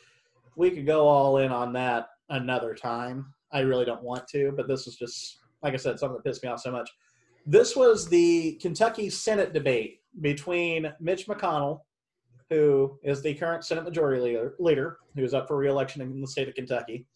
we 0.57 0.71
could 0.71 0.87
go 0.87 1.07
all 1.07 1.39
in 1.39 1.51
on 1.51 1.73
that 1.75 2.07
another 2.31 2.75
time. 2.75 3.33
I 3.53 3.61
really 3.61 3.85
don't 3.85 4.03
want 4.03 4.27
to, 4.29 4.53
but 4.57 4.69
this 4.69 4.87
was 4.87 4.97
just 4.97 5.39
like 5.63 5.75
I 5.75 5.79
said, 5.79 5.99
something 5.99 6.17
that 6.17 6.25
pissed 6.25 6.43
me 6.43 6.49
off 6.49 6.61
so 6.61 6.71
much. 6.71 6.91
This 7.45 7.77
was 7.77 8.09
the 8.09 8.59
Kentucky 8.61 9.11
Senate 9.11 9.53
debate 9.53 10.01
between 10.21 10.93
Mitch 11.01 11.27
McConnell, 11.27 11.81
who 12.51 12.99
is 13.03 13.23
the 13.23 13.35
current 13.35 13.65
Senate 13.65 13.85
Majority 13.85 14.21
Leader, 14.21 14.55
leader 14.59 14.99
who 15.15 15.25
is 15.25 15.35
up 15.35 15.49
for 15.49 15.57
reelection 15.57 16.03
in 16.03 16.21
the 16.21 16.27
state 16.27 16.49
of 16.49 16.55
Kentucky, 16.55 17.07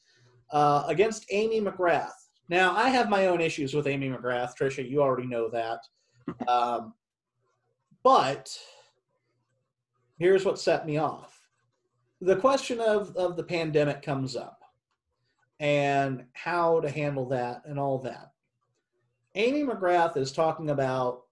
uh, 0.52 0.84
against 0.88 1.26
Amy 1.30 1.60
McGrath. 1.60 2.10
Now, 2.48 2.74
I 2.74 2.88
have 2.88 3.08
my 3.08 3.26
own 3.26 3.40
issues 3.40 3.74
with 3.74 3.86
Amy 3.86 4.08
McGrath. 4.08 4.54
Trisha, 4.60 4.88
you 4.88 5.00
already 5.00 5.28
know 5.28 5.48
that. 5.50 5.78
Um, 6.48 6.94
but 8.02 8.56
here's 10.18 10.44
what 10.44 10.58
set 10.58 10.86
me 10.86 10.96
off. 10.96 11.48
The 12.20 12.36
question 12.36 12.80
of, 12.80 13.16
of 13.16 13.36
the 13.36 13.42
pandemic 13.42 14.02
comes 14.02 14.36
up 14.36 14.62
and 15.58 16.24
how 16.32 16.80
to 16.80 16.90
handle 16.90 17.26
that 17.28 17.62
and 17.66 17.78
all 17.78 17.98
that. 17.98 18.32
Amy 19.34 19.62
McGrath 19.62 20.16
is 20.16 20.32
talking 20.32 20.70
about 20.70 21.22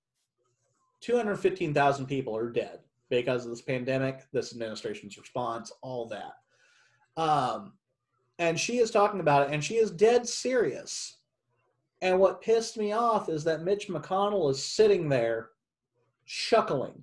215,000 1.01 2.07
people 2.07 2.37
are 2.37 2.51
dead 2.51 2.81
because 3.09 3.45
of 3.45 3.51
this 3.51 3.63
pandemic, 3.63 4.27
this 4.33 4.53
administration's 4.53 5.17
response, 5.17 5.73
all 5.83 6.07
that. 6.09 6.35
Um, 7.21 7.73
and 8.39 8.59
she 8.59 8.79
is 8.79 8.91
talking 8.91 9.21
about 9.21 9.49
it, 9.49 9.55
and 9.55 9.65
she 9.65 9.77
is 9.77 9.91
dead 9.91 10.29
serious. 10.29 11.18
And 12.01 12.19
what 12.19 12.41
pissed 12.41 12.77
me 12.77 12.93
off 12.93 13.29
is 13.29 13.45
that 13.45 13.63
Mitch 13.63 13.89
McConnell 13.89 14.51
is 14.51 14.63
sitting 14.63 15.09
there 15.09 15.51
chuckling, 16.27 17.03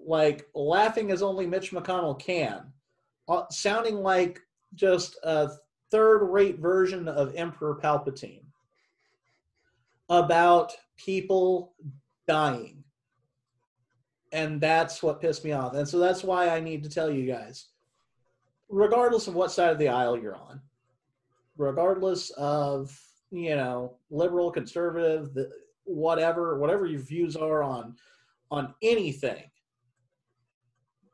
like 0.00 0.48
laughing 0.54 1.10
as 1.10 1.22
only 1.22 1.46
Mitch 1.46 1.70
McConnell 1.70 2.18
can, 2.18 2.72
uh, 3.28 3.44
sounding 3.50 3.96
like 3.96 4.40
just 4.74 5.16
a 5.22 5.50
third 5.90 6.24
rate 6.24 6.58
version 6.58 7.06
of 7.06 7.34
Emperor 7.36 7.78
Palpatine 7.80 8.42
about 10.08 10.72
people 10.96 11.74
dying. 12.26 12.82
And 14.32 14.60
that's 14.60 15.02
what 15.02 15.20
pissed 15.20 15.44
me 15.44 15.52
off. 15.52 15.74
And 15.74 15.86
so 15.86 15.98
that's 15.98 16.24
why 16.24 16.48
I 16.48 16.58
need 16.58 16.82
to 16.82 16.88
tell 16.88 17.10
you 17.10 17.26
guys 17.26 17.66
regardless 18.72 19.28
of 19.28 19.34
what 19.34 19.52
side 19.52 19.70
of 19.70 19.78
the 19.78 19.88
aisle 19.88 20.18
you're 20.18 20.34
on, 20.34 20.60
regardless 21.56 22.30
of, 22.30 22.98
you 23.32 23.56
know, 23.56 23.96
liberal, 24.10 24.50
conservative, 24.50 25.32
the, 25.34 25.50
whatever, 25.84 26.58
whatever 26.58 26.86
your 26.86 27.00
views 27.00 27.34
are 27.34 27.62
on 27.62 27.96
on 28.50 28.74
anything, 28.82 29.42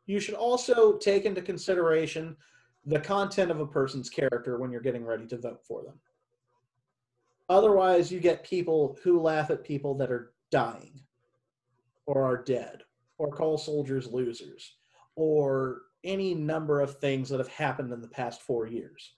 you 0.06 0.18
should 0.18 0.34
also 0.34 0.98
take 0.98 1.24
into 1.24 1.40
consideration 1.40 2.36
the 2.84 2.98
content 2.98 3.50
of 3.50 3.60
a 3.60 3.66
person's 3.66 4.10
character 4.10 4.58
when 4.58 4.72
you're 4.72 4.80
getting 4.80 5.04
ready 5.04 5.26
to 5.26 5.38
vote 5.38 5.60
for 5.64 5.84
them. 5.84 6.00
Otherwise, 7.48 8.10
you 8.10 8.18
get 8.18 8.42
people 8.42 8.98
who 9.02 9.20
laugh 9.20 9.50
at 9.50 9.62
people 9.62 9.94
that 9.94 10.10
are 10.10 10.32
dying 10.50 11.00
or 12.06 12.24
are 12.24 12.42
dead 12.42 12.82
or 13.18 13.30
call 13.30 13.56
soldiers 13.56 14.08
losers 14.08 14.74
or 15.14 15.82
any 16.04 16.34
number 16.34 16.80
of 16.80 16.98
things 16.98 17.28
that 17.28 17.38
have 17.38 17.48
happened 17.48 17.92
in 17.92 18.00
the 18.00 18.08
past 18.08 18.42
four 18.42 18.66
years. 18.66 19.14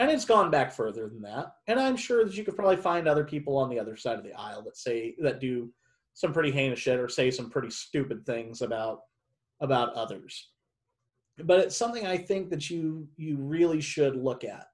And 0.00 0.10
it's 0.10 0.24
gone 0.24 0.50
back 0.50 0.72
further 0.72 1.08
than 1.08 1.20
that. 1.22 1.56
And 1.66 1.78
I'm 1.78 1.94
sure 1.94 2.24
that 2.24 2.34
you 2.34 2.42
could 2.42 2.56
probably 2.56 2.78
find 2.78 3.06
other 3.06 3.22
people 3.22 3.58
on 3.58 3.68
the 3.68 3.78
other 3.78 3.98
side 3.98 4.16
of 4.16 4.24
the 4.24 4.32
aisle 4.32 4.62
that 4.62 4.78
say 4.78 5.14
that 5.20 5.40
do 5.40 5.70
some 6.14 6.32
pretty 6.32 6.50
heinous 6.50 6.78
shit 6.78 6.98
or 6.98 7.06
say 7.06 7.30
some 7.30 7.50
pretty 7.50 7.68
stupid 7.68 8.24
things 8.24 8.62
about 8.62 9.00
about 9.60 9.92
others. 9.92 10.52
But 11.44 11.60
it's 11.60 11.76
something 11.76 12.06
I 12.06 12.16
think 12.16 12.48
that 12.48 12.70
you 12.70 13.06
you 13.18 13.36
really 13.36 13.82
should 13.82 14.16
look 14.16 14.42
at. 14.42 14.68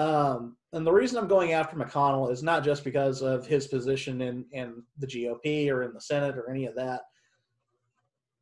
Um, 0.00 0.56
and 0.72 0.86
the 0.86 0.92
reason 0.92 1.18
I'm 1.18 1.26
going 1.26 1.52
after 1.52 1.76
McConnell 1.76 2.30
is 2.30 2.44
not 2.44 2.62
just 2.62 2.84
because 2.84 3.22
of 3.22 3.48
his 3.48 3.66
position 3.66 4.20
in, 4.20 4.44
in 4.52 4.84
the 4.98 5.08
GOP 5.08 5.72
or 5.72 5.82
in 5.82 5.92
the 5.92 6.00
Senate 6.00 6.38
or 6.38 6.48
any 6.48 6.66
of 6.66 6.76
that. 6.76 7.00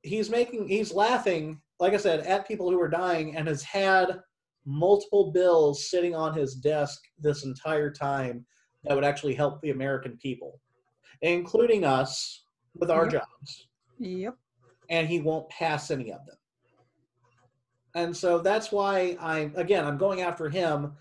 He's 0.03 0.29
making 0.29 0.69
he's 0.69 0.93
laughing, 0.93 1.63
like 1.81 1.95
I 1.95 1.97
said, 1.97 2.27
at 2.27 2.47
people 2.47 2.71
who 2.71 2.79
are 2.79 2.89
dying 2.89 3.37
and 3.37 3.49
has 3.49 3.63
had 3.63 4.21
multiple 4.67 5.31
bills 5.33 5.91
sitting 5.91 6.15
on 6.15 6.35
his 6.35 6.55
desk 6.55 7.03
this 7.19 7.45
entire 7.45 7.91
time 7.91 8.45
that 8.85 8.95
would 8.95 9.05
actually 9.05 9.35
help 9.35 9.61
the 9.61 9.71
American 9.71 10.17
people, 10.19 10.61
including 11.23 11.85
us 11.85 12.45
with 12.75 12.91
our 12.91 13.05
Yep. 13.05 13.13
jobs. 13.13 13.69
Yep. 13.99 14.37
And 14.91 15.09
he 15.09 15.21
won't 15.21 15.49
pass 15.49 15.91
any 15.91 16.13
of 16.13 16.25
them. 16.27 16.37
And 17.95 18.17
so 18.17 18.39
that's 18.39 18.73
why 18.73 19.17
I'm 19.21 19.55
again 19.57 19.85
I'm 19.85 19.99
going 19.99 20.21
after 20.21 20.49
him. 20.49 20.97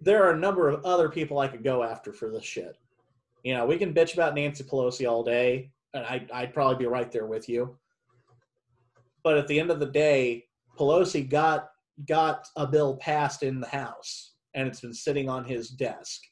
There 0.00 0.24
are 0.24 0.32
a 0.32 0.38
number 0.38 0.68
of 0.68 0.84
other 0.84 1.08
people 1.10 1.38
I 1.38 1.48
could 1.48 1.62
go 1.62 1.82
after 1.82 2.12
for 2.12 2.30
this 2.30 2.44
shit. 2.44 2.76
You 3.44 3.54
know, 3.54 3.66
we 3.66 3.76
can 3.76 3.92
bitch 3.92 4.14
about 4.14 4.34
Nancy 4.34 4.64
Pelosi 4.64 5.10
all 5.10 5.22
day, 5.22 5.70
and 5.92 6.04
I, 6.06 6.26
I'd 6.32 6.54
probably 6.54 6.76
be 6.76 6.86
right 6.86 7.10
there 7.12 7.26
with 7.26 7.48
you. 7.48 7.78
But 9.22 9.36
at 9.36 9.46
the 9.48 9.60
end 9.60 9.70
of 9.70 9.80
the 9.80 9.86
day, 9.86 10.46
Pelosi 10.78 11.28
got 11.28 11.70
got 12.06 12.46
a 12.56 12.66
bill 12.66 12.96
passed 12.96 13.42
in 13.42 13.60
the 13.60 13.68
House, 13.68 14.32
and 14.54 14.66
it's 14.66 14.80
been 14.80 14.94
sitting 14.94 15.28
on 15.28 15.44
his 15.44 15.68
desk. 15.68 16.22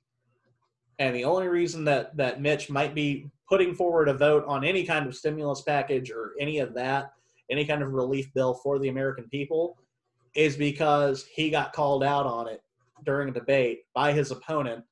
And 0.99 1.15
the 1.15 1.25
only 1.25 1.49
reason 1.49 1.85
that 1.85 2.17
that 2.17 2.41
Mitch 2.41 2.71
might 2.71 2.95
be 2.95 3.31
putting 3.49 3.75
forward 3.75 4.09
a 4.09 4.15
vote 4.15 4.45
on 4.47 4.65
any 4.65 4.85
kind 4.85 5.07
of 5.07 5.15
stimulus 5.17 5.63
package 5.63 6.11
or 6.11 6.33
any 6.41 6.59
of 6.59 6.75
that, 6.75 7.13
any 7.51 7.65
kind 7.65 7.83
of 7.83 7.93
relief 7.93 8.33
bill 8.35 8.55
for 8.55 8.79
the 8.79 8.89
American 8.89 9.29
people, 9.29 9.79
is 10.35 10.57
because 10.57 11.25
he 11.25 11.51
got 11.51 11.73
called 11.73 12.05
out 12.05 12.27
on 12.27 12.49
it 12.49 12.63
during 13.05 13.29
a 13.29 13.33
debate 13.33 13.83
by 13.95 14.13
his 14.13 14.31
opponent, 14.31 14.85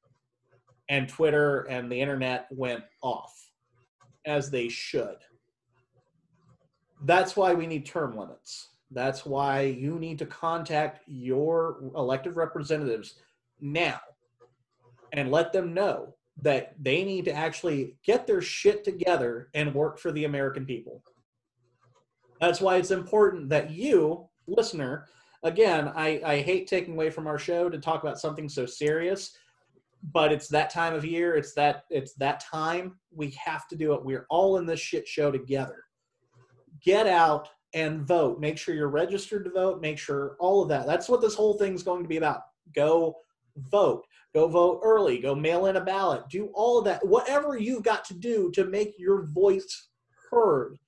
and 0.88 1.08
Twitter 1.08 1.62
and 1.62 1.90
the 1.90 2.00
internet 2.00 2.46
went 2.50 2.84
off, 3.02 3.50
as 4.24 4.50
they 4.50 4.68
should. 4.68 5.16
That's 7.02 7.36
why 7.36 7.52
we 7.52 7.66
need 7.66 7.84
term 7.84 8.16
limits. 8.16 8.68
That's 8.90 9.26
why 9.26 9.62
you 9.62 9.98
need 9.98 10.18
to 10.20 10.26
contact 10.26 11.00
your 11.06 11.78
elected 11.96 12.36
representatives 12.36 13.14
now 13.60 14.00
and 15.12 15.30
let 15.30 15.52
them 15.52 15.74
know 15.74 16.14
that 16.42 16.74
they 16.80 17.04
need 17.04 17.24
to 17.24 17.32
actually 17.32 17.96
get 18.04 18.26
their 18.26 18.42
shit 18.42 18.84
together 18.84 19.48
and 19.54 19.74
work 19.74 19.98
for 19.98 20.12
the 20.12 20.24
American 20.24 20.66
people. 20.66 21.02
That's 22.40 22.60
why 22.60 22.76
it's 22.76 22.90
important 22.90 23.48
that 23.48 23.70
you, 23.70 24.28
listener, 24.46 25.06
again, 25.42 25.90
I, 25.94 26.20
I 26.24 26.42
hate 26.42 26.66
taking 26.66 26.94
away 26.94 27.10
from 27.10 27.26
our 27.26 27.38
show 27.38 27.70
to 27.70 27.78
talk 27.78 28.02
about 28.02 28.20
something 28.20 28.48
so 28.48 28.66
serious, 28.66 29.36
but 30.12 30.30
it's 30.30 30.48
that 30.48 30.70
time 30.70 30.94
of 30.94 31.04
year. 31.04 31.34
It's 31.34 31.54
that 31.54 31.84
it's 31.88 32.12
that 32.14 32.40
time. 32.40 32.96
We 33.10 33.30
have 33.42 33.66
to 33.68 33.76
do 33.76 33.94
it. 33.94 34.04
We're 34.04 34.26
all 34.28 34.58
in 34.58 34.66
this 34.66 34.80
shit 34.80 35.08
show 35.08 35.30
together. 35.30 35.84
Get 36.84 37.06
out 37.06 37.48
and 37.76 38.00
vote. 38.00 38.40
Make 38.40 38.56
sure 38.56 38.74
you're 38.74 38.88
registered 38.88 39.44
to 39.44 39.50
vote. 39.50 39.82
Make 39.82 39.98
sure 39.98 40.36
all 40.40 40.62
of 40.62 40.68
that. 40.70 40.86
That's 40.86 41.10
what 41.10 41.20
this 41.20 41.34
whole 41.34 41.58
thing's 41.58 41.82
going 41.82 42.02
to 42.02 42.08
be 42.08 42.16
about. 42.16 42.40
Go 42.74 43.18
vote. 43.70 44.06
Go 44.34 44.48
vote 44.48 44.80
early. 44.82 45.18
Go 45.18 45.34
mail 45.34 45.66
in 45.66 45.76
a 45.76 45.84
ballot. 45.84 46.22
Do 46.30 46.48
all 46.54 46.78
of 46.78 46.86
that. 46.86 47.06
Whatever 47.06 47.58
you've 47.58 47.82
got 47.82 48.02
to 48.06 48.14
do 48.14 48.50
to 48.52 48.64
make 48.64 48.94
your 48.98 49.26
voice 49.26 49.88
heard. 50.30 50.78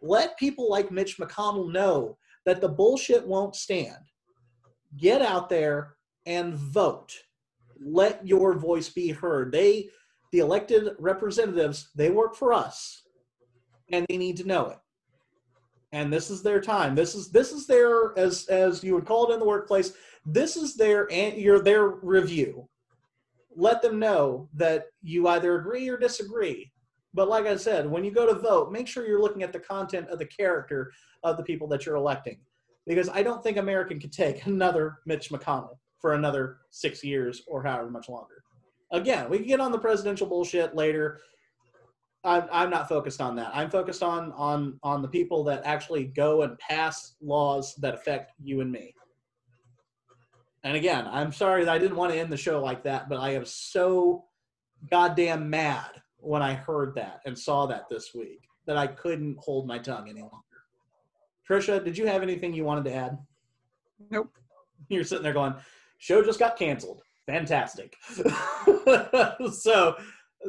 Let 0.00 0.38
people 0.38 0.70
like 0.70 0.92
Mitch 0.92 1.18
McConnell 1.18 1.72
know 1.72 2.16
that 2.44 2.60
the 2.60 2.68
bullshit 2.68 3.26
won't 3.26 3.56
stand. 3.56 3.98
Get 4.96 5.22
out 5.22 5.48
there 5.48 5.96
and 6.26 6.54
vote. 6.54 7.12
Let 7.84 8.24
your 8.24 8.56
voice 8.56 8.88
be 8.88 9.08
heard. 9.08 9.50
They, 9.50 9.88
the 10.30 10.38
elected 10.38 10.90
representatives, 11.00 11.90
they 11.96 12.10
work 12.10 12.36
for 12.36 12.52
us, 12.52 13.02
and 13.90 14.06
they 14.08 14.16
need 14.16 14.36
to 14.36 14.46
know 14.46 14.66
it. 14.68 14.78
And 15.92 16.12
this 16.12 16.30
is 16.30 16.42
their 16.42 16.60
time. 16.60 16.94
This 16.94 17.14
is 17.14 17.30
this 17.30 17.52
is 17.52 17.66
their 17.66 18.18
as 18.18 18.46
as 18.48 18.82
you 18.82 18.94
would 18.94 19.06
call 19.06 19.30
it 19.30 19.34
in 19.34 19.40
the 19.40 19.46
workplace. 19.46 19.92
This 20.24 20.56
is 20.56 20.74
their 20.74 21.10
and 21.12 21.36
your 21.36 21.60
their 21.60 21.88
review. 21.88 22.68
Let 23.54 23.80
them 23.82 23.98
know 23.98 24.48
that 24.54 24.86
you 25.02 25.28
either 25.28 25.54
agree 25.56 25.88
or 25.88 25.96
disagree. 25.96 26.72
But 27.14 27.28
like 27.28 27.46
I 27.46 27.56
said, 27.56 27.90
when 27.90 28.04
you 28.04 28.10
go 28.10 28.26
to 28.26 28.38
vote, 28.38 28.70
make 28.70 28.86
sure 28.86 29.06
you're 29.06 29.22
looking 29.22 29.42
at 29.42 29.52
the 29.52 29.60
content 29.60 30.08
of 30.10 30.18
the 30.18 30.26
character 30.26 30.92
of 31.22 31.38
the 31.38 31.42
people 31.42 31.66
that 31.68 31.86
you're 31.86 31.96
electing. 31.96 32.38
Because 32.86 33.08
I 33.08 33.22
don't 33.22 33.42
think 33.42 33.56
American 33.56 33.98
can 33.98 34.10
take 34.10 34.44
another 34.44 34.98
Mitch 35.06 35.30
McConnell 35.30 35.78
for 35.98 36.12
another 36.12 36.58
six 36.70 37.02
years 37.02 37.42
or 37.46 37.62
however 37.62 37.90
much 37.90 38.08
longer. 38.10 38.44
Again, 38.92 39.30
we 39.30 39.38
can 39.38 39.46
get 39.46 39.60
on 39.60 39.72
the 39.72 39.78
presidential 39.78 40.26
bullshit 40.26 40.76
later. 40.76 41.20
I'm, 42.26 42.48
I'm 42.50 42.70
not 42.70 42.88
focused 42.88 43.20
on 43.20 43.36
that. 43.36 43.50
I'm 43.54 43.70
focused 43.70 44.02
on 44.02 44.32
on 44.32 44.78
on 44.82 45.00
the 45.00 45.08
people 45.08 45.44
that 45.44 45.62
actually 45.64 46.04
go 46.04 46.42
and 46.42 46.58
pass 46.58 47.14
laws 47.22 47.74
that 47.76 47.94
affect 47.94 48.32
you 48.42 48.60
and 48.60 48.70
me. 48.70 48.94
And 50.64 50.76
again, 50.76 51.06
I'm 51.08 51.32
sorry 51.32 51.64
that 51.64 51.72
I 51.72 51.78
didn't 51.78 51.96
want 51.96 52.12
to 52.12 52.18
end 52.18 52.32
the 52.32 52.36
show 52.36 52.60
like 52.60 52.82
that, 52.82 53.08
but 53.08 53.18
I 53.18 53.30
am 53.30 53.44
so 53.44 54.24
goddamn 54.90 55.48
mad 55.48 56.02
when 56.18 56.42
I 56.42 56.54
heard 56.54 56.94
that 56.96 57.20
and 57.24 57.38
saw 57.38 57.66
that 57.66 57.88
this 57.88 58.12
week 58.14 58.48
that 58.66 58.76
I 58.76 58.88
couldn't 58.88 59.38
hold 59.38 59.68
my 59.68 59.78
tongue 59.78 60.08
any 60.08 60.22
longer. 60.22 60.36
Trisha, 61.48 61.84
did 61.84 61.96
you 61.96 62.06
have 62.06 62.22
anything 62.22 62.52
you 62.52 62.64
wanted 62.64 62.84
to 62.86 62.94
add? 62.94 63.18
Nope. 64.10 64.30
You're 64.88 65.04
sitting 65.04 65.22
there 65.22 65.32
going, 65.32 65.54
show 65.98 66.22
just 66.24 66.40
got 66.40 66.58
canceled. 66.58 67.02
Fantastic. 67.26 67.96
so, 69.52 69.96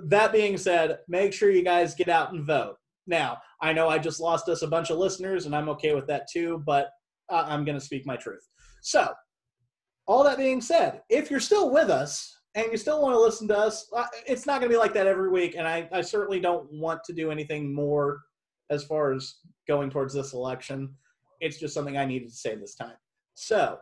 that 0.05 0.31
being 0.31 0.57
said, 0.57 0.99
make 1.07 1.33
sure 1.33 1.49
you 1.49 1.63
guys 1.63 1.95
get 1.95 2.09
out 2.09 2.33
and 2.33 2.45
vote. 2.45 2.75
Now, 3.07 3.37
I 3.61 3.73
know 3.73 3.87
I 3.87 3.97
just 3.97 4.19
lost 4.19 4.49
us 4.49 4.61
a 4.61 4.67
bunch 4.67 4.89
of 4.89 4.97
listeners, 4.97 5.45
and 5.45 5.55
I'm 5.55 5.69
okay 5.69 5.95
with 5.95 6.07
that 6.07 6.27
too, 6.31 6.61
but 6.65 6.89
uh, 7.29 7.45
I'm 7.47 7.65
going 7.65 7.77
to 7.77 7.83
speak 7.83 8.05
my 8.05 8.15
truth. 8.15 8.45
So, 8.81 9.13
all 10.07 10.23
that 10.23 10.37
being 10.37 10.61
said, 10.61 11.01
if 11.09 11.29
you're 11.29 11.39
still 11.39 11.71
with 11.71 11.89
us 11.89 12.33
and 12.55 12.67
you 12.71 12.77
still 12.77 13.01
want 13.01 13.13
to 13.13 13.19
listen 13.19 13.47
to 13.49 13.57
us, 13.57 13.87
uh, 13.95 14.05
it's 14.25 14.45
not 14.45 14.59
going 14.59 14.69
to 14.69 14.75
be 14.75 14.79
like 14.79 14.93
that 14.93 15.07
every 15.07 15.29
week, 15.29 15.55
and 15.55 15.67
I, 15.67 15.87
I 15.91 16.01
certainly 16.01 16.39
don't 16.39 16.71
want 16.71 17.03
to 17.05 17.13
do 17.13 17.31
anything 17.31 17.73
more 17.73 18.21
as 18.69 18.83
far 18.83 19.13
as 19.13 19.35
going 19.67 19.89
towards 19.89 20.13
this 20.13 20.33
election. 20.33 20.93
It's 21.39 21.59
just 21.59 21.73
something 21.73 21.97
I 21.97 22.05
needed 22.05 22.29
to 22.29 22.35
say 22.35 22.55
this 22.55 22.75
time. 22.75 22.95
So, 23.35 23.79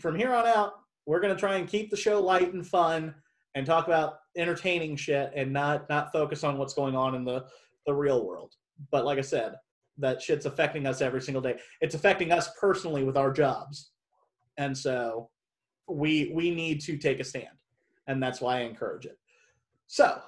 from 0.00 0.16
here 0.16 0.32
on 0.32 0.46
out, 0.46 0.72
we're 1.06 1.20
going 1.20 1.34
to 1.34 1.40
try 1.40 1.56
and 1.56 1.68
keep 1.68 1.90
the 1.90 1.96
show 1.96 2.20
light 2.20 2.52
and 2.52 2.66
fun 2.66 3.14
and 3.54 3.66
talk 3.66 3.86
about 3.86 4.14
entertaining 4.36 4.96
shit 4.96 5.32
and 5.34 5.52
not 5.52 5.88
not 5.88 6.12
focus 6.12 6.44
on 6.44 6.58
what's 6.58 6.74
going 6.74 6.96
on 6.96 7.14
in 7.14 7.24
the 7.24 7.44
the 7.86 7.94
real 7.94 8.26
world. 8.26 8.52
But 8.90 9.04
like 9.04 9.18
I 9.18 9.22
said, 9.22 9.54
that 9.98 10.22
shit's 10.22 10.46
affecting 10.46 10.86
us 10.86 11.00
every 11.00 11.20
single 11.20 11.42
day. 11.42 11.58
It's 11.80 11.94
affecting 11.94 12.32
us 12.32 12.50
personally 12.60 13.04
with 13.04 13.16
our 13.16 13.32
jobs. 13.32 13.90
And 14.58 14.76
so 14.76 15.30
we 15.88 16.32
we 16.34 16.54
need 16.54 16.80
to 16.82 16.96
take 16.96 17.20
a 17.20 17.24
stand. 17.24 17.48
And 18.06 18.22
that's 18.22 18.40
why 18.40 18.58
I 18.58 18.60
encourage 18.62 19.06
it. 19.06 19.18
So, 19.86 20.20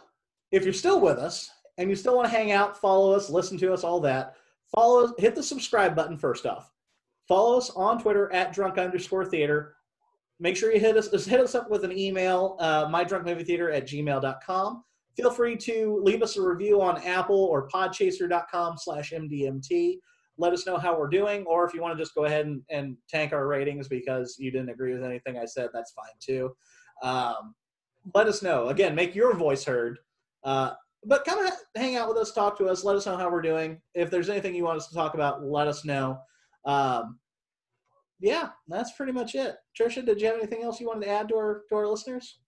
if 0.52 0.64
you're 0.64 0.72
still 0.72 1.00
with 1.00 1.18
us 1.18 1.50
and 1.78 1.90
you 1.90 1.96
still 1.96 2.16
want 2.16 2.30
to 2.30 2.36
hang 2.36 2.52
out, 2.52 2.80
follow 2.80 3.12
us, 3.12 3.30
listen 3.30 3.58
to 3.58 3.72
us, 3.72 3.82
all 3.82 4.00
that, 4.00 4.36
follow 4.74 5.04
us, 5.04 5.12
hit 5.18 5.34
the 5.34 5.42
subscribe 5.42 5.96
button 5.96 6.16
first 6.16 6.46
off. 6.46 6.70
Follow 7.26 7.56
us 7.56 7.70
on 7.70 8.00
Twitter 8.00 8.32
at 8.32 8.52
drunk 8.52 8.78
underscore 8.78 9.24
theater. 9.24 9.76
Make 10.40 10.56
sure 10.56 10.72
you 10.72 10.80
hit 10.80 10.96
us 10.96 11.26
hit 11.26 11.40
us 11.40 11.54
up 11.54 11.70
with 11.70 11.84
an 11.84 11.96
email, 11.96 12.56
uh, 12.58 12.86
mydrunkmovietheater 12.86 13.74
at 13.74 13.86
gmail.com. 13.86 14.84
Feel 15.16 15.30
free 15.30 15.56
to 15.56 16.00
leave 16.02 16.22
us 16.22 16.36
a 16.36 16.42
review 16.42 16.82
on 16.82 17.00
Apple 17.02 17.44
or 17.44 17.68
podchaser.com 17.68 18.76
slash 18.78 19.12
MDMT. 19.12 19.98
Let 20.36 20.52
us 20.52 20.66
know 20.66 20.76
how 20.76 20.98
we're 20.98 21.08
doing, 21.08 21.44
or 21.46 21.64
if 21.64 21.72
you 21.72 21.80
want 21.80 21.96
to 21.96 22.02
just 22.02 22.16
go 22.16 22.24
ahead 22.24 22.46
and, 22.46 22.62
and 22.68 22.96
tank 23.08 23.32
our 23.32 23.46
ratings 23.46 23.86
because 23.86 24.34
you 24.40 24.50
didn't 24.50 24.70
agree 24.70 24.92
with 24.92 25.04
anything 25.04 25.38
I 25.38 25.44
said, 25.44 25.68
that's 25.72 25.92
fine 25.92 26.06
too. 26.18 26.52
Um, 27.04 27.54
let 28.12 28.26
us 28.26 28.42
know. 28.42 28.68
Again, 28.68 28.96
make 28.96 29.14
your 29.14 29.34
voice 29.34 29.64
heard. 29.64 29.98
Uh, 30.42 30.72
but 31.06 31.24
come 31.24 31.48
hang 31.76 31.96
out 31.96 32.08
with 32.08 32.16
us, 32.16 32.32
talk 32.32 32.58
to 32.58 32.66
us, 32.66 32.82
let 32.82 32.96
us 32.96 33.06
know 33.06 33.16
how 33.16 33.30
we're 33.30 33.42
doing. 33.42 33.80
If 33.94 34.10
there's 34.10 34.28
anything 34.28 34.54
you 34.54 34.64
want 34.64 34.78
us 34.78 34.88
to 34.88 34.94
talk 34.94 35.14
about, 35.14 35.44
let 35.44 35.68
us 35.68 35.84
know. 35.84 36.18
Um, 36.64 37.18
yeah, 38.20 38.48
that's 38.68 38.92
pretty 38.92 39.12
much 39.12 39.34
it. 39.34 39.56
Trisha, 39.78 40.04
did 40.04 40.20
you 40.20 40.26
have 40.28 40.36
anything 40.38 40.62
else 40.62 40.80
you 40.80 40.86
wanted 40.86 41.04
to 41.06 41.10
add 41.10 41.28
to 41.28 41.36
our 41.36 41.62
to 41.68 41.74
our 41.76 41.86
listeners? 41.86 42.38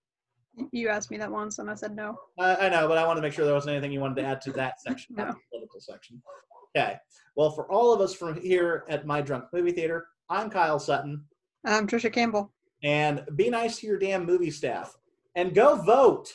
You 0.73 0.89
asked 0.89 1.11
me 1.11 1.19
that 1.19 1.31
once, 1.31 1.59
and 1.59 1.69
I 1.71 1.75
said 1.75 1.95
no. 1.95 2.17
I, 2.39 2.57
I 2.57 2.69
know, 2.71 2.89
but 2.89 2.97
I 2.97 3.07
want 3.07 3.19
to 3.19 3.21
make 3.23 3.33
sure 3.35 3.45
there 3.45 3.53
wasn't 3.53 3.73
anything 3.73 3.93
you 3.93 4.01
wanted 4.01 4.17
to 4.23 4.27
add 4.27 4.41
to 4.43 4.53
that 4.53 4.81
section, 4.87 5.15
No. 5.17 5.25
not 5.27 5.35
the 5.35 5.41
political 5.51 5.81
section. 5.81 6.23
Okay. 6.77 6.97
Well, 7.37 7.51
for 7.51 7.71
all 7.71 7.93
of 7.93 8.01
us 8.01 8.15
from 8.15 8.41
here 8.41 8.85
at 8.89 9.07
My 9.07 9.21
Drunk 9.21 9.45
Movie 9.53 9.73
Theater, 9.73 10.07
I'm 10.31 10.49
Kyle 10.49 10.79
Sutton, 10.79 11.25
I'm 11.65 11.87
Trisha 11.87 12.11
Campbell. 12.13 12.53
and 12.83 13.23
be 13.37 13.51
nice 13.51 13.79
to 13.81 13.87
your 13.87 13.99
damn 13.99 14.25
movie 14.25 14.51
staff 14.51 14.97
and 15.35 15.55
go 15.55 15.75
vote. 15.77 16.33